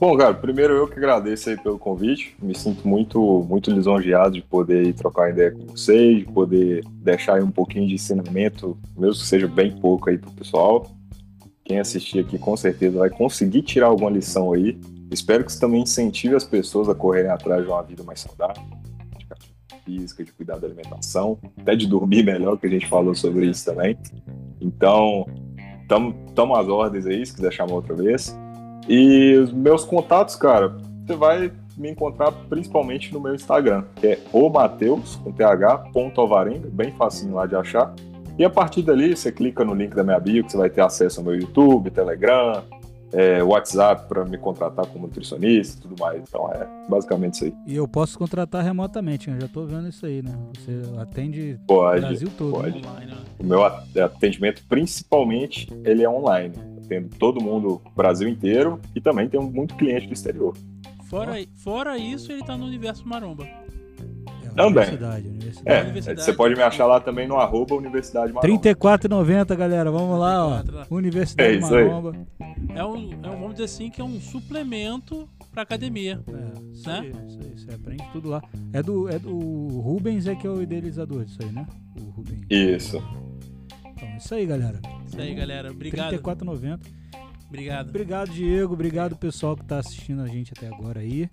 Bom, 0.01 0.17
cara, 0.17 0.33
primeiro 0.33 0.73
eu 0.73 0.89
que 0.89 0.97
agradeço 0.97 1.51
aí 1.51 1.59
pelo 1.59 1.79
convite. 1.79 2.35
Me 2.43 2.55
sinto 2.55 2.89
muito, 2.89 3.45
muito 3.47 3.71
lisonjeado 3.71 4.33
de 4.33 4.41
poder 4.41 4.95
trocar 4.95 5.29
ideia 5.29 5.51
com 5.51 5.67
vocês, 5.67 6.21
de 6.21 6.25
poder 6.25 6.83
deixar 6.91 7.35
aí 7.35 7.43
um 7.43 7.51
pouquinho 7.51 7.87
de 7.87 7.97
ensinamento, 7.97 8.79
mesmo 8.97 9.21
que 9.21 9.29
seja 9.29 9.47
bem 9.47 9.79
pouco 9.79 10.09
aí 10.09 10.17
pro 10.17 10.31
pessoal. 10.31 10.91
Quem 11.63 11.79
assistir 11.79 12.19
aqui 12.19 12.39
com 12.39 12.57
certeza 12.57 12.99
vai 12.99 13.11
conseguir 13.11 13.61
tirar 13.61 13.89
alguma 13.89 14.09
lição 14.09 14.55
aí. 14.55 14.81
Espero 15.11 15.45
que 15.45 15.51
isso 15.51 15.61
também 15.61 15.83
incentive 15.83 16.35
as 16.35 16.45
pessoas 16.45 16.89
a 16.89 16.95
correrem 16.95 17.31
atrás 17.31 17.63
de 17.63 17.69
uma 17.69 17.83
vida 17.83 18.03
mais 18.03 18.21
saudável, 18.21 18.63
de 19.19 19.77
física, 19.85 20.25
de 20.25 20.33
cuidar 20.33 20.57
da 20.57 20.67
alimentação, 20.67 21.39
até 21.61 21.77
de 21.77 21.87
dormir 21.87 22.25
melhor, 22.25 22.57
que 22.57 22.67
a 22.67 22.71
gente 22.71 22.89
falou 22.89 23.15
sobre 23.15 23.51
isso 23.51 23.67
também. 23.67 23.99
Então, 24.63 25.27
tamo, 25.87 26.15
tamo 26.35 26.57
às 26.57 26.69
ordens 26.69 27.05
aí, 27.05 27.27
se 27.27 27.35
quiser 27.35 27.53
chamar 27.53 27.75
outra 27.75 27.95
vez. 27.95 28.35
E 28.93 29.37
os 29.37 29.53
meus 29.53 29.85
contatos, 29.85 30.35
cara, 30.35 30.77
você 31.07 31.15
vai 31.15 31.53
me 31.77 31.89
encontrar 31.89 32.33
principalmente 32.49 33.15
no 33.15 33.21
meu 33.21 33.37
Instagram, 33.37 33.85
que 33.95 34.07
é 34.09 34.19
o 34.33 34.49
Mateus, 34.51 35.15
com 35.15 35.31
th, 35.31 35.45
ponto 35.93 36.21
alvarenga, 36.21 36.69
bem 36.73 36.91
facinho 36.91 37.37
lá 37.37 37.47
de 37.47 37.55
achar. 37.55 37.95
E 38.37 38.45
a 38.45 38.51
partir 38.51 38.83
dali, 38.83 39.17
você 39.17 39.31
clica 39.31 39.65
no 39.65 39.75
link 39.75 39.95
da 39.95 40.03
minha 40.03 40.19
bio, 40.19 40.43
que 40.43 40.51
você 40.51 40.59
vai 40.59 40.69
ter 40.69 40.81
acesso 40.81 41.21
ao 41.21 41.27
meu 41.27 41.37
YouTube, 41.37 41.89
Telegram, 41.93 42.65
é, 43.13 43.41
WhatsApp 43.45 44.09
para 44.09 44.25
me 44.25 44.37
contratar 44.37 44.85
como 44.87 45.07
nutricionista 45.07 45.79
e 45.79 45.83
tudo 45.83 46.01
mais. 46.01 46.21
Então 46.29 46.51
é 46.53 46.67
basicamente 46.89 47.35
isso 47.35 47.45
aí. 47.45 47.55
E 47.69 47.77
eu 47.77 47.87
posso 47.87 48.19
contratar 48.19 48.65
remotamente, 48.65 49.31
eu 49.31 49.41
já 49.41 49.47
tô 49.47 49.67
vendo 49.67 49.89
isso 49.89 50.05
aí, 50.05 50.21
né? 50.21 50.37
Você 50.57 51.01
atende 51.01 51.61
o 51.63 51.67
Pode. 51.67 52.01
Brasil 52.01 52.29
todo. 52.37 52.53
pode. 52.55 52.81
né? 52.81 52.89
Online, 52.89 53.13
né? 53.13 53.19
O 53.39 53.47
meu 53.47 53.65
atendimento, 53.65 54.65
principalmente, 54.69 55.69
ele 55.85 56.03
é 56.03 56.11
online. 56.11 56.55
Atendo 56.91 57.09
todo 57.17 57.41
mundo, 57.41 57.81
Brasil 57.95 58.29
inteiro, 58.29 58.81
e 58.97 59.01
também 59.01 59.29
tenho 59.29 59.45
muito 59.45 59.77
cliente 59.77 60.09
do 60.09 60.13
exterior. 60.13 60.57
Fora, 61.09 61.35
fora 61.55 61.97
isso, 61.97 62.33
ele 62.33 62.43
tá 62.43 62.57
no 62.57 62.67
universo 62.67 63.07
maromba. 63.07 63.45
É, 63.45 64.49
Também. 64.57 64.83
Universidade, 64.83 65.29
universidade. 65.29 65.77
É, 65.77 65.83
Universidade. 65.83 66.23
você 66.25 66.33
pode 66.33 66.55
me 66.57 66.63
achar 66.63 66.87
lá 66.87 66.99
também 66.99 67.29
no 67.29 67.37
arroba 67.37 67.77
Universidade 67.77 68.33
Maromba. 68.33 68.61
34,90, 68.61 69.57
galera. 69.57 69.91
Vamos 69.93 70.19
lá, 70.19 70.47
ó. 70.47 70.51
34, 70.63 70.97
Universidade 70.97 71.49
É 71.49 71.55
isso 71.55 71.75
aí. 71.75 71.85
Maromba. 71.85 72.17
É 72.75 72.85
um, 72.85 73.11
é 73.23 73.31
um, 73.31 73.39
vamos 73.39 73.53
dizer 73.53 73.65
assim, 73.65 73.89
que 73.91 74.01
é 74.01 74.05
um 74.05 74.21
suplemento 74.21 75.29
pra 75.53 75.63
academia. 75.63 76.21
É, 76.27 76.73
isso 76.73 76.89
Né? 76.89 76.99
aí, 77.01 77.27
isso 77.29 77.39
aí. 77.41 77.59
Você 77.59 77.75
aprende 77.75 78.05
tudo 78.13 78.29
lá. 78.29 78.43
É 78.73 78.83
do, 78.83 79.09
é 79.09 79.19
do 79.19 79.37
o 79.37 79.81
Rubens, 79.81 80.27
é 80.27 80.35
que 80.35 80.47
é 80.47 80.51
o 80.51 80.61
idealizador 80.61 81.25
disso 81.25 81.39
aí, 81.41 81.53
né? 81.53 81.67
O 82.01 82.11
Rubens. 82.11 82.41
Isso. 82.51 83.01
Então, 84.01 84.09
é 84.09 84.17
isso 84.17 84.35
aí, 84.35 84.47
galera. 84.47 84.81
Isso 85.07 85.21
aí, 85.21 85.35
galera. 85.35 85.71
Obrigado. 85.71 86.15
34,90. 86.15 86.81
Obrigado. 87.49 87.89
Obrigado, 87.89 88.31
Diego. 88.31 88.75
Obrigado, 88.75 89.17
pessoal 89.17 89.57
que 89.57 89.65
tá 89.65 89.79
assistindo 89.79 90.23
a 90.23 90.29
gente 90.29 90.53
até 90.57 90.69
agora 90.69 91.01
aí. 91.01 91.29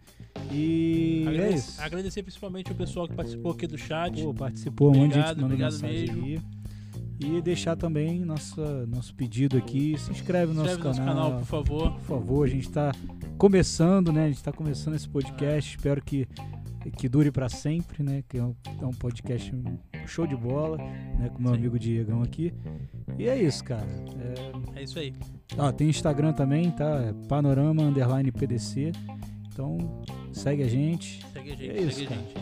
E 0.51 1.23
é 1.25 1.29
Agradecer, 1.29 1.55
isso. 1.57 1.81
agradecer 1.81 2.23
principalmente 2.23 2.71
o 2.71 2.75
pessoal 2.75 3.07
que 3.07 3.13
participou 3.13 3.51
aqui 3.51 3.67
do 3.67 3.77
chat. 3.77 4.21
Pô, 4.21 4.33
participou, 4.33 4.91
um 4.91 4.97
monte 4.97 5.09
de 5.09 5.15
gente 5.15 5.31
Obrigado, 5.31 5.45
obrigado 5.45 5.71
mensagem 5.73 6.11
mesmo. 6.11 6.25
aí. 6.25 6.41
E 7.19 7.41
deixar 7.41 7.75
também 7.75 8.19
nossa, 8.19 8.85
nosso 8.87 9.13
pedido 9.15 9.57
aqui. 9.57 9.95
Se 9.97 10.11
inscreve 10.11 10.53
no 10.53 10.63
nosso 10.63 10.75
inscreve 10.75 10.99
no 10.99 11.05
canal. 11.05 11.15
nosso 11.15 11.29
canal, 11.29 11.39
por 11.39 11.45
favor. 11.45 11.91
Por 11.93 12.01
favor, 12.01 12.47
a 12.47 12.49
gente 12.49 12.67
está 12.67 12.91
começando, 13.37 14.11
né? 14.11 14.25
A 14.25 14.27
gente 14.27 14.37
está 14.37 14.51
começando 14.51 14.95
esse 14.95 15.07
podcast. 15.07 15.77
Espero 15.77 16.01
que, 16.03 16.27
que 16.97 17.07
dure 17.07 17.31
para 17.31 17.47
sempre, 17.47 18.03
né? 18.03 18.23
Que 18.27 18.37
é 18.37 18.43
um, 18.43 18.55
é 18.81 18.85
um 18.85 18.93
podcast 18.93 19.51
show 20.07 20.25
de 20.27 20.35
bola, 20.35 20.77
né? 20.77 21.29
Com 21.33 21.41
meu 21.41 21.51
Sim. 21.51 21.57
amigo 21.57 21.77
Diegão 21.79 22.21
aqui. 22.23 22.53
E 23.17 23.27
é 23.27 23.35
isso, 23.37 23.63
cara. 23.63 23.87
É, 24.75 24.79
É 24.79 24.83
isso 24.83 24.97
aí. 24.99 25.13
ó, 25.57 25.71
tem 25.71 25.89
Instagram 25.89 26.33
também, 26.33 26.71
tá? 26.71 27.01
É 27.01 27.13
Panorama 27.27 27.83
Underline 27.83 28.31
PDC. 28.31 28.91
Então, 29.51 29.77
segue 30.31 30.63
a 30.63 30.67
gente. 30.67 31.25
Segue 31.33 31.51
a 31.51 31.55
gente, 31.55 31.69
É 31.71 31.81
isso, 31.81 31.99
segue 31.99 32.07
cara. 32.07 32.21
a 32.21 32.23
gente. 32.23 32.33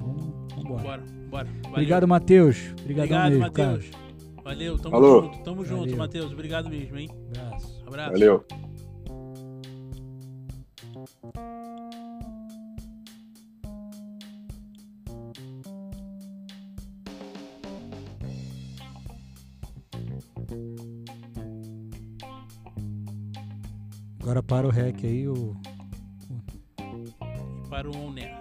Vamos, 0.00 0.54
vambora. 0.54 0.82
Bora, 0.82 1.02
bora. 1.30 1.44
Valeu. 1.46 1.70
Obrigado, 1.72 2.08
Matheus. 2.08 2.56
Obrigadão 2.80 3.18
Obrigado, 3.18 3.30
mesmo, 3.32 3.52
cara. 3.52 3.72
Matheus. 3.72 3.90
Valeu, 4.44 4.78
tamo 4.78 4.90
Falou. 4.90 5.22
junto, 5.24 5.38
tamo 5.42 5.64
junto, 5.64 5.80
Valeu. 5.80 5.96
Matheus. 5.96 6.32
Obrigado 6.32 6.68
mesmo, 6.70 6.96
hein? 6.98 7.10
Abraço. 7.36 7.82
Abraço. 7.86 8.12
Valeu. 8.12 8.44
Agora 24.26 24.42
para 24.42 24.66
o 24.66 24.70
rec 24.70 25.04
aí, 25.04 25.28
o 25.28 25.54
E 26.80 27.68
para 27.70 27.88
o 27.88 28.06
Oner. 28.08 28.35